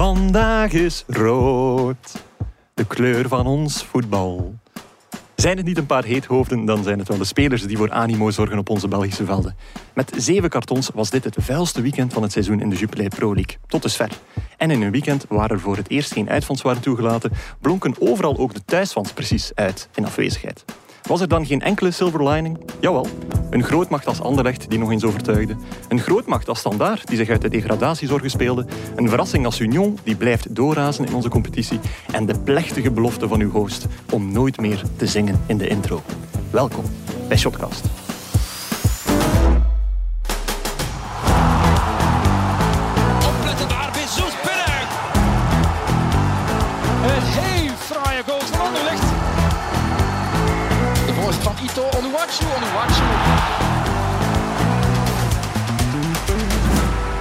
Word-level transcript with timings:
Vandaag 0.00 0.72
is 0.72 1.04
rood, 1.06 2.22
de 2.74 2.86
kleur 2.86 3.28
van 3.28 3.46
ons 3.46 3.84
voetbal. 3.84 4.54
Zijn 5.34 5.56
het 5.56 5.66
niet 5.66 5.78
een 5.78 5.86
paar 5.86 6.04
heethoofden, 6.04 6.64
dan 6.64 6.82
zijn 6.82 6.98
het 6.98 7.08
wel 7.08 7.18
de 7.18 7.24
spelers 7.24 7.62
die 7.62 7.76
voor 7.76 7.90
animo 7.90 8.30
zorgen 8.30 8.58
op 8.58 8.68
onze 8.68 8.88
Belgische 8.88 9.24
velden. 9.24 9.56
Met 9.94 10.12
zeven 10.16 10.48
kartons 10.48 10.90
was 10.94 11.10
dit 11.10 11.24
het 11.24 11.36
vuilste 11.38 11.80
weekend 11.82 12.12
van 12.12 12.22
het 12.22 12.32
seizoen 12.32 12.60
in 12.60 12.70
de 12.70 12.76
Jupiler 12.76 13.08
Pro 13.08 13.34
League. 13.34 13.56
Tot 13.66 13.82
dusver. 13.82 14.10
En 14.56 14.70
in 14.70 14.82
een 14.82 14.90
weekend 14.90 15.24
waar 15.28 15.50
er 15.50 15.60
voor 15.60 15.76
het 15.76 15.90
eerst 15.90 16.12
geen 16.12 16.30
uitfans 16.30 16.62
waren 16.62 16.82
toegelaten, 16.82 17.32
blonken 17.60 17.94
overal 17.98 18.38
ook 18.38 18.54
de 18.54 18.64
thuisfans 18.64 19.12
precies 19.12 19.52
uit 19.54 19.88
in 19.94 20.04
afwezigheid. 20.04 20.64
Was 21.02 21.20
er 21.20 21.28
dan 21.28 21.46
geen 21.46 21.60
enkele 21.60 21.90
silver 21.90 22.28
lining? 22.28 22.58
Jawel. 22.80 23.06
Een 23.50 23.62
grootmacht 23.62 24.06
als 24.06 24.20
Anderlecht 24.20 24.70
die 24.70 24.78
nog 24.78 24.90
eens 24.90 25.04
overtuigde. 25.04 25.56
Een 25.88 26.00
grootmacht 26.00 26.48
als 26.48 26.58
Standaard 26.58 27.06
die 27.06 27.16
zich 27.16 27.28
uit 27.28 27.42
de 27.42 27.48
degradatiezorgen 27.48 28.30
speelde. 28.30 28.66
Een 28.96 29.08
verrassing 29.08 29.44
als 29.44 29.60
Union 29.60 29.98
die 30.04 30.16
blijft 30.16 30.54
doorrazen 30.54 31.06
in 31.06 31.14
onze 31.14 31.28
competitie. 31.28 31.80
En 32.12 32.26
de 32.26 32.38
plechtige 32.38 32.90
belofte 32.90 33.28
van 33.28 33.40
uw 33.40 33.50
host 33.50 33.86
om 34.12 34.32
nooit 34.32 34.60
meer 34.60 34.82
te 34.96 35.06
zingen 35.06 35.40
in 35.46 35.58
de 35.58 35.68
intro. 35.68 36.02
Welkom 36.50 36.84
bij 37.28 37.36
Shotcast. 37.36 38.09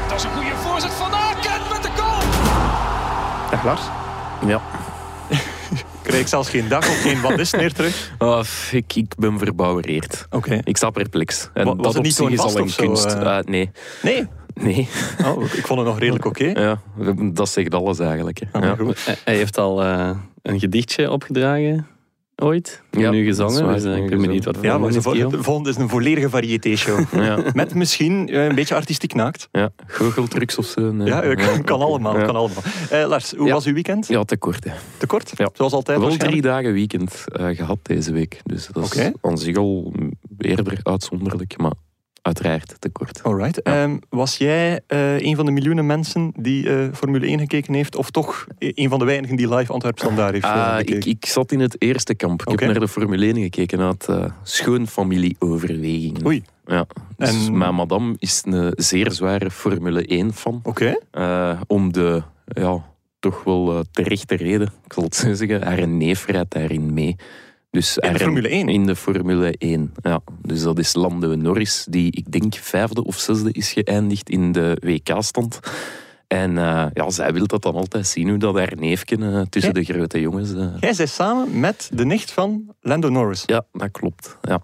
Dat 0.07 0.17
is 0.17 0.23
een 0.23 0.31
goede 0.31 0.55
voorzet 0.55 0.91
van 0.93 1.11
Aken 1.13 1.61
met 1.73 1.83
de 1.83 1.89
goal. 1.95 2.19
Dag 3.51 3.63
Lars. 3.63 3.81
Ja. 4.47 4.61
Krijg 6.01 6.21
ik 6.25 6.27
zelfs 6.27 6.49
geen 6.49 6.67
dag 6.67 6.89
of 6.89 7.01
geen 7.01 7.21
wat 7.21 7.39
is 7.39 7.53
meer 7.53 7.73
terug? 7.73 8.11
Oh, 8.19 8.41
ik, 8.71 8.95
ik 8.95 9.13
ben 9.17 9.37
verbouwereerd. 9.39 10.27
Oké. 10.29 10.59
Ik 10.63 10.77
sta 10.77 10.89
perplex. 10.89 11.49
En 11.53 11.65
Wa- 11.65 11.75
was 11.75 11.83
dat 11.85 11.93
het 11.93 12.03
niet 12.03 12.13
zo'n 12.15 12.31
is 12.31 12.39
vast 12.41 12.55
al 12.55 12.61
een 12.61 12.67
of 12.67 12.73
zo, 12.73 12.83
kunst. 12.85 13.05
eh? 13.05 13.37
Eh, 13.37 13.43
nee. 13.45 13.71
Nee. 14.01 14.27
Nee. 14.53 14.87
Oh, 15.25 15.43
ik 15.43 15.65
vond 15.67 15.79
het 15.79 15.87
nog 15.87 15.99
redelijk 15.99 16.25
oké. 16.25 16.45
Ja, 16.65 16.79
dat 17.33 17.49
zegt 17.49 17.73
alles 17.73 17.99
eigenlijk. 17.99 18.39
hè. 18.39 18.59
Ah, 18.59 18.63
ja. 18.65 18.75
goed. 18.75 19.05
Hij- 19.05 19.17
Hij 19.25 19.35
heeft 19.35 19.57
al 19.57 19.83
eh, 19.83 20.09
een 20.41 20.59
gedichtje 20.59 21.11
opgedragen, 21.11 21.87
ooit. 22.41 22.81
Ja, 22.91 23.11
nu 23.11 23.25
gezongen, 23.25 23.65
waar, 23.65 23.73
dus 23.73 23.83
eh, 23.83 23.95
ik 23.97 24.09
ben 24.09 24.21
benieuwd 24.21 24.45
wat 24.45 24.57
Ja, 24.61 24.69
maar 24.77 24.79
voor 24.79 25.13
de 25.13 25.17
is, 25.17 25.21
vol- 25.23 25.31
de 25.31 25.43
volgende 25.43 25.69
is 25.69 25.75
een 25.75 25.89
volledige 25.89 26.29
variété-show. 26.29 26.99
Ja. 27.29 27.39
Met 27.53 27.73
misschien 27.75 28.29
eh, 28.29 28.45
een 28.45 28.55
beetje 28.55 28.75
artistiek 28.75 29.13
naakt. 29.13 29.47
ja. 29.51 29.69
Goocheltrucs 29.87 30.57
of 30.57 30.65
zo. 30.65 30.91
nee. 30.91 31.07
Ja, 31.07 31.21
eh, 31.21 31.47
kan, 31.47 31.63
kan 31.63 31.81
allemaal. 31.81 32.17
Ja. 32.19 32.25
Kan 32.25 32.35
allemaal. 32.35 32.63
Eh, 32.89 33.07
Lars, 33.07 33.31
hoe 33.37 33.47
Ja. 33.47 33.53
was 33.53 33.65
uw 33.65 33.73
weekend? 33.73 34.07
Ja, 34.07 34.23
te 34.23 34.37
kort. 34.37 34.63
Hè. 34.63 34.71
Te 34.97 35.07
kort? 35.07 35.31
Ja. 35.35 35.49
Zoals 35.53 35.73
altijd 35.73 35.99
Wel 35.99 36.17
drie 36.17 36.41
dagen 36.41 36.73
weekend 36.73 37.23
eh, 37.25 37.47
gehad 37.47 37.77
deze 37.81 38.11
week. 38.13 38.39
Dus 38.43 38.67
dat 38.71 38.83
is 38.83 38.89
Oké. 38.91 39.11
aan 39.21 39.37
zich 39.37 39.55
al 39.55 39.93
eerder 40.37 40.79
uitzonderlijk, 40.83 41.57
maar 41.57 41.73
uiteraard 42.21 42.75
te 42.79 42.89
kort. 42.89 43.23
Alright. 43.23 43.61
Ehm, 43.61 43.97
was 44.09 44.37
jij 44.37 44.79
eh, 44.87 45.19
een 45.21 45.35
van 45.35 45.45
de 45.45 45.51
miljoenen 45.51 45.85
mensen 45.85 46.31
die 46.35 46.69
eh, 46.69 46.87
Formule 46.93 47.25
1 47.25 47.39
gekeken 47.39 47.73
heeft? 47.73 47.95
Of 47.95 48.09
toch 48.11 48.47
e- 48.57 48.71
een 48.75 48.89
van 48.89 48.99
de 48.99 49.05
weinigen 49.05 49.35
die 49.35 49.55
live 49.55 49.71
Antwerp 49.73 49.97
Standaard 49.99 50.31
heeft 50.33 50.45
eh, 50.45 50.51
Ah, 50.73 50.79
ik, 50.79 50.85
bekeken? 50.85 51.11
ik 51.11 51.25
zat 51.25 51.51
in 51.51 51.59
het 51.59 51.75
eerste 51.81 52.15
kamp. 52.15 52.41
Ik 52.41 52.59
heb 52.59 52.69
naar 52.71 52.79
de 52.79 52.87
Formule 52.87 53.25
1 53.25 53.35
gekeken 53.37 53.79
uit 53.79 54.07
uh, 54.09 54.25
schoonfamilieoverweging. 54.43 56.25
Oei. 56.25 56.43
Ja. 56.65 56.85
Dus 57.17 57.47
En- 57.47 57.57
mijn 57.57 57.75
madame 57.75 58.15
is 58.19 58.41
een 58.45 58.73
zeer 58.75 59.11
zware 59.11 59.51
Formule 59.51 60.25
1-fan. 60.25 60.59
Oké. 60.63 60.95
Eh, 61.11 61.61
om 61.67 61.93
de, 61.93 62.21
ja, 62.47 62.83
toch 63.19 63.43
wel 63.43 63.71
eh, 63.73 63.79
terechte 63.91 64.35
reden, 64.35 64.67
ik 64.85 64.93
zal 64.93 65.03
het 65.03 65.15
zo 65.15 65.33
zeggen. 65.33 65.63
Haar 65.63 65.87
neef 65.87 66.25
rijdt 66.25 66.51
daarin 66.53 66.93
mee. 66.93 67.15
Dus 67.71 67.97
In 67.97 68.13
de 68.13 68.19
Formule 68.19 68.47
1? 68.49 68.69
In 68.69 68.85
de 68.85 68.95
Formule 68.95 69.55
1, 69.57 69.93
ja. 70.01 70.19
Dus 70.41 70.61
dat 70.61 70.79
is 70.79 70.93
Lando 70.93 71.35
Norris, 71.35 71.85
die 71.89 72.11
ik 72.11 72.31
denk 72.31 72.55
vijfde 72.55 73.03
of 73.03 73.17
zesde 73.17 73.51
is 73.51 73.71
geëindigd 73.71 74.29
in 74.29 74.51
de 74.51 74.77
WK-stand. 74.81 75.59
En 76.27 76.57
eh, 76.57 76.85
ja, 76.93 77.09
zij 77.09 77.33
wil 77.33 77.47
dat 77.47 77.61
dan 77.61 77.73
altijd 77.75 78.07
zien, 78.07 78.29
hoe 78.29 78.37
dat 78.37 78.55
haar 78.55 78.73
neefje 78.75 79.17
eh, 79.17 79.41
tussen 79.41 79.73
de 79.73 79.83
grote 79.83 80.19
jongens... 80.19 80.53
eh, 80.53 80.67
Jij 80.79 81.05
samen 81.05 81.59
met 81.59 81.89
de 81.93 82.05
nicht 82.05 82.31
van 82.31 82.75
Lando 82.81 83.09
Norris. 83.09 83.43
ja, 83.45 83.63
dat 83.71 83.91
klopt. 83.91 84.37
Ja. 84.41 84.61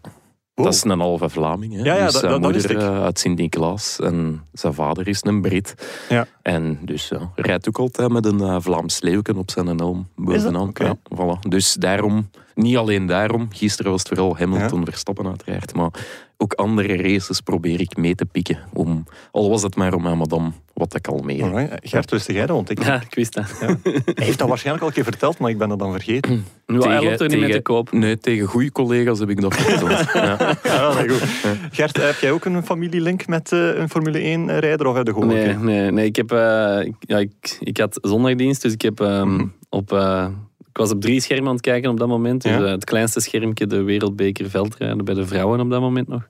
Wow. 0.56 0.66
Dat 0.66 0.74
is 0.74 0.84
een 0.84 1.00
halve 1.00 1.30
Vlaming. 1.30 1.74
Hè. 1.74 1.84
Ja, 1.84 1.96
ja, 1.96 2.06
dus 2.06 2.20
dat- 2.22 2.40
moeder 2.42 2.78
eh, 2.78 3.04
uit 3.04 3.20
Sint-Niklaas 3.20 4.00
en 4.00 4.44
zijn 4.54 4.74
vader 4.74 5.08
is 5.08 5.20
een 5.24 5.42
Brit. 5.42 5.76
Ja. 6.10 6.28
En 6.42 6.80
dus 6.82 7.08
ja, 7.08 7.32
rijdt 7.36 7.68
ook 7.68 7.78
altijd 7.78 8.12
met 8.12 8.26
een 8.26 8.42
eh, 8.42 8.56
Vlaams 8.60 9.02
leeuwken 9.02 9.38
op 9.38 9.52
zijn 9.52 9.68
helm 9.68 10.08
bovenaan. 10.16 10.72
Ja, 10.74 10.96
voilà. 11.16 11.40
Dus 11.50 11.74
daarom, 11.74 12.30
niet 12.54 12.78
alleen 12.78 13.06
daarom, 13.06 13.48
gisteren 13.52 13.92
was 13.92 14.00
het 14.00 14.08
vooral 14.08 14.38
Hamilton 14.38 14.86
Verstappen 14.86 15.28
uiteraard, 15.28 15.76
maar 15.76 15.90
ook 16.38 16.54
andere 16.54 16.96
races 16.98 17.42
probeer 17.42 17.80
ik 17.82 17.98
mee 17.98 18.16
te 18.16 18.26
pikken. 18.26 18.60
Om, 18.74 19.04
al 19.32 19.50
was 19.50 19.62
het 19.64 19.76
maar 19.76 19.94
om 19.94 20.02
mijn 20.02 20.18
madame 20.18 20.52
wat 20.74 20.90
te 20.90 21.00
kalmeren. 21.00 21.46
Alright. 21.54 21.72
Eh, 21.72 21.90
Gert, 21.90 22.12
wist 22.12 22.28
jij 22.32 22.46
dat? 22.46 22.56
Want 22.56 22.70
ik, 22.70 22.84
Ja, 22.84 22.96
ik 23.02 23.16
wist 23.16 23.34
dat. 23.34 23.60
Hij 23.60 23.78
heeft 24.16 24.38
dat 24.38 24.48
waarschijnlijk 24.48 24.82
al 24.84 24.88
een 24.90 24.94
keer 24.96 25.04
verteld, 25.04 25.38
maar 25.38 25.50
ik 25.50 25.58
ben 25.58 25.70
dat 25.70 25.80
dan 25.80 25.92
vergeten. 25.92 26.46
Nu, 26.66 26.82
hij 26.82 27.04
loopt 27.04 27.22
er 27.22 27.30
niet 27.30 27.40
mee 27.40 27.52
te 27.52 27.62
koop. 27.62 27.92
Nee, 27.92 28.18
tegen 28.18 28.48
goede 28.48 28.72
collega's 28.72 29.20
heb 29.20 29.30
ik 29.30 29.42
dat 29.42 29.56
verteld. 29.56 29.90
ja. 30.14 30.58
Ja, 30.64 30.94
dat 30.94 31.12
goed. 31.12 31.24
Gert, 31.72 31.98
heb 31.98 32.20
jij 32.20 32.32
ook 32.32 32.46
een 32.46 32.66
familielink 32.66 33.28
met 33.28 33.52
eh, 33.52 33.76
een 33.76 33.90
Formule 33.90 34.20
1-rijder 34.20 34.88
of 34.88 34.96
heb 34.96 35.08
je 35.08 35.14
gewoon 35.14 35.28
Nee, 35.28 35.54
nee, 35.58 35.92
nee, 35.92 36.06
ik 36.06 36.16
heb... 36.16 36.32
eh, 36.32 36.80
ik- 36.86 36.96
ja, 37.00 37.18
ik, 37.18 37.58
ik 37.60 37.78
had 37.78 37.98
zondagdienst, 38.02 38.62
dus 38.62 38.74
ik 38.74 38.82
heb 38.82 39.00
ehm, 39.00 39.34
Mhm. 39.34 39.46
op... 39.70 39.92
eh, 39.94 40.28
ik 40.76 40.82
was 40.82 40.92
op 40.92 41.02
drie 41.02 41.20
schermen 41.20 41.48
aan 41.48 41.54
het 41.54 41.62
kijken 41.62 41.90
op 41.90 41.98
dat 42.00 42.08
moment. 42.08 42.42
Dus 42.42 42.52
Ja. 42.52 42.64
eh, 42.64 42.72
het 42.72 42.84
kleinste 42.84 43.20
schermpje, 43.20 43.68
de 43.68 43.84
wereldbeker 43.84 44.50
veldrijden 44.50 45.06
bij 45.06 45.14
de 45.14 45.26
vrouwen 45.28 45.60
op 45.60 45.70
dat 45.70 45.82
moment 45.82 46.08
nog. 46.08 46.28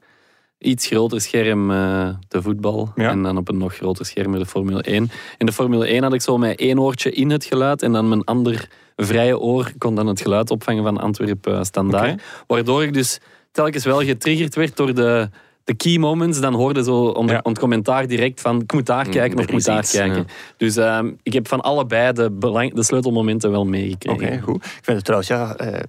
Iets 0.59 0.87
groter 0.87 1.21
scherm, 1.21 1.71
eh, 1.71 2.09
de 2.27 2.41
voetbal. 2.41 2.91
Ja. 2.95 3.09
En 3.09 3.21
dan 3.23 3.37
op 3.37 3.49
een 3.49 3.57
nog 3.57 3.75
groter 3.75 4.05
scherm 4.05 4.31
de 4.39 4.45
Formule 4.45 4.83
1. 4.89 5.09
In 5.37 5.45
de 5.45 5.51
Formule 5.51 5.87
1 5.93 6.03
had 6.03 6.13
ik 6.13 6.21
zo 6.21 6.37
mijn 6.37 6.55
één 6.55 6.79
oortje 6.79 7.11
in 7.11 7.29
het 7.29 7.45
geluid 7.45 7.81
en 7.81 7.91
dan 7.91 8.09
mijn 8.09 8.23
ander 8.23 8.69
vrije 8.95 9.39
oor 9.39 9.71
kon 9.77 9.95
dan 9.95 10.07
het 10.07 10.21
geluid 10.21 10.51
opvangen 10.51 10.83
van 10.83 10.97
Antwerp 10.97 11.47
eh, 11.47 11.63
Standaard. 11.63 12.21
Waardoor 12.47 12.83
ik 12.83 12.93
dus 12.93 13.19
telkens 13.51 13.85
wel 13.85 14.01
getriggerd 14.03 14.55
werd 14.55 14.77
door 14.77 14.93
de, 14.93 15.29
de 15.65 15.73
key 15.75 15.97
moments. 15.97 16.39
Dan 16.39 16.53
hoorde 16.53 16.83
zo 16.83 16.95
onder 17.05 17.35
Ja. 17.35 17.41
het 17.43 17.59
commentaar 17.59 18.07
direct 18.07 18.41
van 18.41 18.61
ik 18.61 18.73
moet 18.73 18.85
daar 18.85 19.05
Mm, 19.05 19.11
kijken 19.11 19.37
of 19.37 19.43
ik 19.43 19.51
moet 19.51 19.65
daar 19.65 19.79
iets, 19.79 19.91
kijken. 19.91 20.15
ja. 20.17 20.23
Dus 20.57 20.75
ehm, 20.75 21.11
ik 21.23 21.33
heb 21.33 21.47
van 21.47 21.61
allebei 21.61 22.11
de, 22.13 22.31
belang, 22.31 22.73
de 22.73 22.83
sleutelmomenten 22.83 23.51
wel 23.51 23.65
meegekregen. 23.65 24.25
Oké, 24.27 24.41
goed. 24.41 24.55
Ik 24.55 24.79
vind 24.81 24.97
het 24.97 25.03
trouwens, 25.03 25.29
ja, 25.29 25.55
eh, 25.55 25.79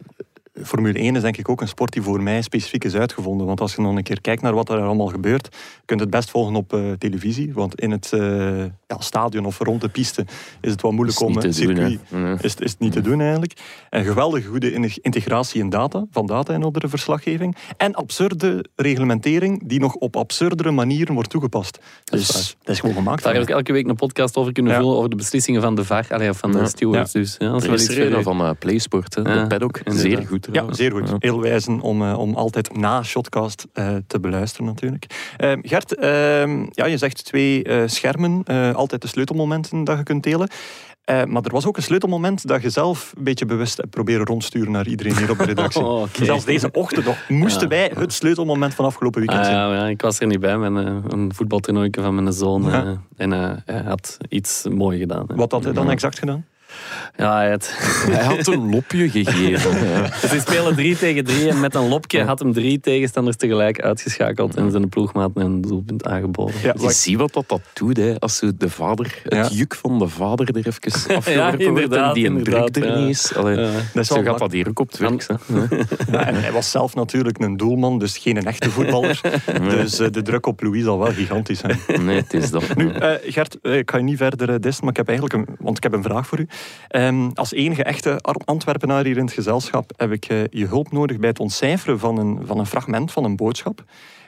Formule 0.65 0.99
1 0.99 1.17
is 1.17 1.22
denk 1.22 1.37
ik 1.37 1.49
ook 1.49 1.61
een 1.61 1.69
sport 1.69 1.93
die 1.93 2.03
voor 2.03 2.22
mij 2.22 2.43
specifiek 2.43 2.84
is 2.84 2.94
uitgevonden. 2.94 3.47
Want 3.47 3.61
als 3.61 3.75
je 3.75 3.83
dan 3.83 3.97
een 3.97 4.03
keer 4.03 4.21
kijkt 4.21 4.43
naar 4.43 4.55
wat 4.55 4.69
er 4.69 4.81
allemaal 4.81 5.06
gebeurt, 5.06 5.49
je 5.53 5.83
kunt 5.84 6.00
het 6.00 6.11
best 6.11 6.31
volgen 6.31 6.55
op 6.55 6.72
eh, 6.72 6.81
televisie. 6.99 7.53
Want 7.55 7.81
in 7.81 7.91
het 7.91 8.12
eh, 8.12 8.59
ja, 8.65 8.99
stadion 8.99 9.44
of 9.44 9.59
rond 9.59 9.81
de 9.81 9.89
piste 9.89 10.25
is 10.61 10.71
het 10.71 10.81
wat 10.81 10.93
moeilijk 10.93 11.19
Is 11.21 11.25
om 11.27 11.33
niet 11.33 11.43
het 11.43 11.55
te 11.56 11.65
doen, 11.67 11.77
circuit 11.77 12.44
is, 12.44 12.55
is 12.55 12.71
het 12.71 12.81
niet 12.81 12.93
te 12.93 13.00
doen 13.00 13.21
eigenlijk. 13.21 13.53
Een 13.91 14.05
geweldige 14.05 14.49
goede 14.49 14.72
in- 14.72 14.93
integratie 15.00 15.61
in 15.61 15.69
data, 15.71 16.05
van 16.11 16.27
data 16.27 16.55
in 16.55 16.62
andere 16.62 16.88
verslaggeving. 16.88 17.56
En 17.77 17.94
absurde 17.94 18.65
reglementering 18.77 19.69
die 19.69 19.81
nog 19.81 19.94
op 19.94 20.17
absurdere 20.17 20.71
manieren 20.71 21.15
wordt 21.15 21.31
toegepast. 21.31 21.78
Dus 22.05 22.21
is 22.28 22.56
dat 22.62 22.75
is 22.75 22.81
gewoon 22.81 22.94
gemaakt. 22.94 23.23
Daar 23.23 23.33
heb 23.34 23.43
ik 23.43 23.49
elke 23.50 23.73
week 23.73 23.87
een 23.88 23.94
podcast 23.97 24.37
over 24.37 24.53
kunnen 24.53 24.73
Ja. 24.73 24.78
vullen 24.78 24.97
over 24.97 25.11
de 25.11 25.17
beslissingen 25.17 25.62
van 25.62 25.75
de 25.75 25.84
VAR, 25.84 26.06
allee, 26.09 26.33
van 26.33 26.53
de 26.53 26.59
Ja. 26.59 26.67
stewards. 26.67 27.12
Dus, 27.12 27.37
ja, 27.38 27.47
dat 27.47 27.56
is 27.56 27.62
Er 27.62 27.69
wel 27.69 27.78
is 28.09 28.15
iets 28.15 28.23
van 28.25 28.41
eh, 28.41 28.50
PlaySport, 28.59 29.15
hè. 29.15 29.23
De 29.23 29.47
paddock. 29.49 29.81
Zeer 29.84 30.27
goed 30.27 30.45
Ja, 30.52 30.72
zeer 30.72 30.90
goed. 30.92 31.08
Ja. 31.08 31.14
Heel 31.18 31.40
wijzen 31.40 31.80
om, 31.80 32.02
eh, 32.02 32.18
om 32.18 32.34
altijd 32.34 32.76
na 32.76 33.02
Shotcast 33.02 33.66
eh, 33.72 33.94
te 34.06 34.20
beluisteren 34.20 34.66
natuurlijk. 34.66 35.06
Ehm, 35.36 35.58
Gert, 35.62 35.94
ehm, 35.94 36.66
ja, 36.70 36.86
je 36.86 36.96
zegt 36.98 37.24
twee 37.24 37.62
eh, 37.64 37.82
schermen, 37.86 38.42
eh, 38.44 38.74
altijd 38.74 39.02
de 39.02 39.08
sleutelmomenten 39.08 39.84
dat 39.84 39.96
je 39.98 40.02
kunt 40.02 40.22
delen. 40.22 40.48
Eh, 41.04 41.24
maar 41.24 41.43
er 41.43 41.52
was 41.52 41.66
ook 41.66 41.76
een 41.76 41.82
sleutelmoment 41.82 42.46
dat 42.46 42.62
je 42.62 42.70
zelf 42.70 43.12
een 43.16 43.25
beetje 43.25 43.46
bewust 43.46 43.76
hebt 43.76 43.90
proberen 43.90 44.26
rondsturen 44.26 44.72
naar 44.72 44.87
iedereen 44.87 45.16
hier 45.16 45.31
op 45.31 45.38
de 45.38 45.44
redactie. 45.44 45.82
Oh. 45.87 46.02
Zelfs 46.22 46.44
deze 46.44 46.69
ochtend 46.72 47.04
nog 47.04 47.16
moesten 47.28 47.62
Ja. 47.62 47.69
wij 47.69 47.92
het 47.99 48.12
sleutelmoment 48.12 48.75
van 48.75 48.84
afgelopen 48.84 49.20
weekend 49.20 49.40
Ah, 49.40 49.46
zijn. 49.46 49.56
ja, 49.69 49.75
ja, 49.75 49.87
ik 49.88 50.00
was 50.00 50.20
er 50.20 50.26
niet 50.26 50.40
bij, 50.40 50.58
met 50.58 50.84
een, 50.87 51.02
een 51.08 51.34
voetbaltoernooitje 51.34 52.02
van 52.02 52.14
mijn 52.14 52.32
zoon. 52.32 52.62
Ja. 52.62 52.84
eh, 52.84 52.90
en 53.16 53.31
hij 53.31 53.82
had 53.84 54.16
iets 54.28 54.66
mooi 54.70 54.99
gedaan. 54.99 55.25
hè. 55.28 55.34
Wat 55.34 55.52
had 55.52 55.64
hij 55.64 55.72
dan 55.72 55.90
exact 55.90 56.19
gedaan? 56.19 56.44
Ja, 57.17 57.43
het, 57.43 57.75
Hij 58.11 58.25
had 58.25 58.46
een 58.46 58.70
lopje 58.70 59.11
gegeven. 59.11 59.75
Ja. 59.87 60.02
Dus 60.20 60.31
die 60.31 60.40
spelen 60.40 60.75
3 60.75 60.96
tegen 60.99 61.25
3 61.25 61.49
en 61.49 61.61
met 61.61 61.75
een 61.75 61.88
lopje 61.88 62.25
had 62.25 62.38
hem 62.38 62.52
drie 62.52 62.81
tegenstanders 62.81 63.37
tegelijk 63.37 63.81
uitgeschakeld 63.82 64.56
en 64.56 64.70
zijn 64.70 64.88
ploegmaat 64.88 65.31
een 65.34 65.61
doelpunt 65.61 66.06
aangeboden. 66.06 66.55
Ja, 66.62 66.75
Je 66.81 66.90
ziet 66.93 67.17
wat 67.17 67.32
dat, 67.32 67.49
dat 67.49 67.61
doet, 67.73 67.96
hè. 67.96 68.19
als 68.19 68.37
zo 68.37 68.50
de 68.58 68.70
vader, 68.70 69.20
het 69.23 69.32
Ja. 69.34 69.49
juk 69.56 69.75
van 69.75 69.99
de 69.99 70.08
vader 70.08 70.49
er 70.49 70.56
even 70.56 70.73
afgeworpen 70.73 71.32
Ja, 71.32 71.56
wordt 71.70 71.94
en 71.96 72.12
die 72.12 72.26
een 72.26 72.43
druk 72.44 72.76
er 72.76 72.87
ja. 72.87 72.99
niet 72.99 73.08
is. 73.08 73.34
Allee, 73.34 73.58
Ja. 73.58 73.70
dat 73.94 74.06
zo 74.06 74.14
gaat 74.14 74.25
mak- 74.25 74.38
dat 74.38 74.52
hier 74.52 74.69
ook 74.69 74.78
op 74.78 74.88
het 74.90 74.99
werk. 74.99 75.26
en 76.11 76.34
hij 76.34 76.52
was 76.52 76.70
zelf 76.70 76.94
natuurlijk 76.94 77.38
een 77.40 77.56
doelman, 77.56 77.99
dus 77.99 78.19
geen 78.19 78.44
echte 78.44 78.70
voetballer. 78.70 79.20
Dus 79.69 79.99
eh, 79.99 80.11
de 80.11 80.23
druk 80.23 80.46
op 80.46 80.62
Louis 80.62 80.84
zal 80.84 80.99
wel 80.99 81.12
gigantisch 81.12 81.58
zijn. 81.58 81.78
Nee, 82.05 82.17
het 82.17 82.34
is 82.34 82.50
dat. 82.50 82.75
Nu, 82.76 82.90
eh, 82.90 83.11
Gert, 83.32 83.58
eh, 83.62 83.76
ik 83.78 83.90
ga 83.90 83.96
je 83.96 84.02
niet 84.02 84.17
verder 84.17 84.61
dissen, 84.61 84.81
maar 84.84 84.90
ik 84.93 84.96
heb 84.96 85.08
eigenlijk 85.08 85.38
een, 85.49 85.56
want 85.58 85.76
ik 85.76 85.82
heb 85.82 85.93
een 85.93 86.02
vraag 86.02 86.26
voor 86.26 86.38
u. 86.40 86.46
Ehm, 86.88 87.30
als 87.34 87.52
enige 87.52 87.82
echte 87.82 88.18
Ar- 88.20 88.40
Antwerpenaar 88.44 89.04
hier 89.04 89.16
in 89.16 89.24
het 89.24 89.34
gezelschap 89.34 89.92
heb 89.96 90.12
ik 90.12 90.24
eh, 90.24 90.44
je 90.50 90.66
hulp 90.66 90.92
nodig 90.92 91.18
bij 91.18 91.28
het 91.28 91.40
ontcijferen 91.40 91.98
van 91.98 92.18
een, 92.18 92.40
van 92.44 92.58
een 92.58 92.66
fragment 92.66 93.12
van 93.12 93.24
een 93.24 93.36
boodschap 93.36 93.84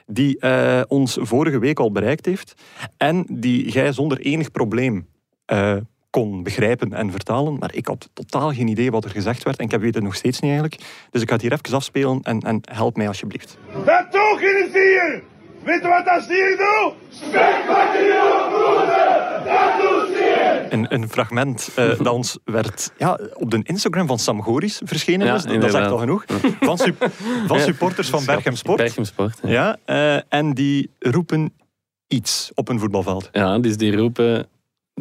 die 0.06 0.38
eh, 0.38 0.82
ons 0.87 1.19
vorige 1.20 1.58
week 1.58 1.79
al 1.79 1.93
bereikt 1.93 2.26
heeft 2.26 2.55
en 2.96 3.26
die 3.31 3.70
jij 3.70 3.93
zonder 3.93 4.19
enig 4.19 4.50
probleem 4.50 5.08
eh, 5.44 5.76
kon 6.11 6.43
begrijpen 6.43 6.93
en 6.93 7.11
vertalen. 7.11 7.58
Maar 7.58 7.75
ik 7.75 7.87
had 7.87 8.11
totaal 8.12 8.52
geen 8.52 8.69
idee 8.69 8.90
wat 8.90 9.05
er 9.05 9.11
gezegd 9.11 9.43
werd 9.43 9.58
en 9.58 9.69
ik 9.69 9.81
weet 9.81 9.94
het 9.94 10.05
nog 10.05 10.14
steeds 10.14 10.40
niet 10.40 10.50
eigenlijk. 10.50 10.82
Dus 11.11 11.23
ik 11.23 11.29
ga 11.29 11.35
het 11.35 11.43
hier 11.43 11.52
even 11.52 11.75
afspelen 11.75 12.20
en, 12.23 12.40
en 12.40 12.61
help 12.73 12.96
mij 12.96 13.08
alsjeblieft. 13.08 13.58
Dat 13.85 14.06
toch 14.11 14.40
in 14.40 14.56
het 14.56 14.69
stier! 14.69 15.23
Weet 15.65 15.83
je 15.83 15.89
wat 15.89 16.05
dat 16.05 16.23
stier 16.23 16.57
doet? 16.57 17.33
Dat 19.45 19.81
doet 19.81 20.09
stier! 20.15 20.67
Een, 20.73 20.95
een 20.95 21.09
fragment 21.09 21.71
eh, 21.75 21.89
dat 21.99 22.13
ons 22.13 22.39
werd 22.45 22.93
ja, 22.99 23.19
op 23.35 23.51
de 23.51 23.61
Instagram 23.63 24.07
van 24.07 24.19
Sam 24.19 24.43
Goris 24.43 24.81
verschenen 24.85 25.27
Ja, 25.27 25.35
is. 25.35 25.43
Dat 25.43 25.51
is 25.53 25.57
echt 25.57 25.65
inderdaad. 25.67 25.93
al 25.93 25.99
genoeg. 25.99 26.25
Van, 26.61 26.79
van 27.47 27.61
supporters 27.61 28.09
van 28.09 28.25
Berchem 28.25 28.57
Sport. 28.57 28.77
Berchem 28.79 29.05
Sport. 29.05 29.39
Ja. 29.43 29.77
Ja, 29.87 30.17
eh, 30.17 30.23
en 30.39 30.53
die 30.55 30.91
roepen 30.99 31.53
iets 32.07 32.51
op 32.55 32.69
een 32.69 32.79
voetbalveld. 32.79 33.29
ja, 33.33 33.59
dus 33.59 33.77
die 33.77 33.97
roepen... 33.97 34.47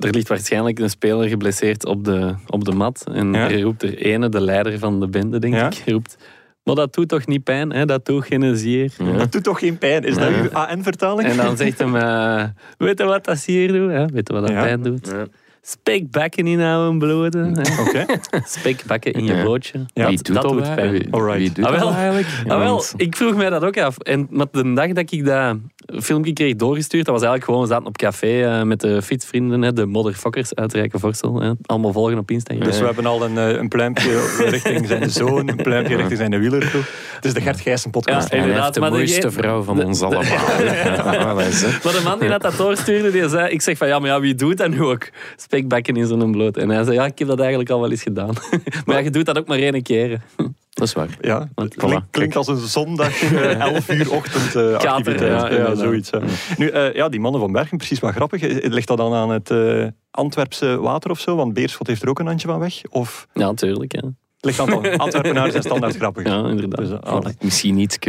Er 0.01 0.09
ligt 0.13 0.27
waarschijnlijk 0.27 0.80
een 0.80 0.89
speler 0.89 1.27
geblesseerd 1.27 1.86
op 1.86 2.04
de, 2.04 2.36
op 2.48 2.63
de 2.65 2.71
mat. 2.71 3.04
En 3.13 3.33
Ja. 3.33 3.50
er 3.50 3.62
roept 3.62 3.83
er 3.83 3.98
ene, 3.98 4.30
de 4.30 4.42
leider 4.42 4.80
van 4.80 5.00
de 5.00 5.07
bende, 5.07 5.39
denk 5.39 5.54
Ja. 5.54 5.65
ik, 5.68 5.83
roept... 5.86 6.18
Maar 6.67 6.75
dat 6.75 6.93
doet 6.93 7.07
toch 7.09 7.27
niet 7.27 7.43
pijn, 7.43 7.71
hè? 7.71 7.85
dat 7.85 8.05
doet 8.05 8.25
geen 8.25 8.57
zier. 8.57 8.91
Dat 9.17 9.31
doet 9.31 9.43
toch 9.43 9.59
geen 9.59 9.77
pijn? 9.77 10.03
Is 10.03 10.15
dat 10.15 10.29
uw 10.29 10.49
AN-vertaling? 10.51 11.29
En 11.29 11.37
dan 11.37 11.57
zegt 11.57 11.79
hem, 11.79 11.95
eh, 11.95 12.43
weet 12.77 12.97
je 12.99 13.05
wat 13.05 13.23
dat 13.25 13.37
zier 13.37 13.67
doet? 13.73 13.89
Hè? 13.91 14.05
Weet 14.05 14.27
je 14.27 14.33
wat 14.33 14.41
dat 14.47 14.51
Ja. 14.51 14.61
pijn 14.61 14.81
doet? 14.83 15.13
Spekbakken 15.62 16.48
in 16.48 16.98
bloeden. 17.00 17.57
Oké. 17.88 18.06
Spekbakken 18.59 19.13
in 19.13 19.25
je 19.25 19.42
broodje. 19.42 19.86
Ja, 19.94 20.07
Wie 20.07 20.21
doet 20.21 20.36
dat, 20.42 20.75
pijn. 20.75 20.92
Wie, 20.92 21.51
doet 21.51 21.65
Ah, 21.65 21.71
wel. 21.71 21.80
dat 21.80 21.94
eigenlijk? 21.94 22.27
Ah, 22.48 22.57
wel, 22.57 22.71
Want- 22.74 22.94
ik 22.98 23.15
vroeg 23.15 23.36
mij 23.36 23.50
dat 23.50 23.63
ook 23.63 23.77
af. 23.77 23.98
En 23.98 24.27
met 24.30 24.48
de 24.51 24.74
dag 24.74 24.88
dat 24.92 25.12
ik 25.12 25.25
dat 25.25 25.57
filmpje 26.04 26.33
kreeg 26.33 26.56
doorgestuurd, 26.56 27.06
dat 27.06 27.13
was 27.13 27.24
eigenlijk 27.24 27.44
gewoon, 27.44 27.62
we 27.62 27.68
zaten 27.74 27.86
op 27.88 27.98
café 27.98 28.42
eh, 28.44 28.63
met 28.63 28.80
de 28.80 29.01
fietsvrienden, 29.01 29.62
hè, 29.62 29.74
de 29.74 29.86
motherfuckers 29.86 30.56
uit 30.56 30.74
Rijkenvorsel. 30.74 31.42
Hè, 31.42 31.51
allemaal 31.65 31.92
volgen 31.92 32.18
op 32.18 32.31
Instagram. 32.31 32.63
Dus 32.65 32.80
we 32.80 32.86
hebben 32.86 33.06
al 33.06 33.24
een, 33.24 33.38
eh, 33.38 33.50
een 33.50 33.68
pluimpje 33.68 34.36
richting 34.50 34.88
zijn 34.88 35.09
zoon, 35.09 35.48
een 35.50 35.56
pluimpje 35.56 35.95
richting 35.95 36.18
zijn 36.18 36.39
wielerploeg. 36.39 36.89
Het 37.15 37.25
is 37.25 37.33
de 37.33 37.42
Gert 37.42 37.59
Gijssen 37.62 37.92
podcast. 37.92 38.30
Ja, 38.30 38.36
Hij 38.36 38.39
inderdaad, 38.39 38.63
heeft 38.63 38.74
de 38.74 38.80
maar 38.80 38.89
de- 38.89 38.95
mooiste 38.95 39.31
vrouw 39.31 39.62
van 39.62 39.83
ons 39.86 40.01
allemaal. 40.01 40.24
Ja, 40.63 41.33
dat. 41.33 41.83
Maar 41.83 41.94
de 41.94 42.01
man 42.04 42.19
die 42.19 42.30
dat, 42.30 42.42
dat 42.42 42.57
doorstuurde, 42.57 43.12
die 43.12 43.30
zei, 43.30 43.50
ik 43.50 43.62
zeg 43.62 43.77
van 43.77 43.88
ja, 43.88 44.00
maar 44.00 44.09
ja, 44.09 44.19
wie 44.19 44.36
doet 44.36 44.57
dat 44.57 44.69
nu 44.69 44.81
ook? 44.83 45.09
Spekbakken 45.57 45.95
in 45.95 46.07
zo'n 46.07 46.31
bloot. 46.31 46.57
En 46.57 46.69
hij 46.69 46.83
zei, 46.83 46.95
ja, 46.95 47.06
ik 47.06 47.19
heb 47.19 47.27
dat 47.27 47.39
eigenlijk 47.39 47.69
al 47.69 47.81
wel 47.81 47.92
eens 47.92 48.01
gedaan. 48.01 48.33
maar 48.86 48.95
ja, 48.98 49.04
je 49.04 49.09
doet 49.09 49.25
dat 49.25 49.38
ook 49.38 49.48
maar 49.48 49.57
één 49.57 49.81
keer. 49.83 50.21
Dat 50.77 50.88
is 50.88 50.94
waar. 50.94 51.18
Ja, 51.21 51.50
Want- 51.56 51.75
klink- 51.75 52.04
voilà. 52.04 52.09
klinkt 52.09 52.36
als 52.36 52.48
een 52.48 52.57
zondag 52.57 53.21
eh, 53.21 53.59
11 53.59 53.89
uur 53.89 54.12
ochtend 54.13 54.56
eh, 54.56 54.77
Kater, 54.77 55.25
ja, 55.25 55.51
Ja, 55.51 55.75
zoiets. 55.75 56.09
ja. 56.09 56.19
Nu, 56.57 56.68
eh, 56.69 56.94
ja, 56.94 57.09
die 57.09 57.19
mannen 57.19 57.42
van 57.42 57.51
Bergen, 57.51 57.77
precies 57.77 58.00
wat 58.00 58.13
grappig. 58.13 58.42
Eh, 58.42 58.71
Ligt 58.71 58.88
dat 58.88 58.98
dan 58.98 59.13
aan 59.13 59.30
het 59.30 59.50
eh, 59.51 59.86
Antwerpse 60.12 60.80
water 60.80 61.12
of 61.12 61.19
zo? 61.19 61.36
Want 61.36 61.54
Beerschot 61.54 61.88
heeft 61.88 62.01
er 62.01 62.09
ook 62.09 62.19
een 62.19 62.25
handje 62.25 62.48
van 62.48 62.59
weg. 62.59 62.81
Of 62.89 63.27
Ja, 63.33 63.45
natuurlijk. 63.45 63.95
Ja, 63.95 64.01
ligt 64.39 64.59
aan 64.59 64.97
Antwerpenaars 64.97 65.51
zijn 65.51 65.63
standaard 65.63 65.95
grappig? 65.95 66.25
ja 66.25 66.49
inderdaad. 66.49 67.03
Dus, 67.03 67.33
Voilà. 67.33 67.37
Misschien 67.43 67.75
niet 67.75 67.99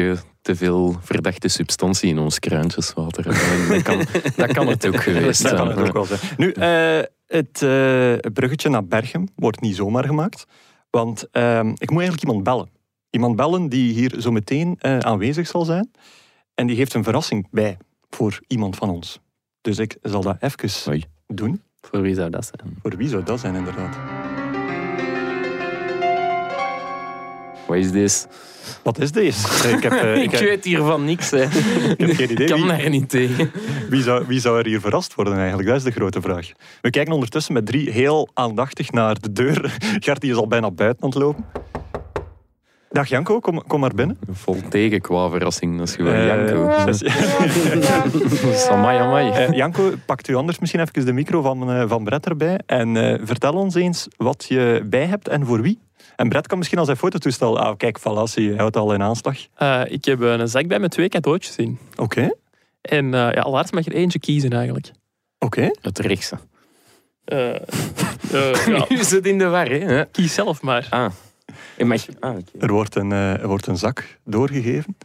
te 0.43 0.57
veel 0.57 0.97
verdachte 1.03 1.49
substantie 1.49 2.09
in 2.09 2.19
ons 2.19 2.39
kruintjeswater. 2.39 3.25
Dat 3.69 3.83
kan, 3.83 4.05
dat 4.37 4.53
kan 4.53 4.67
het 4.67 4.87
ook 4.87 5.03
geweest 5.03 5.43
Dat 5.43 5.55
kan 5.55 5.69
het 5.69 5.79
ook 5.79 5.93
wel 5.93 6.05
zijn. 6.05 6.21
Nu, 6.37 6.53
eh, 6.53 6.99
het 7.27 7.63
eh, 7.63 8.33
bruggetje 8.33 8.69
naar 8.69 8.85
Berchem 8.85 9.29
wordt 9.35 9.61
niet 9.61 9.77
zomaar 9.77 10.05
gemaakt. 10.05 10.45
Want 10.91 11.31
ehm, 11.31 11.69
ik 11.69 11.91
moet 11.91 12.01
eigenlijk 12.01 12.23
iemand 12.23 12.45
bellen. 12.45 12.69
Iemand 13.11 13.37
bellen 13.37 13.69
die 13.69 13.93
hier 13.93 14.15
zo 14.19 14.31
meteen 14.31 14.77
eh, 14.79 14.99
aanwezig 14.99 15.47
zal 15.47 15.65
zijn. 15.65 15.91
En 16.55 16.67
die 16.67 16.77
heeft 16.77 16.95
een 16.95 17.05
verrassing 17.05 17.49
bij 17.51 17.77
voor 18.11 18.41
iemand 18.47 18.77
van 18.77 18.91
ons. 18.91 19.21
Dus 19.61 19.79
ik 19.79 19.97
zal 20.03 20.23
dat 20.23 20.37
even 20.41 21.03
doen. 21.27 21.63
Voor 21.81 22.01
wie 22.01 22.15
zou 22.15 22.31
dat 22.31 22.53
zijn? 22.55 22.79
Voor 22.83 22.97
wie 22.97 23.09
zou 23.09 23.23
dat 23.23 23.41
zijn, 23.41 23.55
inderdaad? 23.55 23.97
Wat 27.69 27.77
is 27.77 27.91
dit? 27.91 28.29
Wat 28.83 28.99
is 29.01 29.13
deze? 29.13 29.47
Ik 29.77 29.83
heb, 29.83 29.93
eh, 29.93 30.23
ik 30.23 30.31
weet 30.31 30.65
hiervan 30.65 31.05
niks. 31.05 31.31
Hè. 31.31 31.43
ik 31.97 31.99
heb 32.01 32.11
geen 32.15 32.31
idee. 32.31 32.47
Ik 32.47 32.53
kan 32.53 32.61
Wie, 32.61 32.69
daar 32.69 32.89
niet 32.91 33.09
tegen. 33.09 33.51
wie, 33.89 34.03
zou, 34.03 34.25
wie 34.27 34.41
zou 34.41 34.59
er 34.59 34.67
hier 34.67 34.81
verrast 34.81 35.15
worden 35.15 35.37
eigenlijk? 35.39 35.69
Dat 35.69 35.77
is 35.77 35.83
de 35.83 35.91
grote 35.91 36.21
vraag. 36.21 36.51
We 36.81 36.91
kijken 36.91 37.13
ondertussen 37.15 37.53
met 37.55 37.67
drie 37.67 37.91
heel 37.91 38.29
aandachtig 38.35 38.91
naar 38.93 39.21
de 39.21 39.33
deur. 39.33 39.77
Gert 40.05 40.21
die 40.21 40.31
is 40.31 40.37
al 40.37 40.47
bijna 40.47 40.71
buiten 40.71 41.03
aan 41.03 41.09
het 41.09 41.19
lopen. 41.19 41.45
Dag 42.91 43.09
Janko, 43.09 43.41
kom, 43.41 43.63
kom 43.67 43.81
maar 43.81 43.95
binnen. 43.95 44.19
Vol 44.31 44.57
tegen 44.69 45.01
qua 45.01 45.29
verrassing. 45.29 45.79
Dat 45.79 45.89
is 45.89 45.95
gewoon 45.95 46.13
Eh, 46.15 46.27
Janko. 46.27 46.85
dus- 46.85 47.03
is 48.43 48.67
amai, 48.69 48.99
amai. 48.99 49.31
Eh, 49.31 49.53
Janko, 49.53 49.91
pakt 50.07 50.29
u 50.29 50.35
anders 50.35 50.59
misschien 50.59 50.81
even 50.81 51.07
de 51.07 51.13
micro 51.13 51.43
van, 51.43 51.71
eh, 51.71 51.85
van 51.89 52.05
Brett 52.05 52.27
erbij 52.27 52.61
en 52.67 52.97
eh, 52.97 53.21
vertel 53.25 53.53
ons 53.53 53.75
eens 53.75 54.07
wat 54.17 54.45
je 54.49 54.83
bij 54.87 55.05
hebt 55.07 55.29
en 55.29 55.47
voor 55.47 55.63
wie. 55.63 55.79
En 56.19 56.29
Brett 56.29 56.47
kan 56.47 56.59
misschien 56.59 56.79
al 56.79 56.85
zijn 56.85 56.97
fototoestel... 56.97 57.59
Ah, 57.59 57.77
kijk, 57.77 57.99
hij 58.03 58.55
houdt 58.57 58.77
al 58.77 58.93
in 58.95 59.03
aanslag. 59.03 59.37
Eh, 59.55 59.83
ik 59.85 60.05
heb 60.05 60.21
een 60.21 60.49
zak 60.49 60.67
bij 60.67 60.79
met 60.79 60.91
twee 60.91 61.09
cadeautjes 61.09 61.57
in. 61.57 61.79
Oké, 61.97 62.31
En 62.81 63.15
eh 63.15 63.33
ja, 63.33 63.51
Lars 63.51 63.71
mag 63.71 63.87
er 63.87 63.93
eentje 63.93 64.19
kiezen 64.19 64.51
eigenlijk. 64.53 64.91
oké. 65.39 65.71
Het 65.81 65.99
rechtse. 65.99 66.39
Eh, 67.25 67.55
eh, 67.55 68.67
ja, 68.77 68.85
Nu 68.89 69.03
zit 69.03 69.27
in 69.27 69.39
de 69.39 69.47
war, 69.47 69.67
hè? 69.69 70.05
kies 70.05 70.35
zelf 70.35 70.63
maar. 70.63 70.87
Ah. 70.91 71.13
Je 71.77 71.85
mag... 71.85 72.07
Ah, 72.21 72.31
oké. 72.37 72.59
Er, 72.59 72.73
wordt 72.73 72.95
een, 72.95 73.13
eh, 73.13 73.41
er 73.41 73.49
wordt 73.49 73.67
een 73.67 73.77
zak 73.77 74.19
doorgegeven. 74.25 74.97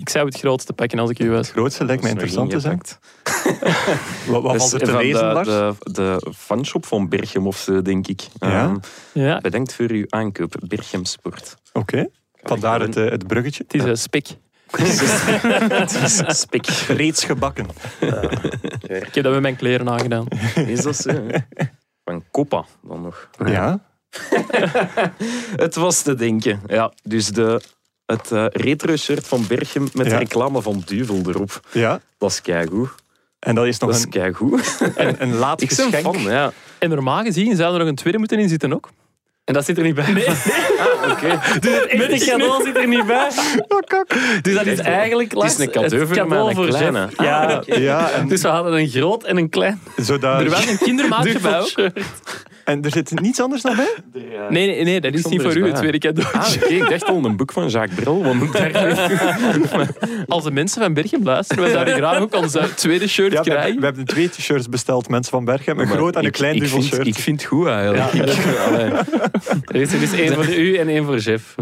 Ik 0.00 0.08
zou 0.08 0.26
het 0.26 0.38
grootste 0.38 0.72
pakken 0.72 0.98
als 0.98 1.10
ik 1.10 1.18
u 1.18 1.30
was. 1.30 1.46
Het 1.46 1.56
grootste 1.56 1.84
lijkt 1.84 2.02
mij 2.02 2.10
interessant 2.10 2.50
te 2.50 2.60
zijn. 2.60 2.72
ingepakt. 2.72 2.98
Wat, 4.26 4.42
valt 4.42 4.62
is 4.62 4.72
er 4.72 4.78
te 4.78 4.90
van 4.90 5.00
lezen, 5.00 5.28
de, 5.28 5.32
Lars? 5.34 5.48
de, 5.48 5.74
de 5.92 6.32
fanshop 6.36 6.86
van 6.86 7.08
Berchem 7.08 7.46
of 7.46 7.56
zo, 7.56 7.82
denk 7.82 8.06
ik. 8.06 8.22
Ja? 8.38 8.48
Ehm, 8.48 8.76
Ja, 9.12 9.40
bedankt 9.40 9.74
voor 9.74 9.90
uw 9.90 10.04
aankoop, 10.08 10.54
Berchem 10.66 11.04
Sport. 11.04 11.56
Oké, 11.72 12.06
vandaar 12.42 12.80
het, 12.80 12.96
eh, 12.96 13.10
het 13.10 13.26
bruggetje. 13.26 13.62
het 13.66 13.74
is 13.74 13.82
een 13.84 13.96
spik. 13.96 14.26
Het 14.70 15.94
is 15.94 16.22
spik. 16.40 16.66
Reeds 16.88 17.24
gebakken. 17.24 17.66
Ik 18.80 19.14
heb 19.14 19.24
dat 19.24 19.32
met 19.32 19.40
mijn 19.40 19.56
kleren 19.56 19.88
aangedaan. 19.88 20.26
Is 20.54 20.82
dat 20.82 20.96
zo? 20.96 21.26
Van 22.04 22.24
Coppa 22.30 22.64
dan 22.82 23.02
nog. 23.02 23.28
Ja, 23.44 23.80
Het 25.64 25.74
was 25.74 26.02
te 26.02 26.14
denken. 26.14 26.60
Ja, 26.66 26.92
dus 27.02 27.28
de, 27.28 27.60
het 28.10 28.30
eh, 28.32 28.44
retro-shirt 28.48 29.26
van 29.28 29.44
Berchem 29.48 29.88
met 29.92 30.06
Ja. 30.06 30.12
de 30.12 30.18
reclame 30.18 30.62
van 30.62 30.82
Duvel 30.86 31.20
erop. 31.26 31.60
ja. 31.72 32.00
Dat 32.18 32.30
is 32.30 32.40
keigoed. 32.42 32.88
En 33.38 33.54
dat 33.54 33.66
is 33.66 33.78
nog 33.78 33.90
Dat 33.90 33.98
is 33.98 34.04
een, 34.04 34.10
keigoed. 34.10 34.78
een, 34.96 35.16
een 35.22 35.34
laat 35.34 35.60
Ik 35.62 35.68
ben 35.68 35.76
geschenk. 35.86 36.04
fan, 36.14 36.22
ja. 36.22 36.52
En 36.78 36.88
normaal 36.88 37.22
gezien 37.22 37.56
zou 37.56 37.72
er 37.72 37.78
nog 37.78 37.88
een 37.88 37.94
tweede 37.94 38.18
moeten 38.18 38.38
in 38.38 38.48
zitten 38.48 38.72
ook. 38.74 38.88
En 39.44 39.54
dat 39.56 39.64
zit 39.64 39.78
er 39.78 39.82
niet 39.84 39.94
bij. 39.94 40.12
Nee. 40.12 40.26
Oké. 41.10 41.40
Met 41.96 42.10
een 42.12 42.18
cadeau 42.18 42.64
zit 42.64 42.76
er 42.76 42.88
niet 42.88 43.06
bij. 43.06 43.28
Dus 44.42 44.54
dat 44.54 44.66
is 44.66 44.78
eigenlijk 44.78 45.32
Het 45.32 45.44
is 45.44 45.58
een 45.58 45.70
cadeau 45.70 46.54
voor 46.54 46.64
mijn 46.64 46.68
kleine. 46.68 47.08
Ja. 47.16 47.44
Ah, 47.44 47.56
oké. 47.56 47.74
Ja, 47.74 48.10
en, 48.10 48.28
Dus 48.28 48.42
we 48.42 48.48
hadden 48.48 48.72
een 48.72 48.88
groot 48.88 49.24
en 49.24 49.36
een 49.36 49.48
klein. 49.48 49.80
zodat, 49.96 50.40
Er 50.40 50.50
was 50.50 50.66
een 50.66 50.78
kindermaatje 50.78 51.38
bij 51.38 51.60
ook. 51.60 51.72
En 52.70 52.82
er 52.84 52.90
zit 52.90 53.20
niets 53.20 53.40
anders 53.40 53.62
nog 53.62 53.76
bij? 53.76 53.94
Nee, 54.50 54.66
nee, 54.66 54.84
nee, 54.84 55.00
dat 55.00 55.14
is 55.14 55.24
niet 55.24 55.42
er 55.44 55.52
voor 55.52 55.56
u, 55.60 55.66
het 55.66 55.76
tweede 55.76 55.98
cadeau. 55.98 56.34
Ah. 56.34 56.52
Ik 56.68 56.88
dacht 56.88 57.04
al 57.04 57.24
een 57.24 57.36
boek 57.36 57.52
van 57.52 57.68
Jacques 57.68 58.00
Brel. 58.00 58.22
Want 58.22 58.42
Als 60.28 60.44
de 60.44 60.50
mensen 60.50 60.82
van 60.82 60.94
Berchem 60.94 61.22
luisteren, 61.24 61.62
wij 61.62 61.72
zouden 61.72 61.94
graag 61.94 62.18
ook 62.20 62.34
ons 62.34 62.54
eh, 62.54 62.64
tweede 62.64 63.08
shirt 63.08 63.32
Ja, 63.32 63.42
we, 63.42 63.50
hebben, 63.50 63.54
krijgen. 63.60 63.78
we 63.80 63.84
hebben 63.86 64.04
twee 64.04 64.28
t-shirts 64.28 64.68
besteld, 64.68 65.08
mensen 65.08 65.30
van 65.32 65.44
Berchem. 65.44 65.78
Een 65.78 65.86
groot 65.86 66.14
en 66.14 66.20
een 66.20 66.26
Ik- 66.26 66.32
klein 66.32 66.54
ik 66.54 66.60
duvel 66.60 66.80
vind, 66.82 66.94
shirt. 66.94 67.06
Ik 67.06 67.14
vind 67.14 67.40
het 67.40 67.50
goed 67.50 67.66
eigenlijk. 67.66 68.12
Ik- 68.12 68.58
allee. 68.68 68.90
Er 69.64 69.80
is 69.80 69.92
er 69.92 70.00
dus 70.00 70.12
één 70.12 70.34
voor 70.34 70.54
u 70.54 70.76
en 70.76 70.88
één 70.88 71.04
voor 71.04 71.18
Jeff. 71.18 71.54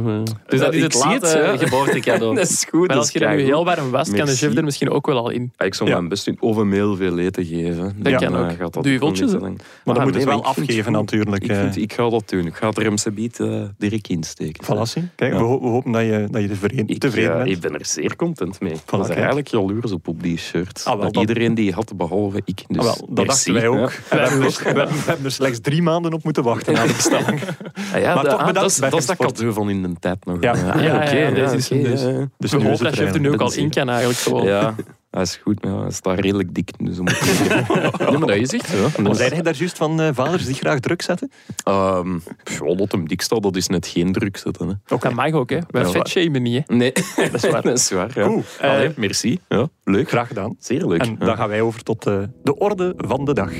Dus 0.47 0.61
dat 0.61 0.75
is 0.75 0.83
Ik 0.85 0.93
het 0.93 1.33
ja. 1.33 1.57
geboortecadeau. 1.57 2.35
Dat 2.35 2.49
is 2.50 2.67
goed. 2.71 2.88
Maar 2.88 2.97
als 2.97 3.11
je 3.11 3.19
dat 3.19 3.31
nu 3.31 3.41
heel 3.43 3.65
warm 3.65 3.91
wast, 3.91 4.12
kan 4.15 4.27
de 4.27 4.37
chef 4.37 4.55
er 4.57 4.65
misschien 4.65 4.91
ook 4.91 5.07
wel 5.07 5.17
al 5.19 5.31
in. 5.31 5.53
Ik 5.59 5.75
zal 5.75 5.87
Ja. 5.87 5.93
mijn 5.97 6.09
best 6.09 6.25
doen 6.25 6.37
een 6.41 6.73
heel 6.73 6.97
veel 6.97 7.19
eten 7.19 7.45
geven. 7.45 7.95
Dat 7.97 8.12
Ja. 8.12 8.19
kan 8.19 8.33
Dan 8.33 8.50
ook. 8.50 8.57
gaat 8.59 8.73
Doe 8.83 8.93
je 8.93 8.99
voltjes. 8.99 9.31
Maar 9.33 9.41
dan 9.41 9.97
Ah, 9.97 10.05
moet 10.05 10.15
het 10.15 10.25
wel 10.25 10.38
ik 10.38 10.45
afgeven 10.45 10.95
natuurlijk. 11.00 11.43
Ik, 11.45 11.50
eh, 11.50 11.61
vind, 11.61 11.76
ik 11.76 11.93
ga 11.93 12.09
dat 12.11 12.28
doen. 12.28 12.47
Ik 12.47 12.55
ga 12.55 12.69
het 12.69 12.78
remse 12.78 13.11
biet 13.11 13.40
eh, 13.40 13.62
direct 13.78 14.09
insteken. 14.09 14.64
Falassie. 14.64 15.09
Kijk, 15.14 15.33
Ja. 15.33 15.38
we, 15.38 15.45
ho- 15.45 15.61
we 15.61 15.67
hopen 15.69 15.93
dat 15.93 16.02
je, 16.02 16.26
dat 16.31 16.43
je 16.43 16.49
tevreden, 16.49 16.88
Ik, 16.88 16.99
tevreden 16.99 17.31
eh, 17.31 17.37
bent. 17.37 17.49
ik 17.50 17.61
ben 17.61 17.75
er 17.75 17.87
zeer 17.87 18.17
content 18.17 18.61
mee. 18.61 18.73
Ik 18.73 18.78
Voilà, 18.81 18.85
was 18.85 18.99
er 19.00 19.07
kijk. 19.07 19.17
eigenlijk 19.19 19.49
jaloers 19.49 19.93
op 19.93 20.09
op 20.09 20.23
die 20.23 20.38
shirt. 20.38 20.81
Ah, 20.85 20.93
wel, 20.95 21.02
dat 21.02 21.12
dat- 21.14 21.23
iedereen 21.28 21.55
die 21.55 21.73
had, 21.73 21.93
behalve 21.97 22.40
ik. 22.45 22.64
Dus 22.69 22.76
Ah, 22.76 22.83
wel, 22.85 23.09
dat 23.11 23.26
merci. 23.26 23.52
dachten 23.52 23.52
wij 23.52 23.69
ook. 23.69 23.90
Ja. 23.90 24.17
We, 24.17 24.17
hebben 24.23 24.40
dus- 24.40 24.59
we, 24.59 24.64
hebben- 24.64 24.87
we 24.88 25.02
hebben 25.07 25.25
er 25.25 25.33
slechts 25.33 25.61
drie 25.61 25.83
maanden 25.83 26.12
op 26.12 26.25
moeten 26.25 26.43
wachten 26.43 26.73
na 26.75 26.87
de 26.87 26.93
bestelling. 26.93 27.40
Ah, 27.95 28.00
ja, 28.00 28.14
Maar 28.14 28.25
de- 28.25 28.31
toch 28.31 28.38
ah, 28.40 28.47
bedankt, 28.47 28.55
dat, 28.55 28.71
is, 28.71 28.76
dat 28.76 28.99
is 28.99 29.07
dat 29.07 29.17
Bergensport. 29.17 29.33
cadeau 29.33 29.52
van 29.52 29.71
in 29.71 29.83
de 29.83 29.99
tijd 30.00 30.25
nog. 30.25 30.37
Ja. 30.40 30.52
Ah, 30.52 30.95
oké, 30.95 31.33
dus-. 31.35 31.69
Dus 31.69 31.69
We 31.69 31.76
nu 31.76 32.23
is 32.38 32.52
hopen 32.52 32.71
het 32.71 32.78
dat 32.78 32.97
je 32.97 33.05
er 33.05 33.21
nu 33.21 33.33
ook 33.33 33.40
al 33.40 33.52
in 33.55 33.71
kan 33.71 33.88
eigenlijk 33.88 34.19
gewoon. 34.19 34.47
Dat 35.11 35.23
is 35.23 35.37
goed. 35.37 35.65
maar 35.65 35.73
Ja, 35.73 35.81
hij 35.81 35.91
staat 35.91 36.19
redelijk 36.19 36.55
dik. 36.55 36.71
Dus 36.79 36.97
Ja, 37.49 38.11
maar 38.11 38.21
dat 38.21 38.31
is 38.31 38.53
echt 38.53 38.69
zo. 38.69 39.03
Maar 39.03 39.15
zei 39.15 39.31
hij 39.31 39.43
daar 39.43 39.55
juist 39.55 39.77
van 39.77 40.00
eh, 40.00 40.09
vaders 40.12 40.45
die 40.45 40.55
graag 40.55 40.81
druk 40.81 41.03
zetten? 41.03 41.31
Ehm, 41.65 42.19
pff, 42.45 42.61
ja, 42.61 42.75
dat 42.75 42.93
hem 42.93 43.09
dik 43.09 43.21
staat, 43.21 43.43
dat 43.43 43.57
is 43.57 43.67
net 43.67 43.87
geen 43.87 44.12
druk 44.12 44.37
zetten. 44.37 44.69
Hè. 44.69 44.95
Ook 44.95 45.03
dat 45.03 45.12
mag 45.12 45.33
ook, 45.33 45.50
hè. 45.50 45.59
Wij 45.71 45.83
Ja, 45.83 45.88
vetshamen 45.88 46.43
niet, 46.43 46.65
hè. 46.67 46.75
Nee, 46.75 46.93
dat 47.17 47.35
is 47.35 47.50
waar. 47.50 47.62
dat 47.73 47.79
is 47.79 47.91
waar 47.91 48.11
ja. 48.15 48.27
Goed, 48.27 48.57
eh, 48.61 48.71
Allee, 48.71 48.93
merci. 48.97 49.38
Ja, 49.49 49.69
leuk. 49.85 50.09
Graag 50.09 50.29
gedaan. 50.29 50.57
Zeer 50.59 50.87
leuk. 50.87 51.03
En 51.03 51.17
ja. 51.19 51.27
dan 51.27 51.37
gaan 51.37 51.49
wij 51.49 51.61
over 51.61 51.83
tot 51.83 52.07
eh, 52.07 52.23
de 52.43 52.59
orde 52.59 52.95
van 52.97 53.25
de 53.25 53.35
dag. 53.35 53.50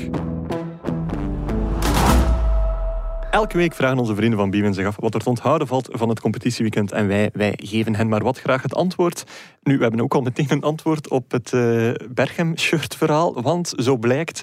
Elke 3.31 3.57
week 3.57 3.73
vragen 3.73 3.97
onze 3.97 4.15
vrienden 4.15 4.39
van 4.39 4.49
Biemen 4.49 4.73
zich 4.73 4.85
af 4.85 4.95
wat 4.99 5.13
er 5.13 5.21
te 5.21 5.29
onthouden 5.29 5.67
valt 5.67 5.87
van 5.91 6.09
het 6.09 6.19
competitieweekend. 6.19 6.91
En 6.91 7.07
wij, 7.07 7.29
wij 7.33 7.53
geven 7.63 7.95
hen 7.95 8.07
maar 8.09 8.23
wat 8.23 8.39
graag 8.39 8.61
het 8.61 8.75
antwoord. 8.75 9.23
Nu, 9.63 9.75
we 9.77 9.81
hebben 9.81 10.01
ook 10.01 10.13
al 10.13 10.21
meteen 10.21 10.45
een 10.49 10.61
antwoord 10.61 11.09
op 11.09 11.31
het 11.31 11.53
eh 11.53 11.91
Berchem-shirt-verhaal. 12.09 13.41
Want 13.41 13.73
zo 13.77 13.97
blijkt, 13.97 14.41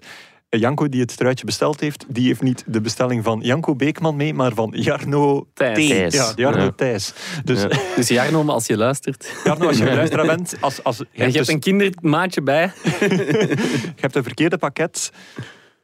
eh, 0.48 0.60
Janko 0.60 0.88
die 0.88 1.00
het 1.00 1.16
truitje 1.16 1.44
besteld 1.44 1.80
heeft, 1.80 2.04
die 2.08 2.26
heeft 2.26 2.42
niet 2.42 2.64
de 2.66 2.80
bestelling 2.80 3.24
van 3.24 3.40
Janko 3.40 3.74
Beekman 3.76 4.16
mee, 4.16 4.34
maar 4.34 4.52
van 4.54 4.72
Jarno 4.76 5.46
Thijs. 5.54 6.14
Ja, 6.14 6.32
Jarno 6.36 6.62
Ja. 6.62 6.70
Thijs. 6.70 7.12
Dus 7.44 7.62
Ja. 7.62 7.68
Dus 7.96 8.08
Jarno, 8.08 8.44
maar 8.44 8.54
als 8.54 8.66
je 8.66 8.76
luistert. 8.76 9.32
Jarno, 9.44 9.66
als 9.66 9.78
je 9.78 9.84
luisteraar 9.84 10.26
bent, 10.26 10.56
als, 10.60 10.82
als, 10.84 10.96
je, 10.96 11.04
En 11.04 11.08
hebt 11.12 11.32
je 11.32 11.36
hebt 11.38 11.46
dus- 11.46 11.54
een 11.54 11.60
kindermaatje 11.60 12.42
bij. 12.42 12.72
je 12.84 14.00
hebt 14.00 14.14
een 14.16 14.22
verkeerde 14.22 14.58
pakket. 14.58 15.10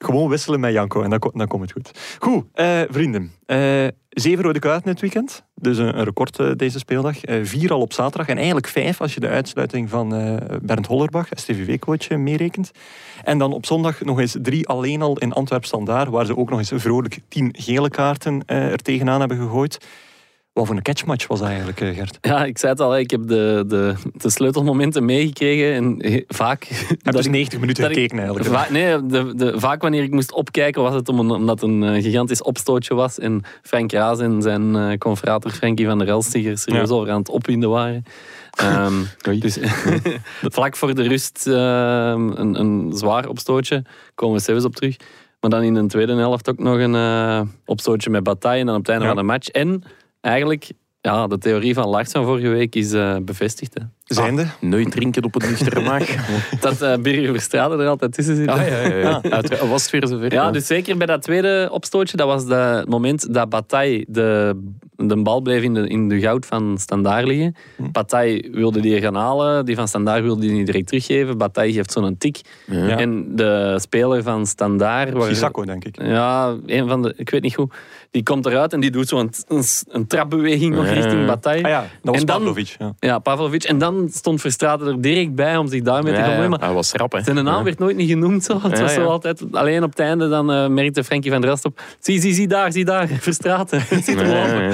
Gewoon 0.02 0.28
wisselen 0.28 0.60
met 0.60 0.72
Janko 0.72 1.02
en 1.02 1.10
dan, 1.10 1.30
dan 1.34 1.48
komt 1.48 1.62
het 1.62 1.72
goed. 1.72 2.16
Goed, 2.18 2.44
eh, 2.52 2.80
vrienden. 2.88 3.32
Eh, 3.46 3.86
zeven 4.08 4.44
rode 4.44 4.58
kaarten 4.58 4.90
dit 4.90 5.00
weekend. 5.00 5.44
Dus 5.54 5.78
een, 5.78 6.04
record 6.04 6.38
eh, 6.38 6.50
deze 6.56 6.78
speeldag. 6.78 7.16
Vier 7.42 7.72
al 7.72 7.80
op 7.80 7.92
zaterdag. 7.92 8.28
En 8.28 8.36
eigenlijk 8.36 8.66
vijf 8.66 9.00
als 9.00 9.14
je 9.14 9.20
de 9.20 9.28
uitsluiting 9.28 9.88
van 9.88 10.08
Bernd 10.62 10.86
Hollerbach, 10.86 11.26
STVV-coach, 11.30 12.08
meerekent. 12.08 12.70
En 13.24 13.38
dan 13.38 13.52
op 13.52 13.66
zondag 13.66 14.04
nog 14.04 14.20
eens 14.20 14.36
drie 14.42 14.68
alleen 14.68 15.02
al 15.02 15.18
in 15.18 15.32
Antwerp 15.32 15.64
Standaard. 15.64 16.08
Waar 16.08 16.26
ze 16.26 16.36
ook 16.36 16.50
nog 16.50 16.58
eens 16.58 16.70
een 16.70 16.80
vrolijk 16.80 17.18
tien 17.28 17.54
gele 17.58 17.88
kaarten 17.88 18.46
er 18.46 18.82
tegenaan 18.82 19.20
hebben 19.20 19.38
gegooid. 19.38 19.78
Wat 20.52 20.66
voor 20.66 20.76
een 20.76 20.82
catchmatch 20.82 21.26
was 21.26 21.38
dat 21.38 21.48
eigenlijk, 21.48 21.80
eh, 21.80 21.94
Gert? 21.94 22.18
Ja, 22.20 22.44
ik 22.44 22.58
zei 22.58 22.72
het 22.72 22.80
al, 22.80 22.98
ik 22.98 23.10
heb 23.10 23.26
de, 23.26 23.64
de, 23.66 23.94
de 24.12 24.30
sleutelmomenten 24.30 25.04
meegekregen. 25.04 25.72
En 25.74 26.10
he- 26.12 26.24
vaak... 26.28 26.64
Heb 27.02 27.14
dus 27.14 27.24
ik- 27.24 27.30
90 27.30 27.60
minuten 27.60 27.84
gekeken 27.86 28.16
eigenlijk. 28.18 28.48
Va- 28.48 28.66
nee, 28.70 29.06
de, 29.06 29.32
de, 29.36 29.52
vaak 29.60 29.82
wanneer 29.82 30.02
ik 30.02 30.10
moest 30.10 30.32
opkijken 30.32 30.82
was 30.82 30.94
het 30.94 31.08
om 31.08 31.18
een- 31.18 31.30
omdat 31.30 31.60
het 31.60 31.70
een 31.70 31.82
eh, 31.82 32.02
gigantisch 32.02 32.42
opstootje 32.42 32.94
was. 32.94 33.18
En 33.18 33.42
Frank 33.62 33.92
Raas 33.92 34.18
en 34.20 34.42
zijn 34.42 34.76
eh 34.76 34.98
confrater 34.98 35.50
Frankie 35.50 35.86
van 35.86 35.98
der 35.98 36.08
Elst 36.08 36.34
er 36.34 36.58
serieus 36.58 36.88
Ja. 36.88 36.94
over 36.94 37.10
aan 37.10 37.18
het 37.18 37.28
opwinden 37.28 37.70
waren. 37.70 38.04
Ehm, 38.50 38.94
dus 39.40 39.58
vlak 40.56 40.76
voor 40.76 40.94
de 40.94 41.02
rust 41.02 41.46
ehm, 41.46 42.28
een, 42.28 42.60
een 42.60 42.92
zwaar 42.94 43.28
opstootje. 43.28 43.84
Komen 44.14 44.36
we 44.36 44.42
zelfs 44.42 44.64
op 44.64 44.74
terug. 44.76 44.96
Maar 45.40 45.50
dan 45.50 45.62
in 45.62 45.74
de 45.74 45.86
tweede 45.86 46.14
helft 46.14 46.48
ook 46.50 46.58
nog 46.58 46.78
een 46.78 46.94
eh, 46.94 47.40
opstootje 47.64 48.10
met 48.10 48.22
Bataille. 48.22 48.60
En 48.60 48.66
dan 48.66 48.74
op 48.74 48.80
het 48.80 48.90
einde 48.90 49.04
Ja. 49.06 49.12
van 49.14 49.20
de 49.20 49.26
match. 49.32 49.48
En 49.48 49.82
eigenlijk, 50.26 50.70
ja, 51.00 51.26
de 51.26 51.38
theorie 51.38 51.74
van 51.74 51.88
Lars 51.88 52.10
van 52.10 52.24
vorige 52.24 52.48
week 52.48 52.74
is 52.74 52.92
eh, 52.92 53.16
bevestigd. 53.22 53.74
Hè. 53.74 53.80
Zijnde? 54.04 54.46
Nooit 54.60 54.90
drinken 54.90 55.24
op 55.24 55.34
het 55.34 55.48
nuchtere 55.50 55.80
maag. 55.90 56.14
Dat 56.60 56.82
eh 56.82 56.94
Birger 56.96 57.32
Verstraeten 57.32 57.80
er 57.80 57.86
altijd 57.88 58.12
tussen 58.12 58.36
zit. 58.36 58.48
Ah, 58.48 58.66
ja, 58.68 58.86
ja, 58.86 59.20
ja. 59.22 59.66
Was 59.68 59.82
het 59.82 59.90
weer 59.90 60.06
zover? 60.06 60.32
Ja, 60.32 60.50
dus 60.50 60.66
zeker 60.66 60.96
bij 60.96 61.06
dat 61.06 61.22
tweede 61.22 61.68
opstootje, 61.72 62.16
dat 62.16 62.26
was 62.26 62.46
de- 62.46 62.54
het 62.54 62.88
moment 62.88 63.34
dat 63.34 63.48
Bataille 63.48 64.04
de, 64.08 64.56
de 64.96 65.22
bal 65.22 65.40
bleef 65.40 65.62
in 65.62 65.74
de, 65.74 65.88
in 65.88 66.08
de 66.08 66.20
goud 66.20 66.46
van 66.46 66.78
Standaard 66.78 67.26
liggen. 67.26 67.54
Bataille 67.92 68.48
wilde 68.52 68.80
die 68.80 69.00
gaan 69.00 69.14
halen, 69.14 69.64
die 69.64 69.74
van 69.76 69.88
Standaard 69.88 70.22
wilde 70.22 70.40
die 70.40 70.50
niet 70.52 70.66
direct 70.66 70.86
teruggeven. 70.86 71.38
Bataille 71.38 71.72
geeft 71.72 71.92
zo'n 71.92 72.16
tik. 72.18 72.40
Ja. 72.66 72.98
En 72.98 73.36
de 73.36 73.76
speler 73.80 74.22
van 74.22 74.46
Standaard... 74.46 75.12
waar- 75.12 75.28
Sissako, 75.28 75.64
denk 75.64 75.84
ik. 75.84 76.02
Ja, 76.02 76.56
een 76.66 76.88
van 76.88 77.02
de... 77.02 77.12
Ik 77.16 77.30
weet 77.30 77.42
niet 77.42 77.54
goed. 77.54 77.74
Die 78.12 78.22
komt 78.22 78.46
eruit 78.46 78.72
en 78.72 78.80
die 78.80 78.90
doet 78.90 79.08
zo'n 79.08 79.30
een, 79.48 79.62
een 79.88 80.06
trapbeweging 80.06 80.74
nog 80.74 80.86
richting 80.86 81.26
Bataille. 81.26 81.64
Ah 81.64 81.70
ja, 81.70 81.80
dat 81.80 81.88
was 82.02 82.20
En 82.20 82.26
dan- 82.26 82.36
Pavlovic. 82.36 82.76
Ja. 82.78 82.92
Ja, 82.98 83.18
Pavlovic. 83.18 83.62
En 83.64 83.78
dan 83.78 84.08
stond 84.12 84.40
Verstraeten 84.40 84.86
er 84.86 85.00
direct 85.00 85.34
bij 85.34 85.56
om 85.56 85.68
zich 85.68 85.82
daarmee 85.82 86.14
te 86.14 86.20
gaan. 86.20 86.48
Maar 86.50 86.58
Hij 86.60 86.72
was 86.72 86.92
rap, 86.92 87.12
hè. 87.12 87.22
zijn 87.22 87.36
naam 87.44 87.46
Ja. 87.58 87.62
werd 87.62 87.78
nooit 87.78 87.96
niet 87.96 88.08
genoemd. 88.10 88.44
Zo. 88.44 88.58
Het 88.62 88.76
Ja, 88.76 88.82
was 88.82 88.92
zo 88.94 89.00
ja. 89.00 89.06
altijd, 89.06 89.42
alleen 89.52 89.82
op 89.82 89.90
het 89.90 89.98
einde 89.98 90.28
dan 90.28 90.52
eh, 90.52 90.66
merkte 90.66 91.04
Frankie 91.04 91.30
van 91.30 91.40
der 91.40 91.50
Rast 91.50 91.64
op. 91.64 91.80
Zie, 91.98 92.20
zie, 92.20 92.34
zie 92.34 92.48
daar, 92.48 92.72
zie 92.72 92.84
daar. 92.84 93.08
Verstraten. 93.20 93.80
Zit 93.90 94.04
te 94.04 94.12
Ja, 94.12 94.22
lopen. 94.22 94.62
ja, 94.62 94.70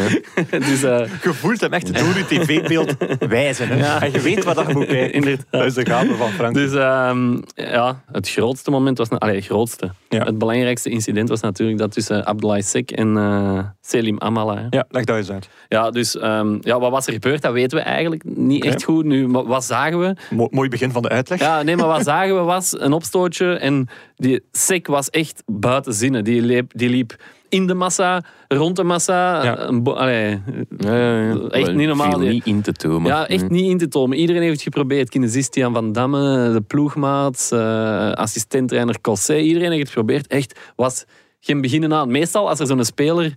ja. 0.50 0.58
Dus 0.68 0.82
eh, 0.82 0.98
Je 1.22 1.32
voelt 1.34 1.60
hem 1.60 1.72
echt 1.72 1.98
door 1.98 2.16
je 2.16 2.24
tv-beeld 2.26 2.94
wijzen. 3.28 3.68
Hè? 3.68 3.98
En 3.98 4.12
je 4.12 4.20
weet 4.20 4.44
wat 4.44 4.66
je 4.66 4.72
moet 4.74 4.86
kijken. 4.86 5.12
Inderdaad. 5.12 5.46
Dat 5.50 5.64
is 5.64 5.74
de 5.74 5.86
gave 5.86 6.14
van 6.14 6.30
Frank. 6.30 6.54
dus 6.54 6.72
ehm, 6.74 7.36
ja, 7.54 8.02
het 8.12 8.28
grootste 8.30 8.70
moment 8.70 8.98
was... 8.98 9.08
Allee, 9.10 9.34
het 9.36 9.44
grootste. 9.44 9.90
Ja. 10.08 10.24
Het 10.24 10.38
belangrijkste 10.38 10.90
incident 10.90 11.28
was 11.28 11.40
natuurlijk 11.40 11.78
dat 11.78 11.92
tussen 11.92 12.24
Abdoulaye 12.24 12.62
Sek 12.62 12.90
en 12.90 13.16
eh, 13.32 13.64
Selim 13.80 14.18
Amala. 14.18 14.56
hè. 14.56 14.66
Ja, 14.70 14.84
leg 14.88 15.04
dat 15.04 15.16
eens 15.16 15.30
uit. 15.30 15.48
Ja, 15.68 15.90
dus 15.90 16.16
ehm, 16.18 16.56
ja, 16.60 16.78
wat 16.80 16.90
was 16.90 17.06
er 17.06 17.12
gebeurd, 17.12 17.42
dat 17.42 17.52
weten 17.52 17.78
we 17.78 17.84
eigenlijk 17.84 18.22
niet 18.24 18.64
echt 18.64 18.82
goed. 18.82 19.04
Nu, 19.04 19.28
maar 19.28 19.44
wat 19.46 19.64
zagen 19.64 19.98
we? 20.00 20.14
Mo- 20.30 20.48
mooi 20.50 20.68
begin 20.68 20.90
van 20.92 21.02
de 21.02 21.08
uitleg. 21.08 21.40
Ja, 21.40 21.62
nee, 21.62 21.76
maar 21.76 21.86
wat 21.86 22.04
zagen 22.04 22.34
we 22.34 22.40
was 22.40 22.80
een 22.80 22.92
opstootje 22.92 23.52
en 23.54 23.88
die 24.16 24.42
Sek 24.52 24.86
was 24.86 25.10
echt 25.10 25.42
buiten 25.46 25.92
zinnen. 25.92 26.24
Die 26.24 26.42
liep, 26.42 26.72
die 26.74 26.88
liep 26.88 27.16
in 27.48 27.66
de 27.66 27.74
massa, 27.74 28.22
rond 28.48 28.76
de 28.76 28.84
massa. 28.84 29.42
Ja. 29.44 29.52
Allee, 29.84 30.40
Ja, 30.78 30.96
ja, 30.96 31.20
ja. 31.22 31.34
Echt 31.48 31.74
niet 31.74 31.86
normaal, 31.86 32.18
niet 32.18 32.46
in 32.46 32.60
te 32.62 32.72
tomen. 32.72 33.10
ja, 33.10 33.26
echt 33.28 33.48
niet 33.50 33.70
in 33.70 33.78
te 33.78 33.88
tomen. 33.88 34.18
Iedereen 34.18 34.42
heeft 34.42 34.52
het 34.54 34.62
geprobeerd. 34.62 35.08
Kinesistian 35.08 35.72
van 35.72 35.92
Damme, 35.92 36.52
de 36.52 36.60
ploegmaat, 36.60 37.48
eh 37.52 38.12
assistenttrainer 38.12 39.00
Cossé. 39.00 39.36
Iedereen 39.38 39.68
heeft 39.70 39.80
het 39.80 39.88
geprobeerd. 39.88 40.26
Echt, 40.26 40.58
was 40.76 41.04
geen 41.40 41.60
beginnen 41.60 41.92
aan. 41.94 42.10
Meestal 42.10 42.48
als 42.48 42.60
er 42.60 42.66
zo'n 42.66 42.84
speler 42.84 43.34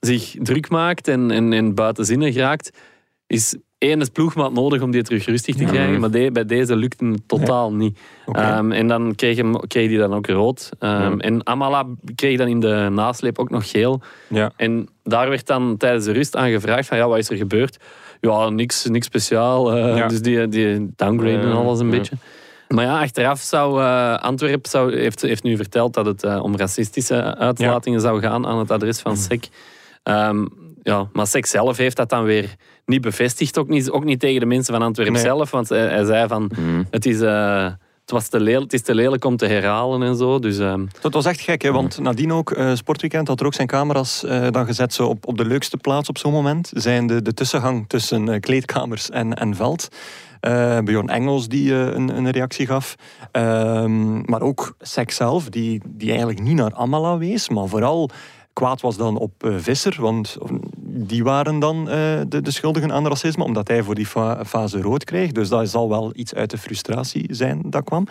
zich 0.00 0.34
druk 0.38 0.68
maakt 0.70 1.08
en, 1.08 1.30
en, 1.30 1.52
en 1.52 1.74
buiten 1.74 2.04
zinnen 2.04 2.32
geraakt, 2.32 2.70
is 3.26 3.56
één 3.78 4.00
is 4.00 4.08
ploegmaat 4.08 4.52
nodig 4.52 4.82
om 4.82 4.90
die 4.90 5.02
terug 5.02 5.24
rustig 5.26 5.54
te 5.56 5.64
krijgen. 5.64 6.00
Maar 6.00 6.10
de- 6.10 6.30
bij 6.32 6.44
deze 6.44 6.76
lukte 6.76 7.04
het 7.06 7.28
totaal 7.28 7.72
niet. 7.72 7.98
Ehm, 8.32 8.72
en 8.72 8.88
dan 8.88 9.14
kreeg, 9.14 9.36
hem, 9.36 9.66
kreeg 9.66 9.88
hij 9.88 9.98
dan 9.98 10.14
ook 10.14 10.26
rood. 10.26 10.70
Ehm, 10.78 11.02
Ja. 11.02 11.16
En 11.16 11.46
Amala 11.46 11.86
kreeg 12.14 12.38
dan 12.38 12.48
in 12.48 12.60
de 12.60 12.88
nasleep 12.92 13.38
ook 13.38 13.50
nog 13.50 13.70
geel. 13.70 14.00
Ja. 14.28 14.52
En 14.56 14.88
daar 15.02 15.28
werd 15.28 15.46
dan 15.46 15.76
tijdens 15.76 16.04
de 16.04 16.12
rust 16.12 16.36
aan 16.36 16.50
gevraagd 16.50 16.88
van 16.88 16.96
ja, 16.98 17.08
wat 17.08 17.18
is 17.18 17.30
er 17.30 17.36
gebeurd? 17.36 17.76
Ja, 18.20 18.48
niks, 18.48 18.84
niks 18.86 19.06
speciaal. 19.06 19.76
eh. 19.76 20.08
Dus 20.08 20.22
die, 20.22 20.48
die 20.48 20.90
downgraden 20.96 21.48
Ja, 21.48 21.54
alles 21.54 21.80
een 21.80 21.90
beetje. 21.90 22.16
Maar 22.72 22.84
ja, 22.84 23.00
achteraf 23.00 23.40
zou 23.40 23.80
uh, 23.80 24.18
Antwerp 24.18 24.66
zou, 24.66 24.96
heeft, 24.96 25.22
heeft 25.22 25.42
nu 25.42 25.56
verteld 25.56 25.94
dat 25.94 26.06
het 26.06 26.24
uh, 26.24 26.42
om 26.42 26.56
racistische 26.56 27.36
uitlatingen 27.36 28.00
zou 28.00 28.20
gaan 28.20 28.46
aan 28.46 28.58
het 28.58 28.70
adres 28.70 29.00
van 29.00 29.16
SEC. 29.16 29.48
Um, 30.04 30.48
ja, 30.82 31.08
maar 31.12 31.26
SEC 31.26 31.46
zelf 31.46 31.76
heeft 31.76 31.96
dat 31.96 32.08
dan 32.08 32.24
weer 32.24 32.54
niet 32.86 33.00
bevestigd. 33.00 33.58
Ook 33.58 33.68
niet, 33.68 33.90
ook 33.90 34.04
niet 34.04 34.20
tegen 34.20 34.40
de 34.40 34.46
mensen 34.46 34.74
van 34.74 34.82
Antwerpen 34.82 35.14
Nee. 35.14 35.22
zelf. 35.22 35.50
Want 35.50 35.68
hij, 35.68 35.88
hij 35.88 36.04
zei 36.04 36.28
van 36.28 36.50
Mm. 36.58 36.86
het 36.90 37.06
is... 37.06 37.20
Uh, 37.20 37.66
het, 38.00 38.10
was 38.10 38.28
te 38.28 38.40
lelijk, 38.40 38.62
het 38.62 38.72
is 38.72 38.82
te 38.82 38.94
lelijk 38.94 39.24
om 39.24 39.36
te 39.36 39.46
herhalen 39.46 40.02
en 40.02 40.16
zo. 40.16 40.38
Dus, 40.38 40.58
um, 40.58 40.88
Dat 41.00 41.12
was 41.12 41.24
echt 41.24 41.40
gek, 41.40 41.62
hè? 41.62 41.72
want 41.72 41.98
nadien 41.98 42.32
ook, 42.32 42.50
uh, 42.50 42.74
Sportweekend 42.74 43.28
had 43.28 43.40
er 43.40 43.46
ook 43.46 43.54
zijn 43.54 43.66
camera's 43.66 44.24
uh, 44.24 44.46
dan 44.50 44.66
gezet 44.66 44.94
zo 44.94 45.06
op, 45.06 45.26
op 45.26 45.36
de 45.36 45.44
leukste 45.44 45.76
plaats 45.76 46.08
op 46.08 46.18
zo'n 46.18 46.32
moment. 46.32 46.70
Zijn 46.74 47.06
de, 47.06 47.22
de 47.22 47.34
tussengang 47.34 47.84
tussen 47.88 48.40
kleedkamers 48.40 49.10
en, 49.10 49.34
en 49.34 49.54
veld. 49.54 49.88
Uh, 50.48 50.78
Bjorn 50.78 51.08
Engels 51.08 51.48
die 51.48 51.70
uh, 51.70 51.80
een, 51.80 52.16
een, 52.16 52.30
reactie 52.30 52.66
gaf. 52.66 52.94
Uh, 53.32 53.84
maar 54.24 54.42
ook 54.42 54.74
Sek 54.80 55.10
zelf, 55.10 55.48
die, 55.48 55.80
die 55.86 56.08
eigenlijk 56.08 56.40
niet 56.40 56.56
naar 56.56 56.74
Amala 56.74 57.18
wees, 57.18 57.48
maar 57.48 57.68
vooral 57.68 58.10
kwaad 58.52 58.80
was 58.80 58.96
dan 58.96 59.16
op 59.16 59.44
uh, 59.44 59.54
Visser, 59.58 59.96
want 60.00 60.36
die 60.84 61.24
waren 61.24 61.58
dan 61.58 61.84
de, 61.84 62.40
de, 62.42 62.50
schuldigen 62.50 62.92
aan 62.92 63.08
racisme, 63.08 63.44
omdat 63.44 63.68
hij 63.68 63.82
voor 63.82 63.94
die 63.94 64.06
fa 64.06 64.44
fase 64.44 64.80
rood 64.80 65.04
kreeg. 65.04 65.32
Dus 65.32 65.48
dat 65.48 65.68
zal 65.68 65.88
wel 65.88 66.10
iets 66.14 66.34
uit 66.34 66.50
de 66.50 66.58
frustratie 66.58 67.26
zijn 67.30 67.60
dat 67.64 67.84
kwam. 67.84 68.06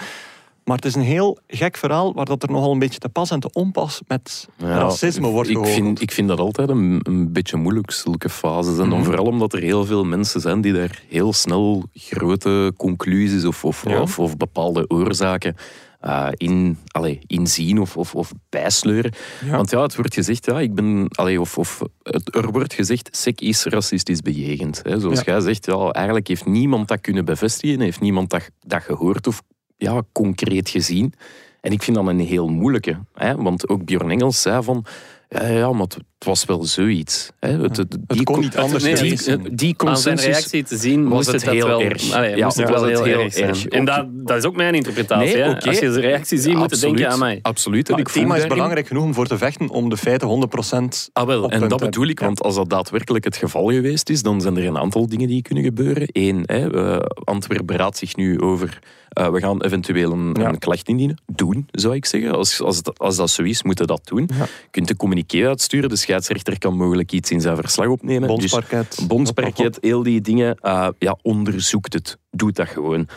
Maar 0.63 0.75
het 0.75 0.85
is 0.85 0.95
een 0.95 1.01
heel 1.01 1.37
gek 1.47 1.77
verhaal 1.77 2.13
waar 2.13 2.25
dat 2.25 2.43
er 2.43 2.51
nogal 2.51 2.71
een 2.71 2.79
beetje 2.79 2.99
te 2.99 3.09
pas 3.09 3.31
en 3.31 3.39
te 3.39 3.49
onpas 3.53 4.01
met 4.07 4.47
ja, 4.57 4.67
racisme 4.77 5.27
wordt 5.27 5.49
ik 5.49 5.55
gehoord. 5.55 5.73
vind, 5.73 6.01
ik 6.01 6.11
vind 6.11 6.27
dat 6.27 6.39
altijd 6.39 6.69
een, 6.69 6.99
een 7.03 7.33
beetje 7.33 7.57
moeilijk, 7.57 7.91
zulke 7.91 8.29
fases. 8.29 8.77
En 8.77 8.89
dan 8.89 8.99
Mhm. 8.99 9.03
vooral 9.03 9.25
omdat 9.25 9.53
er 9.53 9.61
heel 9.61 9.85
veel 9.85 10.03
mensen 10.05 10.41
zijn 10.41 10.61
die 10.61 10.73
daar 10.73 11.03
heel 11.09 11.33
snel 11.33 11.83
grote 11.93 12.73
conclusies 12.77 13.45
of, 13.45 13.65
of, 13.65 13.89
Ja. 13.89 14.01
of, 14.01 14.19
of 14.19 14.37
bepaalde 14.37 14.85
oorzaken 14.87 15.55
eh, 15.99 16.27
in, 16.31 16.77
allee, 16.87 17.19
inzien 17.27 17.79
of, 17.79 17.97
of, 17.97 18.15
of 18.15 18.31
bijsleuren. 18.49 19.11
Ja. 19.45 19.55
Want 19.55 19.71
ja, 19.71 19.81
het 19.81 19.95
wordt 19.95 20.13
gezegd, 20.13 20.45
ja, 20.45 20.59
ik 20.59 20.75
ben, 20.75 21.05
allee, 21.09 21.41
of, 21.41 21.57
of 21.57 21.81
het, 22.03 22.35
er 22.35 22.51
wordt 22.51 22.73
gezegd, 22.73 23.09
SEC 23.17 23.41
is 23.41 23.63
racistisch 23.63 24.21
bejegend. 24.21 24.79
Hè. 24.83 24.99
Zoals 24.99 25.21
jij 25.21 25.39
zegt, 25.39 25.65
ja, 25.65 25.89
eigenlijk 25.89 26.27
heeft 26.27 26.45
niemand 26.45 26.87
dat 26.87 27.01
kunnen 27.01 27.25
bevestigen, 27.25 27.79
heeft 27.79 27.99
niemand 28.01 28.29
dat, 28.29 28.49
dat 28.59 28.81
gehoord 28.83 29.27
of 29.27 29.41
ja, 29.81 30.01
concreet 30.11 30.69
gezien. 30.69 31.13
En 31.61 31.71
ik 31.71 31.83
vind 31.83 31.97
dat 31.97 32.07
een 32.07 32.19
heel 32.19 32.47
moeilijke. 32.47 32.97
Hè? 33.13 33.35
Want 33.35 33.69
ook 33.69 33.85
Björn 33.85 34.09
Engels 34.11 34.41
zei 34.41 34.63
van, 34.63 34.85
ja, 35.29 35.47
ja 35.47 35.71
maar 35.71 35.81
het, 35.81 35.97
was 36.17 36.45
wel 36.45 36.63
zoiets. 36.63 37.31
Hè? 37.39 37.61
Het, 37.61 37.77
het- 37.77 37.97
die 38.07 38.23
kon 38.23 38.39
niet 38.39 38.57
anders 38.57 38.83
die, 38.83 39.17
zijn. 39.17 39.41
die 39.41 39.47
Aan 39.49 39.51
zijn 39.53 39.75
consensus 39.75 40.25
reactie 40.25 40.63
te 40.63 40.77
zien 40.77 41.03
was 41.03 41.13
moest 41.13 41.31
het 41.31 41.49
heel 41.49 41.67
wel, 41.67 41.81
erg. 41.81 42.11
Allee, 42.13 42.35
Ja, 42.35 42.45
moest 42.45 42.57
het 42.57 42.69
wel 42.69 42.85
heel, 42.85 43.03
heel 43.03 43.19
erg 43.19 43.33
zijn. 43.33 43.47
erg. 43.49 43.65
En 43.65 43.85
dat, 43.85 44.05
dat 44.11 44.37
is 44.37 44.45
ook 44.45 44.55
mijn 44.55 44.73
interpretatie. 44.75 45.35
Nee, 45.37 45.49
oké. 45.49 45.67
Als 45.67 45.79
je 45.79 45.91
zijn 45.91 46.05
reactie 46.05 46.37
ziet, 46.39 46.55
moet 46.55 46.69
je 46.75 46.77
denken 46.85 47.09
aan 47.09 47.19
mij. 47.19 47.39
Absoluut. 47.41 47.89
Maar 47.89 47.99
het 47.99 48.11
thema 48.13 48.25
is 48.27 48.31
daarin- 48.31 48.49
belangrijk 48.49 48.87
genoeg 48.87 49.03
om 49.03 49.13
voor 49.13 49.27
te 49.27 49.37
vechten 49.37 49.69
om 49.69 49.89
de 49.89 49.97
feiten 49.97 50.27
100% 50.27 51.09
Ah, 51.13 51.25
wel, 51.27 51.43
op 51.43 51.51
en 51.51 51.67
dat 51.67 51.79
bedoel 51.79 52.07
ik, 52.07 52.19
want 52.19 52.41
als 52.43 52.55
dat 52.55 52.69
daadwerkelijk 52.69 53.23
het 53.25 53.35
geval 53.35 53.71
geweest 53.71 54.09
is, 54.09 54.21
dan 54.21 54.41
zijn 54.41 54.57
er 54.57 54.65
een 54.65 54.77
aantal 54.77 55.07
dingen 55.07 55.27
die 55.27 55.41
kunnen 55.41 55.63
gebeuren. 55.63 56.07
Eén, 56.11 56.43
hè, 56.45 56.73
eh, 56.93 56.99
Antwerpen 57.23 57.65
beraadt 57.65 57.97
zich 57.97 58.15
nu 58.15 58.39
over. 58.39 58.79
Eh, 59.11 59.29
we 59.29 59.39
gaan 59.39 59.61
eventueel 59.61 60.11
een, 60.11 60.35
Ja. 60.39 60.47
een 60.49 60.57
klacht 60.59 60.87
indienen. 60.87 61.21
Doen, 61.25 61.67
zou 61.71 61.95
ik 61.95 62.05
zeggen. 62.05 62.31
Als, 62.31 62.61
als, 62.61 62.83
dat- 62.83 62.99
als 62.99 63.15
dat 63.15 63.29
zo 63.29 63.43
is, 63.43 63.63
moeten 63.63 63.87
dat 63.87 64.01
doen. 64.03 64.29
Ja. 64.33 64.43
Je 64.43 64.67
kunt 64.71 64.89
een 64.89 64.95
communiqué 64.97 65.47
uitsturen. 65.47 65.89
De 65.89 65.95
scheidsrechter 65.95 66.57
kan 66.59 66.75
mogelijk 66.77 67.11
iets 67.11 67.31
in 67.31 67.41
zijn 67.41 67.55
verslag 67.55 67.87
opnemen. 67.87 68.27
Dus 68.27 68.37
Bondsparket. 68.51 68.99
Bondsparket, 69.07 69.77
heel 69.81 70.03
die 70.03 70.21
dingen. 70.21 70.55
eh, 70.55 70.87
ja, 70.99 71.17
onderzoekt 71.21 71.93
het. 71.93 72.17
Doet 72.31 72.55
dat 72.55 72.67
gewoon. 72.67 73.07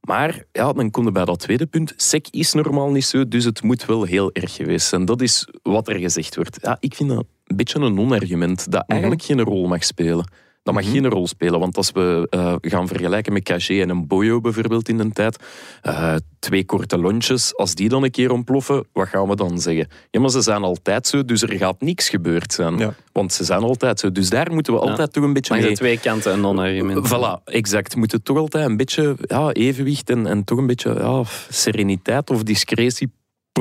Maar 0.00 0.44
ja, 0.52 0.72
dan 0.72 0.90
kom 0.90 1.04
je 1.04 1.12
bij 1.12 1.24
dat 1.24 1.38
tweede 1.38 1.66
punt. 1.66 1.92
SEC 1.96 2.26
is 2.30 2.52
normaal 2.52 2.90
niet 2.90 3.04
zo, 3.04 3.28
dus 3.28 3.44
het 3.44 3.62
moet 3.62 3.84
wel 3.84 4.02
heel 4.04 4.30
erg 4.32 4.54
geweest 4.54 4.86
zijn. 4.86 5.04
Dat 5.04 5.20
is 5.20 5.48
wat 5.62 5.88
er 5.88 5.98
gezegd 5.98 6.36
wordt. 6.36 6.58
Ja, 6.62 6.76
ik 6.80 6.94
vind 6.94 7.08
dat 7.08 7.24
een 7.46 7.56
beetje 7.56 7.78
een 7.80 7.94
non-argument 7.94 8.70
dat 8.72 8.84
eigenlijk 8.86 9.22
geen 9.22 9.40
rol 9.40 9.66
mag 9.66 9.84
spelen. 9.84 10.30
Dat 10.66 10.74
mag 10.74 10.90
geen 10.90 11.08
rol 11.08 11.26
spelen, 11.26 11.60
want 11.60 11.76
als 11.76 11.90
we 11.92 12.26
eh, 12.30 12.54
gaan 12.60 12.88
vergelijken 12.88 13.32
met 13.32 13.42
Cagé 13.42 13.80
en 13.80 13.88
een 13.88 14.06
Boyo 14.06 14.40
bijvoorbeeld 14.40 14.88
in 14.88 14.96
de 14.96 15.10
tijd, 15.10 15.36
eh, 15.82 16.14
twee 16.38 16.64
korte 16.64 16.98
lontjes, 16.98 17.56
als 17.56 17.74
die 17.74 17.88
dan 17.88 18.02
een 18.02 18.10
keer 18.10 18.30
ontploffen, 18.30 18.86
wat 18.92 19.08
gaan 19.08 19.28
we 19.28 19.36
dan 19.36 19.60
zeggen? 19.60 19.88
Ja, 20.10 20.20
maar 20.20 20.30
ze 20.30 20.40
zijn 20.40 20.62
altijd 20.62 21.06
zo, 21.06 21.24
dus 21.24 21.42
er 21.42 21.52
gaat 21.52 21.80
niks 21.80 22.08
gebeurd 22.08 22.52
zijn. 22.52 22.78
Ja. 22.78 22.94
Want 23.12 23.32
ze 23.32 23.44
zijn 23.44 23.62
altijd 23.62 24.00
zo. 24.00 24.12
Dus 24.12 24.30
daar 24.30 24.52
moeten 24.52 24.72
we 24.72 24.78
altijd 24.78 25.12
toch 25.12 25.24
een 25.24 25.32
beetje 25.32 25.54
de 25.54 25.62
mee... 25.62 25.74
twee 25.74 25.98
kanten 25.98 26.32
een 26.32 26.40
non-argument. 26.40 27.08
Voilà, 27.08 27.44
exact. 27.44 27.92
We 27.92 27.98
moeten 27.98 28.22
toch 28.22 28.36
altijd 28.36 28.68
een 28.68 28.76
beetje 28.76 29.16
ja, 29.20 29.52
evenwicht 29.52 30.10
en, 30.10 30.26
en 30.26 30.44
toch 30.44 30.58
een 30.58 30.66
beetje 30.66 30.94
ja, 30.94 31.22
sereniteit 31.48 32.30
of 32.30 32.42
discretie 32.42 33.10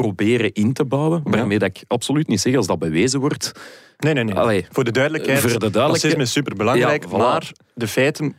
proberen 0.01 0.53
in 0.53 0.73
te 0.73 0.85
bouwen. 0.85 1.21
Waarmee 1.23 1.59
dat 1.59 1.69
ik 1.69 1.83
absoluut 1.87 2.27
niet 2.27 2.41
zeg 2.41 2.55
als 2.55 2.67
dat 2.67 2.79
bewezen 2.79 3.19
wordt. 3.19 3.51
Nee, 3.97 4.13
nee, 4.13 4.23
nee. 4.23 4.35
Allee, 4.35 4.65
voor 4.69 4.83
de 4.83 4.91
duidelijkheid, 4.91 5.39
voor 5.39 5.49
de 5.49 5.57
duidelijkheid- 5.59 6.01
racisme 6.03 6.23
is 6.23 6.31
superbelangrijk, 6.31 7.03
Ja, 7.03 7.09
voilà. 7.09 7.17
maar 7.17 7.51
de 7.73 7.87
feiten 7.87 8.35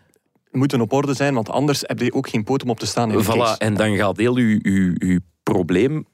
moeten 0.51 0.81
op 0.81 0.93
orde 0.93 1.15
zijn, 1.15 1.35
want 1.35 1.49
anders 1.51 1.81
heb 1.87 2.01
je 2.01 2.13
ook 2.13 2.29
geen 2.29 2.45
poot 2.45 2.63
om 2.63 2.71
op 2.71 2.79
te 2.79 2.87
staan 2.87 3.11
in 3.11 3.19
de 3.19 3.25
Voilà, 3.25 3.59
en 3.59 3.75
dan 3.75 3.97
gaat 3.97 4.17
heel 4.17 4.37
uw, 4.37 4.59
uw, 4.63 4.93
uw 4.99 5.19
probleem 5.43 6.07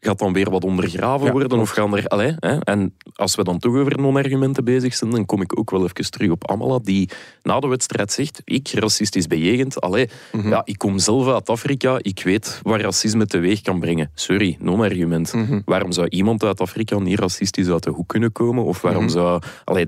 gaat 0.00 0.18
dan 0.18 0.32
weer 0.32 0.50
wat 0.50 0.64
ondergraven 0.64 1.26
Ja, 1.26 1.32
worden. 1.32 1.58
Of 1.58 1.70
gaan 1.70 1.96
er, 1.96 2.06
allee, 2.06 2.34
hè? 2.38 2.58
En 2.58 2.94
als 3.14 3.34
we 3.34 3.44
dan 3.44 3.58
toch 3.58 3.74
over 3.76 3.98
non-argumenten 4.00 4.64
bezig 4.64 4.94
zijn, 4.94 5.10
dan 5.10 5.26
kom 5.26 5.40
ik 5.42 5.58
ook 5.58 5.70
wel 5.70 5.82
even 5.84 6.10
terug 6.10 6.30
op 6.30 6.50
Amala, 6.50 6.78
die 6.78 7.08
na 7.42 7.60
de 7.60 7.66
wedstrijd 7.66 8.12
zegt, 8.12 8.40
ik, 8.44 8.68
racistisch 8.68 9.26
bejegend, 9.26 9.80
allee, 9.80 10.08
Mhm. 10.32 10.48
ja, 10.48 10.62
ik 10.64 10.78
kom 10.78 10.98
zelf 10.98 11.28
uit 11.28 11.48
Afrika, 11.48 11.98
ik 12.02 12.22
weet 12.22 12.60
wat 12.62 12.80
racisme 12.80 13.26
teweeg 13.26 13.60
kan 13.60 13.80
brengen. 13.80 14.10
Sorry, 14.14 14.56
non-argument. 14.60 15.32
Mhm. 15.32 15.60
Waarom 15.64 15.92
zou 15.92 16.08
iemand 16.08 16.42
uit 16.44 16.60
Afrika 16.60 16.98
niet 16.98 17.18
racistisch 17.18 17.68
uit 17.68 17.82
de 17.82 17.90
hoek 17.90 18.08
kunnen 18.08 18.32
komen? 18.32 18.64
Of 18.64 18.80
waarom 18.80 19.02
Mhm. 19.04 19.12
zou... 19.12 19.42
Allee, 19.64 19.86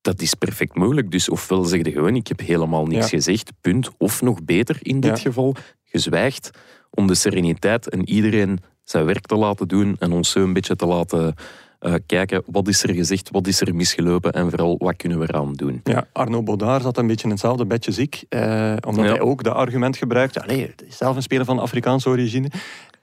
dat 0.00 0.20
is 0.22 0.34
perfect 0.34 0.74
mogelijk. 0.76 1.10
Dus 1.10 1.28
ofwel 1.28 1.64
zeg 1.64 1.84
je 1.84 1.90
gewoon, 1.92 2.14
ik 2.16 2.26
heb 2.26 2.40
helemaal 2.40 2.86
niks 2.86 3.10
Ja. 3.10 3.16
gezegd, 3.16 3.50
punt. 3.60 3.90
Of 3.98 4.22
nog 4.22 4.44
beter 4.44 4.76
in 4.80 5.00
dit 5.00 5.16
Ja. 5.16 5.22
geval, 5.22 5.54
gezwijgd 5.84 6.50
om 6.90 7.06
de 7.06 7.14
sereniteit 7.14 7.88
en 7.88 8.08
iedereen 8.08 8.58
zijn 8.84 9.04
werk 9.04 9.26
te 9.26 9.36
laten 9.36 9.68
doen 9.68 9.96
en 9.98 10.12
ons 10.12 10.30
zo 10.30 10.42
een 10.42 10.52
beetje 10.52 10.76
te 10.76 10.86
laten 10.86 11.34
eh, 11.78 11.94
kijken 12.06 12.42
wat 12.46 12.68
is 12.68 12.82
er 12.82 12.94
gezegd, 12.94 13.30
wat 13.30 13.46
is 13.46 13.60
er 13.60 13.74
misgelopen 13.74 14.32
en 14.32 14.50
vooral 14.50 14.74
wat 14.78 14.96
kunnen 14.96 15.18
we 15.18 15.24
eraan 15.28 15.52
doen. 15.52 15.80
Ja, 15.84 16.06
Arno 16.12 16.42
Baudard 16.42 16.82
zat 16.82 16.98
een 16.98 17.06
beetje 17.06 17.24
in 17.24 17.30
hetzelfde 17.30 17.66
bedje 17.66 17.92
ziek, 17.92 18.24
eh, 18.28 18.74
omdat 18.86 19.04
Ja. 19.04 19.10
hij 19.10 19.20
ook 19.20 19.42
dat 19.42 19.54
argument 19.54 19.96
gebruikte. 19.96 20.42
Allee, 20.42 20.74
zelf 20.88 21.16
een 21.16 21.22
speler 21.22 21.44
van 21.44 21.58
Afrikaanse 21.58 22.08
origine. 22.08 22.50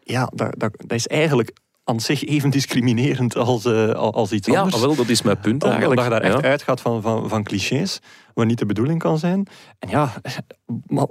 Ja, 0.03 0.29
dat, 0.35 0.53
dat, 0.59 0.71
dat 0.77 0.91
is 0.91 1.07
eigenlijk 1.07 1.51
aan 1.83 1.99
zich 1.99 2.25
even 2.25 2.49
discriminerend 2.49 3.35
als, 3.35 3.65
eh, 3.65 3.91
als 3.93 4.31
iets 4.31 4.47
Ja, 4.47 4.59
anders. 4.61 4.81
wel, 4.81 4.95
dat 4.95 5.09
is 5.09 5.21
mijn 5.21 5.39
punt 5.39 5.63
Omdat 5.63 5.69
eigenlijk. 5.69 6.01
je 6.01 6.09
daar 6.09 6.21
echt 6.21 6.41
Ja. 6.43 6.49
uitgaat 6.49 6.81
van, 6.81 7.01
van, 7.01 7.29
van 7.29 7.43
clichés, 7.43 7.99
wat 8.33 8.45
niet 8.45 8.57
de 8.59 8.65
bedoeling 8.65 8.99
kan 8.99 9.17
zijn. 9.17 9.47
En 9.79 9.89
ja, 9.89 10.13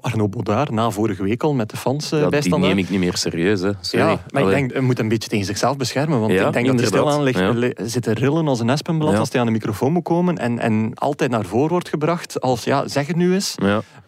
Arno 0.00 0.28
Baudard, 0.28 0.70
na 0.70 0.90
vorige 0.90 1.22
week 1.22 1.42
al 1.42 1.54
met 1.54 1.70
de 1.70 1.76
fans 1.76 2.04
eh 2.04 2.10
Ja, 2.10 2.18
die 2.20 2.28
bijstandaard. 2.30 2.74
neem 2.74 2.84
ik 2.84 2.90
niet 2.90 3.00
meer 3.00 3.16
serieus. 3.16 3.60
Hè. 3.60 3.70
Sorry. 3.80 4.06
Ja, 4.06 4.20
maar 4.30 4.42
ik 4.42 4.48
denk, 4.48 4.72
hij 4.72 4.80
moet 4.80 4.98
een 4.98 5.08
beetje 5.08 5.28
tegen 5.28 5.46
zichzelf 5.46 5.76
beschermen. 5.76 6.20
Want 6.20 6.32
Ja, 6.32 6.46
ik 6.46 6.52
denk 6.52 6.66
dat 6.66 6.74
hij 6.74 6.84
inderdaad. 6.84 7.12
stil 7.12 7.46
aan 7.50 7.60
ligt, 7.62 7.90
zit 7.92 8.02
te 8.02 8.12
rillen 8.14 8.48
als 8.48 8.60
een 8.60 8.70
espenblad 8.70 9.18
als 9.18 9.28
hij 9.30 9.40
aan 9.40 9.46
de 9.46 9.52
microfoon 9.52 9.92
moet 9.92 10.02
komen. 10.02 10.38
En, 10.38 10.58
en 10.58 10.90
altijd 10.94 11.30
naar 11.30 11.44
voren 11.44 11.68
wordt 11.70 11.88
gebracht 11.88 12.40
als, 12.40 12.64
ja, 12.64 12.88
zeg 12.88 13.06
het 13.06 13.16
nu 13.16 13.34
eens. 13.34 13.54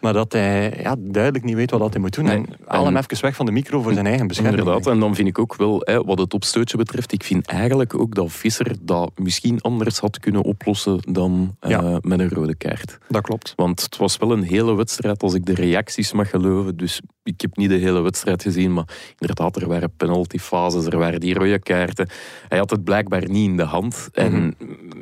Maar 0.01 0.13
dat 0.13 0.31
hij 0.31 0.79
ja, 0.81 0.95
duidelijk 0.99 1.43
niet 1.43 1.55
weet 1.55 1.71
wat 1.71 1.91
hij 1.93 2.01
moet 2.01 2.15
doen. 2.15 2.25
Nee. 2.25 2.35
En 2.35 2.45
haal 2.67 2.85
hem 2.85 2.95
En- 2.95 3.03
even 3.09 3.21
weg 3.25 3.35
van 3.35 3.45
de 3.45 3.51
micro 3.51 3.81
voor 3.81 3.93
zijn 3.93 4.07
eigen 4.07 4.27
bescherming. 4.27 4.57
Inderdaad, 4.59 4.87
en 4.87 4.99
dan 4.99 5.15
vind 5.15 5.27
ik 5.27 5.39
ook 5.39 5.55
wel, 5.55 5.81
hè, 5.83 6.03
wat 6.03 6.19
het 6.19 6.33
opstootje 6.33 6.77
betreft, 6.77 7.11
ik 7.11 7.23
vind 7.23 7.47
eigenlijk 7.47 7.93
ook 7.99 8.15
dat 8.15 8.31
Visser 8.31 8.75
dat 8.81 9.11
misschien 9.15 9.61
anders 9.61 9.99
had 9.99 10.19
kunnen 10.19 10.41
oplossen 10.41 10.99
dan 11.11 11.55
eh, 11.59 11.95
met 12.01 12.19
een 12.19 12.29
rode 12.29 12.55
kaart. 12.55 12.97
Dat 13.09 13.21
klopt. 13.21 13.53
Want 13.55 13.81
het 13.81 13.97
was 13.97 14.17
wel 14.17 14.31
een 14.31 14.43
hele 14.43 14.75
wedstrijd, 14.75 15.23
als 15.23 15.33
ik 15.33 15.40
de 15.43 15.53
reacties 15.53 16.11
mag 16.11 16.29
geloven. 16.29 16.77
Dus 16.77 17.01
ik 17.23 17.41
heb 17.41 17.55
niet 17.57 17.69
de 17.69 17.75
hele 17.75 18.01
wedstrijd 18.01 18.41
gezien, 18.41 18.73
maar 18.73 18.87
inderdaad, 19.17 19.55
er 19.55 19.67
waren 19.67 19.95
penaltyfases, 19.97 20.85
er 20.85 20.97
waren 20.97 21.19
die 21.19 21.33
rode 21.33 21.59
kaarten. 21.59 22.09
Hij 22.47 22.57
had 22.57 22.69
het 22.69 22.83
blijkbaar 22.83 23.29
niet 23.29 23.49
in 23.49 23.57
de 23.57 23.63
hand. 23.63 24.09
En 24.13 24.55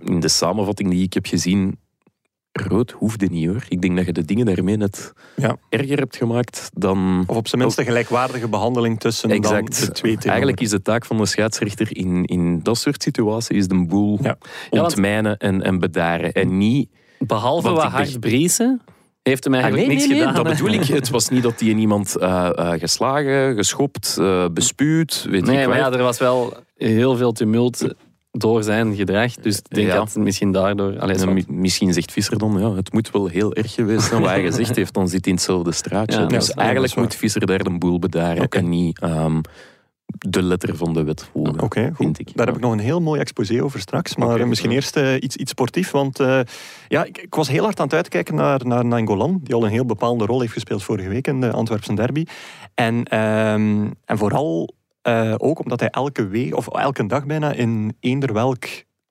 in 0.03 0.19
de 0.19 0.27
samenvatting 0.27 0.89
die 0.89 1.03
ik 1.03 1.13
heb 1.13 1.25
gezien, 1.25 1.79
rood 2.51 2.91
hoefde 2.91 3.25
niet 3.25 3.47
hoor. 3.47 3.65
Ik 3.67 3.81
denk 3.81 3.95
dat 3.97 4.05
je 4.05 4.13
de 4.13 4.25
dingen 4.25 4.45
daarmee 4.45 4.77
net 4.77 5.13
Ja. 5.35 5.57
erger 5.69 5.97
hebt 5.97 6.15
gemaakt 6.15 6.69
dan... 6.73 7.23
Of 7.27 7.35
op 7.35 7.47
zijn 7.47 7.61
minst 7.61 7.77
een 7.77 7.85
gelijkwaardige 7.85 8.47
behandeling 8.47 8.99
tussen 8.99 9.29
Exact. 9.29 9.77
dan 9.77 9.85
de 9.87 9.91
twee 9.91 10.11
tenoren. 10.11 10.29
Eigenlijk 10.29 10.61
is 10.61 10.69
de 10.69 10.81
taak 10.81 11.05
van 11.05 11.17
de 11.17 11.25
scheidsrechter 11.25 11.97
in, 11.97 12.25
in 12.25 12.59
dat 12.63 12.77
soort 12.77 13.03
situaties 13.03 13.57
is 13.57 13.67
de 13.67 13.85
boel 13.85 14.19
Ja. 14.21 14.37
Ontmijnen 14.69 15.37
en, 15.37 15.61
en 15.61 15.79
bedaren. 15.79 16.33
En 16.33 16.57
niet... 16.57 16.89
Behalve 17.19 17.69
wat 17.69 17.83
hard 17.83 18.19
briesen, 18.19 18.81
heeft 19.29 19.43
hem 19.43 19.53
Ah, 19.53 19.59
nee, 19.59 19.69
eigenlijk 19.71 19.99
nee, 19.99 20.07
niks 20.07 20.07
nee, 20.09 20.27
gedaan. 20.27 20.43
dat 20.43 20.53
bedoel 20.53 20.81
ik. 20.81 20.83
Het 21.01 21.09
was 21.09 21.29
niet 21.29 21.43
dat 21.43 21.59
hij 21.59 21.69
iemand 21.69 22.17
eh, 22.17 22.49
eh, 22.55 22.79
geslagen, 22.79 23.55
geschopt, 23.55 24.17
eh, 24.19 24.45
bespuwd, 24.53 25.25
weet 25.29 25.45
Nee, 25.45 25.61
ik 25.61 25.67
maar 25.67 25.77
ja, 25.77 25.91
er 25.91 26.03
was 26.03 26.17
wel 26.17 26.53
heel 26.75 27.15
veel 27.17 27.31
tumult 27.31 27.85
door 28.31 28.63
zijn 28.63 28.95
gedrag. 28.95 29.33
Dus 29.33 29.57
ik 29.57 29.69
denk 29.69 29.87
Ja. 29.87 29.95
dat 29.95 30.13
het 30.13 30.23
misschien 30.23 30.51
daardoor... 30.51 30.99
Allee, 30.99 31.15
En 31.15 31.45
misschien 31.47 31.93
zegt 31.93 32.11
Visser 32.11 32.37
dan, 32.37 32.55
ja, 32.59 32.73
het 32.75 32.93
moet 32.93 33.11
wel 33.11 33.27
heel 33.27 33.53
erg 33.53 33.73
geweest 33.73 34.03
zijn 34.07 34.21
wat 34.21 34.29
hij 34.29 34.41
gezegd 34.51 34.75
heeft, 34.75 34.93
dan 34.93 35.07
zit 35.07 35.19
hij 35.25 35.29
in 35.33 35.39
hetzelfde 35.39 35.71
straatje. 35.71 36.19
Ja, 36.19 36.25
dus 36.25 36.47
ja, 36.47 36.53
eigenlijk 36.55 36.95
moet 36.95 37.15
Visser 37.15 37.45
daar 37.45 37.63
de 37.63 37.77
boel 37.77 37.99
bedaren 37.99 38.47
en 38.49 38.69
niet 38.69 38.99
ehm, 38.99 39.41
de 40.17 40.41
letter 40.41 40.75
van 40.75 40.93
de 40.93 41.03
wet 41.03 41.29
volgen. 41.31 41.61
Oké, 41.61 41.87
goed. 41.87 41.95
vind 41.95 42.19
ik. 42.19 42.31
Daar 42.35 42.45
heb 42.45 42.55
ik 42.55 42.61
nog 42.61 42.71
een 42.71 42.79
heel 42.79 43.01
mooi 43.01 43.19
exposé 43.19 43.63
over 43.63 43.79
straks. 43.79 44.15
Maar 44.15 44.47
misschien 44.47 44.69
ja. 44.69 44.75
eerst 44.75 44.95
eh, 44.95 45.13
iets, 45.13 45.35
iets 45.35 45.51
sportief. 45.51 45.91
Want 45.91 46.19
eh, 46.19 46.39
ja, 46.87 47.03
ik, 47.03 47.17
ik 47.17 47.35
was 47.35 47.47
heel 47.47 47.63
hard 47.63 47.79
aan 47.79 47.85
het 47.85 47.95
uitkijken 47.95 48.35
naar, 48.35 48.65
naar 48.65 48.85
Nangolan. 48.85 49.39
Die 49.43 49.55
al 49.55 49.63
een 49.63 49.71
heel 49.71 49.85
bepaalde 49.85 50.25
rol 50.25 50.39
heeft 50.39 50.53
gespeeld 50.53 50.83
vorige 50.83 51.09
week 51.09 51.27
in 51.27 51.41
de 51.41 51.51
Antwerpse 51.51 51.93
derby. 51.93 52.25
En, 52.75 53.03
ehm, 53.03 53.87
en 54.05 54.17
vooral 54.17 54.77
eh, 55.01 55.35
ook 55.37 55.59
omdat 55.59 55.79
hij 55.79 55.89
elke 55.89 56.27
week, 56.27 56.55
of 56.55 56.67
elke 56.67 57.05
dag 57.05 57.25
bijna, 57.25 57.51
in 57.51 57.97
eender 57.99 58.33
welk 58.33 58.65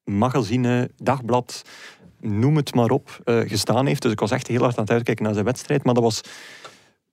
magazine, 0.05 0.91
dagblad, 0.97 1.63
noem 2.21 2.57
het 2.57 2.75
maar 2.75 2.91
op, 2.91 3.21
eh, 3.25 3.41
gestaan 3.41 3.87
heeft. 3.87 4.03
Dus 4.03 4.13
ik 4.13 4.21
was 4.21 4.31
echt 4.31 4.47
heel 4.47 4.63
hard 4.63 4.77
aan 4.77 4.83
het 4.83 4.93
uitkijken 4.93 5.25
naar 5.25 5.33
zijn 5.33 5.45
wedstrijd. 5.45 5.85
Maar 5.85 5.95
dat 5.95 6.03
was 6.03 6.21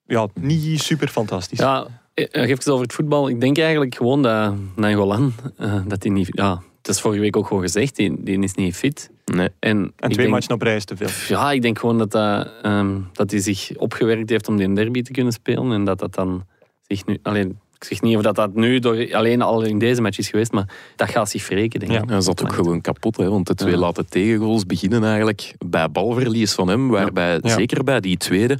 ja, 0.05 0.27
niet 0.33 0.81
super 0.81 1.07
fantastisch. 1.07 1.59
Ja, 1.59 1.87
even 2.15 2.71
over 2.71 2.83
het 2.83 2.93
voetbal. 2.93 3.29
Ik 3.29 3.41
denk 3.41 3.57
eigenlijk 3.57 3.95
gewoon 3.95 4.21
dat 4.21 4.53
Nangolan, 4.75 5.33
eh, 5.57 5.81
dat 5.87 6.03
hij 6.03 6.11
niet... 6.11 6.29
Ja, 6.31 6.61
het 6.77 6.87
is 6.95 7.01
vorige 7.01 7.21
week 7.21 7.37
ook 7.37 7.47
gewoon 7.47 7.61
gezegd, 7.63 7.95
die, 7.95 8.23
die 8.23 8.39
is 8.39 8.53
niet 8.53 8.75
fit. 8.75 9.09
Nee. 9.25 9.49
En, 9.59 9.93
twee 9.97 10.27
matchen 10.27 10.53
op 10.53 10.61
rij 10.61 10.75
is 10.75 10.85
te 10.85 10.97
veel. 10.97 11.37
Ja, 11.37 11.51
ik 11.51 11.61
denk 11.61 11.79
gewoon 11.79 11.97
dat, 11.97 12.11
dat, 12.11 12.49
ehm, 12.61 12.97
dat 13.13 13.31
hij 13.31 13.39
zich 13.39 13.71
opgewerkt 13.77 14.29
heeft 14.29 14.47
om 14.47 14.57
die 14.57 14.73
derby 14.73 15.01
te 15.01 15.11
kunnen 15.11 15.33
spelen. 15.33 15.71
En 15.71 15.83
dat 15.83 15.99
dat 15.99 16.13
dan 16.13 16.45
zich 16.87 17.05
nu... 17.05 17.17
Alleen, 17.21 17.59
ik 17.75 17.83
zeg 17.83 18.01
niet 18.01 18.15
of 18.15 18.21
dat, 18.21 18.35
dat 18.35 18.53
nu 18.53 18.79
door, 18.79 19.15
alleen 19.15 19.41
al 19.41 19.61
in 19.61 19.79
deze 19.79 20.01
match 20.01 20.17
is 20.17 20.29
geweest, 20.29 20.51
maar 20.51 20.69
dat 20.95 21.09
gaat 21.09 21.29
zich 21.29 21.47
wreken, 21.47 21.79
denk 21.79 22.03
ik. 22.03 22.09
Hij 22.09 22.21
zat 22.21 22.43
ook 22.43 22.53
gewoon 22.53 22.81
kapot, 22.81 23.17
hè, 23.17 23.29
want 23.29 23.47
de 23.47 23.55
twee 23.55 23.73
Ja. 23.73 23.79
late 23.79 24.05
tegengoals 24.05 24.65
beginnen 24.65 25.03
eigenlijk 25.03 25.53
bij 25.65 25.91
balverlies 25.91 26.53
van 26.53 26.67
hem, 26.67 26.87
waarbij, 26.89 27.39
Ja. 27.41 27.49
zeker 27.49 27.83
bij 27.83 27.99
die 27.99 28.17
tweede, 28.17 28.59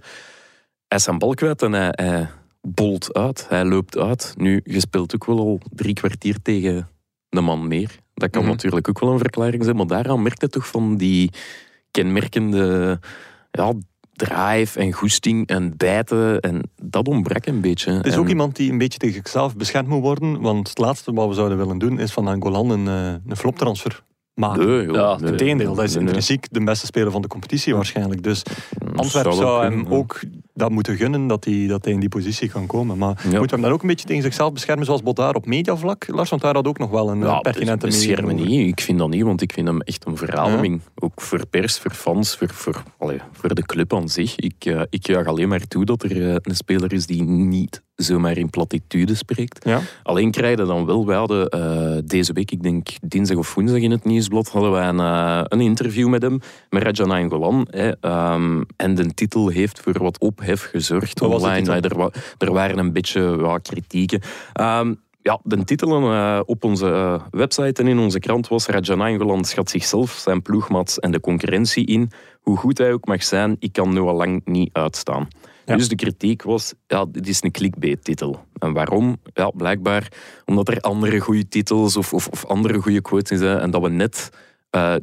hij 0.87 0.97
is 0.97 1.03
zijn 1.03 1.17
bal 1.17 1.33
kwijt 1.33 1.61
en 1.61 1.73
hij, 1.73 1.89
hij 1.91 2.29
bolt 2.67 3.13
uit. 3.13 3.45
Hij 3.49 3.65
loopt 3.65 3.97
uit. 3.97 4.33
Nu, 4.37 4.61
je 4.63 4.79
speelt 4.79 5.15
ook 5.15 5.25
wel 5.25 5.39
al 5.39 5.59
drie 5.69 5.93
kwartier 5.93 6.41
tegen 6.41 6.87
de 7.29 7.41
man 7.41 7.67
meer. 7.67 7.99
Dat 8.13 8.29
kan 8.29 8.41
Mhm. 8.41 8.51
natuurlijk 8.51 8.89
ook 8.89 8.99
wel 8.99 9.11
een 9.11 9.17
verklaring 9.19 9.63
zijn, 9.63 9.75
maar 9.75 9.87
daaraan 9.87 10.21
merk 10.21 10.41
je 10.41 10.47
toch 10.49 10.67
van 10.67 10.97
die 10.97 11.31
kenmerkende 11.91 12.99
ja, 13.51 13.73
drive 14.13 14.79
en 14.79 14.91
goesting 14.93 15.47
en 15.47 15.77
bijten. 15.77 16.39
En 16.39 16.61
dat 16.83 17.07
ontbrak 17.07 17.45
een 17.45 17.61
beetje. 17.61 17.91
Het 17.91 18.05
is 18.05 18.13
En- 18.13 18.19
ook 18.19 18.27
iemand 18.29 18.55
die 18.55 18.71
een 18.71 18.77
beetje 18.77 18.99
tegen 18.99 19.15
zichzelf 19.15 19.55
beschermd 19.55 19.87
moet 19.87 20.01
worden, 20.01 20.41
want 20.41 20.69
het 20.69 20.77
laatste 20.77 21.13
wat 21.13 21.27
we 21.27 21.33
zouden 21.33 21.57
willen 21.57 21.77
doen 21.77 21.99
is 21.99 22.11
van 22.11 22.27
Angolan 22.27 22.69
een, 22.69 22.87
eh, 22.87 23.29
een 23.29 23.37
floptransfer 23.37 24.03
maken. 24.33 24.67
Nee, 24.67 24.85
joh, 24.85 24.95
Ja, 24.95 25.17
nee. 25.17 25.31
Integendeel, 25.31 25.75
dat 25.75 25.83
is 25.83 25.89
Nee, 25.89 26.03
nee. 26.03 26.13
intrinsiek 26.13 26.47
de 26.53 26.63
beste 26.63 26.85
speler 26.85 27.11
van 27.11 27.21
de 27.21 27.27
competitie 27.27 27.75
waarschijnlijk. 27.75 28.23
Dus 28.23 28.43
Antwerpen 28.95 29.33
zou 29.33 29.63
hem 29.63 29.85
ook 29.89 30.19
dat 30.55 30.71
moeten 30.71 30.95
gunnen 30.95 31.27
dat 31.27 31.45
hij, 31.45 31.67
dat 31.67 31.83
hij 31.85 31.93
in 31.93 31.99
die 31.99 32.09
positie 32.09 32.49
kan 32.49 32.65
komen. 32.65 32.97
Maar 32.97 33.25
Ja. 33.29 33.39
moet 33.39 33.51
hem 33.51 33.61
dan 33.61 33.71
ook 33.71 33.81
een 33.81 33.87
beetje 33.87 34.05
tegen 34.05 34.23
zichzelf 34.23 34.53
beschermen 34.53 34.85
zoals 34.85 35.03
Bodaar 35.03 35.35
op 35.35 35.45
mediavlak? 35.45 36.07
Lars, 36.07 36.29
want 36.29 36.41
daar 36.41 36.53
had 36.53 36.67
ook 36.67 36.77
nog 36.77 36.89
wel 36.89 37.09
een 37.09 37.19
ja, 37.19 37.39
pertinente 37.39 37.85
beschermen 37.85 38.25
mening 38.25 38.47
over. 38.47 38.59
niet. 38.59 38.71
Ik 38.71 38.81
vind 38.81 38.99
dat 38.99 39.09
niet, 39.09 39.23
want 39.23 39.41
ik 39.41 39.53
vind 39.53 39.67
hem 39.67 39.81
echt 39.81 40.05
een 40.05 40.17
verademing. 40.17 40.81
Ook 40.95 41.21
voor 41.21 41.47
pers, 41.47 41.79
voor 41.79 41.91
fans, 41.91 42.35
voor, 42.37 42.49
voor, 42.49 42.83
voor 43.31 43.55
de 43.55 43.61
club 43.65 43.93
aan 43.93 44.09
zich. 44.09 44.35
Ik, 44.35 44.65
eh, 44.65 44.81
ik 44.89 45.07
juich 45.07 45.27
alleen 45.27 45.47
maar 45.47 45.67
toe 45.67 45.85
dat 45.85 46.03
er 46.03 46.29
eh, 46.29 46.35
een 46.41 46.55
speler 46.55 46.93
is 46.93 47.05
die 47.05 47.23
niet 47.23 47.83
zomaar 47.95 48.37
in 48.37 48.49
platitude 48.49 49.15
spreekt. 49.15 49.65
Ja. 49.65 49.79
Alleen 50.03 50.31
krijg 50.31 50.59
je 50.59 50.65
dan 50.65 50.85
wel, 50.85 51.05
we 51.05 51.13
hadden 51.13 51.49
eh, 51.49 51.97
deze 52.05 52.33
week, 52.33 52.51
ik 52.51 52.63
denk 52.63 52.87
dinsdag 53.01 53.37
of 53.37 53.53
woensdag 53.53 53.79
in 53.79 53.91
het 53.91 54.05
nieuwsblad, 54.05 54.47
hadden 54.49 54.71
wij 54.71 54.87
een, 54.87 54.99
een 55.53 55.61
interview 55.61 56.07
met 56.07 56.21
hem, 56.21 56.39
met 56.69 56.83
Raja 56.83 57.05
Nainggolan. 57.05 57.67
Hè, 57.69 57.91
ehm, 57.99 58.61
en 58.75 58.95
de 58.95 59.13
titel 59.13 59.47
heeft 59.47 59.79
voor 59.79 59.97
wat 59.99 60.17
ophef 60.45 60.69
gezorgd 60.69 61.19
Wat 61.19 61.29
online. 61.29 61.81
Er, 61.81 61.97
wa- 61.97 62.11
er 62.37 62.53
waren 62.53 62.77
een 62.77 62.93
beetje 62.93 63.37
ja, 63.41 63.57
kritieken. 63.57 64.21
Ehm, 64.53 64.93
ja, 65.21 65.39
de 65.43 65.63
titel 65.63 66.11
eh, 66.11 66.39
op 66.45 66.63
onze 66.63 66.87
eh, 66.87 67.21
website 67.29 67.81
en 67.81 67.87
in 67.87 67.99
onze 67.99 68.19
krant 68.19 68.47
was 68.47 68.67
Raja 68.67 68.95
Nainggolan 68.95 69.45
schat 69.45 69.69
zichzelf, 69.69 70.11
zijn 70.11 70.41
ploegmaats 70.41 70.99
en 70.99 71.11
de 71.11 71.19
concurrentie 71.19 71.85
in. 71.85 72.11
Hoe 72.41 72.57
goed 72.57 72.77
hij 72.77 72.93
ook 72.93 73.05
mag 73.05 73.23
zijn, 73.23 73.55
ik 73.59 73.73
kan 73.73 73.93
nu 73.93 73.99
al 73.99 74.15
lang 74.15 74.41
niet 74.45 74.69
uitstaan. 74.73 75.27
Ja. 75.65 75.75
Dus 75.75 75.87
de 75.87 75.95
kritiek 75.95 76.43
was, 76.43 76.73
ja, 76.87 77.05
dit 77.05 77.27
is 77.27 77.43
een 77.43 77.51
clickbait-titel. 77.51 78.45
En 78.59 78.73
waarom? 78.73 79.17
Ja, 79.33 79.49
blijkbaar 79.49 80.11
omdat 80.45 80.67
er 80.67 80.79
andere 80.79 81.19
goede 81.19 81.47
titels 81.47 81.97
of, 81.97 82.13
of, 82.13 82.27
of 82.27 82.45
andere 82.45 82.81
goede 82.81 83.01
quotes 83.01 83.39
zijn 83.39 83.59
en 83.59 83.71
dat 83.71 83.81
we 83.81 83.89
net 83.89 84.29
eh, 84.69 84.95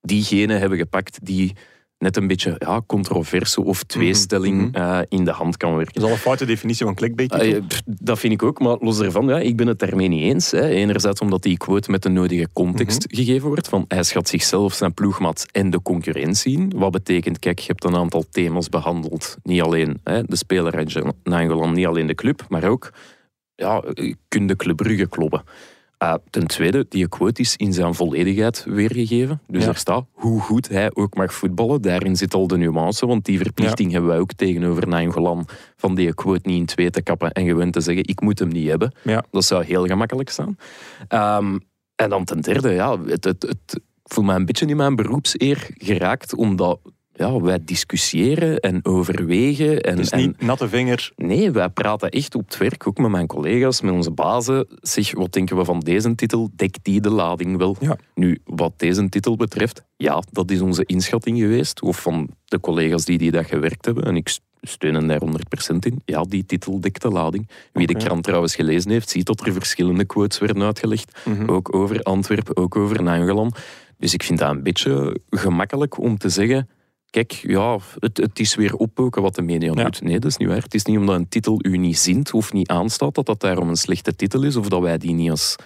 diegene 0.00 0.54
hebben 0.54 0.78
gepakt 0.78 1.18
die 1.22 1.56
net 2.00 2.16
een 2.16 2.26
beetje 2.26 2.54
ja, 2.58 2.80
controverse 2.86 3.64
of 3.64 3.82
tweestelling 3.82 4.72
mhm. 4.72 4.82
eh, 4.82 5.00
in 5.08 5.24
de 5.24 5.30
hand 5.30 5.56
kan 5.56 5.76
werken. 5.76 5.94
Dat 5.94 6.02
is 6.02 6.08
al 6.08 6.14
een 6.14 6.22
foute 6.22 6.44
definitie 6.44 6.84
van 6.84 6.94
clickbait. 6.94 7.32
Ah, 7.32 7.66
pff, 7.66 7.82
dat 7.84 8.18
vind 8.18 8.32
ik 8.32 8.42
ook, 8.42 8.58
maar 8.60 8.76
los 8.80 8.98
daarvan, 8.98 9.26
ja, 9.26 9.38
ik 9.38 9.56
ben 9.56 9.66
het 9.66 9.78
daarmee 9.78 10.08
niet 10.08 10.22
eens. 10.22 10.50
Hè. 10.50 10.68
Enerzijds 10.68 11.20
omdat 11.20 11.42
die 11.42 11.56
quote 11.56 11.90
met 11.90 12.02
de 12.02 12.08
nodige 12.08 12.48
context 12.52 13.06
gegeven 13.08 13.48
wordt, 13.48 13.68
van 13.68 13.84
hij 13.88 14.02
schat 14.02 14.28
zichzelf, 14.28 14.74
zijn 14.74 14.94
ploegmaat 14.94 15.46
en 15.52 15.70
de 15.70 15.82
concurrentie 15.82 16.58
in. 16.58 16.72
Wat 16.76 16.90
betekent, 16.90 17.38
kijk, 17.38 17.58
je 17.58 17.66
hebt 17.66 17.84
een 17.84 17.96
aantal 17.96 18.24
thema's 18.30 18.68
behandeld. 18.68 19.36
Niet 19.42 19.60
alleen 19.60 20.00
hè, 20.04 20.22
de 20.22 20.36
speler 20.36 20.74
en 20.74 21.14
Nangolan, 21.22 21.72
niet 21.72 21.86
alleen 21.86 22.06
de 22.06 22.14
club, 22.14 22.44
maar 22.48 22.64
ook, 22.64 22.92
ja, 23.54 23.84
kun 24.28 24.46
de 24.46 24.56
Club 24.56 24.76
Brugge 24.76 25.08
kloppen. 25.08 25.42
Uh, 26.02 26.14
ten 26.30 26.46
tweede, 26.46 26.86
die 26.88 27.08
quote 27.08 27.40
is 27.40 27.56
in 27.56 27.72
zijn 27.72 27.94
volledigheid 27.94 28.64
weergegeven. 28.68 29.40
Dus 29.46 29.62
Ja. 29.62 29.68
er 29.68 29.76
staat 29.76 30.04
hoe 30.12 30.40
goed 30.40 30.68
hij 30.68 30.90
ook 30.94 31.14
mag 31.14 31.34
voetballen. 31.34 31.82
Daarin 31.82 32.16
zit 32.16 32.34
al 32.34 32.46
de 32.46 32.56
nuance, 32.56 33.06
want 33.06 33.24
die 33.24 33.38
verplichting 33.38 33.92
hebben 33.92 34.10
wij 34.10 34.18
ook 34.18 34.32
tegenover 34.32 34.88
Nainggolan 34.88 35.46
van 35.76 35.94
die 35.94 36.14
quote 36.14 36.48
niet 36.48 36.58
in 36.58 36.66
twee 36.66 36.90
te 36.90 37.02
kappen 37.02 37.32
en 37.32 37.46
gewoon 37.46 37.70
te 37.70 37.80
zeggen, 37.80 38.06
ik 38.08 38.20
moet 38.20 38.38
hem 38.38 38.48
niet 38.48 38.68
hebben. 38.68 38.92
Ja. 39.02 39.24
Dat 39.30 39.44
zou 39.44 39.64
heel 39.64 39.86
gemakkelijk 39.86 40.28
staan. 40.30 40.56
Ehm, 41.08 41.58
en 41.96 42.10
dan 42.10 42.24
ten 42.24 42.40
derde, 42.40 42.70
ja, 42.70 43.00
het, 43.04 43.24
het, 43.24 43.42
het, 43.42 43.80
ik 44.04 44.12
voel 44.12 44.24
me 44.24 44.34
een 44.34 44.44
beetje 44.46 44.66
in 44.66 44.76
mijn 44.76 44.96
beroepseer 44.96 45.68
geraakt, 45.78 46.34
omdat 46.34 46.78
ja, 47.20 47.40
wij 47.40 47.58
discussiëren 47.64 48.60
en 48.60 48.84
overwegen. 48.84 49.80
En, 49.80 49.98
en- 49.98 50.18
niet 50.18 50.42
natte 50.42 50.68
vinger. 50.68 51.12
Nee, 51.16 51.50
wij 51.50 51.68
praten 51.68 52.10
echt 52.10 52.34
op 52.34 52.44
het 52.44 52.56
werk, 52.56 52.86
ook 52.86 52.98
met 52.98 53.10
mijn 53.10 53.26
collega's, 53.26 53.80
met 53.80 53.92
onze 53.92 54.10
bazen. 54.10 54.66
Zeg, 54.80 55.14
wat 55.14 55.32
denken 55.32 55.56
we 55.56 55.64
van 55.64 55.80
deze 55.80 56.14
titel? 56.14 56.50
Dekt 56.56 56.78
die 56.82 57.00
de 57.00 57.10
lading 57.10 57.56
wel? 57.56 57.76
Ja. 57.80 57.96
Nu, 58.14 58.40
wat 58.44 58.72
deze 58.76 59.08
titel 59.08 59.36
betreft, 59.36 59.84
ja, 59.96 60.22
dat 60.30 60.50
is 60.50 60.60
onze 60.60 60.84
inschatting 60.84 61.38
geweest. 61.38 61.82
Of 61.82 62.02
van 62.02 62.30
de 62.44 62.60
collega's 62.60 63.04
die 63.04 63.18
die 63.18 63.30
dat 63.30 63.46
gewerkt 63.46 63.84
hebben. 63.84 64.04
En 64.04 64.16
ik 64.16 64.38
steun 64.60 64.94
hen 64.94 65.06
daar 65.06 65.20
100% 65.74 65.76
in. 65.78 66.02
Ja, 66.04 66.22
die 66.22 66.46
titel 66.46 66.80
dekt 66.80 67.02
de 67.02 67.08
lading. 67.08 67.48
Wie 67.72 67.86
de 67.86 67.96
krant 67.96 68.22
trouwens 68.22 68.54
gelezen 68.54 68.90
heeft, 68.90 69.10
ziet 69.10 69.26
dat 69.26 69.46
er 69.46 69.52
verschillende 69.52 70.04
quotes 70.04 70.38
werden 70.38 70.62
uitgelegd. 70.62 71.20
Mhm. 71.24 71.50
Ook 71.50 71.74
over 71.74 72.02
Antwerpen, 72.02 72.56
ook 72.56 72.76
over 72.76 73.02
Nangeland. 73.02 73.58
Dus 73.98 74.14
ik 74.14 74.22
vind 74.22 74.38
dat 74.38 74.50
een 74.50 74.62
beetje 74.62 75.20
gemakkelijk 75.30 75.98
om 75.98 76.18
te 76.18 76.28
zeggen... 76.28 76.68
Kijk, 77.10 77.32
ja, 77.32 77.78
het, 77.98 78.16
het 78.16 78.38
is 78.38 78.54
weer 78.54 78.74
oppoken 78.74 79.22
wat 79.22 79.34
de 79.34 79.42
media 79.42 79.72
Ja. 79.74 79.84
doet. 79.84 80.02
Nee, 80.02 80.18
dat 80.18 80.30
is 80.30 80.36
niet 80.36 80.48
waar. 80.48 80.62
Het 80.62 80.74
is 80.74 80.84
niet 80.84 80.98
omdat 80.98 81.16
een 81.16 81.28
titel 81.28 81.58
u 81.62 81.76
niet 81.76 81.98
zint 81.98 82.32
of 82.32 82.52
niet 82.52 82.68
aanstaat, 82.68 83.14
dat 83.14 83.26
dat 83.26 83.40
daarom 83.40 83.68
een 83.68 83.76
slechte 83.76 84.16
titel 84.16 84.42
is, 84.42 84.56
of 84.56 84.68
dat 84.68 84.80
wij 84.80 84.98
die 84.98 85.12
niet 85.12 85.30
als 85.30 85.56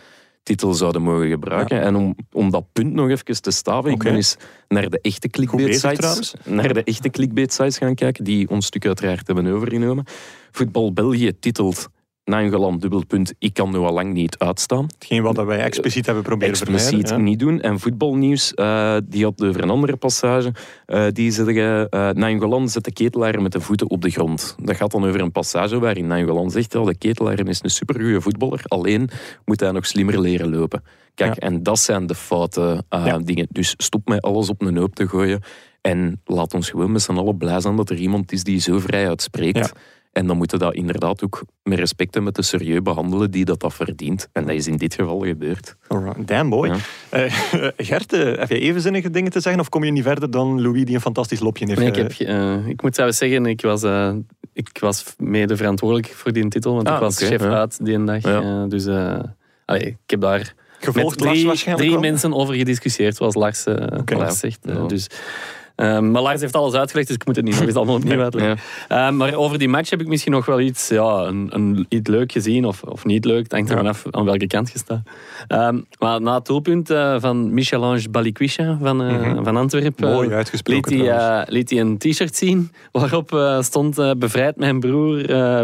titel 0.42 0.74
zouden 0.74 1.02
mogen 1.02 1.28
gebruiken. 1.28 1.80
En 1.80 1.96
om, 1.96 2.14
om 2.32 2.50
dat 2.50 2.64
punt 2.72 2.92
nog 2.92 3.08
even 3.08 3.42
te 3.42 3.50
staven, 3.50 3.90
ik 3.90 3.98
ben 3.98 4.14
eens 4.14 4.36
naar 4.68 4.90
de 4.90 4.98
echte 5.00 5.28
clickbait 5.28 5.66
bezig 5.66 5.80
sites, 5.80 5.98
trouwens. 5.98 6.34
naar 6.44 6.74
de 6.74 6.82
echte 6.84 7.10
clickbait 7.10 7.52
sites 7.52 7.78
gaan 7.78 7.94
kijken, 7.94 8.24
die 8.24 8.48
ons 8.48 8.66
stuk 8.66 8.86
uiteraard 8.86 9.26
hebben 9.26 9.46
overgenomen. 9.46 10.04
Voetbal 10.50 10.92
België 10.92 11.38
titelt 11.38 11.88
Nangeland 12.24 12.80
dubbelpunt, 12.80 13.32
ik 13.38 13.54
kan 13.54 13.70
nu 13.70 13.78
al 13.78 13.92
lang 13.92 14.12
niet 14.12 14.38
uitstaan 14.38 14.84
Hetgeen 14.94 15.22
wat 15.22 15.44
wij 15.44 15.58
expliciet 15.58 16.06
hebben 16.06 16.24
proberen 16.24 16.54
expliciet 16.54 16.88
vermijden. 16.88 17.16
ja. 17.18 17.22
niet 17.24 17.38
doen. 17.38 17.60
En 17.60 17.80
voetbalnieuws, 17.80 18.54
eh, 18.54 18.96
die 19.04 19.24
had 19.24 19.42
over 19.44 19.62
een 19.62 19.70
andere 19.70 19.96
passage. 19.96 20.52
eh, 20.86 21.06
die 21.12 21.30
zeggen, 21.30 21.86
uh, 21.90 22.10
Nainggolan 22.10 22.68
zet 22.68 22.84
de 22.84 22.92
ketelaar 22.92 23.42
met 23.42 23.52
de 23.52 23.60
voeten 23.60 23.90
op 23.90 24.02
de 24.02 24.10
grond. 24.10 24.56
Dat 24.62 24.76
gaat 24.76 24.90
dan 24.90 25.04
over 25.06 25.20
een 25.20 25.32
passage 25.32 25.78
waarin 25.78 26.06
Nainggolan 26.06 26.50
zegt, 26.50 26.72
ja, 26.72 26.84
de 26.84 26.96
ketelaar 26.96 27.46
is 27.48 27.60
een 27.62 27.70
supergoeie 27.70 28.20
voetballer, 28.20 28.60
alleen 28.64 29.08
moet 29.44 29.60
hij 29.60 29.70
nog 29.70 29.86
slimmer 29.86 30.20
leren 30.20 30.50
lopen. 30.56 30.82
Kijk, 31.14 31.34
Ja. 31.34 31.48
en 31.48 31.62
dat 31.62 31.78
zijn 31.78 32.06
de 32.06 32.14
foute 32.14 32.84
Ja. 32.88 33.18
dingen. 33.18 33.46
Dus 33.50 33.74
stop 33.76 34.08
met 34.08 34.22
alles 34.22 34.48
op 34.48 34.62
een 34.62 34.76
hoop 34.76 34.94
te 34.94 35.08
gooien. 35.08 35.40
En 35.80 36.20
laat 36.24 36.54
ons 36.54 36.70
gewoon 36.70 36.92
met 36.92 37.02
z'n 37.02 37.12
allen 37.16 37.36
blij 37.36 37.60
zijn 37.60 37.76
dat 37.76 37.90
er 37.90 37.96
iemand 37.96 38.32
is 38.32 38.42
die 38.44 38.60
zo 38.60 38.78
vrij 38.78 39.08
uitspreekt. 39.08 39.56
Ja. 39.58 39.70
En 40.14 40.26
dan 40.26 40.36
moeten 40.36 40.58
we 40.58 40.64
dat 40.64 40.74
inderdaad 40.74 41.22
ook 41.22 41.44
met 41.62 41.78
respect 41.78 42.16
en 42.16 42.22
met 42.22 42.34
de 42.34 42.42
serieus 42.42 42.82
behandelen 42.82 43.30
die 43.30 43.44
dat, 43.44 43.60
dat 43.60 43.74
verdient. 43.74 44.28
En 44.32 44.46
dat 44.46 44.54
is 44.54 44.66
in 44.66 44.76
dit 44.76 44.94
geval 44.94 45.18
gebeurd. 45.20 45.76
Alright. 45.88 46.26
Damn 46.26 46.50
boy. 46.50 46.68
Ja. 46.68 46.76
Eh, 47.08 47.32
Gert, 47.88 48.12
eh, 48.12 48.38
heb 48.38 48.48
jij 48.48 48.58
evenzinnige 48.58 49.10
dingen 49.10 49.30
te 49.30 49.40
zeggen 49.40 49.60
of 49.60 49.68
kom 49.68 49.84
je 49.84 49.90
niet 49.90 50.02
verder 50.02 50.30
dan 50.30 50.62
Louis 50.62 50.84
die 50.84 50.94
een 50.94 51.00
fantastisch 51.00 51.40
lopje 51.40 51.66
heeft? 51.66 51.78
Nee, 51.78 51.88
ik, 51.88 51.96
eh, 51.96 52.02
heb, 52.02 52.28
eh, 52.28 52.66
ik 52.66 52.82
moet 52.82 52.92
trouwens 52.92 53.18
zeggen, 53.18 53.46
ik 53.46 53.60
was, 53.60 53.82
eh, 53.82 54.12
ik 54.52 54.78
was 54.80 55.04
mede 55.18 55.56
verantwoordelijk 55.56 56.12
voor 56.14 56.32
die 56.32 56.48
titel, 56.48 56.74
want 56.74 56.88
Ah, 56.88 56.94
ik 56.94 57.00
was 57.00 57.16
oké, 57.16 57.26
chef 57.26 57.42
ja. 57.42 57.58
uit 57.58 57.84
die 57.84 58.04
dag. 58.04 58.22
Ja. 58.22 58.66
dus 58.66 58.86
eh, 58.86 59.18
allee, 59.64 59.86
ik 59.86 59.96
heb 60.06 60.20
daar 60.20 60.54
gevolgd 60.78 61.16
met 61.16 61.24
Lars 61.24 61.36
drie, 61.36 61.46
waarschijnlijk 61.46 61.88
drie 61.88 62.00
wel? 62.00 62.10
mensen 62.10 62.34
over 62.34 62.54
gediscussieerd, 62.54 63.16
zoals 63.16 63.34
Lars. 63.34 63.64
Lars 64.04 64.38
zegt. 64.38 64.88
dus, 64.88 65.06
eh, 65.74 65.98
maar 65.98 66.22
Lars 66.22 66.40
heeft 66.40 66.54
alles 66.56 66.74
uitgelegd, 66.74 67.06
dus 67.06 67.16
ik 67.16 67.26
moet 67.26 67.36
het 67.36 67.44
niet 67.44 67.54
nog 67.54 67.64
eens 67.66 67.74
allemaal 67.74 67.94
opnieuw 67.94 68.20
uitleggen. 68.22 68.58
Ja. 68.88 69.06
Eh, 69.08 69.12
maar 69.14 69.34
over 69.34 69.58
die 69.58 69.68
match 69.68 69.90
heb 69.90 70.00
ik 70.00 70.06
misschien 70.06 70.32
nog 70.32 70.46
wel 70.46 70.60
iets, 70.60 70.88
ja, 70.88 71.02
een, 71.26 71.48
een, 71.50 71.86
iets 71.88 72.10
leuk 72.10 72.32
gezien 72.32 72.64
of, 72.64 72.82
of 72.82 73.04
niet 73.04 73.24
leuk. 73.24 73.42
Het 73.42 73.52
hangt 73.52 73.70
er 73.70 73.76
vanaf 73.76 74.04
aan 74.10 74.24
welke 74.24 74.46
kant 74.46 74.70
je 74.72 74.78
staat. 74.78 75.00
Ehm, 75.48 75.78
maar 75.98 76.20
na 76.20 76.34
het 76.34 76.46
doelpunt 76.46 76.90
eh, 76.90 77.14
van 77.18 77.54
Michel-Ange 77.54 78.08
Balikwisha 78.10 78.78
van, 78.82 79.02
eh, 79.02 79.12
Mhm. 79.14 79.44
van 79.44 79.56
Antwerpen... 79.56 80.10
Mooi 80.10 80.26
liet 80.26 80.36
uitgesproken 80.36 80.92
hij, 80.98 81.04
trouwens. 81.06 81.48
eh, 81.48 81.54
liet 81.54 81.70
hij 81.70 81.80
een 81.80 81.98
t-shirt 81.98 82.36
zien 82.36 82.72
waarop 82.92 83.56
stond 83.60 84.18
bevrijd 84.18 84.56
mijn 84.56 84.80
broer 84.80 85.16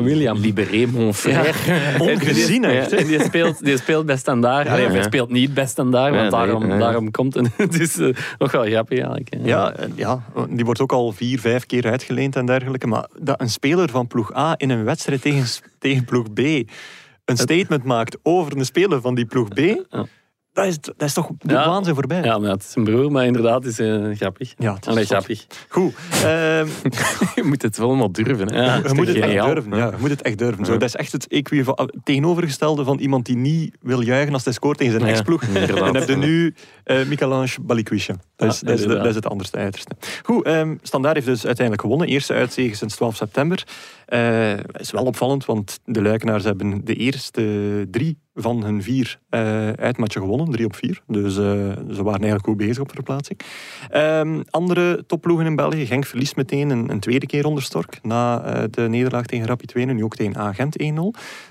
William. 0.02 0.38
Libéré 0.38 0.86
mon 0.86 1.14
frère. 1.14 1.52
Ongezien 2.12 2.64
echt. 2.64 2.92
en 2.92 3.06
die 3.06 3.22
speelt, 3.22 3.64
die 3.64 3.76
speelt 3.76 4.06
bij 4.06 4.16
Standaard. 4.16 4.66
Ja, 4.66 4.72
hij 4.76 5.02
speelt 5.02 5.30
niet 5.30 5.54
bij 5.54 5.66
Standaard, 5.66 6.14
want 6.14 6.32
Ja, 6.32 6.38
nee, 6.38 6.46
daarom, 6.46 6.78
daarom 6.78 7.10
komt 7.10 7.34
het. 7.34 7.48
Het 7.56 7.80
is 7.80 7.98
eh, 7.98 8.08
nog 8.38 8.52
wel 8.52 8.62
grappig 8.64 8.98
eigenlijk. 8.98 9.28
Ja, 9.42 9.74
ja, 10.00 10.22
die 10.50 10.64
wordt 10.64 10.80
ook 10.80 10.92
al 10.92 11.12
vier, 11.12 11.40
vijf 11.40 11.66
keer 11.66 11.90
uitgeleend 11.90 12.36
en 12.36 12.46
dergelijke. 12.46 12.86
Maar 12.86 13.08
dat 13.18 13.40
een 13.40 13.50
speler 13.50 13.90
van 13.90 14.06
ploeg 14.06 14.34
A 14.36 14.54
in 14.56 14.70
een 14.70 14.84
wedstrijd 14.84 15.22
tegen, 15.22 15.62
tegen 15.78 16.04
ploeg 16.04 16.32
B 16.32 16.40
een 17.30 17.36
statement 17.36 17.84
maakt 17.84 18.16
over 18.22 18.56
een 18.56 18.64
speler 18.64 19.00
van 19.00 19.14
die 19.14 19.24
ploeg 19.24 19.48
B, 19.48 19.60
dat, 20.52 20.66
is, 20.66 20.78
dat 20.80 20.94
is 21.02 21.12
toch 21.12 21.30
de 21.38 21.52
Ja. 21.52 21.68
waanzin 21.68 21.94
voorbij. 21.94 22.22
Ja, 22.22 22.38
maar 22.38 22.50
het 22.50 22.62
is 22.62 22.74
een 22.74 22.84
broer, 22.84 23.12
maar 23.12 23.26
inderdaad 23.26 23.64
het 23.64 23.72
is 23.72 23.80
uh, 23.80 24.16
grappig. 24.16 24.54
Ja, 24.58 24.74
het 24.74 24.82
is 24.86 24.90
Allee, 24.92 25.04
grappig. 25.04 25.46
Goed. 25.68 25.94
ehm, 26.24 26.66
Je 27.36 27.42
moet 27.44 27.62
het 27.62 27.76
wel 27.76 27.94
maar 27.94 28.12
durven. 28.12 28.52
Hè. 28.52 28.64
Ja, 28.64 28.74
je 28.74 28.94
moet 28.94 29.06
het 29.06 29.16
echt 29.16 29.44
durven. 29.44 29.76
Ja, 29.76 29.86
je 29.86 29.96
moet 29.98 30.10
het 30.10 30.22
echt 30.22 30.38
durven. 30.38 30.64
Zo, 30.64 30.72
dat 30.72 30.82
is 30.88 30.96
echt 30.96 31.12
het 31.12 31.26
tegenovergestelde 32.04 32.84
van 32.84 32.98
iemand 32.98 33.26
die 33.26 33.36
niet 33.36 33.76
wil 33.80 34.00
juichen 34.00 34.32
als 34.32 34.44
hij 34.44 34.52
scoort 34.52 34.78
tegen 34.78 34.92
zijn 34.92 35.04
Ja, 35.06 35.10
ex-ploeg. 35.10 35.42
inderdaad. 35.42 35.78
Dan 35.84 35.94
heb 35.96 36.08
je 36.08 36.16
nu 36.16 36.54
Eh 36.84 37.06
Michelange 37.06 37.54
Balikwisha. 37.62 38.14
Dat, 38.36 38.52
is, 38.52 38.60
Ja, 38.60 38.66
dat, 38.66 38.78
is, 38.78 38.84
dat 38.86 39.06
is 39.06 39.14
het 39.14 39.26
anderste 39.26 39.56
uiterste. 39.56 39.96
Goed, 40.22 40.44
ehm 40.44 40.74
Standaard 40.82 41.14
heeft 41.14 41.26
dus 41.26 41.44
uiteindelijk 41.46 41.80
gewonnen. 41.86 42.08
Eerste 42.08 42.34
uitzege 42.34 42.74
sinds 42.74 42.94
12 42.96 43.16
september. 43.16 43.64
Eh 44.10 44.58
is 44.72 44.90
wel 44.90 45.04
opvallend, 45.04 45.44
want 45.44 45.78
de 45.84 46.02
Luikenaars 46.02 46.44
hebben 46.44 46.84
de 46.84 46.94
eerste 46.94 47.86
drie 47.90 48.18
van 48.34 48.64
hun 48.64 48.82
vier 48.82 49.18
eh 49.28 49.70
uitmatchen 49.70 50.20
gewonnen. 50.20 50.50
Drie 50.50 50.66
op 50.66 50.76
vier. 50.76 51.02
Dus 51.06 51.36
eh, 51.36 51.42
ze 51.90 52.02
waren 52.02 52.20
eigenlijk 52.20 52.44
goed 52.44 52.56
bezig 52.56 52.78
op 52.78 52.90
verplaatsing. 52.94 53.40
Ehm, 53.88 54.42
andere 54.50 55.04
topploegen 55.06 55.46
in 55.46 55.56
België. 55.56 55.86
Genk 55.86 56.06
verliest 56.06 56.36
meteen 56.36 56.70
een, 56.70 56.90
een 56.90 57.00
tweede 57.00 57.26
keer 57.26 57.46
onder 57.46 57.62
Stork. 57.62 57.98
Na 58.02 58.42
eh, 58.42 58.64
de 58.70 58.82
nederlaag 58.88 59.26
tegen 59.26 59.46
Rapid 59.46 59.72
Wenen. 59.72 59.96
Nu 59.96 60.04
ook 60.04 60.16
tegen 60.16 60.36
Agent 60.36 60.82
1-0. 60.82 60.86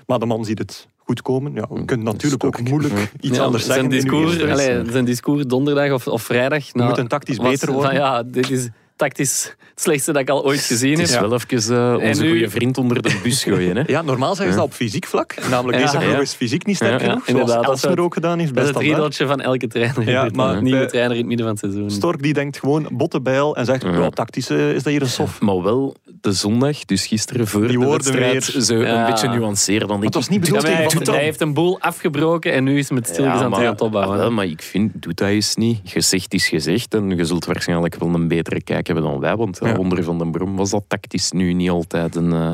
Maar 0.06 0.18
de 0.18 0.26
man 0.26 0.44
ziet 0.44 0.58
het 0.58 0.88
goed 0.96 1.22
komen. 1.22 1.52
Ja, 1.54 1.68
je 1.74 1.84
kunt 1.84 2.02
natuurlijk 2.02 2.44
ook 2.44 2.60
moeilijk 2.60 3.12
iets 3.20 3.36
Ja, 3.36 3.44
anders 3.44 3.64
zijn 3.64 3.90
zeggen. 3.90 4.00
discours, 4.00 4.42
allee, 4.42 4.90
zijn 4.90 5.04
discours 5.04 5.46
donderdag 5.46 5.92
of, 5.92 6.06
of 6.06 6.22
vrijdag. 6.22 6.66
Je 6.66 6.82
moet 6.82 6.98
een 6.98 7.08
tactisch 7.08 7.36
was 7.36 7.50
beter 7.50 7.72
worden. 7.72 7.90
Van, 7.90 8.00
ja, 8.00 8.22
dit 8.22 8.50
is 8.50 8.68
tactisch 9.00 9.54
het 9.70 9.80
slechtste 9.80 10.12
dat 10.12 10.20
ik 10.22 10.30
al 10.30 10.44
ooit 10.44 10.60
gezien 10.60 10.90
Het 10.90 10.98
heb. 10.98 11.22
is 11.22 11.28
wel 11.28 11.34
even 11.58 11.76
eh, 11.76 11.92
En 11.92 12.08
onze 12.08 12.22
nu- 12.22 12.30
goede 12.30 12.50
vriend 12.50 12.78
onder 12.78 13.02
de 13.02 13.20
bus 13.22 13.42
gooien. 13.44 13.76
Hè? 13.76 13.82
Ja, 13.94 14.02
normaal 14.02 14.34
zeggen 14.34 14.52
ze 14.54 14.58
dat 14.60 14.68
op 14.68 14.74
fysiek 14.74 15.06
vlak. 15.06 15.34
Namelijk, 15.50 15.78
Ja. 15.78 15.84
deze 15.84 15.98
ploeg 15.98 16.10
Ja. 16.12 16.20
is 16.20 16.32
fysiek 16.34 16.66
niet 16.66 16.76
sterk 16.76 17.00
Ja, 17.00 17.06
genoeg. 17.06 17.26
ja, 17.26 17.32
zoals 17.32 17.40
inderdaad, 17.40 17.54
dat 17.54 17.64
is 17.64 17.68
Elsner 17.70 17.90
het- 17.90 18.00
ook 18.00 18.14
gedaan 18.14 18.38
heeft. 18.38 18.54
Dat 18.54 18.64
is 18.64 18.70
Best 18.70 18.78
het 18.78 18.88
riedeltje 18.88 19.26
van 19.26 19.40
elke 19.40 19.66
trainer. 19.66 20.08
Ja, 20.10 20.28
maar. 20.34 20.62
Nieuwe 20.62 20.80
eh, 20.82 20.86
trainer 20.88 21.12
in 21.12 21.18
het 21.18 21.26
midden 21.26 21.46
van 21.46 21.54
het 21.60 21.64
seizoen. 21.64 21.90
Stork 21.90 22.22
die 22.22 22.32
denkt 22.32 22.58
gewoon 22.58 22.88
botte 22.92 23.20
bijl 23.20 23.56
en 23.56 23.64
zegt, 23.64 23.82
Ja. 23.82 24.10
tactisch 24.10 24.50
eh, 24.50 24.70
is 24.74 24.82
dat 24.82 24.92
hier 24.92 25.02
een 25.02 25.08
sof. 25.08 25.40
Maar 25.40 25.62
wel 25.62 25.96
de 26.20 26.32
zondag, 26.32 26.84
dus 26.84 27.06
gisteren 27.06 27.46
voor 27.46 27.60
Die 27.60 27.70
de 27.78 27.84
woorden 27.84 28.12
wedstrijd, 28.12 28.52
weer. 28.52 28.62
zo 28.62 28.76
Ja. 28.76 29.00
een 29.00 29.10
beetje 29.10 29.28
nuanceren. 29.28 29.88
Dan 29.88 30.04
het 30.04 30.14
was 30.14 30.24
ik, 30.24 30.30
niet 30.30 30.38
doe 30.40 30.48
bedoeld 30.48 30.62
hij, 30.62 30.70
tegen 30.76 30.92
heeft, 30.92 31.04
Van 31.06 31.14
hij 31.14 31.24
heeft 31.24 31.40
een 31.40 31.54
boel 31.54 31.80
afgebroken 31.80 32.52
en 32.52 32.64
nu 32.64 32.78
is 32.78 32.84
het 32.88 32.92
met 32.98 33.08
stilletjes 33.08 33.40
aan 33.42 33.52
het 33.52 33.62
het 33.66 33.80
opbouwen. 33.80 34.20
Ah, 34.20 34.30
maar 34.30 34.44
ik 34.46 34.62
vind, 34.62 35.02
doe 35.02 35.14
dat 35.14 35.28
eens 35.28 35.54
niet. 35.56 35.80
Gezegd 35.84 36.34
is 36.34 36.48
gezegd 36.48 36.94
en 36.94 37.16
je 37.16 37.24
zult 37.24 37.44
waarschijnlijk 37.44 37.94
wel 37.94 38.14
een 38.14 38.28
betere 38.28 38.62
kijk 38.62 38.88
hebben 38.92 39.10
dan 39.10 39.20
wij, 39.20 39.36
want 39.36 39.58
ja. 39.62 39.76
Onder 39.76 40.04
Van 40.04 40.18
den 40.18 40.30
Brom 40.30 40.56
was 40.56 40.70
dat 40.70 40.84
tactisch 40.88 41.30
nu 41.32 41.52
niet 41.52 41.70
altijd 41.70 42.16
een... 42.16 42.32
eh, 42.32 42.50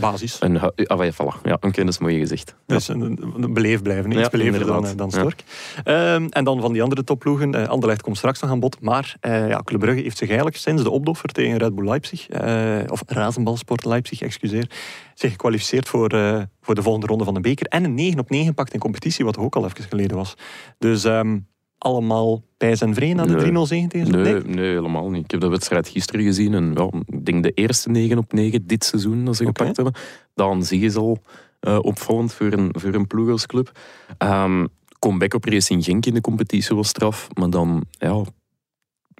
Basis. 0.00 0.36
een 0.40 0.60
ah, 0.60 1.04
ja, 1.04 1.12
voilà. 1.12 1.40
Ja, 1.44 1.56
een 1.60 1.70
kennis 1.72 1.98
mooi 1.98 2.18
gezegd. 2.18 2.54
Dus 2.66 2.88
een, 2.88 3.18
een 3.36 3.54
beleefd 3.54 3.82
blijven, 3.82 4.18
iets 4.18 4.28
beleefder 4.28 4.66
dan, 4.66 4.86
eh, 4.86 4.96
dan. 4.96 5.10
Stork. 5.10 5.44
Ehm, 5.84 6.26
en 6.30 6.44
dan 6.44 6.60
van 6.60 6.72
die 6.72 6.82
andere 6.82 7.04
topploegen. 7.04 7.54
eh 7.54 7.68
Anderlecht 7.68 8.02
komt 8.02 8.16
straks 8.16 8.40
nog 8.40 8.50
aan 8.50 8.60
bod. 8.60 8.80
Maar 8.80 9.16
eh 9.20 9.48
ja, 9.48 9.60
Club 9.64 9.80
Brugge 9.80 10.02
heeft 10.02 10.18
zich 10.18 10.28
eigenlijk 10.28 10.56
sinds 10.58 10.82
de 10.82 10.90
opdoffer 10.90 11.28
tegen 11.28 11.58
Red 11.58 11.74
Bull 11.74 11.84
Leipzig, 11.88 12.28
eh, 12.28 12.78
of 12.86 13.02
Razenbalsport 13.06 13.84
Leipzig, 13.84 14.20
excuseer, 14.22 14.70
zich 15.14 15.30
gekwalificeerd 15.30 15.88
voor, 15.88 16.08
eh, 16.08 16.42
voor 16.60 16.74
de 16.74 16.82
volgende 16.82 17.06
ronde 17.06 17.24
van 17.24 17.34
de 17.34 17.40
beker. 17.40 17.66
En 17.66 17.84
een 17.84 17.94
9 17.94 18.18
op 18.18 18.30
9 18.30 18.54
pakt 18.54 18.72
in 18.74 18.80
competitie, 18.80 19.24
wat 19.24 19.36
ook 19.38 19.56
al 19.56 19.64
even 19.64 19.84
geleden 19.84 20.16
was. 20.16 20.34
Dus 20.78 21.04
ehm, 21.04 21.38
allemaal 21.82 22.42
pijs 22.56 22.80
en 22.80 22.94
vree 22.94 23.14
na 23.14 23.26
de 23.26 23.34
Nee. 23.34 23.52
3-0 23.52 23.66
zegen 23.66 23.88
tegen 23.88 24.10
Nee, 24.10 24.32
Nee? 24.32 24.42
nee, 24.42 24.70
helemaal 24.70 25.10
niet. 25.10 25.24
Ik 25.24 25.30
heb 25.30 25.40
de 25.40 25.48
wedstrijd 25.48 25.88
gisteren 25.88 26.24
gezien 26.24 26.54
en 26.54 26.72
ja, 26.74 26.90
ik 27.06 27.26
denk 27.26 27.42
de 27.42 27.50
eerste 27.50 27.90
9 27.90 28.18
op 28.18 28.32
9 28.32 28.66
dit 28.66 28.84
seizoen 28.84 29.24
dat 29.24 29.36
ze 29.36 29.44
gepakt 29.44 29.76
hebben. 29.76 29.94
Dan 30.34 30.64
zie 30.64 30.80
je 30.80 30.88
ze 30.88 30.98
al 30.98 31.18
eh, 31.60 31.78
opvallend 31.82 32.32
voor 32.32 32.52
een, 32.52 32.68
voor 32.78 32.94
een 32.94 33.06
ploeg 33.06 33.30
als 33.30 33.46
club. 33.46 33.72
Ehm, 34.18 34.66
comeback 34.98 35.34
op 35.34 35.44
Racing 35.44 35.84
Genk 35.84 36.06
in 36.06 36.14
de 36.14 36.20
competitie 36.20 36.76
was 36.76 36.88
straf, 36.88 37.28
maar 37.34 37.50
dan 37.50 37.84
ja, 37.90 38.24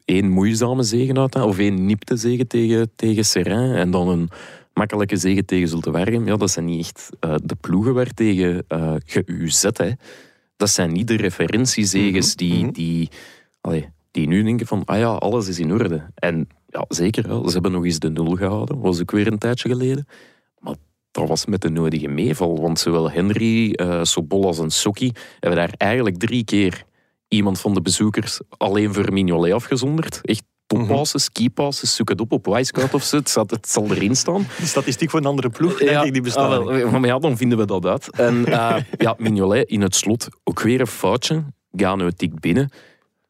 één 0.04 0.30
moeizame 0.30 0.82
zegen 0.82 1.18
uit, 1.18 1.34
of 1.34 1.58
één 1.58 1.86
nipte 1.86 2.16
zegen 2.16 2.46
tegen, 2.46 2.90
tegen 2.96 3.24
Serrain 3.24 3.74
en 3.74 3.90
dan 3.90 4.08
een 4.08 4.28
makkelijke 4.74 5.16
zegen 5.16 5.44
tegen 5.44 5.68
Zulte 5.68 5.90
Waregem. 5.90 6.26
Ja, 6.26 6.36
dat 6.36 6.50
zijn 6.50 6.64
niet 6.64 6.80
echt 6.80 7.08
eh, 7.20 7.34
de 7.44 7.54
ploegen 7.60 7.94
waartegen 7.94 8.64
eh 8.68 8.94
je 9.04 9.22
u 9.26 9.50
zet. 9.50 9.78
Hè. 9.78 9.90
Dat 10.62 10.70
zijn 10.70 10.92
niet 10.92 11.08
de 11.08 11.16
referentiezegens 11.16 12.34
die, 12.34 12.64
mhm. 12.64 12.72
die, 12.72 13.08
allee, 13.60 13.88
die 14.10 14.26
nu 14.26 14.42
denken 14.42 14.66
van, 14.66 14.82
ah 14.84 14.98
ja, 14.98 15.08
alles 15.08 15.48
is 15.48 15.58
in 15.58 15.72
orde. 15.72 16.10
En 16.14 16.48
ja, 16.68 16.84
zeker, 16.88 17.24
ze 17.24 17.52
hebben 17.52 17.72
nog 17.72 17.84
eens 17.84 17.98
de 17.98 18.10
nul 18.10 18.34
gehouden. 18.36 18.80
was 18.80 19.00
ook 19.00 19.10
weer 19.10 19.26
een 19.26 19.38
tijdje 19.38 19.68
geleden. 19.68 20.06
Maar 20.58 20.74
dat 21.10 21.28
was 21.28 21.46
met 21.46 21.60
de 21.60 21.70
nodige 21.70 22.08
meeval. 22.08 22.60
Want 22.60 22.78
zowel 22.78 23.10
Henry, 23.10 23.72
eh 23.72 24.04
Sobolas 24.04 24.58
en 24.58 24.70
Sokki 24.70 25.12
hebben 25.40 25.58
daar 25.58 25.74
eigenlijk 25.76 26.18
drie 26.18 26.44
keer 26.44 26.84
iemand 27.28 27.60
van 27.60 27.74
de 27.74 27.82
bezoekers 27.82 28.40
alleen 28.48 28.94
voor 28.94 29.12
Mignolet 29.12 29.52
afgezonderd. 29.52 30.20
Echt 30.22 30.44
toppasses, 30.78 31.32
keypasses, 31.32 31.96
zoek 31.96 32.08
het 32.08 32.20
op 32.20 32.32
op 32.32 32.46
Wisecout 32.46 32.94
of 32.94 33.02
zo. 33.02 33.16
Het, 33.16 33.28
staat- 33.28 33.50
het 33.50 33.68
zal 33.68 33.90
erin 33.90 34.16
staan. 34.16 34.46
Die 34.58 34.66
statistiek 34.66 35.10
voor 35.10 35.20
een 35.20 35.26
andere 35.26 35.48
ploeg, 35.50 35.78
denk 35.78 36.04
ik, 36.04 36.12
die 36.12 36.22
bestaat 36.22 36.58
ah, 36.58 36.66
wel, 36.66 36.90
maar 36.90 37.06
ja, 37.06 37.18
dan 37.18 37.36
vinden 37.36 37.58
we 37.58 37.64
dat 37.64 37.86
uit. 37.86 38.10
En 38.10 38.46
eh, 38.46 38.76
ja, 38.98 39.14
Mignolet 39.18 39.68
in 39.68 39.80
het 39.80 39.94
slot, 39.94 40.28
ook 40.44 40.60
weer 40.60 40.80
een 40.80 40.86
foutje. 40.86 41.44
Gano 41.72 42.10
tikt 42.10 42.40
binnen. 42.40 42.70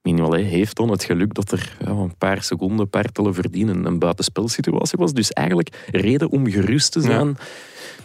Mignolet 0.03 0.47
heeft 0.47 0.77
dan 0.77 0.91
het 0.91 1.05
geluk 1.05 1.35
dat 1.35 1.53
er 1.53 1.77
ja, 1.85 1.91
een 1.91 2.17
paar 2.19 2.43
seconden, 2.43 2.91
tellen 3.13 3.35
verdienen 3.35 3.85
een 3.85 3.99
buitenspelsituatie 3.99 4.99
was. 4.99 5.13
Dus 5.13 5.31
eigenlijk 5.31 5.87
reden 5.91 6.31
om 6.31 6.51
gerust 6.51 6.93
te 6.93 7.01
zijn, 7.01 7.37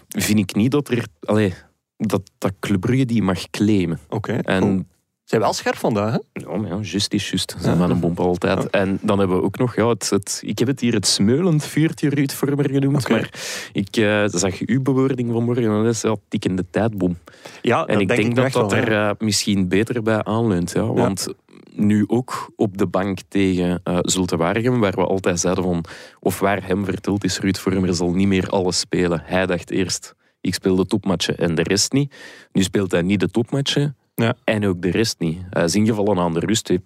vind 0.07 0.39
ik 0.39 0.55
niet 0.55 0.71
dat 0.71 0.89
er... 0.89 1.05
Allee, 1.19 1.53
dat, 1.97 2.21
dat 2.37 2.53
Club 2.59 2.79
Brugge 2.79 3.05
die 3.05 3.21
mag 3.21 3.49
claimen. 3.49 3.99
Oké, 4.09 4.33
En. 4.33 4.87
Zijn 5.27 5.41
wel 5.41 5.53
scherp 5.53 5.75
vandaag, 5.75 6.11
hè? 6.11 6.41
ja, 6.41 6.57
maar 6.57 6.69
ja, 6.69 6.79
just 6.79 7.13
is 7.13 7.29
just. 7.29 7.55
Zijn 7.59 7.77
van 7.77 7.89
een 7.89 7.99
bomp 7.99 8.19
altijd. 8.19 8.69
En 8.69 8.99
dan 9.01 9.19
hebben 9.19 9.37
we 9.37 9.43
ook 9.43 9.57
nog, 9.57 9.75
ja, 9.75 9.87
het, 9.87 10.09
het, 10.09 10.41
ik 10.45 10.59
heb 10.59 10.67
het 10.67 10.79
hier 10.79 10.93
het 10.93 11.07
smeulend 11.07 11.63
vuurtje 11.63 12.09
Ruud 12.09 12.31
Vormer 12.31 12.69
genoemd. 12.69 13.09
Maar 13.09 13.29
ik 13.71 13.97
eh, 13.97 14.23
zag 14.25 14.59
uw 14.59 14.81
bewoording 14.81 15.31
vanmorgen 15.31 15.63
en 15.63 15.83
dat 15.83 15.93
is 15.93 16.01
ja, 16.01 16.15
tikkende 16.27 16.65
tijdbom. 16.69 17.17
Ja, 17.61 17.85
En 17.85 17.99
ik 17.99 18.07
denk, 18.07 18.27
nu 18.27 18.33
dat 18.33 18.51
dat 18.51 18.71
wel, 18.71 18.81
er 18.81 18.91
ja. 18.91 19.09
eh, 19.09 19.15
misschien 19.19 19.67
beter 19.67 20.03
bij 20.03 20.23
aanleunt. 20.23 20.71
Ja, 20.71 20.85
want 20.85 21.27
nu 21.73 22.03
ook 22.07 22.51
op 22.55 22.77
de 22.77 22.87
bank 22.87 23.19
tegen 23.27 23.81
eh 23.83 23.97
Zulte 24.01 24.37
Waregem, 24.37 24.79
waar 24.79 24.95
we 24.95 25.05
altijd 25.05 25.39
zeiden 25.39 25.63
van, 25.63 25.83
of 26.19 26.39
waar 26.39 26.67
hem 26.67 26.85
verteld 26.85 27.23
is, 27.23 27.39
Ruud 27.39 27.57
Vormer 27.57 27.95
zal 27.95 28.11
niet 28.11 28.27
meer 28.27 28.49
alles 28.49 28.79
spelen. 28.79 29.21
Hij 29.25 29.45
dacht 29.45 29.71
eerst, 29.71 30.15
ik 30.41 30.53
speel 30.53 30.75
de 30.75 30.85
topmatchen 30.85 31.37
en 31.37 31.55
de 31.55 31.63
rest 31.63 31.91
niet. 31.91 32.15
Nu 32.51 32.63
speelt 32.63 32.91
hij 32.91 33.01
niet 33.01 33.19
de 33.19 33.29
topmatchen 33.29 33.95
Ja. 34.21 34.33
en 34.43 34.65
ook 34.65 34.81
de 34.81 34.91
rest 34.91 35.19
niet. 35.19 35.41
Hij 35.49 35.63
is 35.63 35.75
ingevallen 35.75 36.17
aan 36.17 36.33
de 36.33 36.39
rust, 36.39 36.67
heeft 36.67 36.83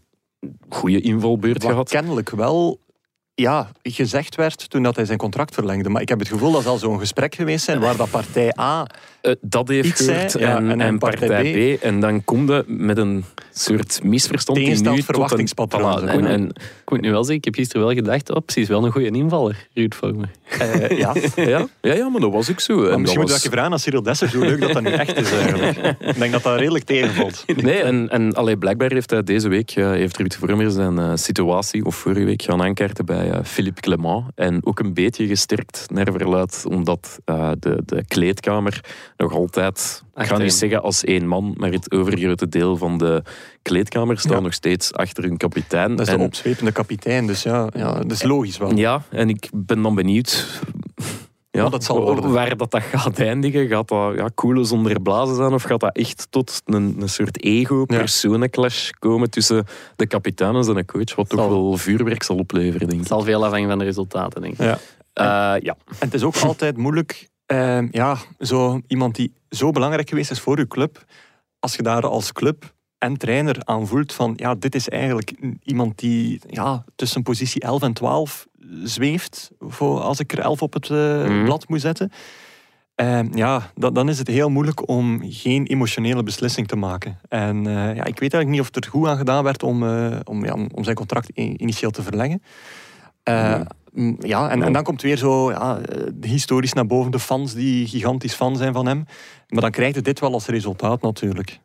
goede 0.70 1.02
invalbeurt 1.02 1.64
Wat 1.64 1.72
gehad. 1.72 1.90
kennelijk 1.90 2.30
wel 2.30 2.80
ja, 3.34 3.72
gezegd 3.82 4.36
werd 4.36 4.70
toen 4.70 4.84
dat 4.84 4.96
hij 4.96 5.06
zijn 5.06 5.18
contract 5.18 5.54
verlengde. 5.54 5.90
Maar 5.90 6.02
ik 6.02 6.10
heb 6.10 6.20
het 6.20 6.28
gevoel 6.28 6.52
dat 6.52 6.64
zal 6.64 6.78
zo'n 6.78 7.00
gesprek 7.00 7.36
geweest 7.36 7.66
zijn 7.66 7.80
waar 7.80 7.96
dat 7.96 8.10
partij 8.10 8.60
A... 8.60 8.88
Eh, 9.22 9.34
dat 9.42 9.68
heeft 9.68 9.98
zei, 9.98 10.16
gehoord 10.18 10.40
ja, 10.40 10.56
en, 10.58 10.64
en 10.64 10.72
en, 10.72 10.78
dan 10.78 10.98
partij, 10.98 11.28
partij 11.28 11.78
B. 11.78 11.82
En 11.84 12.00
dan 12.00 12.24
komt 12.24 12.50
het 12.50 12.66
met 12.68 12.98
een 12.98 13.24
soort 13.54 14.00
misverstand 14.04 14.58
die 14.58 14.68
nu 14.68 14.76
tot 14.76 14.86
een... 14.88 15.04
verwachtingspatroon, 15.04 16.02
Voilà, 16.02 16.10
en, 16.10 16.26
en, 16.26 16.48
Ik 16.50 16.90
moet 16.92 17.02
nu 17.02 17.12
wel 17.12 17.20
zeggen, 17.24 17.36
ik 17.38 17.46
heb 17.46 17.56
gisteren 17.56 17.86
wel 17.86 17.96
gedacht, 17.96 18.30
oh, 18.32 18.38
precies, 18.46 18.68
wel 18.68 18.86
een 18.86 18.92
goede 18.92 19.10
invaller, 19.10 19.68
Ruud 19.74 19.94
Vormer. 19.96 20.30
eh, 20.60 20.98
ja. 20.98 21.14
ja, 21.36 21.68
ja, 21.82 21.94
ja, 21.94 22.10
maar 22.10 22.22
dat 22.22 22.32
was 22.32 22.52
ook 22.52 22.60
zo. 22.60 22.76
Maar 22.76 22.84
misschien 22.84 23.06
dat 23.06 23.16
moet 23.16 23.30
was- 23.32 23.44
je 23.44 23.50
vragen 23.50 23.72
aan 23.72 23.80
Cyril 23.80 24.02
Dessers 24.04 24.34
hoe 24.34 24.46
leuk 24.46 24.62
dat 24.62 24.74
dat 24.74 24.84
nu 24.84 24.90
echt 24.92 25.18
is 25.20 25.32
eigenlijk. 25.32 25.96
Ik 26.00 26.20
denk 26.20 26.32
dat 26.32 26.44
dat 26.44 26.60
redelijk 26.60 26.84
tegenvalt. 26.86 27.44
Nee, 27.62 27.82
en, 27.82 28.10
en 28.10 28.34
allee, 28.34 28.58
blijkbaar 28.58 28.92
heeft 28.92 29.10
hij 29.10 29.24
deze 29.24 29.48
week 29.50 29.72
eh, 29.72 29.90
heeft 29.90 30.18
Ruud 30.18 30.34
Vormer 30.40 30.72
zijn 30.72 30.98
eh, 31.00 31.12
situatie, 31.16 31.86
of 31.86 31.96
vorige 31.96 32.26
week, 32.26 32.42
gaan 32.42 32.62
aankaarten 32.62 33.06
bij 33.06 33.30
eh, 33.32 33.44
Philippe 33.44 33.82
Clement. 33.82 34.24
En 34.36 34.66
ook 34.66 34.80
een 34.80 34.94
beetje 34.94 35.28
gesterkt 35.28 35.86
naar 35.94 36.08
verluid, 36.12 36.64
omdat 36.68 37.20
eh, 37.26 37.52
de, 37.60 37.82
de 37.86 38.06
kleedkamer 38.06 38.82
nog 39.22 39.34
altijd, 39.34 40.04
ik 40.16 40.26
ga 40.26 40.38
niet 40.38 40.54
zeggen 40.54 40.82
als 40.82 41.04
één 41.04 41.28
man, 41.28 41.54
maar 41.58 41.72
het 41.72 41.92
overgrote 41.92 42.48
deel 42.50 42.78
van 42.78 42.98
de 42.98 43.24
kleedkamer 43.62 44.20
staat 44.20 44.32
Ja. 44.32 44.40
nog 44.40 44.54
steeds 44.54 44.94
achter 44.94 45.24
hun 45.24 45.38
kapitein. 45.38 45.96
Dat 45.96 46.08
is 46.08 46.14
En- 46.14 46.20
de 46.20 46.26
opzwepende 46.26 46.72
kapitein, 46.72 47.28
dus 47.28 47.44
ja, 47.44 47.70
ja 47.76 47.94
dat 47.94 48.12
is 48.12 48.24
logisch 48.24 48.58
wel. 48.58 48.76
Ja, 48.76 49.02
en 49.10 49.30
ik 49.30 49.50
ben 49.54 49.82
dan 49.82 49.96
benieuwd 49.96 50.46
ja, 51.52 51.70
dat 51.70 51.84
zal 51.84 52.02
worden. 52.02 52.32
waar 52.32 52.58
dat, 52.58 52.72
dat 52.72 52.82
gaat 52.84 53.20
eindigen. 53.20 53.68
Gaat 53.68 53.88
dat 53.88 54.16
ja, 54.16 54.30
koelen 54.36 54.66
zonder 54.66 55.02
blazen 55.02 55.36
zijn 55.36 55.54
of 55.54 55.64
gaat 55.64 55.80
dat 55.80 55.96
echt 55.96 56.28
tot 56.30 56.62
een, 56.66 56.96
een 57.00 57.10
soort 57.10 57.44
ego-personenclash 57.44 58.90
komen 59.00 59.30
tussen 59.30 59.66
de 59.96 60.08
kapitein 60.08 60.56
en 60.56 60.64
zijn 60.64 60.86
coach, 60.86 61.16
wat 61.16 61.30
toch 61.30 61.48
wel 61.48 61.78
vuurwerk 61.78 62.24
zal 62.24 62.36
opleveren, 62.38 62.80
denk 62.80 62.92
Het 62.92 63.02
ik. 63.02 63.08
zal 63.08 63.22
veel 63.22 63.46
afhangen 63.46 63.70
van 63.70 63.78
de 63.80 63.86
resultaten, 63.86 64.42
denk 64.42 64.54
ik. 64.54 64.60
Ja. 64.60 64.78
Eh, 65.14 65.62
ja. 65.64 65.76
En 65.88 65.96
het 66.06 66.14
is 66.14 66.24
ook 66.24 66.36
altijd 66.52 66.78
moeilijk, 66.78 67.30
ehm, 67.52 67.88
ja, 67.92 68.18
zo 68.40 68.82
iemand 68.88 69.16
die 69.16 69.34
zo 69.50 69.72
belangrijk 69.72 70.10
geweest 70.10 70.32
is 70.32 70.40
voor 70.40 70.58
uw 70.58 70.68
club, 70.68 71.06
als 71.60 71.76
je 71.76 71.82
daar 71.84 72.06
als 72.08 72.32
club 72.32 72.74
en 72.98 73.18
trainer 73.18 73.56
aan 73.64 73.88
voelt 73.88 74.14
van, 74.14 74.34
ja, 74.36 74.56
dit 74.56 74.76
is 74.76 74.90
eigenlijk 74.90 75.34
iemand 75.64 75.98
die 76.00 76.42
ja, 76.48 76.84
tussen 76.96 77.24
positie 77.24 77.62
11 77.62 77.82
en 77.82 77.94
12 77.94 78.48
zweeft, 78.84 79.52
voor, 79.60 80.00
als 80.02 80.20
ik 80.20 80.32
er 80.32 80.40
11 80.40 80.62
op 80.62 80.74
het 80.74 80.90
eh, 80.90 81.24
Mhm. 81.26 81.44
blad 81.44 81.70
moet 81.70 81.82
zetten. 81.82 82.12
Ehm, 82.96 83.38
ja, 83.38 83.72
dan, 83.76 83.94
dan 83.94 84.10
is 84.10 84.18
het 84.18 84.28
heel 84.28 84.50
moeilijk 84.50 84.88
om 84.90 85.22
geen 85.24 85.66
emotionele 85.66 86.24
beslissing 86.24 86.68
te 86.68 86.76
maken. 86.76 87.20
En 87.30 87.68
eh, 87.68 87.74
ja, 87.74 88.04
ik 88.06 88.20
weet 88.20 88.34
eigenlijk 88.34 88.48
niet 88.50 88.62
of 88.62 88.76
er 88.76 88.90
goed 88.90 89.08
aan 89.08 89.18
gedaan 89.18 89.44
werd 89.44 89.64
om, 89.64 89.84
eh, 89.88 90.20
om, 90.24 90.46
ja, 90.46 90.54
om 90.54 90.84
zijn 90.84 90.96
contract 90.96 91.30
initieel 91.30 91.92
te 91.92 92.04
verlengen. 92.04 92.42
Mm, 93.24 93.66
ja, 94.20 94.50
en, 94.50 94.64
en 94.64 94.74
dan 94.74 94.84
komt 94.84 95.02
weer 95.02 95.18
zo 95.18 95.52
ja, 95.52 95.80
eh, 95.80 96.04
historisch 96.22 96.74
naar 96.74 96.86
boven 96.88 97.12
de 97.12 97.20
fans 97.20 97.54
die 97.54 97.88
gigantisch 97.88 98.34
fan 98.34 98.56
zijn 98.58 98.74
van 98.74 98.86
hem. 98.86 99.06
Maar 99.48 99.62
dan 99.62 99.72
krijg 99.72 99.96
je 99.96 100.02
dit 100.02 100.20
wel 100.20 100.34
als 100.34 100.46
resultaat 100.46 101.02
natuurlijk. 101.02 101.60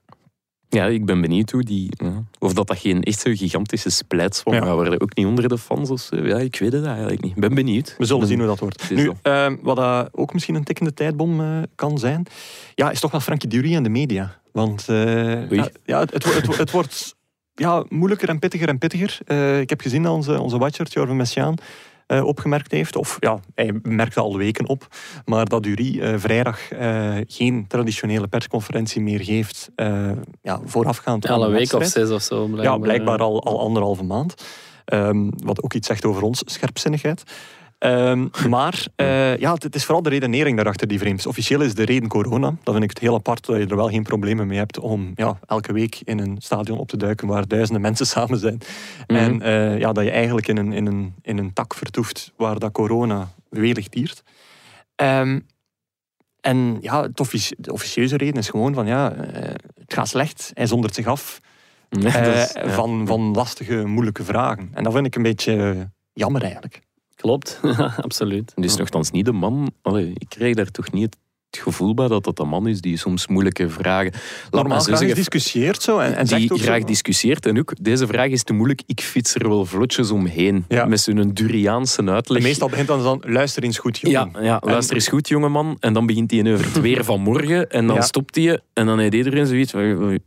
Ja, 0.68 0.84
ik 0.86 1.04
ben 1.06 1.20
benieuwd 1.20 1.50
hoe 1.50 1.62
die... 1.62 1.88
Ja, 1.90 2.24
of 2.38 2.52
dat 2.52 2.66
dat 2.66 2.78
geen 2.78 3.02
echt 3.02 3.20
zo'n 3.20 3.36
gigantische 3.36 3.90
splijtswam 3.90 4.54
Ja. 4.54 4.60
gaat 4.64 4.74
worden. 4.74 5.00
Ook 5.00 5.16
niet 5.16 5.26
onder 5.26 5.48
de 5.48 5.58
fans 5.58 5.90
of 5.90 6.00
zo. 6.00 6.16
Ja, 6.16 6.36
ik 6.38 6.58
weet 6.58 6.72
het 6.72 6.84
eigenlijk 6.84 7.22
niet. 7.22 7.30
Ik 7.34 7.40
ben 7.40 7.54
benieuwd. 7.54 7.94
We 7.98 8.04
zullen 8.04 8.20
Ben- 8.20 8.28
zien 8.30 8.38
hoe 8.38 8.46
dat 8.48 8.58
wordt. 8.58 8.88
Het 8.88 8.90
Nu, 8.98 9.12
ehm, 9.22 9.56
wat 9.62 10.08
ook 10.12 10.32
misschien 10.32 10.54
een 10.54 10.64
tikkende 10.64 10.94
tijdbom 10.94 11.40
eh, 11.40 11.58
kan 11.74 11.98
zijn, 11.98 12.26
ja, 12.74 12.90
is 12.90 13.00
toch 13.00 13.10
wel 13.10 13.20
Frankie 13.20 13.48
Dury 13.48 13.74
en 13.74 13.82
de 13.82 13.88
media. 13.88 14.40
Want 14.52 14.88
eh, 14.88 15.50
ja, 15.50 15.68
ja, 15.84 15.98
het, 16.00 16.12
het, 16.12 16.24
wo- 16.24 16.32
het, 16.32 16.46
wo- 16.46 16.56
het 16.56 16.70
wordt 16.70 17.14
ja, 17.54 17.84
moeilijker 17.88 18.28
en 18.28 18.38
pittiger 18.38 18.68
en 18.68 18.78
pittiger. 18.78 19.18
Ik 19.60 19.70
heb 19.70 19.80
gezien 19.80 20.02
dat 20.02 20.12
onze, 20.12 20.40
onze 20.40 20.58
watcher, 20.58 20.86
Jorven 20.88 21.16
Messiaan, 21.16 21.54
eh, 22.06 22.24
opgemerkt 22.24 22.70
heeft, 22.70 22.96
of 22.96 23.16
ja, 23.20 23.40
hij 23.54 23.72
merkte 23.82 24.20
al 24.20 24.36
weken 24.36 24.68
op, 24.68 24.86
maar 25.24 25.44
dat 25.44 25.62
Dury 25.62 26.00
eh, 26.00 26.14
vrijdag 26.16 26.70
eh, 26.70 27.14
geen 27.26 27.66
traditionele 27.66 28.26
persconferentie 28.26 29.00
meer 29.00 29.20
geeft, 29.20 29.70
ja, 30.42 30.60
voorafgaand 30.64 31.26
aan 31.26 31.34
Alle 31.34 31.46
de 31.46 31.52
week 31.52 31.72
of 31.72 31.84
zes 31.84 32.10
of 32.10 32.22
zo. 32.22 32.46
Blijkbaar. 32.46 32.72
Ja, 32.72 32.78
blijkbaar 32.78 33.18
al, 33.18 33.42
al 33.42 33.60
anderhalve 33.60 34.02
maand. 34.02 34.34
Ehm, 34.84 35.30
wat 35.44 35.62
ook 35.62 35.74
iets 35.74 35.86
zegt 35.86 36.04
over 36.04 36.22
ons 36.22 36.42
scherpzinnigheid. 36.44 37.22
Ehm, 37.78 38.26
maar 38.48 38.86
eh, 38.96 39.36
ja, 39.36 39.52
het, 39.52 39.74
is 39.74 39.84
vooral 39.84 40.02
de 40.02 40.08
redenering 40.08 40.56
daarachter 40.56 40.88
die 40.88 40.98
vreemd 40.98 41.18
is. 41.18 41.26
Officieel 41.26 41.60
is 41.60 41.74
de 41.74 41.84
reden 41.84 42.08
corona. 42.08 42.54
Dan 42.62 42.72
vind 42.72 42.82
ik 42.82 42.90
het 42.90 42.98
heel 42.98 43.14
apart 43.14 43.46
dat 43.46 43.56
je 43.56 43.66
er 43.66 43.76
wel 43.76 43.88
geen 43.88 44.02
problemen 44.02 44.46
mee 44.46 44.58
hebt 44.58 44.78
om 44.78 45.12
ja, 45.14 45.38
elke 45.46 45.72
week 45.72 46.00
in 46.04 46.18
een 46.18 46.36
stadion 46.38 46.78
op 46.78 46.88
te 46.88 46.96
duiken 46.96 47.28
waar 47.28 47.48
duizenden 47.48 47.82
mensen 47.82 48.06
samen 48.16 48.38
zijn. 48.38 48.60
En 49.06 49.42
eh, 49.42 49.78
ja, 49.78 49.92
dat 49.92 50.04
je 50.04 50.10
eigenlijk 50.10 50.48
in 50.48 50.56
een, 50.56 50.72
in, 50.72 50.86
een, 50.86 51.14
in 51.22 51.38
een 51.38 51.52
tak 51.52 51.74
vertoeft 51.74 52.32
waar 52.36 52.58
dat 52.58 52.72
corona 52.72 53.28
welig 53.48 53.88
tiert. 53.88 54.22
Ehm, 54.94 55.40
en 56.40 56.78
ja, 56.80 57.02
het 57.02 57.20
offici- 57.20 57.54
de 57.58 57.72
officieuze 57.72 58.16
reden 58.16 58.40
is 58.40 58.48
gewoon 58.48 58.74
van 58.74 58.86
ja, 58.86 59.12
eh, 59.12 59.54
het 59.74 59.94
gaat 59.94 60.08
slecht. 60.08 60.50
Hij 60.54 60.66
zondert 60.66 60.94
zich 60.94 61.06
af 61.06 61.40
dat 61.88 62.12
ja. 62.12 62.68
van, 62.68 63.06
van 63.06 63.20
lastige, 63.20 63.84
moeilijke 63.84 64.24
vragen. 64.24 64.70
En 64.72 64.82
dat 64.82 64.92
vind 64.92 65.06
ik 65.06 65.14
een 65.14 65.22
beetje 65.22 65.88
jammer 66.12 66.42
eigenlijk. 66.42 66.84
Klopt, 67.16 67.61
absoluut. 68.02 68.52
Het 68.55 68.64
is 68.64 68.76
nogthans 68.76 69.11
niet 69.11 69.24
de 69.24 69.33
man... 69.33 69.72
Allee, 69.83 70.11
ik 70.14 70.29
krijg 70.29 70.55
daar 70.55 70.70
toch 70.70 70.92
niet 70.92 71.16
het 71.50 71.61
gevoel 71.64 71.94
bij 71.94 72.09
dat 72.09 72.24
dat 72.24 72.37
de 72.37 72.44
man 72.44 72.66
is 72.68 72.81
die 72.81 72.96
soms 72.96 73.26
moeilijke 73.26 73.68
vragen... 73.68 74.12
Laat 74.12 74.50
Normaal 74.50 74.81
graag 74.81 74.98
zeggen, 74.98 75.16
discussieert 75.16 75.83
zo 75.83 75.98
en, 75.98 76.16
en 76.16 76.26
zegt 76.26 76.40
die 76.40 76.52
ook 76.52 76.59
zo- 76.59 76.64
graag 76.64 76.85
discussieert. 76.85 77.46
En 77.46 77.59
ook, 77.59 77.72
deze 77.81 78.07
vraag 78.07 78.29
is 78.29 78.42
te 78.42 78.52
moeilijk. 78.52 78.83
Ik 78.87 79.00
fiets 79.00 79.35
er 79.35 79.48
wel 79.48 79.64
vlotjes 79.64 80.11
omheen. 80.11 80.64
Ja. 80.68 80.85
Met 80.85 81.00
zo'n 81.00 81.31
Duriaanse 81.35 81.98
En 81.98 82.11
uitleg. 82.11 82.42
meestal 82.42 82.68
begint 82.68 82.88
dan 82.88 83.02
dan, 83.02 83.22
luister 83.26 83.62
eens 83.62 83.79
goed 83.79 83.98
jongen. 83.98 84.31
Ja, 84.35 84.42
ja, 84.42 84.61
luister 84.64 84.94
eens 84.94 85.09
goed, 85.09 85.29
jongeman. 85.29 85.76
En 85.81 85.92
dan 85.92 86.07
begint 86.07 86.31
hij 86.31 86.52
over 86.52 86.64
het 86.64 86.81
weer 86.81 87.05
van 87.05 87.20
morgen. 87.20 87.70
En 87.70 87.87
dan 87.87 87.96
Ja. 87.96 88.02
stopt 88.02 88.35
hij. 88.37 88.61
En 88.72 88.87
dan 88.87 88.98
heeft 88.98 89.14
iedereen 89.14 89.46
zoiets 89.46 89.70
van... 89.72 90.18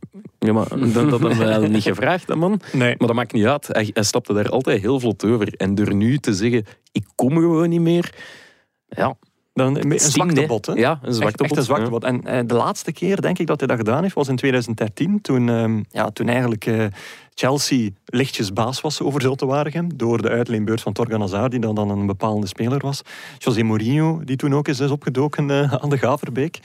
Ja, 0.46 0.52
maar 0.52 0.68
dat, 0.92 1.10
dat 1.10 1.20
hebben 1.20 1.60
we 1.60 1.68
niet 1.68 1.82
gevraagd, 1.82 2.34
man. 2.34 2.60
Nee. 2.72 2.94
Maar 2.98 3.06
dat 3.06 3.16
maakt 3.16 3.32
niet 3.32 3.46
uit. 3.46 3.66
Hij, 3.66 3.90
hij 3.92 4.02
stapte 4.02 4.32
daar 4.32 4.48
altijd 4.48 4.80
heel 4.80 5.00
vlot 5.00 5.24
over. 5.24 5.54
En 5.56 5.74
door 5.74 5.94
nu 5.94 6.18
te 6.18 6.34
zeggen, 6.34 6.64
ik 6.92 7.04
kom 7.14 7.30
gewoon 7.30 7.68
niet 7.68 7.80
meer... 7.80 8.14
Ja, 8.88 9.16
Dan 9.52 9.76
een, 9.76 10.00
zwakte 10.00 10.40
hè. 10.40 10.46
bot. 10.46 10.66
Hè? 10.66 10.72
Ja, 10.72 10.98
een 11.02 11.14
zwakte 11.14 11.44
echt, 11.44 11.68
echt 11.68 11.68
een. 11.68 12.02
En 12.02 12.26
eh, 12.26 12.46
de 12.46 12.54
laatste 12.54 12.92
keer, 12.92 13.20
denk 13.20 13.38
ik, 13.38 13.46
dat 13.46 13.58
hij 13.58 13.68
dat 13.68 13.76
gedaan 13.76 14.02
heeft, 14.02 14.14
was 14.14 14.28
in 14.28 14.36
2013. 14.36 15.20
Toen, 15.20 15.48
ehm, 15.48 15.82
ja, 15.88 16.10
toen 16.10 16.28
eigenlijk 16.28 16.66
eh, 16.66 16.84
Chelsea 17.34 17.90
lichtjes 18.04 18.52
baas 18.52 18.80
was 18.80 19.02
over 19.02 19.20
Zulte 19.20 19.46
Waregem. 19.46 19.96
Door 19.96 20.22
de 20.22 20.28
uitleenbeurt 20.28 20.80
van 20.80 20.92
Torgan 20.92 21.20
Hazard, 21.20 21.50
die 21.50 21.60
dan, 21.60 21.74
dan 21.74 21.90
een 21.90 22.06
bepalende 22.06 22.46
speler 22.46 22.78
was. 22.78 23.02
José 23.38 23.62
Mourinho, 23.62 24.20
die 24.24 24.36
toen 24.36 24.54
ook 24.54 24.68
eens 24.68 24.80
is 24.80 24.90
opgedoken 24.90 25.50
eh, 25.50 25.72
aan 25.72 25.90
de 25.90 25.98
Gaverbeek. 25.98 26.58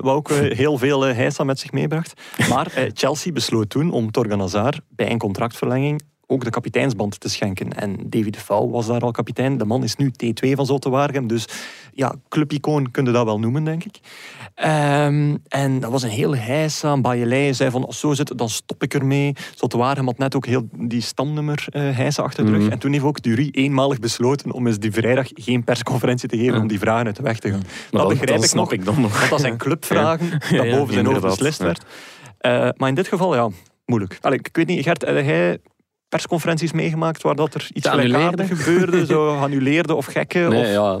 Wat 0.00 0.14
ook 0.14 0.30
heel 0.62 0.78
veel 0.78 1.00
heisa 1.00 1.44
met 1.44 1.58
zich 1.58 1.72
meebracht. 1.72 2.20
Maar 2.48 2.90
Chelsea 2.92 3.32
besloot 3.32 3.70
toen 3.70 3.90
om 3.90 4.10
Torgan 4.10 4.40
Hazard 4.40 4.80
bij 4.88 5.10
een 5.10 5.18
contractverlenging 5.18 6.02
ook 6.30 6.44
de 6.44 6.50
kapiteinsband 6.50 7.20
te 7.20 7.28
schenken. 7.28 7.72
En 7.72 7.96
David 8.06 8.32
de 8.32 8.40
Vouw 8.40 8.70
was 8.70 8.86
daar 8.86 9.00
al 9.00 9.10
kapitein. 9.10 9.58
De 9.58 9.64
man 9.64 9.82
is 9.82 9.96
nu 9.96 10.12
T2 10.24 10.50
van 10.52 10.66
Zulte 10.66 10.90
Waregem. 10.90 11.26
Dus 11.26 11.48
ja, 11.92 12.14
clubicoon 12.28 12.90
kun 12.90 13.04
je 13.04 13.10
dat 13.10 13.24
wel 13.24 13.38
noemen, 13.38 13.64
denk 13.64 13.84
ik. 13.84 13.98
Ehm, 14.54 15.36
en 15.48 15.80
dat 15.80 15.90
was 15.90 16.02
een 16.02 16.10
heel 16.10 16.36
heisa. 16.36 17.00
Bajelij 17.00 17.52
zei 17.52 17.70
van, 17.70 17.86
als 17.86 18.00
zo 18.00 18.12
zit, 18.12 18.38
dan 18.38 18.48
stop 18.48 18.82
ik 18.82 18.94
ermee. 18.94 19.32
Zulte 19.54 19.78
Waregem 19.78 20.06
had 20.06 20.18
net 20.18 20.34
ook 20.34 20.46
heel 20.46 20.68
die 20.72 21.00
stamnummer 21.00 21.66
eh 21.70 21.96
heisa 21.96 22.22
achter 22.22 22.44
de 22.44 22.50
rug. 22.50 22.62
Mhm. 22.62 22.70
En 22.70 22.78
toen 22.78 22.92
heeft 22.92 23.04
ook 23.04 23.22
Dury 23.22 23.48
eenmalig 23.52 23.98
besloten 23.98 24.52
om 24.52 24.66
eens 24.66 24.78
die 24.78 24.92
vrijdag 24.92 25.28
geen 25.34 25.64
persconferentie 25.64 26.28
te 26.28 26.36
geven 26.36 26.60
om 26.60 26.68
die 26.68 26.78
vragen 26.78 27.06
uit 27.06 27.16
de 27.16 27.22
weg 27.22 27.38
te 27.38 27.50
gaan. 27.50 27.62
Dat 27.90 28.08
begrijp 28.08 28.42
ik 28.42 28.54
nog. 28.54 28.72
ik 28.72 28.84
dan 28.84 29.00
nog. 29.00 29.18
Want 29.18 29.30
dat 29.30 29.40
zijn 29.40 29.56
clubvragen, 29.56 30.40
Ja, 30.50 30.56
dat 30.56 30.70
boven 30.70 30.94
zijn 30.94 31.06
hoofd 31.06 31.20
beslist 31.20 31.58
werd. 31.58 31.84
Eh, 32.38 32.68
maar 32.76 32.88
in 32.88 32.94
dit 32.94 33.08
geval, 33.08 33.34
ja, 33.34 33.48
moeilijk. 33.86 34.18
Allee, 34.20 34.38
ik 34.38 34.48
weet 34.52 34.66
niet, 34.66 34.82
Gert, 34.82 35.00
heb 35.00 35.24
jij 35.24 35.58
persconferenties 36.08 36.72
meegemaakt 36.72 37.22
waar 37.22 37.34
dat 37.34 37.54
er 37.54 37.68
iets 37.72 37.88
gelijkaardigs 37.88 38.62
gebeurde? 38.62 39.06
Zo 39.06 39.28
geannuleerde 39.36 39.94
of 39.94 40.06
gekke? 40.06 40.38
Nee, 40.38 40.80
of... 40.80 41.00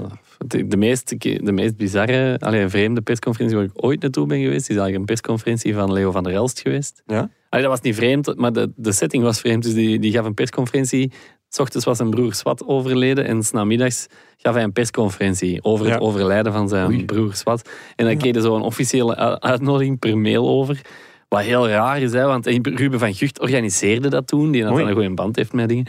de, 0.66 0.76
meest, 0.76 1.20
de 1.20 1.52
meest 1.52 1.76
bizarre, 1.76 2.36
allee, 2.38 2.68
vreemde 2.68 3.00
persconferentie 3.00 3.56
waar 3.58 3.66
ik 3.66 3.72
ooit 3.84 4.00
naartoe 4.02 4.26
ben 4.26 4.38
geweest, 4.40 4.60
is 4.60 4.66
eigenlijk 4.68 4.98
een 4.98 5.04
persconferentie 5.04 5.74
van 5.74 5.92
Leo 5.92 6.10
van 6.10 6.22
der 6.24 6.32
Elst 6.32 6.60
geweest. 6.60 7.02
Ja? 7.06 7.30
Allee, 7.48 7.64
dat 7.64 7.72
was 7.74 7.80
niet 7.80 7.94
vreemd, 7.94 8.36
maar 8.36 8.52
de, 8.52 8.72
de 8.76 8.92
setting 8.92 9.22
was 9.22 9.40
vreemd. 9.40 9.62
Dus 9.62 9.74
die, 9.74 9.98
die 9.98 10.12
gaf 10.12 10.24
een 10.26 10.34
persconferentie. 10.34 11.12
S 11.50 11.58
ochtends 11.58 11.86
was 11.86 11.96
zijn 11.96 12.10
broer 12.10 12.34
Swat 12.34 12.66
overleden 12.66 13.24
en 13.24 13.42
s'namiddags 13.42 14.06
gaf 14.36 14.54
hij 14.54 14.62
een 14.62 14.72
persconferentie 14.72 15.64
over 15.64 15.84
het 15.86 15.94
Ja. 15.94 16.00
overlijden 16.00 16.52
van 16.52 16.68
zijn 16.68 16.86
Oei. 16.86 17.04
broer 17.04 17.34
Swat. 17.34 17.68
En 17.96 18.04
dan 18.06 18.16
kreeg 18.16 18.32
hij 18.32 18.42
zo'n 18.42 18.62
officiële 18.62 19.16
u- 19.16 19.46
uitnodiging 19.46 19.98
per 19.98 20.18
mail 20.18 20.48
over. 20.48 20.80
Wat 21.28 21.40
heel 21.42 21.68
raar 21.68 22.00
is, 22.00 22.12
hè, 22.12 22.24
want 22.26 22.46
Ruben 22.62 22.98
van 22.98 23.14
Gucht 23.14 23.40
organiseerde 23.40 24.08
dat 24.08 24.26
toen. 24.26 24.50
Die 24.50 24.64
had 24.64 24.78
een 24.78 24.92
goede 24.92 25.10
band 25.14 25.36
heeft 25.36 25.52
met 25.52 25.68
dingen. 25.68 25.86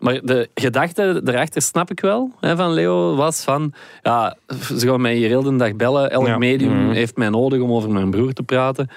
Maar 0.00 0.20
de 0.24 0.48
gedachte 0.54 1.20
daarachter 1.24 1.62
snap 1.62 1.90
ik 1.90 2.00
wel, 2.00 2.30
hè, 2.40 2.56
van 2.56 2.72
Leo, 2.72 3.14
was 3.16 3.42
van... 3.44 3.72
Ja, 4.02 4.36
ze 4.76 4.88
gaan 4.88 5.00
mij 5.00 5.14
hier 5.14 5.28
heel 5.28 5.42
de 5.42 5.56
dag 5.56 5.76
bellen. 5.76 6.10
Elk 6.10 6.26
Ja. 6.26 6.38
medium 6.38 6.82
Mhm. 6.84 6.90
heeft 6.90 7.16
mij 7.16 7.28
nodig 7.28 7.60
om 7.60 7.72
over 7.72 7.90
mijn 7.90 8.10
broer 8.10 8.32
te 8.32 8.42
praten. 8.42 8.88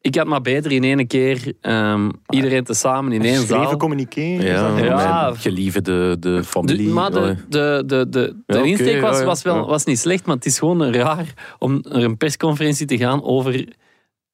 Ik 0.00 0.14
had 0.16 0.26
maar 0.26 0.40
beter 0.40 0.72
in 0.72 0.84
één 0.84 1.06
keer 1.06 1.52
ehm, 1.60 2.10
iedereen 2.28 2.64
tezamen 2.64 3.12
in 3.12 3.22
één 3.22 3.46
zaal. 3.46 3.78
Ja, 3.78 4.78
Ja. 4.84 5.22
mijn 5.22 5.36
gelieve 5.36 5.82
de, 5.82 6.16
de 6.20 6.30
De, 6.30 6.44
familie. 6.44 6.88
maar 6.88 7.10
de, 7.10 7.18
allee. 7.18 7.34
de, 7.48 7.82
de, 7.86 8.08
de, 8.08 8.08
de 8.08 8.34
Ja, 8.46 8.58
oké, 8.58 8.66
insteek 8.68 9.00
was, 9.00 9.14
ja, 9.14 9.20
ja, 9.20 9.26
was, 9.26 9.42
wel, 9.42 9.66
was 9.66 9.84
niet 9.84 9.98
slecht, 9.98 10.26
maar 10.26 10.36
het 10.36 10.46
is 10.46 10.58
gewoon 10.58 10.92
raar 10.92 11.34
om 11.58 11.82
naar 11.88 12.02
een 12.02 12.16
persconferentie 12.16 12.86
te 12.86 12.96
gaan 12.96 13.22
over 13.22 13.68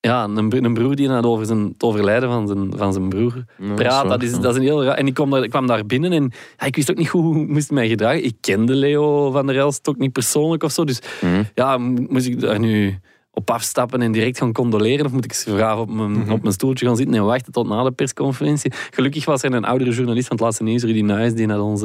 ja, 0.01 0.25
een, 0.25 0.65
een 0.65 0.75
broer 0.75 0.95
die 0.97 1.09
naar 1.09 1.25
over 1.25 1.47
zijn, 1.47 1.65
het 1.65 1.83
overlijden 1.83 2.29
van 2.29 2.47
zijn, 2.49 2.73
van 2.77 2.93
zijn 2.93 3.09
broer 3.09 3.45
Ja, 3.59 3.75
praat. 3.75 4.09
Dat 4.09 4.23
is, 4.23 4.33
dat 4.33 4.45
is 4.51 4.57
een 4.57 4.63
heel 4.63 4.85
raar. 4.85 4.97
En 4.97 5.07
ik 5.07 5.15
kwam 5.15 5.31
daar, 5.31 5.43
ik 5.43 5.51
kwam 5.51 5.67
daar 5.67 5.87
binnen 5.87 6.13
en 6.13 6.33
ja, 6.57 6.67
ik 6.67 6.77
wist 6.77 6.91
ook 6.91 6.97
niet 6.97 7.09
goed 7.09 7.23
hoe 7.23 7.43
ik 7.43 7.49
moest 7.49 7.71
mij 7.71 7.89
gedragen. 7.89 8.25
Ik 8.25 8.35
kende 8.41 8.75
Leo 8.75 9.31
van 9.31 9.47
der 9.47 9.57
Elst 9.59 9.89
ook 9.89 9.97
niet 9.99 10.13
persoonlijk 10.13 10.63
of 10.63 10.73
zo. 10.73 10.85
Dus 10.85 11.01
Mhm. 11.21 11.43
ja, 11.55 11.79
mo- 11.79 12.07
moest 12.09 12.27
ik 12.27 12.41
daar 12.41 12.59
nu 12.59 12.99
op 13.33 13.51
afstappen 13.51 14.03
en 14.03 14.13
direct 14.13 14.39
gaan 14.39 14.53
condoleren? 14.53 15.07
Of 15.07 15.13
moet 15.13 15.25
ik 15.25 15.33
ze 15.33 15.51
vragen 15.51 15.81
op 15.81 15.91
mijn, 15.91 16.11
Mhm. 16.11 16.31
op 16.33 16.43
mijn 16.43 16.55
stoeltje 16.55 16.87
gaan 16.87 16.97
zitten 16.97 17.15
en 17.15 17.25
wachten 17.25 17.53
tot 17.53 17.69
na 17.69 17.83
de 17.83 17.91
persconferentie? 17.91 18.73
Gelukkig 18.91 19.25
was 19.25 19.43
er 19.43 19.53
een 19.53 19.65
oudere 19.65 19.91
journalist 19.91 20.27
van 20.27 20.37
het 20.37 20.45
laatste 20.45 20.63
nieuws, 20.63 20.83
Rudy 20.83 21.01
Nuis, 21.01 21.35
die 21.35 21.47
dat, 21.47 21.61
ons, 21.61 21.85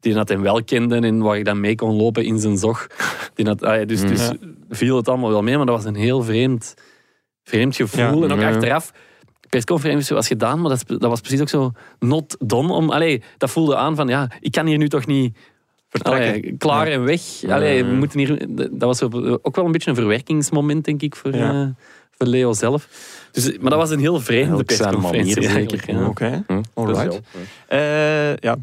die 0.00 0.14
dat 0.14 0.28
hem 0.28 0.40
wel 0.42 0.64
kende 0.64 0.96
en 0.96 1.18
waar 1.22 1.38
ik 1.38 1.44
dan 1.44 1.60
mee 1.60 1.74
kon 1.74 1.96
lopen 1.96 2.24
in 2.24 2.38
zijn 2.38 2.56
zog. 2.58 2.86
Die 3.34 3.44
dat, 3.44 3.62
ah 3.62 3.86
dus, 3.86 4.00
dus 4.00 4.30
viel 4.70 4.96
het 4.96 5.08
allemaal 5.08 5.30
wel 5.30 5.42
mee, 5.42 5.56
maar 5.56 5.66
dat 5.66 5.74
was 5.76 5.84
een 5.84 5.94
heel 5.94 6.22
vreemd, 6.22 6.74
vreemd 7.48 7.76
gevoel. 7.76 8.18
Ja. 8.18 8.24
En 8.24 8.32
ook 8.32 8.40
Ja. 8.40 8.48
achteraf, 8.48 8.92
de 9.40 9.48
persconferentie 9.48 10.14
was 10.14 10.26
gedaan, 10.26 10.60
maar 10.60 10.70
dat, 10.70 10.84
dat 10.86 11.10
was 11.10 11.20
precies 11.20 11.40
ook 11.40 11.48
zo 11.48 11.72
not 11.98 12.36
done. 12.38 12.72
Om, 12.72 12.90
allee, 12.90 13.22
dat 13.38 13.50
voelde 13.50 13.76
aan 13.76 13.96
van, 13.96 14.08
ja, 14.08 14.30
ik 14.40 14.52
kan 14.52 14.66
hier 14.66 14.78
nu 14.78 14.88
toch 14.88 15.06
niet 15.06 15.36
Vertrekken. 15.90 16.28
Allee, 16.28 16.56
klaar 16.58 16.86
en 16.86 17.04
weg. 17.04 17.20
Allee, 17.48 17.84
we 17.84 17.92
moeten 17.92 18.18
hier, 18.18 18.46
dat 18.70 18.98
was 18.98 19.02
ook 19.02 19.56
wel 19.56 19.64
een 19.64 19.72
beetje 19.72 19.90
een 19.90 19.96
verwerkingsmoment, 19.96 20.84
denk 20.84 21.02
ik, 21.02 21.16
voor, 21.16 21.30
eh, 21.32 21.66
voor 22.10 22.26
Leo 22.26 22.52
zelf. 22.52 22.88
Dus, 23.44 23.58
maar 23.58 23.70
dat 23.70 23.78
was 23.78 23.90
een 23.90 23.98
heel 23.98 24.20
vreemde 24.20 24.64
persconferentie. 24.64 25.34
manier, 25.34 25.50
eigenlijk, 25.50 25.84
zeker. 25.84 26.00
ja. 26.00 26.06
Oké, 26.08 26.44
Hm, 26.46 26.60
alright. 26.74 27.04
dat 27.04 27.14
is 27.14 27.46
Eh, 27.66 28.36
ja, 28.36 28.56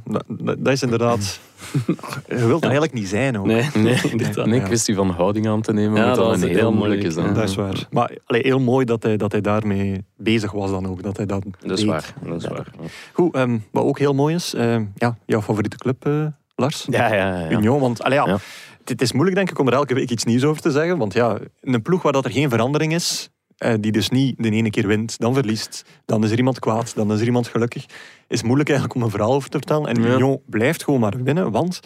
dat, 0.58 0.74
is 0.74 0.82
inderdaad... 0.82 1.40
Je 2.28 2.36
wilt 2.36 2.50
dat 2.52 2.64
eigenlijk 2.64 2.94
niet 2.94 3.08
zijn 3.08 3.40
ook. 3.40 3.46
Nee, 3.46 3.70
nee, 3.74 4.00
inderdaad. 4.12 4.46
Nee, 4.46 4.62
kwestie 4.62 4.96
van 4.96 5.10
houding 5.10 5.48
aan 5.48 5.62
te 5.62 5.74
nemen, 5.74 5.98
Ja, 6.02 6.06
dat 6.08 6.16
dan 6.16 6.26
was 6.26 6.42
een 6.42 6.48
heel 6.48 6.58
heel 6.58 6.72
moeilijk, 6.74 7.12
zijn. 7.12 7.26
ja. 7.28 7.32
Dat 7.34 7.50
is 7.50 7.56
waar. 7.56 7.88
Maar 7.92 8.12
allee, 8.26 8.42
heel 8.42 8.60
mooi 8.60 8.86
dat 8.86 9.04
hij, 9.04 9.18
dat 9.18 9.32
hij 9.32 9.42
daarmee 9.42 10.06
bezig 10.18 10.52
was 10.52 10.70
dan 10.70 10.88
ook. 10.88 11.04
Dat 11.04 11.18
hij 11.18 11.26
dat 11.26 11.44
Dat 11.60 11.72
is 11.72 11.80
deed. 11.80 11.90
waar. 11.90 12.14
Dat 12.26 12.42
is 12.42 12.48
waar. 12.48 12.68
Goed, 13.14 13.34
ehm, 13.36 13.58
wat 13.72 13.84
ook 13.84 14.00
heel 14.00 14.14
mooi 14.14 14.36
is, 14.36 14.54
ehm, 14.54 14.86
ja, 14.96 15.18
jouw 15.26 15.42
favoriete 15.42 15.78
club, 15.78 16.06
eh, 16.06 16.26
Lars? 16.56 16.86
Ja, 16.90 17.14
ja, 17.14 17.40
ja. 17.40 17.50
Union, 17.52 17.80
want 17.80 18.04
allee, 18.04 18.18
ja, 18.18 18.28
Ja. 18.28 18.38
Het, 18.80 18.90
het 18.90 19.02
is 19.02 19.12
moeilijk 19.12 19.36
denk 19.38 19.50
ik 19.52 19.60
om 19.60 19.68
er 19.68 19.74
elke 19.74 19.94
week 19.94 20.10
iets 20.12 20.24
nieuws 20.24 20.44
over 20.44 20.62
te 20.62 20.72
zeggen. 20.72 20.98
Want 20.98 21.14
ja, 21.14 21.38
een 21.62 21.82
ploeg 21.82 22.02
waar 22.02 22.12
dat 22.14 22.26
er 22.26 22.32
geen 22.32 22.50
verandering 22.50 22.94
is, 22.94 23.30
eh, 23.58 23.74
die 23.80 23.91
dus 23.91 24.10
niet 24.10 24.36
de 24.38 24.50
ene 24.50 24.70
keer 24.70 24.88
wint, 24.88 25.20
dan 25.20 25.34
verliest, 25.34 25.86
dan 26.06 26.24
is 26.24 26.32
er 26.32 26.38
iemand 26.38 26.60
kwaad, 26.60 26.96
dan 26.96 27.12
is 27.13 27.20
er 27.20 27.26
iemand 27.26 27.48
gelukkig, 27.48 27.86
is 28.28 28.44
moeilijk 28.44 28.70
eigenlijk 28.70 28.98
om 29.00 29.04
een 29.06 29.10
verhaal 29.12 29.34
over 29.34 29.50
te 29.50 29.58
vertellen. 29.58 29.88
En 29.88 30.02
Ja. 30.04 30.13
Union 30.13 30.39
blijft 30.46 30.84
gewoon 30.84 31.00
maar 31.00 31.24
winnen, 31.24 31.52
want 31.52 31.80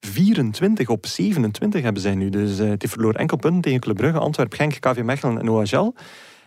24 0.00 0.88
op 0.88 1.06
27 1.06 1.82
hebben 1.82 2.02
zij 2.02 2.14
nu. 2.14 2.28
Dus 2.30 2.58
eh 2.58 2.68
het 2.68 2.80
heeft 2.82 2.92
verloren 2.92 3.20
enkel 3.20 3.36
punten 3.36 3.60
tegen 3.60 3.80
Club 3.80 3.96
Brugge, 3.96 4.18
Antwerpen, 4.18 4.58
Genk, 4.58 4.80
KV 4.80 5.02
Mechelen 5.02 5.40
en 5.40 5.48
OHL. 5.48 5.92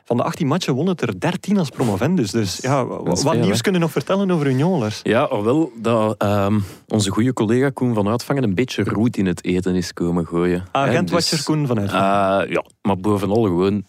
van 0.06 0.18
de 0.18 0.24
18 0.24 0.48
matchen 0.48 0.74
won 0.74 0.88
het 0.88 1.02
er 1.02 1.20
13 1.20 1.58
als 1.58 1.70
promovendus. 1.70 2.32
Dus 2.32 2.58
ja, 2.62 2.86
wat 2.86 3.22
veel, 3.22 3.32
nieuws 3.34 3.56
hè? 3.56 3.62
kunnen 3.62 3.74
we 3.82 3.86
nog 3.88 3.92
vertellen 3.96 4.32
over 4.32 4.48
Union, 4.48 4.80
Lars? 4.80 5.00
Ja, 5.04 5.22
alhoewel 5.24 5.72
dat 5.82 6.16
ehm, 6.18 6.60
onze 6.88 7.12
goede 7.12 7.34
collega 7.34 7.70
Koen 7.70 7.94
van 7.94 8.08
Uitvangen 8.08 8.44
een 8.44 8.56
beetje 8.56 8.84
roet 8.84 9.18
in 9.18 9.26
het 9.26 9.44
eten 9.46 9.76
is 9.76 9.94
komen 9.94 10.28
gooien. 10.28 10.64
Agentwatcher 10.72 11.38
dus, 11.38 11.46
Koen 11.46 11.68
vanuit. 11.68 11.88
eh, 11.90 12.52
ja, 12.54 12.64
maar 12.82 12.98
bovenal 12.98 13.44
gewoon 13.44 13.84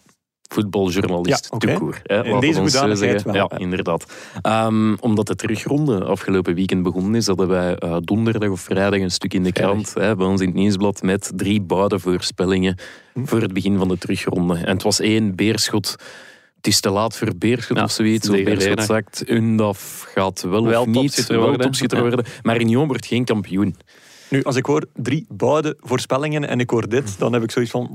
voetbaljournalist. 0.53 1.49
Ja, 1.57 1.73
court, 1.77 1.99
hè, 2.03 2.23
In 2.23 2.39
deze 2.39 2.53
zo 2.53 2.59
hoedanigheid 2.61 3.23
wel, 3.23 3.33
Ja, 3.35 3.49
inderdaad. 3.57 4.05
Ehm, 4.41 4.93
omdat 4.99 5.27
de 5.27 5.35
terugronde 5.35 6.03
afgelopen 6.03 6.55
weekend 6.55 6.83
begonnen 6.83 7.15
is, 7.15 7.27
hadden 7.27 7.47
wij 7.47 7.75
eh, 7.75 7.97
donderdag 7.99 8.49
of 8.49 8.61
vrijdag 8.61 8.99
een 8.99 9.11
stuk 9.11 9.33
in 9.33 9.43
de 9.43 9.51
krant 9.51 9.93
hè, 9.93 10.15
bij 10.15 10.25
ons 10.27 10.41
in 10.41 10.47
het 10.47 10.55
nieuwsblad 10.55 11.01
met 11.01 11.31
drie 11.35 11.63
voorspellingen 11.67 12.77
Hm. 13.13 13.25
voor 13.25 13.41
het 13.41 13.53
begin 13.53 13.77
van 13.77 13.87
de 13.87 13.97
terugronde. 13.97 14.55
En 14.55 14.73
het 14.73 14.83
was 14.83 14.99
één 14.99 15.35
beerschot. 15.35 15.95
Het 16.55 16.67
is 16.67 16.79
te 16.79 16.89
laat 16.89 17.17
voor 17.17 17.29
Beerschot 17.37 17.77
Ja, 17.77 17.83
of 17.83 17.91
zoiets. 17.91 18.29
Of. 18.29 18.43
Beerschot 18.43 18.83
zakt, 18.83 19.29
Undaf 19.29 20.05
gaat 20.13 20.41
wel, 20.41 20.65
Wel 20.65 20.81
of 20.81 20.87
niet. 20.87 20.95
topschutter 20.95 21.35
Wel 21.35 21.43
worden. 21.45 21.61
topschutter 21.65 21.97
Ja. 21.97 22.03
worden. 22.03 22.25
Maar 22.41 22.61
Union 22.61 22.87
wordt 22.87 23.05
geen 23.05 23.25
kampioen. 23.25 23.75
Nu, 24.33 24.43
als 24.43 24.55
ik 24.55 24.65
hoor 24.65 24.85
drie 24.93 25.25
bouwde 25.29 25.77
voorspellingen 25.79 26.47
en 26.47 26.59
ik 26.59 26.69
hoor 26.69 26.89
dit, 26.89 27.19
dan 27.19 27.33
heb 27.33 27.43
ik 27.43 27.51
zoiets 27.51 27.71
van... 27.71 27.89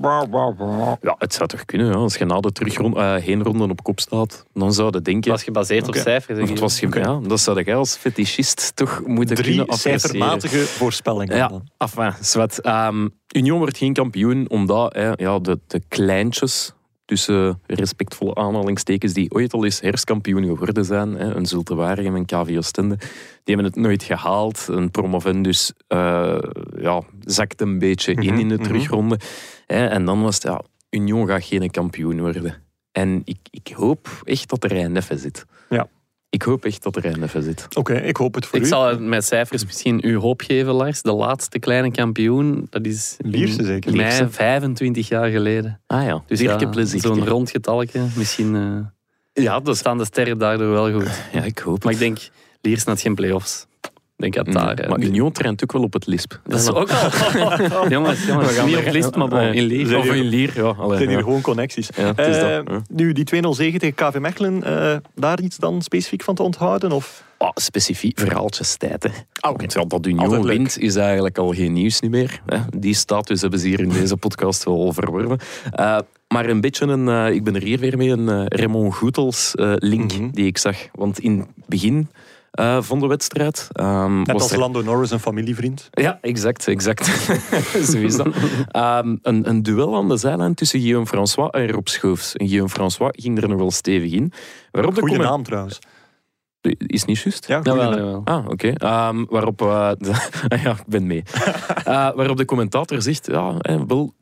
Ja, 1.01 1.14
het 1.18 1.34
zou 1.34 1.49
toch 1.49 1.64
kunnen. 1.64 1.86
Ja. 1.86 1.93
Als 1.93 2.14
je 2.16 2.24
na 2.24 2.41
de 2.41 2.53
terugronde, 2.53 3.01
eh 3.01 3.14
heenronde 3.14 3.68
op 3.68 3.82
kop 3.82 4.01
staat, 4.01 4.45
dan 4.53 4.72
zou 4.72 4.91
je 4.93 5.03
denken... 5.03 5.30
was 5.30 5.43
gebaseerd 5.43 5.89
op 5.89 5.95
cijfers. 5.95 6.41
Of 6.41 6.49
het 6.49 6.59
was 6.59 6.78
ge- 6.78 6.86
Oké. 6.86 6.99
ja, 7.01 7.20
dat 7.26 7.41
zou 7.41 7.62
jij 7.62 7.74
als 7.76 7.97
fetischist 7.97 8.72
toch 8.76 9.03
moeten 9.07 9.36
Drie 9.36 9.47
kunnen 9.49 9.64
appreciëren. 9.66 10.01
cijfermatige 10.01 10.59
voorspellingen. 10.59 11.36
Ja, 11.36 11.49
dan. 11.49 11.68
enfin, 11.78 12.12
zwart. 12.20 12.61
Ehm, 12.61 13.09
Union 13.36 13.59
wordt 13.59 13.78
geen 13.78 13.93
kampioen 13.93 14.51
omdat 14.51 14.95
hè, 14.95 15.12
ja, 15.16 15.39
de, 15.39 15.59
de 15.66 15.82
kleintjes, 15.89 16.72
tussen 17.09 17.61
respectvolle 17.67 18.35
aanhalingstekens, 18.35 19.13
die 19.13 19.31
ooit 19.31 19.53
al 19.53 19.65
eens 19.65 19.81
herfstkampioen 19.81 20.45
geworden 20.45 20.85
zijn, 20.85 21.15
hè, 21.15 21.35
een 21.35 21.47
Zulte 21.47 21.75
Waregem 21.75 22.17
en 22.17 22.25
KV 22.25 22.55
Oostende, 22.57 22.97
die 23.45 23.55
hebben 23.55 23.65
het 23.65 23.77
nooit 23.77 24.03
gehaald. 24.03 24.67
Een 24.71 24.91
promovendus 24.91 25.73
eh 25.87 26.39
ja, 26.77 27.03
zakt 27.21 27.61
een 27.61 27.79
beetje 27.79 28.13
in 28.13 28.33
Mhm, 28.33 28.39
in 28.39 28.49
de 28.49 28.55
mhm. 28.55 28.65
terugronde. 28.65 29.19
Hè, 29.67 29.87
en 29.87 30.05
dan 30.05 30.23
was 30.23 30.35
het, 30.35 30.45
ja, 30.45 30.63
Union 30.91 31.27
gaat 31.27 31.45
geen 31.45 31.71
kampioen 31.71 32.21
worden. 32.21 32.55
En 32.93 33.23
ik, 33.25 33.39
ik 33.51 33.73
hoop 33.77 34.09
echt 34.25 34.49
dat 34.49 34.65
er 34.65 34.73
een 34.73 34.93
neffe 34.93 35.19
zit. 35.19 35.47
Ja. 35.69 35.89
Ik 36.31 36.43
hoop 36.43 36.64
echt 36.64 36.83
dat 36.83 36.97
er 36.97 37.05
een 37.05 37.20
neffe 37.20 37.43
zit. 37.43 37.66
Oké, 37.76 37.95
ik 37.95 38.16
hoop 38.16 38.35
het 38.35 38.47
voor 38.47 38.59
Ik 38.59 38.64
u. 38.64 38.68
zal 38.68 38.99
met 38.99 39.24
cijfers 39.24 39.64
misschien 39.64 40.01
u 40.05 40.16
hoop 40.16 40.41
geven, 40.41 40.72
Lars. 40.72 41.03
De 41.03 41.12
laatste 41.12 41.59
kleine 41.59 41.91
kampioen, 41.91 42.66
dat 42.70 42.87
is 42.87 43.16
Lierse 43.18 43.64
zeker. 43.64 43.91
mei 43.97 44.03
Lierse. 44.09 44.31
25 44.31 45.09
jaar 45.09 45.29
geleden. 45.31 45.81
Ah 45.87 46.05
ja, 46.05 46.22
Dus 46.26 46.41
ja, 46.41 46.57
plezier. 46.66 47.01
zo'n 47.01 47.26
rond 47.29 47.51
getalke. 47.51 48.07
Misschien 48.16 48.57
eh, 49.35 49.45
Ja, 49.45 49.61
dat 49.61 49.76
staan 49.76 49.99
de 49.99 50.05
sterren 50.05 50.39
daardoor 50.39 50.70
wel 50.70 50.93
goed. 50.93 51.22
ja, 51.33 51.43
ik 51.43 51.59
hoop 51.59 51.85
Maar 51.85 51.93
het. 51.93 52.03
ik 52.03 52.09
denk, 52.09 52.29
Liers 52.61 52.85
had 52.85 53.01
geen 53.01 53.14
play-offs. 53.14 53.66
Denk 54.19 54.35
dat 54.35 54.47
Nee, 54.47 54.55
daar... 54.55 54.75
eh, 54.79 54.89
maar 54.89 55.01
Union 55.01 55.33
traint 55.33 55.62
ook 55.62 55.73
wel 55.73 55.83
op 55.83 55.93
het 55.93 56.07
lisp. 56.07 56.41
Dat 56.47 56.61
is 56.61 56.69
ook 56.69 56.91
al... 56.91 57.09
jongens, 57.95 58.27
jongens 58.27 58.64
niet 58.64 58.77
op 58.77 58.87
list, 58.93 59.14
maar 59.14 59.29
bon, 59.29 59.41
in 59.41 59.62
Lier. 59.64 59.99
Of 59.99 60.07
in 60.07 60.25
Lier, 60.25 60.53
ja. 60.55 60.62
allee, 60.62 60.89
Het 60.89 60.97
zijn 60.97 61.09
hier 61.09 61.19
ja. 61.19 61.25
gewoon 61.25 61.41
connecties. 61.41 61.89
Ja, 61.97 62.03
het 62.07 62.19
is 62.19 62.37
Eh, 62.37 62.41
dat, 62.57 62.69
ja. 62.69 62.83
Nu, 62.91 63.12
die 63.12 63.43
2-0 63.45 63.49
zege 63.51 63.79
tegen 63.79 63.95
KV 63.95 64.19
Mechelen, 64.19 64.62
eh, 64.62 64.97
daar 65.14 65.41
iets 65.41 65.57
dan 65.57 65.83
specifiek 65.83 66.23
van 66.23 66.35
te 66.35 66.43
onthouden? 66.43 66.93
Of? 66.93 67.25
Ah, 67.39 67.51
specifiek 67.55 68.19
verhaaltjes 68.21 68.77
tijd. 68.77 69.03
Hè. 69.03 69.11
Want 69.41 69.73
ja, 69.73 69.85
dat 69.85 70.07
Union 70.07 70.43
wint 70.47 70.79
is 70.79 70.97
eigenlijk 70.97 71.39
al 71.39 71.53
geen 71.53 71.73
nieuws 71.73 72.01
niet 72.01 72.11
meer. 72.11 72.41
Hè. 72.47 72.59
Die 72.79 72.95
status 72.95 73.41
hebben 73.41 73.59
ze 73.59 73.69
hier 73.69 73.81
in 73.81 73.89
deze 73.89 74.16
podcast 74.16 74.64
wel 74.64 74.93
verworven. 74.93 75.39
Eh, 75.71 75.99
maar 76.29 76.49
een 76.49 76.61
beetje 76.61 76.87
een, 76.87 77.09
eh, 77.09 77.35
ik 77.35 77.45
ben 77.45 77.55
er 77.55 77.62
hier 77.62 77.79
weer 77.79 77.97
mee, 77.97 78.09
een 78.11 78.29
eh, 78.29 78.45
Raymond 78.47 78.95
Goetels 78.95 79.55
eh, 79.55 79.73
link 79.77 80.12
Mhm. 80.19 80.31
die 80.31 80.47
ik 80.47 80.59
zag. 80.59 80.77
Want 80.93 81.19
in 81.19 81.39
het 81.39 81.49
begin 81.66 82.09
eh, 82.51 82.82
van 82.82 83.01
de 83.01 83.07
wedstrijd 83.07 83.68
ehm, 83.72 84.16
Net 84.18 84.32
was 84.32 84.42
als 84.42 84.53
er 84.53 84.59
Lando 84.59 84.82
Norris, 84.82 85.11
een 85.11 85.20
familievriend. 85.20 85.88
Ja, 85.90 86.18
exact, 86.20 86.68
exact. 86.68 87.07
Zo 87.90 87.99
is 87.99 88.16
dat. 88.16 88.28
Ehm, 88.68 89.16
een, 89.22 89.49
een 89.49 89.62
duel 89.62 89.96
aan 89.96 90.09
de 90.09 90.16
zijlijn 90.16 90.55
tussen 90.55 90.80
Guillaume 90.80 91.07
François 91.07 91.51
en 91.51 91.70
Rob 91.70 91.86
Schoofs. 91.86 92.36
En 92.36 92.46
Guillaume 92.46 92.70
François 92.72 93.11
ging 93.22 93.42
er 93.42 93.49
nog 93.49 93.59
wel 93.59 93.70
stevig 93.70 94.12
in. 94.12 94.32
Waarop 94.70 94.94
de 94.94 95.01
Goeie 95.01 95.14
comment- 95.16 95.32
naam 95.34 95.42
trouwens. 95.44 95.78
Is 96.78 97.05
niet 97.05 97.18
juist? 97.18 97.46
Ja, 97.49 97.61
Jawel, 97.62 97.90
naam. 97.90 97.99
jawel. 97.99 98.20
Ah, 98.24 98.49
oké. 98.49 98.68
Ehm, 98.72 99.24
waarop... 99.28 99.62
eh, 99.62 99.90
de- 99.99 100.28
ja, 100.64 100.70
ik 100.70 100.86
ben 100.86 101.07
mee. 101.07 101.22
Eh, 101.84 102.11
waarop 102.14 102.36
de 102.36 102.44
commentator 102.44 103.03
zegt, 103.03 103.26
ja, 103.26 103.55
hè, 103.59 103.86
wel 103.86 104.14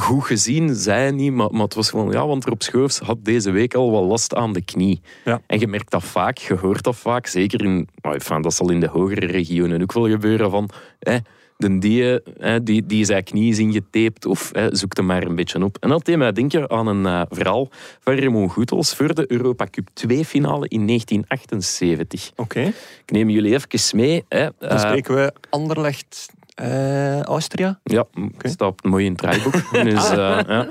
goed 0.00 0.24
gezien, 0.24 0.74
zei 0.74 0.98
hij 0.98 1.10
niet, 1.10 1.32
maar, 1.32 1.50
maar 1.50 1.62
het 1.62 1.74
was 1.74 1.90
gewoon, 1.90 2.10
ja, 2.10 2.26
want 2.26 2.44
Rob 2.44 2.60
Schoofs 2.60 2.98
had 2.98 3.24
deze 3.24 3.50
week 3.50 3.74
al 3.74 3.90
wel 3.90 4.04
last 4.04 4.34
aan 4.34 4.52
de 4.52 4.62
knie. 4.62 5.00
Ja. 5.24 5.40
En 5.46 5.58
je 5.58 5.66
merkt 5.66 5.90
dat 5.90 6.04
vaak, 6.04 6.38
je 6.38 6.54
hoort 6.54 6.82
dat 6.82 6.96
vaak, 6.96 7.26
zeker 7.26 7.64
in, 7.64 7.88
enfin, 8.00 8.42
dat 8.42 8.54
zal 8.54 8.70
in 8.70 8.80
de 8.80 8.88
hogere 8.88 9.26
regionen 9.26 9.82
ook 9.82 9.92
wel 9.92 10.08
gebeuren, 10.08 10.50
van, 10.50 10.70
hè, 10.98 11.18
de 11.56 11.78
die, 11.78 12.20
hè, 12.38 12.62
die, 12.62 12.86
die 12.86 13.04
zijn 13.04 13.24
knie 13.24 13.50
is 13.50 13.58
ingetaped 13.58 14.26
of 14.26 14.50
hè, 14.52 14.76
zoek 14.76 14.96
hem 14.96 15.06
maar 15.06 15.22
een 15.22 15.34
beetje 15.34 15.64
op. 15.64 15.76
En 15.80 15.88
dat 15.88 16.04
deed 16.04 16.16
mij 16.16 16.32
denken 16.32 16.70
aan 16.70 16.86
een 16.86 17.06
eh, 17.06 17.22
verhaal 17.28 17.68
van 18.00 18.14
Raymond 18.14 18.52
Goethals 18.52 18.94
voor 18.94 19.14
de 19.14 19.32
Europa 19.32 19.66
Cup 19.70 19.88
2 19.92 20.24
finale 20.24 20.68
in 20.68 20.86
1978. 20.86 22.30
Oké, 22.36 22.60
Ik 22.60 23.10
neem 23.10 23.30
jullie 23.30 23.54
even 23.54 23.98
mee. 23.98 24.24
Hè. 24.28 24.48
dan 24.58 24.70
Eh, 24.70 24.78
spreken 24.78 25.14
we 25.14 25.32
Anderlecht, 25.50 26.32
eh, 26.54 27.20
Austria. 27.20 27.80
ja, 27.82 28.04
staat 28.38 28.84
mooi 28.84 29.04
in 29.04 29.10
het 29.12 29.20
draaiboek. 29.20 29.52
dus, 29.90 30.10
eh, 30.10 30.16
ja. 30.46 30.66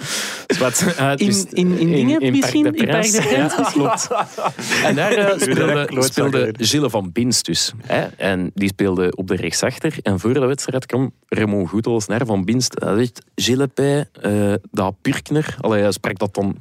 Dus 0.48 0.58
wat, 0.58 0.94
eh, 0.98 1.12
In- 1.16 1.26
dus 1.26 1.44
in- 1.44 1.78
in 1.78 1.92
dingen 1.92 2.32
misschien? 2.32 2.64
de 2.64 2.72
In 2.72 2.88
Parc 2.88 3.12
de 3.12 3.22
Prins. 3.22 3.56
Ja, 3.58 3.70
klopt. 3.72 4.08
En 4.86 4.96
daar 4.96 5.12
eh, 5.12 5.40
speelde, 5.40 5.88
speelde. 6.04 6.54
Gilles 6.58 6.92
van 6.92 7.12
Bins 7.12 7.44
dus. 7.44 7.74
Hè? 7.86 8.02
En 8.18 8.52
die 8.54 8.68
speelde 8.70 9.16
op 9.16 9.28
de 9.28 9.36
rechtsachter. 9.36 9.96
En 10.02 10.20
voor 10.20 10.34
de 10.34 10.40
wedstrijd 10.46 10.86
kwam 10.86 11.12
Raymond 11.28 11.70
Goethals 11.70 12.08
naar 12.08 12.26
Van 12.26 12.46
Binst. 12.46 12.80
Hij 12.84 12.96
zegt, 12.98 13.22
Gilles 13.36 13.68
Pij, 13.74 14.06
eh, 14.22 14.54
dat 14.72 14.96
Pirkner... 15.02 15.56
Allee, 15.60 15.82
hij 15.82 15.92
sprak 15.92 16.18
dat 16.20 16.34
dan... 16.34 16.58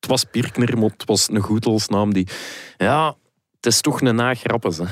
Het 0.00 0.08
was 0.08 0.24
Pirkner, 0.24 0.78
maar 0.78 0.90
het 0.90 1.04
was 1.04 1.28
een 1.30 1.40
Goethals 1.40 1.88
naam 1.88 2.12
die... 2.14 2.28
Ja, 2.76 3.14
het 3.56 3.66
is 3.66 3.80
toch 3.80 4.00
een 4.00 4.14
nagrappes, 4.14 4.78
hè. 4.78 4.84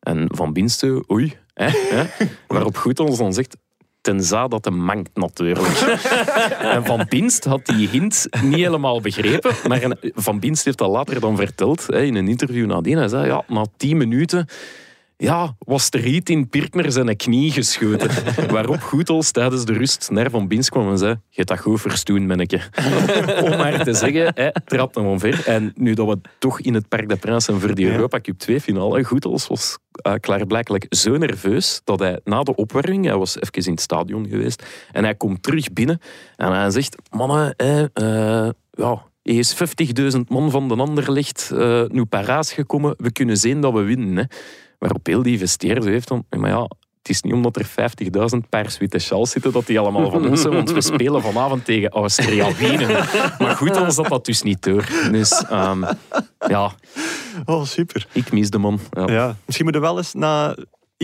En 0.00 0.28
Van 0.34 0.52
Binste, 0.52 1.04
oei. 1.10 1.36
Hè, 1.58 1.96
hè? 1.96 2.26
Waarop 2.46 2.76
Goethals 2.76 3.18
dan 3.18 3.32
zegt... 3.32 3.56
Tenzij 4.00 4.48
dat 4.48 4.64
hem 4.64 4.76
mankt, 4.76 5.10
natuurlijk. 5.14 5.66
en 6.74 6.84
Van 6.84 7.06
Binst 7.08 7.44
had 7.44 7.66
die 7.66 7.88
hint 7.88 8.26
niet 8.42 8.54
helemaal 8.54 9.00
begrepen. 9.00 9.54
Maar 9.66 9.96
Van 10.00 10.38
Binst 10.40 10.64
heeft 10.64 10.78
dat 10.78 10.90
later 10.90 11.20
dan 11.20 11.36
verteld 11.36 11.86
hè, 11.86 12.02
in 12.02 12.14
een 12.14 12.28
interview 12.28 12.66
nadien. 12.66 12.98
Hij 12.98 13.08
zei, 13.08 13.26
ja, 13.26 13.44
na 13.48 13.66
tien 13.76 13.96
minuten 13.96 14.46
ja, 15.20 15.56
was 15.58 15.88
er 15.90 16.04
iets 16.06 16.30
in 16.30 16.48
Pirkner 16.48 16.92
zijn 16.92 17.16
knie 17.16 17.50
geschoten. 17.50 18.10
Waarop 18.54 18.80
Goethals 18.80 19.30
tijdens 19.30 19.64
de 19.64 19.72
rust 19.72 20.10
naar 20.10 20.30
Van 20.30 20.48
Binst 20.48 20.70
kwam 20.70 20.90
en 20.90 20.98
zei, 20.98 21.10
je 21.10 21.18
hebt 21.36 21.48
dat 21.48 21.58
goed 21.58 21.80
verstoen, 21.80 22.26
manneke. 22.26 22.60
Om 23.44 23.56
maar 23.56 23.84
te 23.84 23.94
zeggen, 23.94 24.32
hij 24.34 24.54
trapt 24.64 24.94
hem 24.94 25.06
omver. 25.06 25.46
En 25.46 25.72
nu 25.74 25.94
dat 25.94 26.06
we 26.06 26.20
toch 26.38 26.60
in 26.60 26.74
het 26.74 26.88
Parc 26.88 27.08
des 27.08 27.18
Princes 27.18 27.44
zijn 27.44 27.60
voor 27.60 27.74
die. 27.74 27.90
Europa 27.90 28.20
Cup 28.20 28.38
2 28.38 28.60
finale, 28.60 29.04
Goethals 29.04 29.46
was 29.46 29.78
uh, 30.06 30.12
klaarblijkelijk 30.20 30.86
zo 30.88 31.16
nerveus 31.16 31.80
dat 31.84 31.98
hij 31.98 32.20
na 32.24 32.42
de 32.42 32.54
opwarming, 32.54 33.04
hij 33.04 33.16
was 33.16 33.40
even 33.40 33.64
in 33.64 33.72
het 33.72 33.80
stadion 33.80 34.28
geweest, 34.28 34.62
en 34.92 35.04
hij 35.04 35.14
komt 35.14 35.42
terug 35.42 35.72
binnen 35.72 36.00
en 36.36 36.52
hij 36.52 36.70
zegt, 36.70 36.96
mannen, 37.10 37.56
eh, 37.56 38.48
ja, 38.70 39.06
hij 39.22 39.34
is 39.34 39.56
50.000 40.14 40.20
man 40.28 40.50
van 40.50 40.68
de 40.68 40.74
ander 40.74 41.12
ligt 41.12 41.50
uh, 41.54 41.84
nu 41.88 42.04
paraas 42.04 42.52
gekomen, 42.52 42.94
we 42.96 43.12
kunnen 43.12 43.36
zien 43.36 43.60
dat 43.60 43.72
we 43.72 43.82
winnen. 43.82 44.16
Hè. 44.16 44.22
Waarop 44.78 45.06
heel 45.06 45.22
die 45.22 45.32
investeerder 45.32 45.90
heeft 45.90 46.08
dan, 46.08 46.24
maar 46.38 46.50
ja, 46.50 46.62
het 46.98 47.08
is 47.08 47.22
niet 47.22 47.32
omdat 47.32 47.56
er 47.56 47.66
50.000 48.34 48.48
paars-witte 48.48 48.98
sjaals 48.98 49.30
zitten 49.30 49.52
dat 49.52 49.66
die 49.66 49.78
allemaal 49.78 50.10
van 50.10 50.28
ons 50.28 50.40
zijn, 50.40 50.54
want 50.54 50.70
we 50.70 50.80
spelen 50.80 51.22
vanavond 51.22 51.64
tegen 51.64 51.88
Austria-Wenen. 51.90 52.88
Maar 53.38 53.56
goed, 53.56 53.74
dan 53.74 53.92
zat 53.92 54.08
dat 54.08 54.24
dus 54.24 54.42
niet 54.42 54.62
door. 54.62 54.88
Dus 55.10 55.44
um, 55.52 55.84
ja, 56.48 56.72
Oh, 57.44 57.64
super. 57.64 58.06
ik 58.12 58.32
mis 58.32 58.50
de 58.50 58.58
man. 58.58 58.80
Ja. 58.90 59.06
Ja. 59.06 59.36
Misschien 59.44 59.64
moeten 59.64 59.82
we 59.82 59.88
wel 59.88 59.96
eens 59.96 60.14
na 60.14 60.56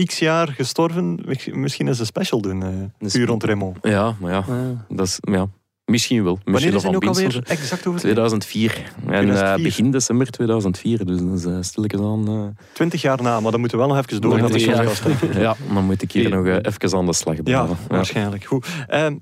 x 0.05 0.19
jaar 0.19 0.47
gestorven, 0.47 1.19
misschien 1.51 1.87
eens 1.87 1.99
een 1.99 2.05
special 2.05 2.41
doen. 2.41 2.61
Uh, 2.99 3.11
puur 3.11 3.27
rond 3.27 3.43
Raymond. 3.43 3.77
Ja, 3.81 4.15
maar 4.19 4.31
ja, 4.31 4.43
dat 4.89 5.05
is... 5.05 5.17
Ja. 5.21 5.47
Misschien 5.85 6.23
wel. 6.23 6.39
Wanneer 6.43 6.73
is 6.73 6.85
ook 6.85 7.05
alweer 7.05 7.43
exact 7.43 7.87
over? 7.87 7.99
2004. 7.99 8.91
En 8.95 9.05
2004. 9.05 9.57
Uh, 9.57 9.63
begin 9.63 9.91
december 9.91 10.29
2004. 10.29 11.05
Dus 11.05 11.19
dat 11.19 11.37
is 11.37 11.45
uh, 11.45 11.57
stilletjes 11.61 12.01
aan... 12.01 12.29
Uh... 12.29 12.63
20 12.73 13.01
jaar 13.01 13.21
na, 13.21 13.39
maar 13.39 13.51
dan 13.51 13.59
moeten 13.59 13.77
we 13.77 13.85
wel 13.85 13.95
nog 13.95 14.05
even 14.05 14.21
door 14.21 14.39
naar 14.39 14.51
de 14.51 14.65
podcast. 14.65 15.03
ja, 15.37 15.55
dan 15.73 15.85
moet 15.85 16.01
ik 16.01 16.11
hier 16.11 16.29
nog 16.29 16.45
even 16.45 16.97
aan 16.97 17.05
de 17.05 17.13
slag 17.13 17.43
blijven. 17.43 17.67
Ja, 17.69 17.75
waarschijnlijk. 17.87 18.43
Goed. 18.43 18.67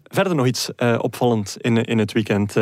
verder 0.03 0.36
nog 0.36 0.45
iets 0.45 0.70
opvallend 0.97 1.57
in, 1.61 1.84
in 1.84 1.97
het 1.97 2.11
weekend. 2.11 2.55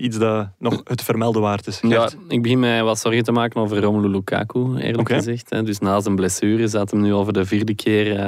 Iets 0.00 0.18
dat 0.18 0.48
nog 0.58 0.80
het 0.84 1.02
vermelden 1.02 1.42
waard 1.42 1.66
is. 1.66 1.80
Ja, 1.82 2.10
ik 2.28 2.42
begin 2.42 2.58
mij 2.58 2.82
wat 2.82 2.98
zorgen 2.98 3.24
te 3.24 3.32
maken 3.32 3.60
over 3.60 3.80
Romelu 3.80 4.08
Lukaku, 4.08 4.58
eerlijk 4.58 4.98
okay. 4.98 5.16
gezegd. 5.16 5.48
Dus 5.48 5.78
na 5.78 6.00
zijn 6.00 6.16
blessure 6.16 6.68
zat 6.68 6.90
hem 6.90 7.00
nu 7.00 7.12
al 7.12 7.24
voor 7.24 7.32
de 7.32 7.44
vierde 7.44 7.74
keer 7.74 8.20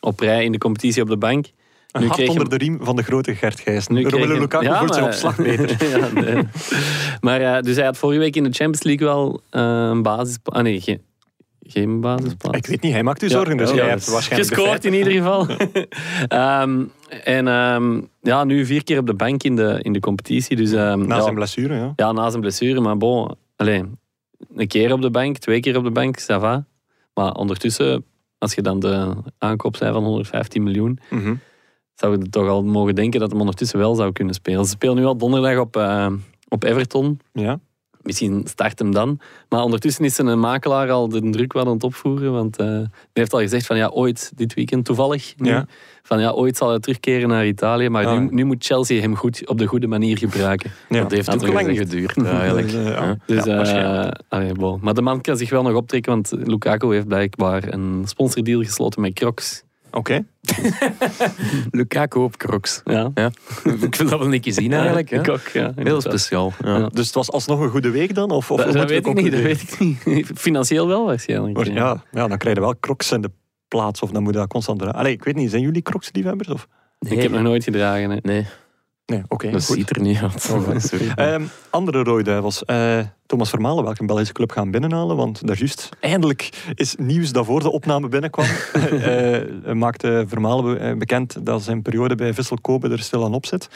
op 0.00 0.20
rij 0.20 0.44
in 0.44 0.52
de 0.52 0.58
competitie 0.58 1.02
op 1.02 1.08
de 1.08 1.16
bank. 1.16 1.46
Een 1.92 2.00
Nu 2.02 2.08
kreeg 2.08 2.28
onder 2.28 2.40
hem- 2.48 2.58
de 2.58 2.64
riem 2.64 2.78
van 2.82 2.96
de 2.96 3.02
grote 3.02 3.34
Gert 3.34 3.60
Gijssen. 3.60 3.94
Nu 3.94 4.08
Romelu 4.08 4.30
hem- 4.32 4.40
Lukaku 4.40 4.64
Ja, 4.64 4.78
voelt 4.78 4.92
zich 4.94 5.02
maar- 5.02 5.10
op 5.12 5.16
slag 5.18 5.36
beter. 5.36 5.86
ja, 5.98 6.08
nee. 6.20 6.42
Maar 7.20 7.62
dus 7.62 7.76
hij 7.76 7.84
had 7.84 7.96
vorige 7.98 8.20
week 8.20 8.36
in 8.36 8.42
de 8.44 8.50
Champions 8.52 8.82
League 8.82 9.06
wel 9.06 9.40
eh, 9.50 9.62
een 9.90 10.02
basisplaats. 10.02 10.58
Ah 10.58 10.64
nee, 10.64 10.80
geen, 10.80 11.00
geen 11.62 12.00
basisplaats. 12.00 12.56
Ik 12.58 12.66
weet 12.66 12.82
niet, 12.82 12.92
hij 12.92 13.02
maakt 13.02 13.22
u 13.22 13.26
Ja, 13.26 13.32
zorgen, 13.32 13.56
dus 13.56 13.68
ja, 13.68 13.74
jij 13.74 13.84
ja. 13.84 13.90
hebt 13.90 14.10
waarschijnlijk 14.10 14.54
Gescoord 14.54 14.84
in 14.84 14.94
ieder 14.94 15.12
geval. 15.12 15.46
Ehm, 16.28 16.82
en 17.24 17.48
ehm, 17.48 18.00
ja, 18.22 18.44
nu 18.44 18.66
vier 18.66 18.84
keer 18.84 18.98
op 18.98 19.06
de 19.06 19.14
bank 19.14 19.42
in 19.42 19.56
de, 19.56 19.78
in 19.82 19.92
de 19.92 20.00
competitie. 20.00 20.56
Dus, 20.56 20.72
ehm, 20.72 21.06
Na 21.06 21.20
zijn 21.20 21.34
blessure, 21.34 21.74
ja. 21.74 21.92
ja, 21.96 22.12
na 22.12 22.28
zijn 22.28 22.40
blessure. 22.40 22.80
Maar 22.80 22.96
bon, 22.96 23.34
alleen 23.56 23.98
een 24.56 24.66
keer 24.68 24.92
op 24.92 25.02
de 25.02 25.10
bank, 25.10 25.38
twee 25.38 25.60
keer 25.60 25.76
op 25.76 25.84
de 25.84 25.90
bank, 25.90 26.20
ça 26.20 26.24
va. 26.40 26.64
Maar 27.14 27.32
ondertussen, 27.32 28.04
als 28.38 28.54
je 28.54 28.62
dan 28.62 28.80
de 28.80 29.12
aankoop 29.38 29.76
zei 29.76 29.92
van 29.92 30.04
115 30.04 30.62
miljoen, 30.62 30.98
Mhm. 31.10 31.34
Zou 32.02 32.18
je 32.18 32.28
toch 32.28 32.48
al 32.48 32.62
mogen 32.64 32.94
denken 32.94 33.20
dat 33.20 33.30
hem 33.30 33.40
ondertussen 33.40 33.78
wel 33.78 33.94
zou 33.94 34.12
kunnen 34.12 34.34
spelen. 34.34 34.64
Ze 34.64 34.70
spelen 34.70 34.96
nu 34.96 35.04
al 35.04 35.16
donderdag 35.16 35.58
op, 35.58 35.76
eh, 35.76 36.06
op 36.48 36.64
Everton. 36.64 37.20
ja. 37.32 37.58
Misschien 38.02 38.42
start 38.44 38.78
hem 38.78 38.92
dan. 38.92 39.18
Maar 39.48 39.62
ondertussen 39.62 40.04
is 40.04 40.18
een 40.18 40.40
makelaar 40.40 40.90
al 40.90 41.08
de 41.08 41.30
druk 41.30 41.52
wat 41.52 41.66
aan 41.66 41.72
het 41.72 41.84
opvoeren. 41.84 42.32
Want 42.32 42.56
eh 42.58 42.66
hij 42.66 42.88
heeft 43.12 43.32
al 43.32 43.40
gezegd 43.40 43.66
van 43.66 43.76
ja, 43.76 43.88
ooit 43.88 44.32
dit 44.34 44.54
weekend 44.54 44.84
toevallig. 44.84 45.34
nu, 45.36 45.48
Ja. 45.48 45.66
Van 46.02 46.20
ja, 46.20 46.30
ooit 46.30 46.56
zal 46.56 46.68
hij 46.68 46.78
terugkeren 46.78 47.28
naar 47.28 47.46
Italië. 47.46 47.88
Maar 47.88 48.06
Ah, 48.06 48.18
nu, 48.18 48.28
nu 48.30 48.44
moet 48.44 48.64
Chelsea 48.64 49.00
hem 49.00 49.16
goed, 49.16 49.48
op 49.48 49.58
de 49.58 49.66
goede 49.66 49.86
manier 49.86 50.18
gebruiken. 50.18 50.70
Ja. 50.88 51.00
Dat 51.02 51.10
heeft 51.10 51.34
ook 51.34 51.52
lang 51.52 51.76
geduurd 51.76 52.24
eigenlijk. 52.24 52.70
Dus, 52.70 52.76
eh, 52.76 52.84
ja. 52.86 53.04
Ja. 53.04 53.16
Dus, 53.26 53.44
Ja, 53.44 53.50
eh, 53.50 53.56
waarschijnlijk. 53.56 54.20
allee, 54.28 54.52
bon. 54.52 54.78
Maar 54.82 54.94
de 54.94 55.02
man 55.02 55.20
kan 55.20 55.36
zich 55.36 55.50
wel 55.50 55.62
nog 55.62 55.74
optrekken, 55.74 56.12
want 56.12 56.32
Lukaku 56.44 56.92
heeft 56.94 57.06
blijkbaar 57.08 57.72
een 57.72 58.02
sponsordeal 58.06 58.62
gesloten 58.62 59.00
met 59.00 59.12
Crocs. 59.12 59.62
Oké. 59.92 60.24
Lukaku 61.70 62.18
op 62.18 62.36
crocs. 62.36 62.80
Ja, 62.84 63.10
Ja. 63.14 63.30
ik 63.80 63.94
wil 63.94 64.08
dat 64.08 64.18
wel 64.18 64.28
niet 64.28 64.44
gezien 64.44 64.72
eigenlijk. 64.72 65.10
Ik 65.10 65.28
ook, 65.28 65.48
ja. 65.48 65.72
Heel 65.76 66.00
speciaal. 66.00 66.52
Ja. 66.64 66.78
Ja. 66.78 66.88
Dus 66.88 67.06
het 67.06 67.14
was 67.14 67.30
alsnog 67.30 67.60
een 67.60 67.68
goede 67.70 67.90
week 67.90 68.14
dan? 68.14 68.30
Of, 68.30 68.50
of 68.50 68.62
Dat, 68.62 68.88
weet 68.88 69.06
ik 69.06 69.14
niet, 69.14 69.32
dat 69.32 69.40
weet 69.40 69.62
ik 69.80 70.04
niet. 70.04 70.30
Financieel 70.34 70.86
wel 70.86 71.04
waarschijnlijk. 71.04 71.56
Maar 71.56 71.66
ja. 71.66 71.74
Ja, 71.74 72.02
ja, 72.12 72.28
dan 72.28 72.38
krijg 72.38 72.54
je 72.56 72.62
wel 72.62 72.74
crocs 72.80 73.12
in 73.12 73.20
de 73.20 73.30
plaats 73.68 74.00
of 74.00 74.10
dan 74.10 74.22
moet 74.22 74.32
je 74.32 74.38
dat 74.38 74.48
constant 74.48 74.78
draaien. 74.78 74.98
Allee, 74.98 75.12
ik 75.12 75.24
weet 75.24 75.34
niet, 75.34 75.50
zijn 75.50 75.62
jullie 75.62 75.82
crocs-liefhebbers? 75.82 76.48
Of? 76.48 76.68
Ik 76.98 77.22
heb 77.22 77.30
nog 77.30 77.42
nooit 77.42 77.64
gedragen. 77.64 78.10
Hè. 78.10 78.16
Nee, 78.22 78.46
Nee, 79.12 79.22
oké. 79.28 79.50
dat 79.50 79.64
goed. 79.64 79.76
ziet 79.76 79.90
er 79.96 80.00
niet 80.02 80.18
uit. 80.18 80.42
Sorry. 80.42 81.08
Ehm, 81.16 81.42
andere 81.70 82.02
rode 82.02 82.22
duivels. 82.22 82.64
Eh, 82.64 82.98
Thomas 83.26 83.50
Vermalen, 83.50 83.84
welke 83.84 84.04
Belgische 84.04 84.32
club 84.32 84.50
gaan 84.50 84.70
binnenhalen? 84.70 85.16
Want 85.16 85.46
daar 85.46 85.58
juist, 85.58 85.88
eindelijk 86.00 86.48
is 86.74 86.94
nieuws 86.98 87.32
dat 87.32 87.46
voor 87.46 87.60
de 87.62 87.70
opname 87.72 88.08
binnenkwam. 88.08 88.46
Eh, 89.02 89.72
maakte 89.72 90.24
Vermalen 90.28 90.64
be- 90.78 90.96
bekend 90.98 91.46
dat 91.46 91.62
zijn 91.62 91.82
periode 91.82 92.14
bij 92.14 92.34
Vissel 92.34 92.58
Kobe 92.60 92.88
er 92.88 92.98
stil 92.98 93.24
aan 93.24 93.34
op 93.34 93.46
zit. 93.46 93.68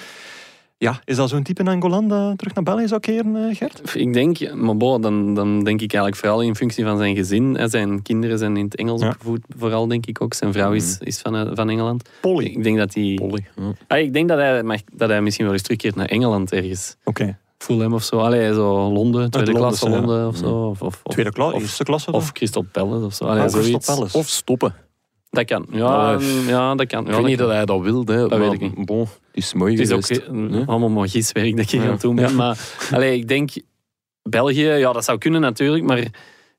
Ja, 0.78 1.00
is 1.04 1.16
dat 1.16 1.28
zo'n 1.28 1.42
type 1.42 1.60
in 1.60 1.68
Angolan 1.68 2.08
dat 2.08 2.38
terug 2.38 2.54
naar 2.54 2.64
België 2.64 2.88
zou 2.88 3.00
keren, 3.00 3.36
eh, 3.48 3.56
Gert? 3.56 3.94
Ik 3.94 4.12
denk, 4.12 4.54
maar 4.54 4.78
dan, 4.78 5.34
dan 5.34 5.64
denk 5.64 5.80
ik 5.80 5.92
eigenlijk 5.92 6.16
vooral 6.16 6.40
in 6.42 6.56
functie 6.56 6.84
van 6.84 6.96
zijn 6.98 7.16
gezin. 7.16 7.58
Zijn 7.64 8.02
kinderen 8.02 8.38
zijn 8.38 8.56
in 8.56 8.64
het 8.64 8.76
Engels 8.76 9.00
Ja. 9.00 9.08
opgevoed, 9.08 9.40
vooral 9.58 9.86
denk 9.88 10.06
ik 10.06 10.22
ook. 10.22 10.34
Zijn 10.34 10.52
vrouw 10.52 10.72
is, 10.72 10.98
is 11.00 11.18
van, 11.18 11.36
eh, 11.36 11.50
van 11.54 11.70
Engeland. 11.70 12.08
Polly. 12.20 12.44
Ik 12.44 12.62
denk 12.62 12.78
dat 12.78 12.94
hij... 12.94 13.14
Polly, 13.14 13.46
ja. 13.56 13.72
Ah, 13.86 13.98
ik 13.98 14.12
denk 14.12 14.28
dat 14.28 14.38
hij, 14.38 14.62
mag- 14.62 14.80
dat 14.92 15.08
hij 15.08 15.20
misschien 15.22 15.44
wel 15.44 15.54
eens 15.54 15.62
terugkeert 15.62 15.94
naar 15.94 16.06
Engeland 16.06 16.52
ergens. 16.52 16.96
Oké. 17.04 17.38
Fulham 17.58 17.94
of 17.94 18.02
zo. 18.02 18.18
Allee, 18.18 18.54
zo 18.54 18.92
Londen, 18.92 19.30
tweede 19.30 19.52
klasse 19.52 19.88
ja. 19.90 19.96
Londen 19.96 20.26
of 20.28 20.36
zo. 20.36 20.66
Of, 20.68 20.82
of, 20.82 21.00
of, 21.02 21.12
Tweede 21.12 21.32
klas, 21.32 21.52
of, 21.52 21.60
eerste 21.60 21.84
klasse 21.84 22.12
of 22.12 22.32
Crystal 22.32 22.64
Palace 22.72 23.04
of 23.04 23.14
zo. 23.14 23.24
Allee, 23.24 23.40
Crystal 23.40 23.62
zoiets. 23.62 23.86
Palace. 23.86 24.18
Of 24.18 24.28
stoppen. 24.28 24.74
Dat 25.36 25.44
kan. 25.44 25.66
Ja, 25.70 26.18
ja 26.46 26.74
dat 26.74 26.86
kan. 26.86 27.06
Ik 27.06 27.12
weet 27.14 27.24
niet 27.24 27.36
kan. 27.36 27.46
dat 27.46 27.56
hij 27.56 27.64
dat 27.64 27.80
wil. 27.80 28.04
Hè, 28.04 28.16
Dat 28.16 28.30
maar, 28.30 28.38
weet 28.38 28.52
ik 28.52 28.60
niet. 28.60 28.86
Bon, 28.86 29.06
is 29.32 29.52
mooi 29.54 29.72
Het 29.72 29.80
is 29.80 29.90
ook 29.92 30.06
geweest. 30.06 30.30
Nee? 30.30 30.64
allemaal 30.66 30.88
maar 30.88 31.08
giswerk 31.08 31.56
dat 31.56 31.70
je 31.70 31.76
Ja. 31.76 31.82
gaat 31.84 32.00
doen. 32.00 32.14
bent. 32.14 32.34
Maar 32.34 32.58
allee, 32.92 33.14
ik 33.18 33.28
denk, 33.28 33.50
België, 34.22 34.64
ja, 34.66 34.92
dat 34.92 35.04
zou 35.04 35.18
kunnen 35.18 35.40
natuurlijk, 35.40 35.84
maar 35.84 35.98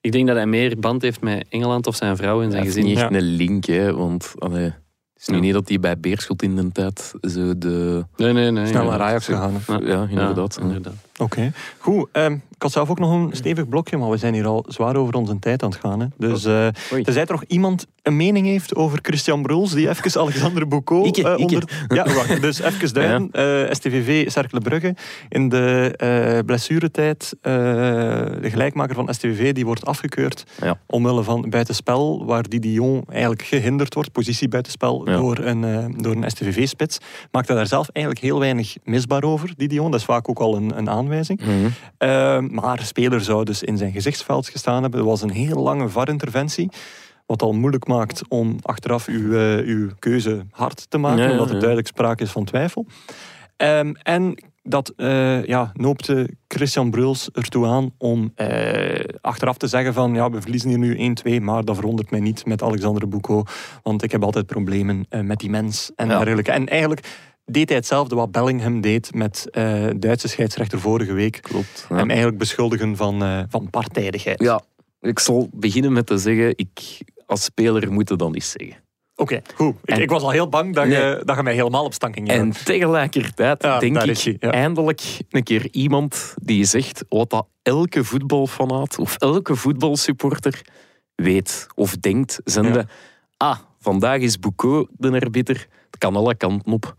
ik 0.01 0.11
denk 0.11 0.27
dat 0.27 0.35
hij 0.35 0.45
meer 0.45 0.79
band 0.79 1.01
heeft 1.01 1.21
met 1.21 1.45
Engeland 1.49 1.87
of 1.87 1.95
zijn 1.95 2.17
vrouw 2.17 2.41
en 2.41 2.51
zijn 2.51 2.65
gezin. 2.65 2.85
niet 2.85 2.97
echt 2.97 3.13
een 3.13 3.21
link, 3.21 3.65
hè, 3.65 3.93
want 3.93 4.33
allee, 4.37 4.63
het 4.63 4.73
is 5.17 5.27
nu 5.27 5.35
Ja. 5.35 5.41
niet 5.41 5.53
dat 5.53 5.67
hij 5.69 5.79
bij 5.79 5.99
Beerschot 5.99 6.41
in 6.43 6.55
de 6.55 6.71
tijd 6.71 7.13
zo 7.21 7.57
de... 7.57 8.05
Nee, 8.15 8.33
nee, 8.33 8.51
nee. 8.51 8.65
Snel 8.65 8.83
ja. 8.83 8.89
naar 8.89 9.01
Ajax 9.01 9.25
gegaan. 9.25 9.53
Ja, 9.67 10.07
inderdaad. 10.09 10.55
Ja, 10.59 10.65
inderdaad. 10.65 10.93
Oké, 11.17 11.51
goed. 11.77 12.07
ehm, 12.11 12.33
ik 12.33 12.61
had 12.63 12.71
zelf 12.71 12.89
ook 12.89 12.99
nog 12.99 13.11
een 13.11 13.29
stevig 13.31 13.69
blokje, 13.69 13.97
maar 13.97 14.09
we 14.09 14.17
zijn 14.17 14.33
hier 14.33 14.45
al 14.45 14.65
zwaar 14.67 14.95
over 14.95 15.13
onze 15.15 15.39
tijd 15.39 15.63
aan 15.63 15.69
het 15.69 15.79
gaan. 15.79 15.99
Hè. 15.99 16.05
Dus 16.17 16.45
eh 16.45 16.67
Oei. 16.93 17.03
tenzij 17.03 17.21
er 17.25 17.31
nog 17.31 17.43
iemand 17.47 17.85
een 18.01 18.15
mening 18.15 18.45
heeft 18.47 18.75
over 18.75 18.99
Christian 19.01 19.41
Bruls, 19.41 19.71
die 19.73 19.89
even 19.89 20.19
Alexander 20.21 20.67
Boucault 20.67 21.17
eh, 21.17 21.37
onder... 21.37 21.85
Ja, 21.87 22.03
wacht. 22.13 22.41
Dus 22.41 22.59
even 22.61 22.93
duiden. 22.93 23.31
Eh, 23.31 23.73
STVV 23.73 24.29
Cercle 24.31 24.59
Brugge. 24.61 24.95
In 25.29 25.49
de 25.49 25.93
eh 25.97 26.39
blessuretijd, 26.45 27.33
eh, 27.41 27.53
de 28.41 28.49
gelijkmaker 28.49 28.95
van 28.95 29.13
STVV, 29.13 29.53
die 29.53 29.65
wordt 29.65 29.85
afgekeurd 29.85 30.43
Ja. 30.61 30.79
omwille 30.85 31.23
van 31.23 31.49
buitenspel, 31.49 32.25
waar 32.25 32.49
die 32.49 32.59
Dion 32.59 33.03
eigenlijk 33.09 33.41
gehinderd 33.41 33.93
wordt, 33.93 34.11
positie 34.11 34.47
buitenspel, 34.47 35.09
Ja. 35.09 35.15
door 35.17 35.37
een, 35.37 35.63
eh, 35.63 35.85
door 35.97 36.15
een 36.15 36.29
STVV-spits. 36.31 36.97
Maakte 37.31 37.53
daar 37.53 37.67
zelf 37.67 37.89
eigenlijk 37.89 38.25
heel 38.25 38.39
weinig 38.39 38.75
misbaar 38.83 39.23
over, 39.23 39.53
die 39.57 39.67
Dion. 39.67 39.91
Dat 39.91 39.99
is 39.99 40.05
vaak 40.05 40.29
ook 40.29 40.39
al 40.39 40.55
een, 40.55 40.77
een 40.77 40.89
aanwijzing. 41.07 41.39
Mhm. 41.41 41.65
Uh, 41.99 42.39
maar 42.61 42.77
de 42.77 42.83
speler 42.83 43.21
zou 43.21 43.43
dus 43.43 43.63
in 43.63 43.77
zijn 43.77 43.91
gezichtsveld 43.91 44.49
gestaan 44.49 44.81
hebben. 44.81 44.99
Er 44.99 45.05
was 45.05 45.21
een 45.21 45.29
heel 45.29 45.61
lange 45.63 45.89
VAR-interventie. 45.89 46.69
Wat 47.25 47.41
al 47.41 47.53
moeilijk 47.53 47.87
maakt 47.87 48.21
om 48.27 48.55
achteraf 48.61 49.07
uw, 49.07 49.33
eh, 49.33 49.65
uw 49.65 49.89
keuze 49.99 50.45
hard 50.51 50.89
te 50.89 50.97
maken. 50.97 51.21
Ja, 51.21 51.25
ja, 51.25 51.31
omdat 51.31 51.47
er 51.47 51.53
ja. 51.53 51.59
duidelijk 51.59 51.87
sprake 51.87 52.23
is 52.23 52.31
van 52.31 52.45
twijfel. 52.45 52.85
Ehm, 53.57 53.93
en 54.03 54.43
dat 54.63 54.93
eh, 54.95 55.45
ja, 55.45 55.71
noopte 55.73 56.29
Christian 56.47 56.91
Bruls 56.91 57.29
ertoe 57.31 57.65
aan 57.65 57.91
om 57.97 58.31
eh, 58.35 59.05
achteraf 59.21 59.57
te 59.57 59.67
zeggen 59.67 59.93
van 59.93 60.13
ja, 60.13 60.29
we 60.29 60.41
verliezen 60.41 60.69
hier 60.69 60.79
nu 60.79 61.15
1-2, 61.39 61.41
maar 61.41 61.65
dat 61.65 61.75
verwondert 61.75 62.11
mij 62.11 62.19
niet 62.19 62.45
met 62.45 62.63
Alexander 62.63 63.07
Boucault, 63.07 63.51
want 63.83 64.03
ik 64.03 64.11
heb 64.11 64.23
altijd 64.23 64.45
problemen 64.45 65.05
met 65.21 65.39
die 65.39 65.49
mens 65.49 65.91
en 65.95 66.07
Ja. 66.07 66.17
dergelijke. 66.17 66.51
En 66.51 66.67
eigenlijk 66.67 67.07
deed 67.51 67.67
hij 67.67 67.77
hetzelfde 67.77 68.15
wat 68.15 68.31
Bellingham 68.31 68.81
deed 68.81 69.13
met 69.13 69.47
eh 69.51 69.85
Duitse 69.95 70.27
scheidsrechter 70.27 70.79
vorige 70.79 71.13
week. 71.13 71.41
Klopt. 71.41 71.85
ja. 71.89 71.95
Hem 71.95 72.07
eigenlijk 72.09 72.37
beschuldigen 72.37 72.95
van, 72.95 73.23
eh, 73.23 73.43
van 73.49 73.69
partijdigheid. 73.69 74.41
Ja, 74.41 74.61
ik 75.01 75.19
zal 75.19 75.49
beginnen 75.53 75.93
met 75.93 76.05
te 76.05 76.17
zeggen, 76.17 76.53
ik 76.55 76.97
als 77.25 77.43
speler 77.43 77.91
moet 77.91 78.09
het 78.09 78.19
dan 78.19 78.31
niet 78.31 78.43
zeggen. 78.57 78.77
Oké, 79.15 79.41
goed. 79.55 79.75
Ik, 79.83 79.89
En- 79.95 80.01
ik 80.01 80.09
was 80.09 80.21
al 80.21 80.29
heel 80.29 80.49
bang 80.49 80.73
dat, 80.75 80.85
Nee. 80.87 80.97
je, 81.01 81.21
dat 81.25 81.35
je 81.35 81.43
mij 81.43 81.53
helemaal 81.53 81.83
op 81.85 81.93
stank 81.93 82.13
ging 82.15 82.27
En 82.29 82.51
tegelijkertijd 82.63 83.63
Ja, 83.63 83.79
denk 83.79 84.01
ik 84.01 84.09
is 84.09 84.23
hij, 84.23 84.35
ja. 84.39 84.51
eindelijk 84.51 85.01
een 85.29 85.43
keer 85.43 85.67
iemand 85.71 86.33
die 86.41 86.65
zegt 86.65 87.05
wat 87.09 87.29
dat 87.29 87.47
elke 87.61 88.03
voetbalfanaat 88.03 88.97
of 88.99 89.15
elke 89.17 89.55
voetbalsupporter 89.55 90.61
weet 91.15 91.67
of 91.75 91.95
denkt. 91.97 92.39
Zende, 92.43 92.87
ah, 93.37 93.57
vandaag 93.79 94.19
is 94.19 94.39
Boucault 94.39 94.89
de 94.97 95.11
arbiter. 95.11 95.67
Het 95.85 95.97
kan 95.97 96.15
alle 96.15 96.35
kanten 96.35 96.71
op. 96.71 96.95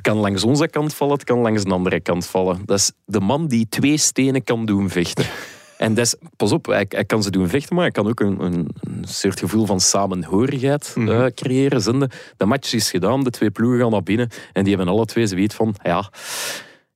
Het 0.00 0.08
kan 0.08 0.18
langs 0.18 0.44
onze 0.44 0.68
kant 0.68 0.94
vallen, 0.94 1.14
het 1.14 1.24
kan 1.24 1.38
langs 1.38 1.64
de 1.64 1.70
andere 1.70 2.00
kant 2.00 2.26
vallen. 2.26 2.62
Dat 2.64 2.78
is 2.78 2.92
de 3.04 3.20
man 3.20 3.46
die 3.46 3.68
twee 3.68 3.96
stenen 3.96 4.44
kan 4.44 4.66
doen 4.66 4.88
vechten. 4.88 5.24
En 5.76 5.94
dat 5.94 6.04
is, 6.04 6.14
pas 6.36 6.52
op, 6.52 6.66
hij, 6.66 6.86
hij 6.88 7.04
kan 7.04 7.22
ze 7.22 7.30
doen 7.30 7.48
vechten, 7.48 7.74
maar 7.74 7.84
hij 7.84 7.92
kan 7.92 8.08
ook 8.08 8.20
een, 8.20 8.44
een, 8.44 8.68
een 8.80 9.04
soort 9.04 9.38
gevoel 9.38 9.66
van 9.66 9.80
samenhorigheid 9.80 10.94
eh, 10.96 11.26
creëren. 11.26 11.80
Zende, 11.80 12.10
de 12.36 12.44
match 12.44 12.72
is 12.72 12.90
gedaan, 12.90 13.24
de 13.24 13.30
twee 13.30 13.50
ploegen 13.50 13.80
gaan 13.80 13.90
naar 13.90 14.02
binnen 14.02 14.28
en 14.52 14.64
die 14.64 14.76
hebben 14.76 14.94
alle 14.94 15.04
twee 15.04 15.26
zoiets 15.26 15.54
van, 15.54 15.74
ja, 15.82 16.10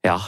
ja 0.00 0.18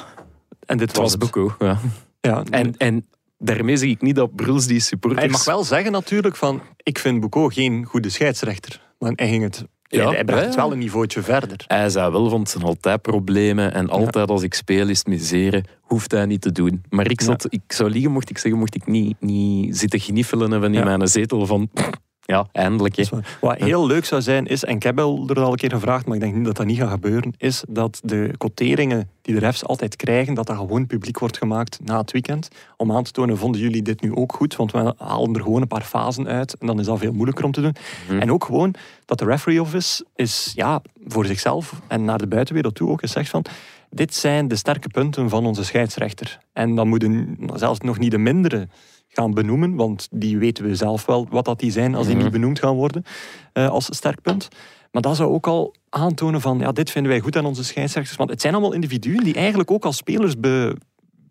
En 0.67 0.79
dit 0.79 0.89
het 0.89 0.97
was. 0.97 1.17
Boucault. 1.17 1.55
Ja. 1.59 1.79
Ja, 2.21 2.45
En, 2.51 2.77
en 2.77 3.07
daarmee 3.39 3.77
zeg 3.77 3.89
ik 3.89 4.03
niet 4.03 4.17
dat 4.17 4.35
Bruls 4.35 4.67
die 4.67 4.81
supporters... 4.81 5.23
hij 5.23 5.31
mag 5.31 5.45
wel 5.45 5.65
zeggen 5.65 5.93
natuurlijk 5.93 6.37
van, 6.37 6.63
ik 6.83 6.99
vind 6.99 7.21
Boucault 7.21 7.55
geen 7.55 7.85
goede 7.85 8.09
scheidsrechter. 8.09 8.81
Maar 8.99 9.13
hij 9.15 9.29
ging 9.29 9.43
het... 9.43 9.65
Ja, 9.89 10.11
hij, 10.11 10.25
bracht 10.25 10.45
het 10.45 10.55
wel 10.55 10.73
een 10.73 10.79
niveautje 10.79 11.23
verder. 11.23 11.65
Hij 11.67 11.89
zei 11.89 12.11
wel, 12.11 12.31
want 12.31 12.49
zijn 12.49 12.65
altijd 12.65 13.03
problemen 13.03 13.73
en 13.73 13.89
altijd 13.89 14.31
als 14.31 14.43
ik 14.43 14.55
speel 14.55 14.89
is 14.89 14.99
het 14.99 15.07
miseren. 15.07 15.65
Hoeft 15.81 16.11
hij 16.11 16.27
niet 16.27 16.41
te 16.41 16.53
doen. 16.53 16.85
Maar 16.89 17.11
ik, 17.11 17.21
zat, 17.21 17.47
ik 17.49 17.73
zou 17.73 17.91
liegen, 17.91 18.11
mocht 18.11 18.31
ik 18.31 18.39
zeggen, 18.39 18.61
mocht 18.61 18.75
ik 18.75 18.87
niet, 18.87 19.17
niet 19.21 19.77
zitten 19.77 20.01
gniffelen 20.01 20.51
hebben 20.51 20.75
in 20.75 20.85
mijn 20.85 21.09
zetel 21.09 21.47
van... 21.47 21.71
Ja, 22.27 22.47
eindelijk. 22.53 23.09
Wat 23.41 23.59
heel 23.59 23.87
leuk 23.87 24.05
zou 24.05 24.23
zijn 24.23 24.47
is, 24.47 24.65
en 24.65 24.77
ik 24.77 24.83
heb 24.83 24.97
wel 24.97 25.29
er 25.29 25.41
al 25.41 25.51
een 25.51 25.57
keer 25.57 25.71
gevraagd, 25.71 26.07
maar 26.07 26.15
ik 26.15 26.21
denk 26.21 26.35
niet 26.35 26.45
dat 26.45 26.57
dat 26.57 26.67
niet 26.67 26.79
gaat 26.79 26.91
gebeuren, 26.91 27.35
is 27.39 27.65
dat 27.69 28.01
de 28.05 28.31
quoteringen 28.39 29.11
die 29.23 29.35
de 29.35 29.41
refs 29.41 29.65
altijd 29.65 29.97
krijgen, 29.97 30.35
dat 30.35 30.47
dat 30.47 30.57
gewoon 30.57 30.87
publiek 30.87 31.19
wordt 31.19 31.39
gemaakt 31.39 31.79
na 31.85 31.99
het 31.99 32.13
weekend. 32.13 32.49
Om 32.77 32.93
aan 32.93 33.03
te 33.03 33.11
tonen, 33.11 33.39
vonden 33.39 33.61
jullie 33.61 33.83
dit 33.83 34.01
nu 34.01 34.15
ook 34.15 34.33
goed? 34.33 34.57
Want 34.57 34.73
we 34.73 34.95
halen 34.97 35.35
er 35.35 35.43
gewoon 35.43 35.61
een 35.61 35.69
paar 35.69 35.83
fasen 35.83 36.29
uit 36.29 36.57
en 36.59 36.67
dan 36.67 36.81
is 36.81 36.87
dat 36.87 36.99
veel 36.99 37.13
moeilijker 37.13 37.45
om 37.45 37.53
te 37.53 37.61
doen. 37.61 37.75
Mhm. 38.09 38.21
En 38.21 38.33
ook 38.33 38.45
gewoon 38.45 38.75
dat 39.05 39.19
de 39.19 39.25
referee 39.25 39.61
office 39.61 40.05
is, 40.15 40.53
ja, 40.55 40.83
voor 41.07 41.27
zichzelf 41.27 41.81
en 41.89 42.05
naar 42.05 42.19
de 42.19 42.27
buitenwereld 42.27 42.75
toe 42.75 42.91
ook 42.91 43.03
eens 43.03 43.13
zegt 43.13 43.31
van, 43.31 43.45
dit 43.91 44.15
zijn 44.15 44.49
de 44.49 44.57
sterke 44.57 44.89
punten 44.89 45.29
van 45.29 45.47
onze 45.47 45.65
scheidsrechter. 45.65 46.39
En 46.53 46.75
dan 46.75 46.89
moeten 46.89 47.39
zelfs 47.55 47.81
nog 47.81 47.99
niet 47.99 48.11
de 48.11 48.19
mindere 48.19 48.69
gaan 49.17 49.35
benoemen, 49.35 49.75
want 49.75 50.09
die 50.11 50.39
weten 50.39 50.65
we 50.65 50.75
zelf 50.75 51.07
wel 51.07 51.27
wat 51.31 51.45
dat 51.45 51.61
die 51.61 51.71
zijn 51.71 51.95
als 51.95 52.07
die 52.07 52.15
Mhm. 52.15 52.25
niet 52.25 52.33
benoemd 52.33 52.59
gaan 52.59 52.75
worden 52.75 53.03
eh, 53.53 53.69
als 53.69 53.89
sterk 53.97 54.23
punt. 54.23 54.49
Maar 54.93 55.03
dat 55.03 55.17
zou 55.17 55.31
ook 55.33 55.47
al 55.47 55.75
aantonen 55.91 56.41
van, 56.41 56.59
ja, 56.59 56.73
dit 56.73 56.91
vinden 56.91 57.13
wij 57.13 57.21
goed 57.21 57.37
aan 57.37 57.45
onze 57.47 57.65
scheidsrechters. 57.65 58.17
Want 58.17 58.31
het 58.31 58.41
zijn 58.41 58.53
allemaal 58.53 58.73
individuen 58.73 59.25
die 59.25 59.35
eigenlijk 59.35 59.71
ook 59.71 59.85
als 59.85 59.97
spelers 59.97 60.41
be, 60.41 60.77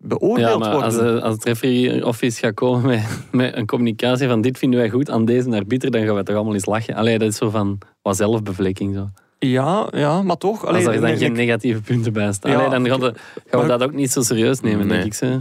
beoordeeld 0.00 0.50
Ja, 0.50 0.58
maar 0.58 0.70
worden. 0.70 0.84
als, 0.84 0.96
de- 0.96 1.20
als 1.22 1.34
het 1.34 1.44
referee 1.44 2.06
office 2.06 2.38
gaat 2.38 2.54
komen 2.54 2.86
met, 2.86 3.02
met 3.32 3.56
een 3.56 3.66
communicatie 3.66 4.28
van 4.28 4.40
dit 4.40 4.58
vinden 4.58 4.80
wij 4.80 4.90
goed 4.90 5.10
aan 5.10 5.24
deze 5.24 5.50
arbiter, 5.50 5.90
dan 5.90 6.04
gaan 6.04 6.14
we 6.14 6.22
toch 6.22 6.34
allemaal 6.34 6.54
eens 6.54 6.66
lachen. 6.66 6.94
Allee, 6.94 7.18
dat 7.18 7.28
is 7.28 7.36
zo 7.36 7.50
van 7.50 7.78
wat 8.02 8.16
zelfbevlekking 8.16 8.94
zo. 8.94 9.08
Ja, 9.38 9.88
ja, 9.92 10.22
maar 10.22 10.36
toch. 10.38 10.66
Als 10.66 10.76
er 10.76 10.92
dan 10.92 11.00
nee, 11.02 11.16
geen 11.16 11.30
ik- 11.30 11.36
negatieve 11.36 11.80
punten 11.80 12.12
bij 12.12 12.32
staan. 12.32 12.50
Ja, 12.50 12.68
dan 12.68 12.86
gaan 12.88 13.00
we, 13.00 13.06
gaan 13.06 13.14
we 13.50 13.56
maar- 13.56 13.68
dat 13.68 13.82
ook 13.82 13.92
niet 13.94 14.10
zo 14.12 14.22
serieus 14.22 14.60
nemen, 14.60 14.86
Nee. 14.86 14.96
denk 14.96 15.04
ik. 15.04 15.14
Zo. 15.14 15.40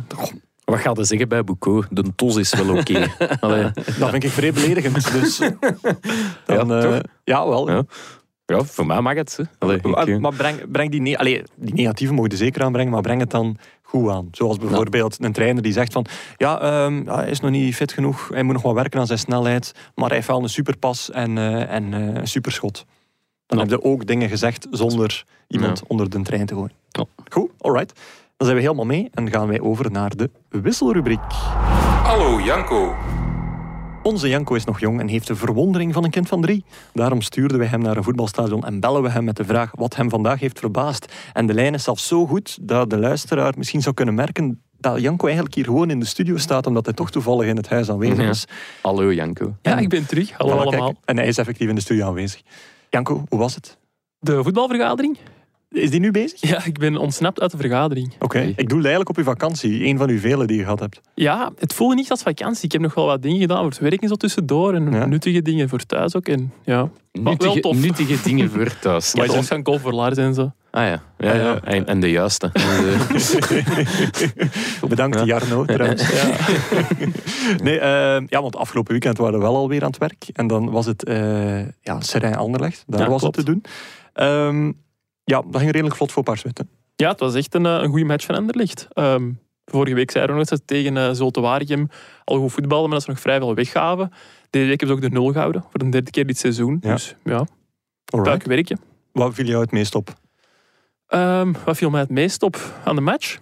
Wat 0.76 0.84
gaat 0.84 0.98
hij 0.98 1.06
zeggen 1.06 1.28
bij 1.28 1.44
Boucault? 1.44 1.88
De 1.90 2.16
tos 2.16 2.36
is 2.36 2.54
wel 2.54 2.78
oké. 2.78 3.08
Dat 4.00 4.10
vind 4.10 4.24
ik 4.24 4.30
vrij 4.30 4.54
beledigend. 4.54 5.12
Dus, 5.12 5.38
dan, 6.46 6.68
Ja, 6.68 6.82
eh, 6.82 7.00
ja, 7.24 7.48
wel. 7.48 7.70
Ja. 7.70 7.84
Ja, 8.46 8.64
voor 8.64 8.86
mij 8.86 9.02
mag 9.02 9.16
het. 9.16 9.40
Allee, 9.60 9.80
Maar, 9.82 10.08
eh, 10.08 10.18
maar 10.18 10.34
breng, 10.34 10.72
breng 10.72 10.92
die, 10.92 11.02
ne 11.02 11.18
allee, 11.18 11.44
die 11.56 11.74
negatieve 11.74 12.14
mogen 12.14 12.32
je 12.32 12.38
zeker 12.38 12.64
aanbrengen, 12.64 12.92
maar 12.92 13.02
breng 13.02 13.20
het 13.20 13.32
dan 13.32 13.58
goed 13.82 14.10
aan. 14.10 14.28
Zoals 14.32 14.58
bijvoorbeeld 14.58 15.24
een 15.24 15.32
trainer 15.34 15.64
die 15.64 15.74
zegt 15.74 15.94
van 15.94 16.06
ja, 16.38 16.62
ehm, 16.62 17.04
ja, 17.04 17.16
hij 17.16 17.30
is 17.30 17.40
nog 17.40 17.52
niet 17.52 17.76
fit 17.76 17.92
genoeg, 17.92 18.30
hij 18.30 18.44
moet 18.44 18.54
nog 18.54 18.62
wat 18.62 18.74
werken 18.74 19.00
aan 19.00 19.08
zijn 19.08 19.20
snelheid, 19.20 19.74
maar 19.96 20.08
hij 20.08 20.16
heeft 20.16 20.28
wel 20.28 20.42
een 20.42 20.50
superpas 20.50 21.12
en, 21.12 21.38
eh, 21.38 21.72
en 21.74 21.94
eh, 21.94 22.14
een 22.14 22.28
superschot. 22.28 22.86
Dan 23.46 23.60
heb 23.60 23.70
je 23.70 23.84
ook 23.84 24.08
dingen 24.08 24.30
gezegd 24.30 24.68
zonder 24.72 25.24
iemand 25.48 25.84
onder 25.88 26.10
de 26.10 26.22
trein 26.22 26.46
te 26.46 26.54
gooien. 26.54 26.72
Goed, 27.30 27.52
alright. 27.58 28.00
Dan 28.38 28.48
zijn 28.48 28.60
we 28.60 28.64
helemaal 28.66 28.86
mee 28.86 29.10
en 29.14 29.32
gaan 29.32 29.48
wij 29.48 29.60
over 29.62 29.92
naar 29.92 30.16
de 30.16 30.30
wisselrubriek. 30.50 31.20
Hallo 32.04 32.42
Janko. 32.42 32.96
Onze 34.04 34.30
Janko 34.30 34.56
is 34.56 34.66
nog 34.66 34.80
jong 34.80 35.00
en 35.00 35.08
heeft 35.08 35.28
de 35.28 35.36
verwondering 35.36 35.94
van 35.94 36.04
een 36.04 36.10
kind 36.10 36.28
van 36.28 36.42
drie. 36.42 36.66
Daarom 36.94 37.22
stuurden 37.22 37.58
wij 37.58 37.68
hem 37.68 37.82
naar 37.82 37.98
een 37.98 38.04
voetbalstadion 38.04 38.64
en 38.66 38.80
bellen 38.80 39.02
we 39.04 39.10
hem 39.10 39.24
met 39.24 39.36
de 39.38 39.46
vraag 39.46 39.72
wat 39.76 39.96
hem 39.96 40.10
vandaag 40.10 40.40
heeft 40.40 40.60
verbaasd. 40.60 41.14
En 41.34 41.46
de 41.46 41.54
lijn 41.54 41.74
is 41.74 41.84
zelfs 41.84 42.08
zo 42.08 42.26
goed 42.28 42.58
dat 42.62 42.90
de 42.90 42.98
luisteraar 42.98 43.54
misschien 43.58 43.82
zou 43.82 43.96
kunnen 43.96 44.16
merken 44.16 44.62
dat 44.78 45.02
Janko 45.02 45.26
eigenlijk 45.26 45.56
hier 45.56 45.66
gewoon 45.66 45.90
in 45.90 46.00
de 46.00 46.06
studio 46.06 46.38
staat, 46.38 46.68
omdat 46.68 46.86
hij 46.86 46.94
toch 46.94 47.12
toevallig 47.12 47.48
in 47.48 47.56
het 47.58 47.70
huis 47.70 47.90
aanwezig 47.90 48.24
Ja. 48.24 48.30
is. 48.30 48.46
Hallo 48.82 49.14
Janko. 49.14 49.56
Ja, 49.62 49.78
ik 49.78 49.90
ben 49.90 50.06
terug. 50.06 50.32
Hallo 50.38 50.52
Voilà, 50.54 50.56
kijk, 50.56 50.66
allemaal. 50.74 50.94
en 51.06 51.18
hij 51.18 51.28
is 51.28 51.38
effectief 51.38 51.70
in 51.70 51.76
de 51.76 51.82
studio 51.82 52.06
aanwezig. 52.08 52.42
Janko, 52.90 53.24
hoe 53.30 53.40
was 53.40 53.56
het? 53.56 53.78
De 54.20 54.44
voetbalvergadering? 54.44 55.18
Is 55.76 55.92
die 55.92 56.00
nu 56.00 56.12
bezig? 56.12 56.50
Ja, 56.50 56.66
ik 56.66 56.78
ben 56.78 56.98
ontsnapt 56.98 57.42
uit 57.42 57.52
de 57.52 57.58
vergadering. 57.58 58.14
Oké, 58.20 58.40
ik 58.56 58.70
doe 58.70 58.80
eigenlijk 58.80 59.10
op 59.10 59.18
uw 59.18 59.24
vakantie, 59.24 59.86
een 59.86 59.98
van 59.98 60.10
uw 60.10 60.20
vele 60.20 60.46
die 60.46 60.58
je 60.58 60.64
gehad 60.64 60.80
hebt. 60.80 61.02
Ja, 61.14 61.52
het 61.60 61.74
voelde 61.74 61.96
niet 61.96 62.12
als 62.12 62.22
vakantie. 62.22 62.66
Ik 62.66 62.72
heb 62.72 62.82
nog 62.82 62.94
wel 62.94 63.06
wat 63.06 63.22
dingen 63.22 63.40
gedaan 63.40 63.58
voor 63.62 63.70
het 63.70 63.80
werk 63.80 64.02
en 64.02 64.08
zo 64.08 64.16
tussendoor. 64.16 64.74
En 64.74 64.92
Ja. 64.92 65.06
nuttige 65.06 65.42
dingen 65.42 65.70
voor 65.70 65.80
thuis 65.86 66.16
ook. 66.16 66.28
En 66.28 66.54
ja, 66.64 66.78
wel 67.12 67.24
Nuttige, 67.24 67.60
tof. 67.60 67.78
nuttige 67.82 68.16
dingen 68.24 68.52
voor 68.52 68.78
thuis. 68.82 69.14
ik 69.14 69.22
heb 69.22 69.36
los 69.36 69.48
gaan 69.48 69.64
kopen 69.64 69.82
voor 69.82 69.94
Lars 69.94 70.18
en 70.18 70.34
zo. 70.34 70.52
Ah 70.72 70.88
ja, 70.88 71.02
ja, 71.18 71.34
ja. 71.34 71.60
En, 71.64 71.86
en 71.88 72.00
de 72.00 72.12
juiste. 72.12 72.52
Bedankt, 74.88 75.26
Jarno, 75.26 75.66
trouwens. 75.66 76.12
nee, 77.64 77.80
eh, 77.80 78.22
ja, 78.28 78.42
want 78.42 78.56
afgelopen 78.56 78.92
weekend 78.92 79.18
waren 79.18 79.40
we 79.40 79.46
wel 79.46 79.56
alweer 79.56 79.82
aan 79.82 79.88
het 79.90 79.98
werk. 79.98 80.26
En 80.34 80.48
dan 80.48 80.70
was 80.72 80.86
het 80.86 81.08
uh, 81.10 81.60
ja, 81.82 82.00
Serijn 82.02 82.36
Anderlecht. 82.36 82.84
Daar 82.88 83.02
Ja, 83.02 83.10
was 83.10 83.22
klopt. 83.22 83.36
het 83.36 83.46
te 83.46 83.52
doen. 83.52 83.64
Ehm, 84.14 84.72
ja, 85.26 85.42
dat 85.42 85.62
ging 85.62 85.72
redelijk 85.72 85.96
vlot 85.96 86.12
voor 86.12 86.24
Parswit. 86.24 86.58
hè. 86.58 86.64
Ja, 86.96 87.10
het 87.10 87.20
was 87.20 87.36
echt 87.36 87.56
een, 87.56 87.66
eh, 87.66 87.82
een 87.82 87.90
goede 87.90 88.06
match 88.06 88.26
van 88.26 88.36
Anderlecht. 88.36 88.88
Ehm 88.94 89.32
vorige 89.66 89.96
week 89.96 90.12
zeiden 90.12 90.34
we 90.34 90.40
nog 90.40 90.50
dat 90.50 90.60
ze 90.60 90.66
tegen 90.66 90.96
uh, 90.96 91.10
Zulte 91.12 91.42
Waregem 91.42 91.90
al 92.24 92.40
goed 92.40 92.52
voetbalden, 92.52 92.90
maar 92.90 92.98
dat 92.98 93.04
ze 93.04 93.10
nog 93.10 93.20
vrij 93.20 93.38
veel 93.38 93.56
weggaven. 93.56 94.12
Deze 94.50 94.68
week 94.68 94.80
hebben 94.80 94.98
ze 94.98 95.04
ook 95.04 95.12
de 95.12 95.20
nul 95.20 95.32
gehouden 95.32 95.62
voor 95.70 95.80
de 95.80 95.90
derde 95.90 96.12
keer 96.12 96.26
dit 96.28 96.38
seizoen. 96.38 96.78
Ja. 96.82 96.92
Dus 96.92 97.16
ja, 97.24 97.46
leuk 98.06 98.44
werkje. 98.44 98.78
Wat 99.12 99.34
viel 99.34 99.46
jou 99.46 99.62
het 99.62 99.72
meest 99.72 99.96
op? 99.96 100.14
Ehm, 101.08 101.54
wat 101.66 101.78
viel 101.78 101.90
mij 101.90 102.00
het 102.00 102.10
meest 102.10 102.44
op 102.44 102.58
aan 102.84 102.96
de 102.96 103.02
match? 103.02 103.38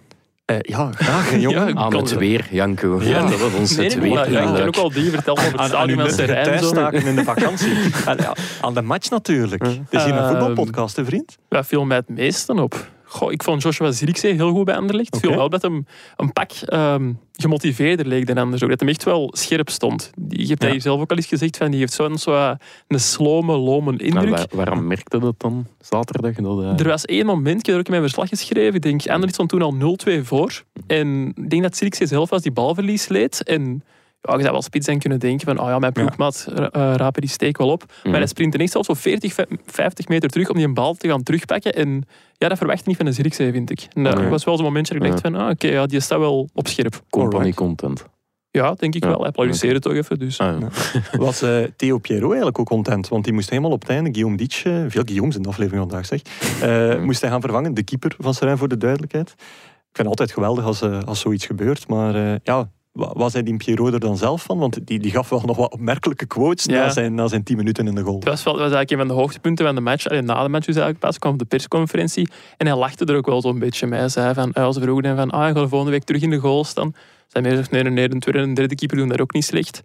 Eh, 0.45 0.57
ja, 0.61 0.91
graag, 0.91 1.29
hè, 1.29 1.35
jongen. 1.35 1.67
Ja, 1.67 1.73
Aan 1.73 1.95
het 1.95 2.13
weer, 2.15 2.47
Janko. 2.51 3.01
Ja. 3.01 3.07
Ja, 3.07 3.29
dat 3.29 3.39
was 3.39 3.53
ons 3.53 3.75
Nee, 3.75 3.85
het 3.85 3.99
weer. 3.99 4.11
ja, 4.31 4.39
ik 4.41 4.53
kan 4.53 4.61
ook 4.67 4.75
wel 4.75 4.91
die 4.91 5.09
vertellen 5.09 5.39
over 5.39 5.51
het 5.51 5.59
aan, 5.61 5.65
aan 5.65 5.69
stadion 5.69 5.99
en 5.99 6.43
thuistaken 6.43 7.05
in 7.05 7.15
de 7.15 7.23
vakantie. 7.23 7.73
aan, 8.05 8.17
ja, 8.27 8.35
aan 8.61 8.73
de 8.73 8.81
match 8.81 9.09
natuurlijk. 9.09 9.61
Het 9.65 9.79
is 9.89 10.03
hier 10.03 10.13
een 10.13 10.19
Ehm, 10.19 10.29
voetbalpodcast, 10.29 10.95
hè, 10.95 11.05
vriend. 11.05 11.37
Wat 11.49 11.65
viel 11.65 11.85
mij 11.85 11.97
het 11.97 12.09
meeste 12.09 12.53
op? 12.53 12.85
Goh, 13.13 13.31
ik 13.31 13.43
vond 13.43 13.61
Joshua 13.61 13.91
Zirkzee 13.91 14.33
heel 14.33 14.51
goed 14.51 14.65
bij 14.65 14.75
Anderlecht. 14.75 15.13
Het 15.13 15.23
viel 15.25 15.35
wel 15.35 15.49
dat 15.49 15.61
hem 15.61 15.85
een 16.15 16.33
pak 16.33 16.51
ehm, 16.51 17.13
gemotiveerder 17.33 18.05
leek 18.07 18.25
dan 18.27 18.37
anders 18.37 18.63
ook. 18.63 18.69
Dat 18.69 18.79
hem 18.79 18.89
echt 18.89 19.03
wel 19.03 19.29
scherp 19.35 19.69
stond. 19.69 20.11
Je 20.29 20.37
hebt 20.37 20.49
Ja. 20.49 20.55
dat 20.55 20.69
hier 20.71 20.81
zelf 20.81 21.01
ook 21.01 21.09
al 21.11 21.17
eens 21.17 21.25
gezegd, 21.25 21.57
van, 21.57 21.71
die 21.71 21.79
heeft 21.79 21.93
zo'n 21.93 22.17
zo 22.17 22.33
eh, 22.33 22.51
een 22.87 22.99
slome, 22.99 23.57
lome 23.57 23.97
indruk. 23.97 24.29
waar- 24.29 24.45
waarom 24.51 24.87
merkte 24.87 25.19
dat 25.19 25.35
dan 25.37 25.65
zaterdag? 25.81 26.33
Dat, 26.35 26.61
eh, 26.61 26.79
Er 26.79 26.87
was 26.87 27.05
één 27.05 27.25
moment, 27.25 27.59
ik 27.59 27.65
heb 27.65 27.75
ook 27.75 27.85
in 27.85 27.91
mijn 27.91 28.03
verslag 28.03 28.29
geschreven, 28.29 28.73
ik 28.75 28.81
denk, 28.81 29.01
Anderlecht 29.07 29.33
stond 29.33 29.49
toen 29.49 29.61
al 29.61 29.73
0-2 29.73 30.23
voor. 30.23 30.63
En 30.87 31.33
ik 31.35 31.49
denk 31.49 31.61
dat 31.61 31.77
Zirkzee 31.77 32.07
zelf 32.07 32.29
was 32.29 32.41
die 32.41 32.51
balverlies 32.51 33.07
leed. 33.07 33.43
En 33.43 33.83
ja, 34.29 34.33
je 34.33 34.39
zou 34.41 34.51
wel 34.51 34.61
spits 34.61 34.85
zijn 34.85 34.99
kunnen 34.99 35.19
denken 35.19 35.45
van, 35.47 35.59
oh 35.59 35.67
ja, 35.67 35.79
mijn 35.79 35.93
ploegmaat 35.93 36.47
uh, 36.49 36.65
rapen 36.71 37.21
die 37.21 37.29
steek 37.29 37.57
wel 37.57 37.69
op. 37.69 37.83
Maar 38.03 38.13
hij 38.13 38.27
sprint 38.27 38.53
ineens 38.53 38.71
zelfs 38.71 38.87
zo 38.87 38.93
40, 38.93 39.35
50 39.65 40.07
meter 40.07 40.29
terug 40.29 40.49
om 40.49 40.55
die 40.55 40.65
een 40.65 40.73
bal 40.73 40.93
te 40.93 41.07
gaan 41.07 41.23
terugpakken. 41.23 41.73
En 41.73 42.03
ja, 42.37 42.47
dat 42.47 42.57
verwacht 42.57 42.79
je 42.79 42.87
niet 42.87 42.97
van 42.97 43.05
een 43.05 43.13
Zirkzee, 43.13 43.51
vind 43.51 43.69
ik. 43.69 43.87
En 43.93 44.03
dat 44.03 44.27
was 44.29 44.43
wel 44.43 44.55
zo'n 44.55 44.65
momentje 44.65 44.93
dat 44.93 45.03
ik 45.03 45.09
dacht 45.09 45.21
van, 45.21 45.35
ah, 45.35 45.49
oké, 45.49 45.67
ja, 45.67 45.85
die 45.85 45.99
staat 45.99 46.19
wel 46.19 46.49
op 46.53 46.67
scherp. 46.67 47.01
company 47.09 47.51
content. 47.53 48.05
Ja, 48.51 48.73
denk 48.73 48.95
ik 48.95 49.03
Ja. 49.03 49.09
wel. 49.09 49.17
Hij 49.17 49.27
applaudisseerde 49.27 49.79
toch 49.79 49.93
even, 49.93 50.19
dus... 50.19 50.39
Ah, 50.39 50.59
ja. 50.59 50.67
Was 51.25 51.41
eh, 51.41 51.63
Theo 51.75 51.97
Pierrot 51.97 52.27
eigenlijk 52.27 52.59
ook 52.59 52.67
content? 52.67 53.07
Want 53.07 53.23
die 53.23 53.33
moest 53.33 53.49
helemaal 53.49 53.71
op 53.71 53.81
het 53.81 53.89
einde, 53.89 54.09
Guillaume 54.09 54.37
Dietsch, 54.37 54.65
eh, 54.65 54.83
veel 54.87 55.01
Guillaumes 55.05 55.35
in 55.35 55.41
de 55.41 55.47
aflevering 55.49 55.81
vandaag 55.89 56.05
zeg, 56.05 56.21
eh, 56.61 56.99
moest 57.03 57.21
hij 57.21 57.29
gaan 57.29 57.41
vervangen, 57.41 57.73
de 57.73 57.83
keeper 57.83 58.15
van 58.19 58.33
Serijn 58.33 58.57
voor 58.57 58.67
de 58.67 58.77
duidelijkheid. 58.77 59.29
Ik 59.29 59.99
vind 59.99 60.07
het 60.09 60.19
altijd 60.19 60.31
geweldig 60.31 60.65
als, 60.65 60.81
eh, 60.81 60.99
als 61.03 61.19
zoiets 61.19 61.45
gebeurt, 61.45 61.87
maar 61.87 62.15
eh, 62.15 62.35
ja, 62.43 62.69
was 62.93 63.33
hij 63.33 63.43
die 63.43 63.57
Pierrot 63.57 63.93
er 63.93 63.99
dan 63.99 64.17
zelf 64.17 64.43
van? 64.43 64.57
Want 64.57 64.87
die, 64.87 64.99
die 64.99 65.11
gaf 65.11 65.29
wel 65.29 65.41
nog 65.45 65.57
wat 65.57 65.71
opmerkelijke 65.71 66.25
quotes 66.25 66.65
Ja. 66.65 66.85
na, 66.85 66.89
zijn, 66.89 67.13
na 67.15 67.27
zijn 67.27 67.43
tien 67.43 67.57
minuten 67.57 67.87
in 67.87 67.95
de 67.95 68.01
goal. 68.01 68.15
Het 68.15 68.23
was, 68.25 68.43
wel, 68.43 68.53
was 68.53 68.61
eigenlijk 68.61 68.91
een 68.91 68.97
van 68.97 69.07
de 69.07 69.13
hoogtepunten 69.13 69.65
van 69.65 69.75
de 69.75 69.81
match. 69.81 70.07
Allee, 70.07 70.21
na 70.21 70.43
de 70.43 70.49
match 70.49 70.65
dus 70.65 70.75
eigenlijk 70.75 71.05
pas, 71.05 71.19
kwam 71.19 71.33
op 71.33 71.39
de 71.39 71.45
persconferentie. 71.45 72.29
En 72.57 72.67
hij 72.67 72.75
lachte 72.75 73.05
er 73.05 73.15
ook 73.15 73.25
wel 73.25 73.41
zo'n 73.41 73.59
beetje 73.59 73.87
mee. 73.87 73.99
Hij 73.99 74.09
zei 74.09 74.33
van, 74.33 74.53
eh, 74.53 74.63
als 74.63 74.77
vroegen 74.77 75.05
hem 75.05 75.15
van, 75.15 75.29
ah, 75.29 75.47
je 75.47 75.53
gaat 75.53 75.69
volgende 75.69 75.91
week 75.91 76.03
terug 76.03 76.21
in 76.21 76.29
de 76.29 76.37
goal 76.37 76.63
staan. 76.63 76.95
Zijn 77.27 77.43
meer 77.43 77.51
gezegd, 77.51 77.71
nee, 77.71 77.83
nee, 77.83 78.09
de 78.09 78.19
tweede 78.19 78.39
en 78.39 78.47
de 78.47 78.53
derde 78.53 78.75
keeper 78.75 78.97
doen 78.97 79.07
dat 79.07 79.21
ook 79.21 79.33
niet 79.33 79.45
slecht. 79.45 79.83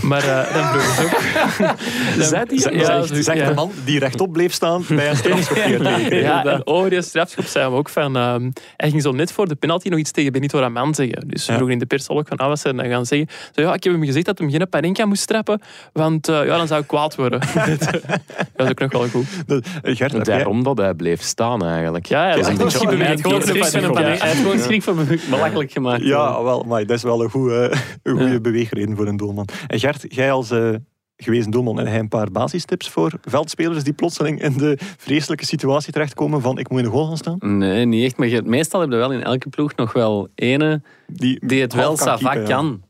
Maar 0.00 0.22
eh, 0.24 0.54
dan 0.54 0.64
vroegen 0.80 0.94
ze 0.94 1.02
ook... 1.02 2.48
Die? 2.48 2.76
Ja, 2.78 3.02
zegt, 3.02 3.38
ja. 3.38 3.48
de 3.48 3.54
man 3.54 3.70
die 3.84 3.98
rechtop 3.98 4.32
bleef 4.32 4.52
staan 4.52 4.84
bij 4.88 5.10
een 5.10 5.16
strafschopkeer. 5.16 5.80
Ja, 6.22 6.44
en 6.44 6.66
over 6.66 6.90
die 6.90 7.02
strafschop 7.02 7.44
zei 7.44 7.64
hem 7.64 7.74
ook 7.74 7.88
van... 7.88 8.16
ehm, 8.16 8.50
hij 8.76 8.90
ging 8.90 9.02
zo 9.02 9.12
net 9.12 9.32
voor 9.32 9.48
de 9.48 9.54
penalty 9.54 9.88
nog 9.88 9.98
iets 9.98 10.10
tegen 10.10 10.32
Benito 10.32 10.58
Raman 10.58 10.94
zeggen. 10.94 11.28
Dus 11.28 11.40
ze 11.44 11.50
Ja. 11.50 11.56
vroegen 11.56 11.74
in 11.74 11.80
de 11.80 11.86
pers 11.86 12.08
al 12.08 12.18
ook 12.18 12.28
van... 12.28 12.36
Ah, 12.36 12.48
wat 12.48 12.58
ze 12.60 12.74
dan 12.74 12.86
gaan 12.86 13.06
zeggen? 13.06 13.28
Zo, 13.54 13.62
ja, 13.62 13.74
ik 13.74 13.84
heb 13.84 13.92
hem 13.92 14.04
gezegd 14.04 14.26
dat 14.26 14.38
hij 14.38 14.50
geen 14.50 14.68
Panenka 14.68 15.06
moest 15.06 15.26
trappen. 15.26 15.60
Want 15.92 16.28
eh, 16.28 16.44
ja, 16.46 16.56
dan 16.56 16.66
zou 16.66 16.80
ik 16.80 16.86
kwaad 16.86 17.14
worden. 17.14 17.40
dat 18.56 18.66
is 18.66 18.68
ook 18.70 18.78
nog 18.80 18.92
wel 18.92 19.08
goed. 19.08 19.26
Dat- 19.46 19.64
eh, 19.82 19.96
Gert, 19.96 20.12
heb 20.12 20.26
jij- 20.26 20.36
Daarom 20.36 20.62
dat 20.62 20.78
hij 20.78 20.94
bleef 20.94 21.22
staan 21.22 21.64
eigenlijk. 21.64 22.06
Ja, 22.06 22.22
ja, 22.28 22.28
Dat 22.30 22.38
is 22.38 22.44
dat 22.44 22.82
een 22.82 22.88
beetje- 22.88 22.96
Hij 22.96 23.06
heeft 23.08 24.40
gewoon 24.40 24.58
schrik 24.58 24.82
van 24.82 25.06
belachelijk 25.30 25.72
gemaakt. 25.72 26.02
Ja, 26.02 26.42
wel, 26.42 26.62
maar 26.68 26.86
dat 26.86 26.96
is 26.96 27.02
wel 27.02 27.22
een 27.22 27.30
goede, 27.30 27.72
een 28.02 28.16
goede 28.18 28.40
beweegreden 28.40 28.96
voor 28.96 29.06
een 29.06 29.16
doelman. 29.16 29.48
En 29.66 29.78
Gert, 29.82 30.04
jij 30.08 30.32
als 30.32 30.50
eh, 30.50 30.68
gewezen 31.16 31.50
doelman, 31.50 31.78
en 31.80 31.86
hij 31.86 31.98
een 31.98 32.08
paar 32.08 32.30
basistips 32.30 32.88
voor 32.88 33.12
veldspelers 33.22 33.84
die 33.84 33.92
plotseling 33.92 34.42
in 34.42 34.52
de 34.56 34.78
vreselijke 34.96 35.46
situatie 35.46 35.92
terechtkomen 35.92 36.40
van 36.40 36.58
ik 36.58 36.68
moet 36.70 36.78
in 36.78 36.84
de 36.84 36.90
goal 36.90 37.06
gaan 37.06 37.16
staan? 37.16 37.38
Nee, 37.58 37.84
niet 37.84 38.04
echt. 38.04 38.16
Maar 38.16 38.28
je- 38.28 38.42
meestal 38.42 38.80
heb 38.80 38.90
je 38.90 38.96
wel 38.96 39.12
in 39.12 39.22
elke 39.22 39.48
ploeg 39.48 39.74
nog 39.74 39.92
wel 39.92 40.28
ene 40.34 40.82
Die, 41.06 41.46
die 41.46 41.60
het 41.60 41.72
wel 41.74 41.98
half 41.98 42.44
kan. 42.44 42.82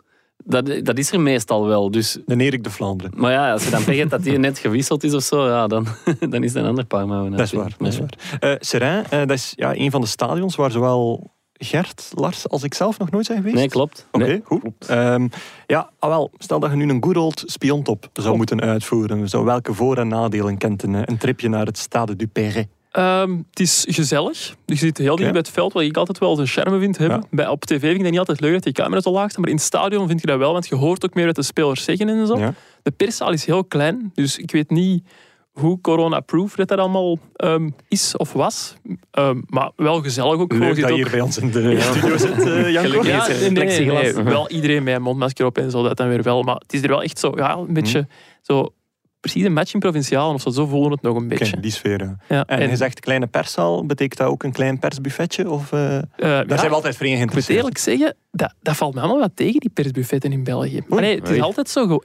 Dat, 0.44 0.80
dat 0.82 0.98
is 0.98 1.12
er 1.12 1.20
meestal 1.20 1.66
wel. 1.66 1.90
Dus, 1.90 2.18
De 2.26 2.36
Erik 2.36 2.64
de 2.64 2.70
Vlaanderen. 2.70 3.12
maar 3.16 3.32
ja, 3.32 3.52
als 3.52 3.64
je 3.64 3.70
dan 3.70 3.84
pech 3.84 3.96
hebt 3.96 4.10
dat 4.10 4.22
die 4.22 4.38
net 4.38 4.58
gewisseld 4.58 5.04
is 5.04 5.14
of 5.14 5.22
zo, 5.22 5.46
ja, 5.48 5.66
dan, 5.66 5.86
dan 6.30 6.44
is 6.44 6.52
dat 6.52 6.62
een 6.62 6.68
ander 6.68 6.84
paar 6.84 7.06
mouwen. 7.06 7.30
Dat 7.30 7.40
is 7.40 7.52
waar. 7.52 7.74
Dat 7.78 7.88
is 7.88 7.98
waar. 7.98 8.10
Eh 8.40 8.54
Seraing, 8.58 9.06
eh, 9.06 9.18
dat 9.18 9.30
is 9.30 9.52
ja, 9.56 9.74
een 9.76 9.90
van 9.90 10.00
de 10.00 10.06
stadions 10.06 10.56
waar 10.56 10.70
zowel 10.70 11.30
Gert, 11.64 12.10
Lars 12.14 12.48
als 12.48 12.62
ik 12.62 12.74
zelf 12.74 12.98
nog 12.98 13.10
nooit 13.10 13.26
zijn 13.26 13.38
geweest. 13.38 13.56
Nee, 13.56 13.68
klopt. 13.68 14.06
Oké, 14.12 14.24
Nee, 14.24 14.40
goed. 14.44 14.60
Ehm, 14.86 15.28
ja, 15.66 15.90
ah 15.98 16.10
wel, 16.10 16.30
stel 16.38 16.60
dat 16.60 16.70
je 16.70 16.76
nu 16.76 16.88
een 16.88 17.02
good 17.04 17.16
old 17.16 17.42
spiontop 17.46 18.08
zou 18.12 18.36
moeten 18.36 18.60
uitvoeren. 18.60 19.28
Zo, 19.28 19.44
welke 19.44 19.74
voor- 19.74 19.96
en 19.96 20.08
nadelen 20.08 20.58
kent 20.58 20.82
een, 20.82 20.94
eh, 20.94 21.02
een 21.04 21.18
tripje 21.18 21.48
naar 21.48 21.66
het 21.66 21.78
Stade 21.78 22.16
du 22.16 22.26
Perret? 22.26 22.66
Ehm, 22.90 23.36
het 23.50 23.60
is 23.60 23.84
gezellig. 23.88 24.54
Dus 24.64 24.80
je 24.80 24.86
zit 24.86 24.98
heel 24.98 25.16
dicht 25.16 25.30
bij 25.30 25.38
het 25.38 25.48
veld, 25.50 25.72
wat 25.72 25.82
ik 25.82 25.96
altijd 25.96 26.18
wel 26.18 26.34
zijn 26.34 26.46
charme 26.46 26.78
vind 26.78 26.98
hebben. 26.98 27.18
Ja. 27.20 27.26
Bij, 27.30 27.48
op 27.48 27.64
tv 27.64 27.80
vind 27.80 27.94
ik 27.94 28.00
dat 28.02 28.10
niet 28.10 28.18
altijd 28.18 28.40
leuk 28.40 28.52
dat 28.52 28.62
die 28.62 28.72
camera 28.72 29.00
zo 29.00 29.10
laag 29.10 29.30
staan, 29.30 29.40
maar 29.40 29.50
in 29.50 29.56
het 29.56 29.64
stadion 29.64 30.08
vind 30.08 30.20
je 30.20 30.26
dat 30.26 30.38
wel, 30.38 30.52
want 30.52 30.68
je 30.68 30.74
hoort 30.74 31.04
ook 31.04 31.14
meer 31.14 31.26
wat 31.26 31.34
de 31.34 31.42
spelers 31.42 31.84
zeggen 31.84 32.08
en 32.08 32.26
zo. 32.26 32.38
Ja. 32.38 32.54
De 32.82 32.90
perszaal 32.90 33.32
is 33.32 33.44
heel 33.44 33.64
klein, 33.64 34.10
dus 34.14 34.38
ik 34.38 34.50
weet 34.50 34.70
niet 34.70 35.04
hoe 35.52 35.80
corona-proof 35.80 36.54
dat, 36.54 36.68
dat 36.68 36.78
allemaal 36.78 37.18
ehm, 37.36 37.68
is 37.88 38.16
of 38.16 38.32
was. 38.32 38.74
Ehm, 39.10 39.40
maar 39.46 39.70
wel 39.76 40.02
gezellig 40.02 40.32
ook. 40.38 40.52
gewoon. 40.52 40.66
Leuk 40.68 40.76
Je 40.76 40.80
dat 40.82 40.90
je 40.90 40.96
hier 40.96 41.10
bij 41.10 41.20
ons 41.20 41.38
in 41.38 41.50
de 41.50 41.80
studio 41.92 42.16
zit, 42.16 42.72
Janko. 42.72 42.96
ook- 42.98 43.04
ja, 43.04 43.26
nee, 43.28 43.50
nee, 43.50 43.86
nee, 43.90 44.12
wel 44.12 44.50
iedereen 44.50 44.82
met 44.82 44.94
een 44.94 45.02
mondmasker 45.02 45.46
op 45.46 45.58
en 45.58 45.70
zo, 45.70 45.82
dat 45.82 45.96
dan 45.96 46.08
weer 46.08 46.22
wel. 46.22 46.42
Maar 46.42 46.54
het 46.56 46.72
is 46.72 46.82
er 46.82 46.88
wel 46.88 47.02
echt 47.02 47.18
zo, 47.18 47.32
ja, 47.36 47.56
een 47.56 47.72
beetje 47.72 48.06
zo... 48.42 48.68
Precies 49.20 49.44
een 49.44 49.52
match 49.52 49.74
in 49.74 49.80
provinciaal 49.80 50.32
of 50.34 50.40
zo, 50.40 50.50
zo 50.50 50.66
voelen 50.66 50.88
we 50.88 50.94
het 50.94 51.02
nog 51.02 51.16
een 51.16 51.28
beetje. 51.28 51.60
die 51.60 51.70
sfeer. 51.70 52.00
ja. 52.00 52.16
Ja, 52.28 52.46
En, 52.46 52.70
je 52.70 52.76
zegt 52.76 53.00
kleine 53.00 53.26
perszaal, 53.26 53.86
betekent 53.86 54.18
dat 54.18 54.28
ook 54.28 54.42
een 54.42 54.52
klein 54.52 54.78
persbuffetje? 54.78 55.50
Of, 55.50 55.72
eh, 55.72 55.96
eh, 55.98 56.02
daar 56.16 56.46
ja, 56.48 56.56
zijn 56.56 56.68
we 56.68 56.74
altijd 56.74 56.96
voor 56.96 57.06
in 57.06 57.12
Ik 57.12 57.18
moet 57.18 57.30
geïnteresseerd. 57.30 57.58
eerlijk 57.58 57.78
zeggen, 57.78 58.16
dat, 58.30 58.54
dat 58.62 58.76
valt 58.76 58.94
me 58.94 59.00
allemaal 59.00 59.18
wat 59.20 59.30
tegen, 59.34 59.60
die 59.60 59.70
persbuffetten 59.70 60.32
in 60.32 60.44
België. 60.44 60.80
Maar 60.88 61.00
nee, 61.00 61.14
het 61.14 61.24
is 61.24 61.30
Oei. 61.30 61.40
altijd 61.40 61.68
zo... 61.68 61.98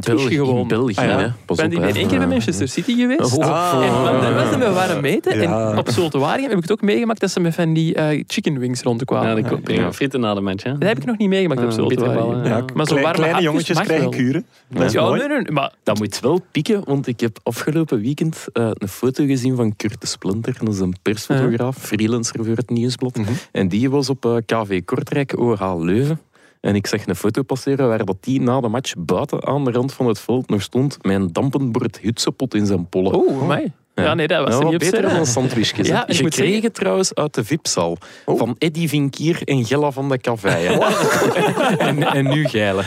België, 0.00 0.34
gewoon. 0.36 0.58
In 0.60 0.68
België, 0.68 0.94
Ah, 1.00 1.04
ja. 1.04 1.18
hè. 1.18 1.28
Pas 1.46 1.56
ben 1.56 1.76
op, 1.76 1.82
één 1.82 2.06
keer 2.06 2.18
bij 2.18 2.26
Manchester 2.26 2.68
City 2.68 2.94
geweest. 2.96 3.36
Oh, 3.38 3.44
Ah. 3.44 4.08
En 4.14 4.20
dat 4.20 4.34
was 4.34 4.50
dan 4.50 4.58
met 4.58 4.72
warm 4.74 5.00
meten. 5.00 5.40
Ja. 5.40 5.70
En 5.70 5.78
op 5.78 5.88
Zultuarium 5.90 6.48
heb 6.48 6.56
ik 6.56 6.62
het 6.62 6.72
ook 6.72 6.80
meegemaakt 6.82 7.20
dat 7.20 7.30
ze 7.30 7.40
met 7.40 7.54
van 7.54 7.72
die 7.72 7.94
eh, 7.94 8.22
chicken 8.26 8.58
wings 8.58 8.82
rondkwamen. 8.82 9.28
Ja, 9.30 9.36
Ja, 9.36 9.42
de 9.42 9.48
ko- 9.48 9.56
prima 9.56 9.92
frieten 9.92 10.20
na 10.20 10.34
de 10.34 10.40
match. 10.40 10.62
Hè? 10.64 10.78
dat 10.78 10.88
heb 10.88 10.96
ik 10.98 11.04
nog 11.04 11.16
niet 11.18 11.28
meegemaakt 11.28 11.78
op 11.78 11.90
Ah, 11.92 12.04
Ja, 12.44 12.44
Ja. 12.44 12.64
Maar 12.74 12.86
zo 12.86 12.94
warme 12.94 13.12
kleine 13.12 13.40
jongetjes 13.42 13.80
krijgen 13.80 14.00
wel. 14.10 14.18
kuren. 14.18 14.44
Dat 14.68 14.82
is 14.82 14.92
Ja, 14.92 15.02
mooi. 15.02 15.26
nee, 15.28 15.38
nee, 15.38 15.50
maar 15.50 15.72
Dat 15.82 15.98
moet 15.98 16.20
wel 16.20 16.40
pikken, 16.50 16.82
want 16.84 17.06
ik 17.06 17.20
heb 17.20 17.38
afgelopen 17.42 18.00
weekend 18.00 18.46
eh, 18.52 18.70
een 18.72 18.88
foto 18.88 19.24
gezien 19.26 19.56
van 19.56 19.76
Kurt 19.76 20.00
de 20.00 20.06
Splinter. 20.06 20.56
Dat 20.60 20.74
is 20.74 20.80
een 20.80 20.94
persfotograaf, 21.02 21.76
freelancer 21.76 22.44
voor 22.44 22.56
het 22.56 22.70
Nieuwsblad. 22.70 23.16
Mhm. 23.16 23.30
En 23.52 23.68
die 23.68 23.90
was 23.90 24.10
op 24.10 24.24
eh, 24.24 24.36
KV 24.46 24.84
Kortrijk, 24.84 25.38
OH 25.38 25.74
Leuven. 25.78 26.20
En 26.62 26.74
ik 26.74 26.86
zag 26.86 27.06
een 27.06 27.16
foto 27.16 27.42
passeren 27.42 27.88
waar 27.88 28.04
dat 28.04 28.16
die 28.20 28.40
na 28.40 28.60
de 28.60 28.68
match 28.68 28.92
buiten 28.98 29.46
aan 29.46 29.64
de 29.64 29.70
rand 29.70 29.92
van 29.92 30.06
het 30.06 30.20
veld 30.20 30.48
nog 30.48 30.62
stond 30.62 30.98
met 31.02 31.14
een 31.14 31.32
dampenbord 31.32 31.98
hutsepot 32.00 32.54
in 32.54 32.66
zijn 32.66 32.88
pollen. 32.88 33.14
Oh, 33.14 33.46
mij. 33.46 33.72
Ja, 33.94 34.14
nee, 34.14 34.26
dat 34.28 34.44
was 34.44 34.54
Ja, 34.54 34.60
wat 34.62 34.70
niet 34.70 34.78
beter 34.80 35.02
dan 35.02 35.26
sandwichjes. 35.26 35.86
Ja, 35.86 35.94
Ja, 35.94 36.06
ik 36.06 36.14
Gekregen 36.16 36.52
zeggen- 36.52 36.72
trouwens 36.72 37.14
uit 37.14 37.34
de 37.34 37.44
VIP-zaal. 37.44 37.96
Oh. 38.24 38.38
Van 38.38 38.54
Eddy 38.58 38.88
Vinkier 38.88 39.42
en 39.44 39.64
Gella 39.64 39.90
van 39.90 40.08
de 40.08 40.18
Cavei. 40.18 40.66
en, 41.78 42.02
en 42.02 42.28
nu 42.28 42.48
geilen. 42.48 42.84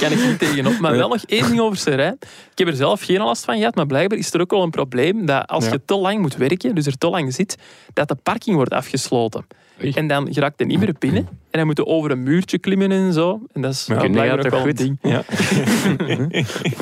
kan 0.00 0.12
ik 0.12 0.24
niet 0.26 0.38
tegenop. 0.38 0.78
Maar 0.78 0.96
wel 0.96 1.08
nog 1.08 1.22
één 1.26 1.46
ding 1.48 1.60
over 1.60 1.76
Serijn. 1.78 2.16
Ik 2.52 2.58
heb 2.58 2.68
er 2.68 2.74
zelf 2.76 3.02
geen 3.02 3.20
last 3.20 3.44
van 3.44 3.56
gehad, 3.58 3.74
maar 3.74 3.86
blijkbaar 3.86 4.18
is 4.18 4.32
er 4.34 4.40
ook 4.40 4.50
wel 4.50 4.62
een 4.62 4.70
probleem 4.70 5.26
dat 5.26 5.46
als 5.46 5.64
Ja. 5.64 5.72
je 5.72 5.80
te 5.84 5.94
lang 5.96 6.20
moet 6.20 6.36
werken, 6.36 6.74
dus 6.74 6.86
er 6.86 6.98
te 6.98 7.08
lang 7.08 7.34
zit, 7.34 7.56
dat 7.92 8.08
de 8.08 8.16
parking 8.22 8.56
wordt 8.56 8.72
afgesloten. 8.72 9.46
En 9.94 10.06
dan 10.08 10.32
geraakt 10.32 10.58
je 10.58 10.64
niet 10.66 10.78
meer 10.78 10.94
binnen. 10.98 11.28
En 11.54 11.60
dan 11.60 11.68
moet 11.68 11.86
over 11.86 12.10
een 12.10 12.22
muurtje 12.22 12.58
klimmen 12.58 12.90
en 12.92 13.12
zo. 13.12 13.40
En 13.52 13.62
dat 13.62 13.72
is 13.72 13.86
Ja, 13.86 13.94
ja, 13.94 14.00
nee, 14.00 14.10
blijkbaar 14.10 14.38
ja, 14.38 14.44
ook 14.44 14.50
toch 14.50 14.60
wel 14.60 14.60
een 14.60 14.76
goed. 14.76 14.78
ding. 14.78 14.98
Ja. 15.02 15.22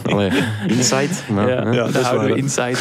Allee, 0.12 0.30
insight. 0.66 1.28
Maar, 1.30 1.48
Ja, 1.48 1.62
hè. 1.64 1.70
Ja, 1.70 1.84
dat 1.84 1.94
is 1.94 2.00
houden 2.06 2.30
we 2.30 2.36
inside. 2.36 2.76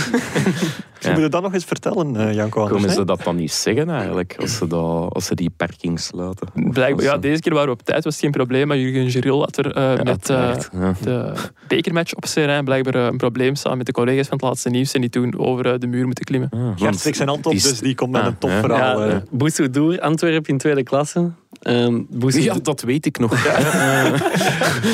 Dus 0.99 1.09
moet 1.11 1.19
je 1.21 1.29
dat 1.29 1.41
nog 1.41 1.53
eens 1.53 1.65
vertellen, 1.65 2.15
eh, 2.15 2.33
Janko? 2.33 2.59
anders, 2.61 2.81
Komen 2.81 2.95
ze 2.95 3.05
dat 3.05 3.23
dan 3.23 3.35
niet 3.35 3.51
zeggen 3.51 3.89
eigenlijk, 3.89 4.35
als 4.39 4.55
ze, 4.57 4.67
dat, 4.67 5.13
als 5.13 5.25
ze 5.25 5.35
die 5.35 5.49
parking 5.57 5.99
sluiten? 5.99 6.47
Blijkbaar, 6.53 7.05
ja, 7.05 7.11
ze- 7.13 7.19
deze 7.19 7.41
keer 7.41 7.53
waren 7.53 7.67
we 7.67 7.73
op 7.73 7.81
tijd, 7.81 8.03
was 8.03 8.13
het 8.13 8.21
geen 8.23 8.31
probleem. 8.31 8.67
Maar 8.67 8.77
Jurgen 8.77 9.11
Geril 9.11 9.39
had 9.39 9.57
er 9.57 9.71
eh, 9.75 9.95
Ja, 9.95 10.03
met 10.03 10.29
eh, 10.29 10.53
ja. 10.73 10.93
de 11.01 11.33
bekermatch 11.67 12.13
op 12.15 12.25
Serijn 12.25 12.63
blijkbaar 12.65 12.95
een 12.95 13.17
probleem 13.17 13.55
samen 13.55 13.77
met 13.77 13.85
de 13.87 13.91
collega's 13.93 14.27
van 14.27 14.37
het 14.37 14.45
laatste 14.45 14.69
nieuws. 14.69 14.91
En 14.93 15.01
die 15.01 15.09
toen 15.09 15.37
over 15.39 15.79
de 15.79 15.87
muur 15.87 16.05
moeten 16.05 16.25
klimmen. 16.25 16.49
Ah, 16.49 16.59
Gert 16.75 17.15
zijn 17.15 17.27
hand 17.27 17.45
op, 17.45 17.51
die 17.51 17.61
is- 17.61 17.69
dus 17.69 17.79
die 17.79 17.95
komt 17.95 18.11
met 18.11 18.21
Ah, 18.21 18.27
een 18.27 18.37
topverhaal. 18.37 19.01
Ja, 19.03 19.07
eh. 19.07 19.13
uh, 19.13 19.21
Boussoudour, 19.31 19.99
Antwerpen 19.99 20.49
in 20.49 20.57
tweede 20.57 20.83
klasse. 20.83 21.31
Um, 21.67 22.07
Ja, 22.29 22.55
dat 22.61 22.81
weet 22.81 23.05
ik 23.05 23.19
nog. 23.19 23.31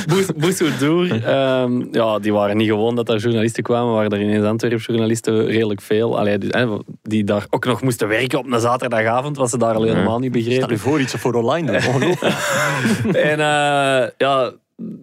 Boussoudour, 0.38 1.24
ehm, 1.26 1.84
ja, 1.92 2.20
die 2.20 2.34
waren 2.34 2.58
niet 2.58 2.68
gewoon 2.68 2.96
dat 2.96 3.06
daar 3.06 3.18
journalisten 3.18 3.64
kwamen, 3.64 3.94
waren 3.94 4.12
er 4.12 4.22
ineens 4.22 4.46
Antwerpen 4.46 4.80
journalisten 4.80 5.46
redelijk 5.46 5.82
veel. 5.82 6.18
Allee, 6.20 6.38
die, 6.38 6.50
hè, 6.50 6.68
die 7.04 7.24
daar 7.24 7.46
ook 7.50 7.66
nog 7.66 7.82
moesten 7.82 8.08
werken 8.08 8.40
op 8.40 8.52
een 8.52 8.60
zaterdagavond, 8.60 9.38
wat 9.38 9.50
ze 9.50 9.58
daar 9.58 9.76
al 9.76 9.84
helemaal 9.84 10.20
niet 10.20 10.32
Stel 10.32 10.44
begrepen. 10.44 10.70
je 10.70 10.78
voor 10.78 11.00
iets 11.00 11.14
voor 11.14 11.34
online 11.34 11.72
doen. 12.00 12.16
En 13.14 13.40
eh, 13.40 14.08
ja, 14.18 14.52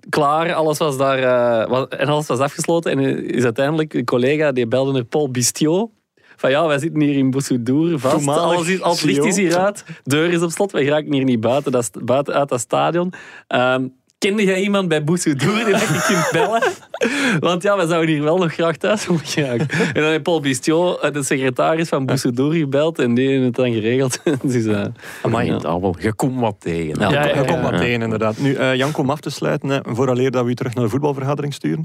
klaar, 0.09 0.55
alles 0.55 0.79
was 0.79 0.97
daar 0.97 1.19
eh, 1.19 1.69
was- 1.71 1.89
en 1.89 2.07
alles 2.09 2.27
was 2.27 2.39
afgesloten. 2.39 2.91
En 2.91 3.27
is 3.29 3.45
uiteindelijk 3.45 3.95
een 3.95 4.05
collega 4.05 4.53
die 4.53 4.67
belde 4.67 4.93
naar 4.93 5.05
Paul 5.05 5.31
Bistiot. 5.31 5.91
Van 6.37 6.51
ja, 6.51 6.67
wij 6.67 6.79
zitten 6.79 7.01
hier 7.01 7.17
in 7.17 7.31
Boussoudour 7.31 7.99
vast. 7.99 8.15
Toenmalig 8.15 8.43
Alles 8.43 8.69
is, 8.69 8.81
al 8.81 8.93
het 8.93 9.03
licht 9.03 9.25
is 9.25 9.35
CEO. 9.35 9.47
hier 9.47 9.59
uit. 9.59 9.85
Deur 10.05 10.31
is 10.33 10.43
op 10.43 10.51
slot. 10.51 10.73
Wij 10.73 10.85
geraken 10.85 11.13
hier 11.13 11.25
niet 11.25 11.41
buiten, 11.41 11.73
dat, 11.73 11.91
buiten 12.05 12.35
uit 12.35 12.49
dat 12.49 12.61
stadion. 12.61 13.13
Ehm, 13.47 13.87
kende 14.19 14.45
jij 14.45 14.61
iemand 14.61 14.89
bij 14.89 15.05
Boussoudour 15.05 15.65
die 15.65 15.75
je 15.75 16.05
kunt 16.07 16.29
bellen? 16.33 16.63
Want 17.49 17.63
ja, 17.63 17.77
we 17.77 17.87
zouden 17.87 18.15
hier 18.15 18.23
wel 18.23 18.39
nog 18.39 18.53
graag 18.53 18.77
thuis 18.77 19.07
willen 19.07 19.25
geraken. 19.25 19.69
En 19.69 19.95
dan 19.95 20.05
heeft 20.05 20.23
Paul 20.23 20.41
Bistiot, 20.41 21.01
eh, 21.01 21.13
de 21.13 21.23
secretaris 21.23 21.89
van 21.89 22.07
Boussoudour, 22.07 22.53
gebeld. 22.55 22.99
En 22.99 23.15
die 23.15 23.29
heeft 23.29 23.45
het 23.45 23.55
dan 23.55 23.73
geregeld. 23.73 24.21
dus, 24.43 24.65
eh, 24.65 24.85
Amai, 25.23 25.47
Ja. 25.47 25.91
Je 25.99 26.13
komt 26.15 26.41
wat 26.41 26.57
tegen. 26.59 27.01
Ja, 27.01 27.11
Ja, 27.11 27.25
ja, 27.25 27.29
Er 27.35 27.45
komt 27.47 27.49
ja. 27.49 27.71
wat 27.71 27.79
tegen, 27.81 28.03
inderdaad. 28.03 28.39
Nu, 28.39 28.55
eh, 28.55 28.75
Janko, 28.75 29.01
om 29.03 29.11
af 29.11 29.21
te 29.21 29.31
sluiten, 29.31 29.69
hè, 29.69 29.79
vooraleer 29.83 30.31
dat 30.31 30.45
we 30.45 30.51
u 30.51 30.55
terug 30.55 30.75
naar 30.75 30.85
de 30.85 30.91
voetbalvergadering 30.91 31.55
sturen. 31.55 31.83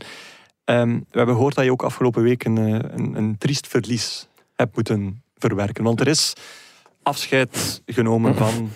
Ehm, 0.65 0.89
we 0.89 1.17
hebben 1.17 1.35
gehoord 1.35 1.55
dat 1.55 1.65
je 1.65 1.71
ook 1.71 1.83
afgelopen 1.83 2.23
week 2.23 2.43
een, 2.43 2.57
een, 2.57 3.13
een 3.15 3.35
triest 3.37 3.67
verlies 3.67 4.27
hebt 4.59 4.75
moeten 4.75 5.23
verwerken. 5.37 5.83
Want 5.83 5.99
er 5.99 6.07
is 6.07 6.33
afscheid 7.03 7.81
genomen 7.85 8.35
van 8.35 8.71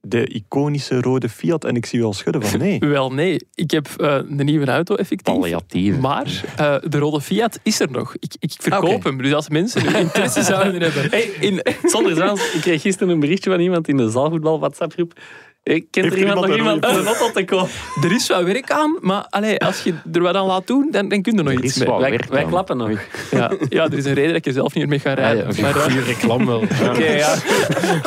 de 0.00 0.26
iconische 0.26 1.00
rode 1.00 1.28
Fiat. 1.28 1.64
En 1.64 1.76
ik 1.76 1.86
zie 1.86 1.98
u 1.98 2.02
al 2.02 2.12
schudden 2.12 2.42
van 2.42 2.58
nee. 2.58 2.78
Wel, 2.96 3.12
nee. 3.12 3.40
Ik 3.54 3.70
heb 3.70 3.88
eh, 3.96 4.14
een 4.14 4.44
nieuwe 4.44 4.66
auto, 4.66 4.94
effectief. 4.94 5.34
Palliatief. 5.34 5.98
Maar 5.98 6.44
eh, 6.56 6.76
de 6.90 6.98
rode 6.98 7.20
Fiat 7.20 7.60
is 7.62 7.80
er 7.80 7.90
nog. 7.90 8.14
Ik, 8.18 8.34
ik 8.38 8.52
verkoop 8.58 9.04
hem. 9.04 9.22
Dus 9.22 9.32
als 9.32 9.48
mensen 9.48 9.86
nu 9.86 9.98
interesse 9.98 10.42
zouden 10.42 10.82
hebben... 10.82 11.10
Hey, 11.16 11.22
in, 11.40 11.62
zonder 11.92 12.14
zwans, 12.14 12.52
ik 12.54 12.60
kreeg 12.60 12.82
gisteren 12.82 13.12
een 13.12 13.20
berichtje 13.20 13.50
van 13.50 13.60
iemand 13.60 13.88
in 13.88 13.96
de 13.96 14.10
zaalvoetbal 14.10 14.58
WhatsApp-groep. 14.58 15.20
Ik 15.66 15.86
ken 15.90 16.04
er 16.04 16.18
iemand 16.18 16.46
nog 16.46 16.56
iemand 16.56 16.84
een 16.84 17.06
auto 17.06 17.30
te? 17.32 17.66
Er 18.06 18.12
is 18.12 18.26
wel 18.28 18.44
werk 18.44 18.70
aan, 18.70 18.96
maar 19.00 19.26
allee, 19.30 19.58
als 19.58 19.82
je 19.82 19.94
er 20.12 20.22
wat 20.22 20.34
aan 20.34 20.46
laat 20.46 20.66
doen, 20.66 20.88
dan, 20.90 21.08
dan 21.08 21.22
kun 21.22 21.32
je 21.32 21.38
er 21.38 21.44
nog 21.44 21.52
Er 21.54 21.64
iets 21.64 21.72
is 21.76 21.78
mee. 21.78 21.88
wat 21.88 22.00
Wij, 22.00 22.20
wij 22.30 22.42
aan. 22.42 22.48
klappen 22.48 22.76
nog. 22.76 22.90
Ja, 23.30 23.52
ja, 23.68 23.84
er 23.84 23.92
is 23.98 24.04
een 24.04 24.14
reden 24.14 24.28
dat 24.28 24.36
ik 24.36 24.46
er 24.46 24.52
zelf 24.52 24.74
niet 24.74 24.88
meer 24.88 24.88
mee 24.88 24.98
ga 24.98 25.12
rijden. 25.14 25.54
Ja, 25.56 25.60
maar, 25.60 25.76
eh, 25.76 26.46
wel. 26.46 26.58
Oké, 26.90 27.04
ja. 27.10 27.34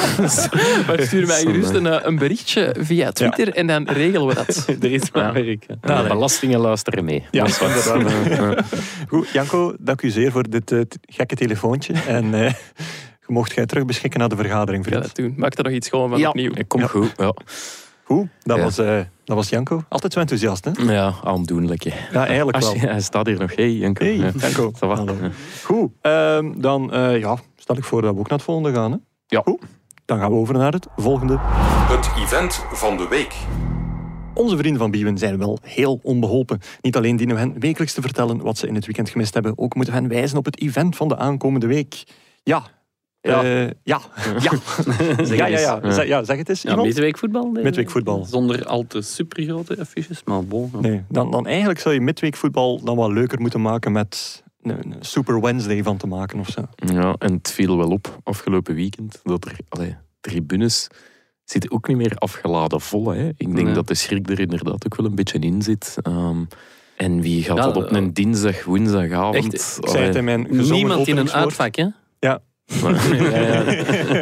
maar 0.88 1.00
stuur 1.02 1.28
mij 1.28 1.42
gerust 1.42 1.70
een, 1.74 1.88
eh, 1.88 2.00
een 2.02 2.16
berichtje 2.18 2.76
via 2.80 3.12
Twitter 3.12 3.54
en 3.54 3.68
dan 3.68 3.88
regelen 3.90 4.28
we 4.28 4.34
dat. 4.36 4.68
Er 4.82 4.92
is 4.92 5.12
maar 5.12 5.24
Ja. 5.38 5.44
werk. 5.44 5.66
De 5.68 6.06
belastingen 6.08 6.60
luisteren 6.60 7.06
mee. 7.06 7.24
Ja, 7.32 7.44
Dat 7.44 7.58
wat. 7.60 8.64
Goed, 9.08 9.30
Janko, 9.30 9.74
dank 9.80 10.02
u 10.02 10.10
zeer 10.10 10.32
voor 10.32 10.50
dit 10.50 10.72
eh, 10.72 10.80
gekke 11.02 11.36
telefoontje. 11.36 11.94
En 12.08 12.34
eh, 12.34 12.40
je 12.50 12.54
mocht 13.30 13.54
jij 13.54 13.66
terug 13.66 13.86
beschikken 13.86 14.20
naar 14.20 14.30
de 14.30 14.36
vergadering, 14.36 14.86
vriend. 14.86 15.02
dat 15.04 15.16
doen. 15.16 15.34
Maak 15.38 15.58
er 15.58 15.64
nog 15.64 15.74
iets 15.74 15.90
gewoon 15.90 16.10
van 16.10 16.20
Ja, 16.20 16.30
opnieuw. 16.30 16.52
ik 16.54 16.68
kom 16.68 16.80
Ja. 16.82 16.88
goed. 16.88 17.14
Ja. 17.18 17.34
Goed, 18.04 18.28
dat, 18.44 18.58
Ja. 18.58 18.64
was, 18.64 18.78
eh, 18.78 19.00
dat 19.24 19.36
was 19.36 19.50
Janko. 19.50 19.84
Altijd 19.90 20.14
zo 20.14 20.20
enthousiast, 20.20 20.66
hè? 20.66 20.72
ja, 20.94 21.14
aandoenlijk. 21.24 21.84
hè. 21.84 21.92
Ja, 22.12 22.26
eigenlijk 22.26 22.58
Als 22.58 22.66
wel. 22.66 22.76
je, 22.82 22.88
hij 22.88 23.02
staat 23.02 23.26
hier 23.28 23.40
nog. 23.40 23.56
Hey, 23.56 23.72
Janko. 23.72 24.04
Hey, 24.06 24.16
Ja. 24.16 24.32
Janko. 24.36 24.72
Hallo. 24.80 25.16
Ja. 25.22 25.30
Goed, 25.64 25.92
ehm, 26.02 26.52
dan 26.62 26.94
eh, 26.94 27.20
ja, 27.20 27.38
stel 27.56 27.78
ik 27.78 27.84
voor 27.84 28.02
dat 28.02 28.14
we 28.14 28.20
ook 28.20 28.30
naar 28.30 28.38
het 28.38 28.48
volgende 28.48 28.74
gaan. 28.74 28.92
Hè? 28.92 28.98
Ja. 29.28 29.42
Goed, 29.46 29.62
dan 30.06 30.20
gaan 30.20 30.30
we 30.32 30.36
over 30.38 30.54
naar 30.58 30.72
het 30.72 30.88
volgende. 30.96 31.38
Het 31.40 32.10
event 32.24 32.64
van 32.72 32.98
de 32.98 33.08
week. 33.10 33.36
Onze 34.34 34.58
vrienden 34.58 34.80
van 34.82 34.92
Biewen 34.92 35.18
zijn 35.18 35.38
wel 35.38 35.58
heel 35.62 36.00
onbeholpen. 36.04 36.60
Niet 36.82 36.96
alleen 36.98 37.16
dienen 37.16 37.36
we 37.36 37.42
hen 37.42 37.60
wekelijks 37.60 37.94
te 37.94 38.02
vertellen 38.02 38.42
wat 38.42 38.58
ze 38.58 38.68
in 38.68 38.76
het 38.76 38.86
weekend 38.86 39.10
gemist 39.10 39.34
hebben, 39.34 39.54
ook 39.58 39.76
moeten 39.76 39.94
we 39.94 40.00
hen 40.00 40.10
wijzen 40.10 40.38
op 40.38 40.46
het 40.46 40.60
event 40.62 40.96
van 40.96 41.08
de 41.08 41.18
aankomende 41.18 41.68
week. 41.68 42.04
Ja. 42.44 42.64
Ja. 43.22 43.44
Eh, 43.44 43.64
ja. 43.84 44.02
Ja. 44.40 44.52
ja, 45.26 45.46
ja, 45.46 45.46
ja. 45.60 45.82
eens. 45.82 45.96
Zeg, 45.96 46.08
ja, 46.08 46.24
zeg 46.24 46.38
het 46.38 46.50
eens, 46.50 46.62
Ja, 46.62 46.70
iemand. 46.70 46.88
midweekvoetbal? 46.88 47.52
nee. 47.52 47.64
Midweekvoetbal. 47.64 48.26
Zonder 48.26 48.66
al 48.66 48.86
te 48.88 49.02
supergrote 49.02 49.80
affiches, 49.80 50.22
maar 50.26 50.46
bon. 50.46 50.72
Nee, 50.82 51.04
dan, 51.10 51.32
dan 51.32 51.48
eigenlijk 51.48 51.80
zou 51.80 51.94
je 51.94 52.02
midweekvoetbal 52.02 52.82
dan 52.84 52.96
wel 52.98 53.12
leuker 53.14 53.42
moeten 53.42 53.62
maken 53.62 53.92
met 53.92 54.44
een, 54.62 54.72
een 54.72 54.96
Super 55.00 55.42
Wednesday 55.42 55.84
van 55.84 55.98
te 55.98 56.08
maken 56.08 56.40
of 56.40 56.48
zo. 56.50 56.62
Ja, 56.76 57.16
en 57.20 57.34
het 57.34 57.52
viel 57.52 57.78
wel 57.78 57.90
op 57.90 58.20
afgelopen 58.24 58.76
weekend 58.76 59.20
dat 59.24 59.46
er 59.46 59.56
allee, 59.70 59.96
tribunes 60.22 60.88
zitten 61.44 61.72
ook 61.72 61.88
niet 61.88 61.98
meer 61.98 62.16
afgeladen 62.16 62.82
vol. 62.82 63.10
Hè. 63.10 63.28
Ik 63.28 63.56
denk 63.56 63.66
Nee. 63.66 63.74
dat 63.74 63.88
de 63.88 63.94
schrik 63.96 64.30
er 64.30 64.40
inderdaad 64.40 64.86
ook 64.86 64.96
wel 64.96 65.06
een 65.06 65.16
beetje 65.16 65.40
in 65.40 65.62
zit. 65.62 65.98
Ehm, 66.02 66.44
en 66.98 67.22
wie 67.22 67.44
gaat 67.44 67.58
Ja, 67.58 67.64
dat 67.64 67.76
op 67.76 67.92
een 67.92 68.14
dinsdag, 68.14 68.64
woensdagavond? 68.64 69.36
Echt, 69.54 69.78
Ik 69.82 69.90
zei 69.90 70.06
het 70.06 70.16
in 70.16 70.24
mijn 70.24 70.48
gezongen 70.48 70.72
Niemand 70.74 71.08
in 71.08 71.18
een 71.18 71.32
uitvak, 71.32 71.76
hè? 71.76 71.86
Maar, 72.82 73.16
ja. 73.42 73.64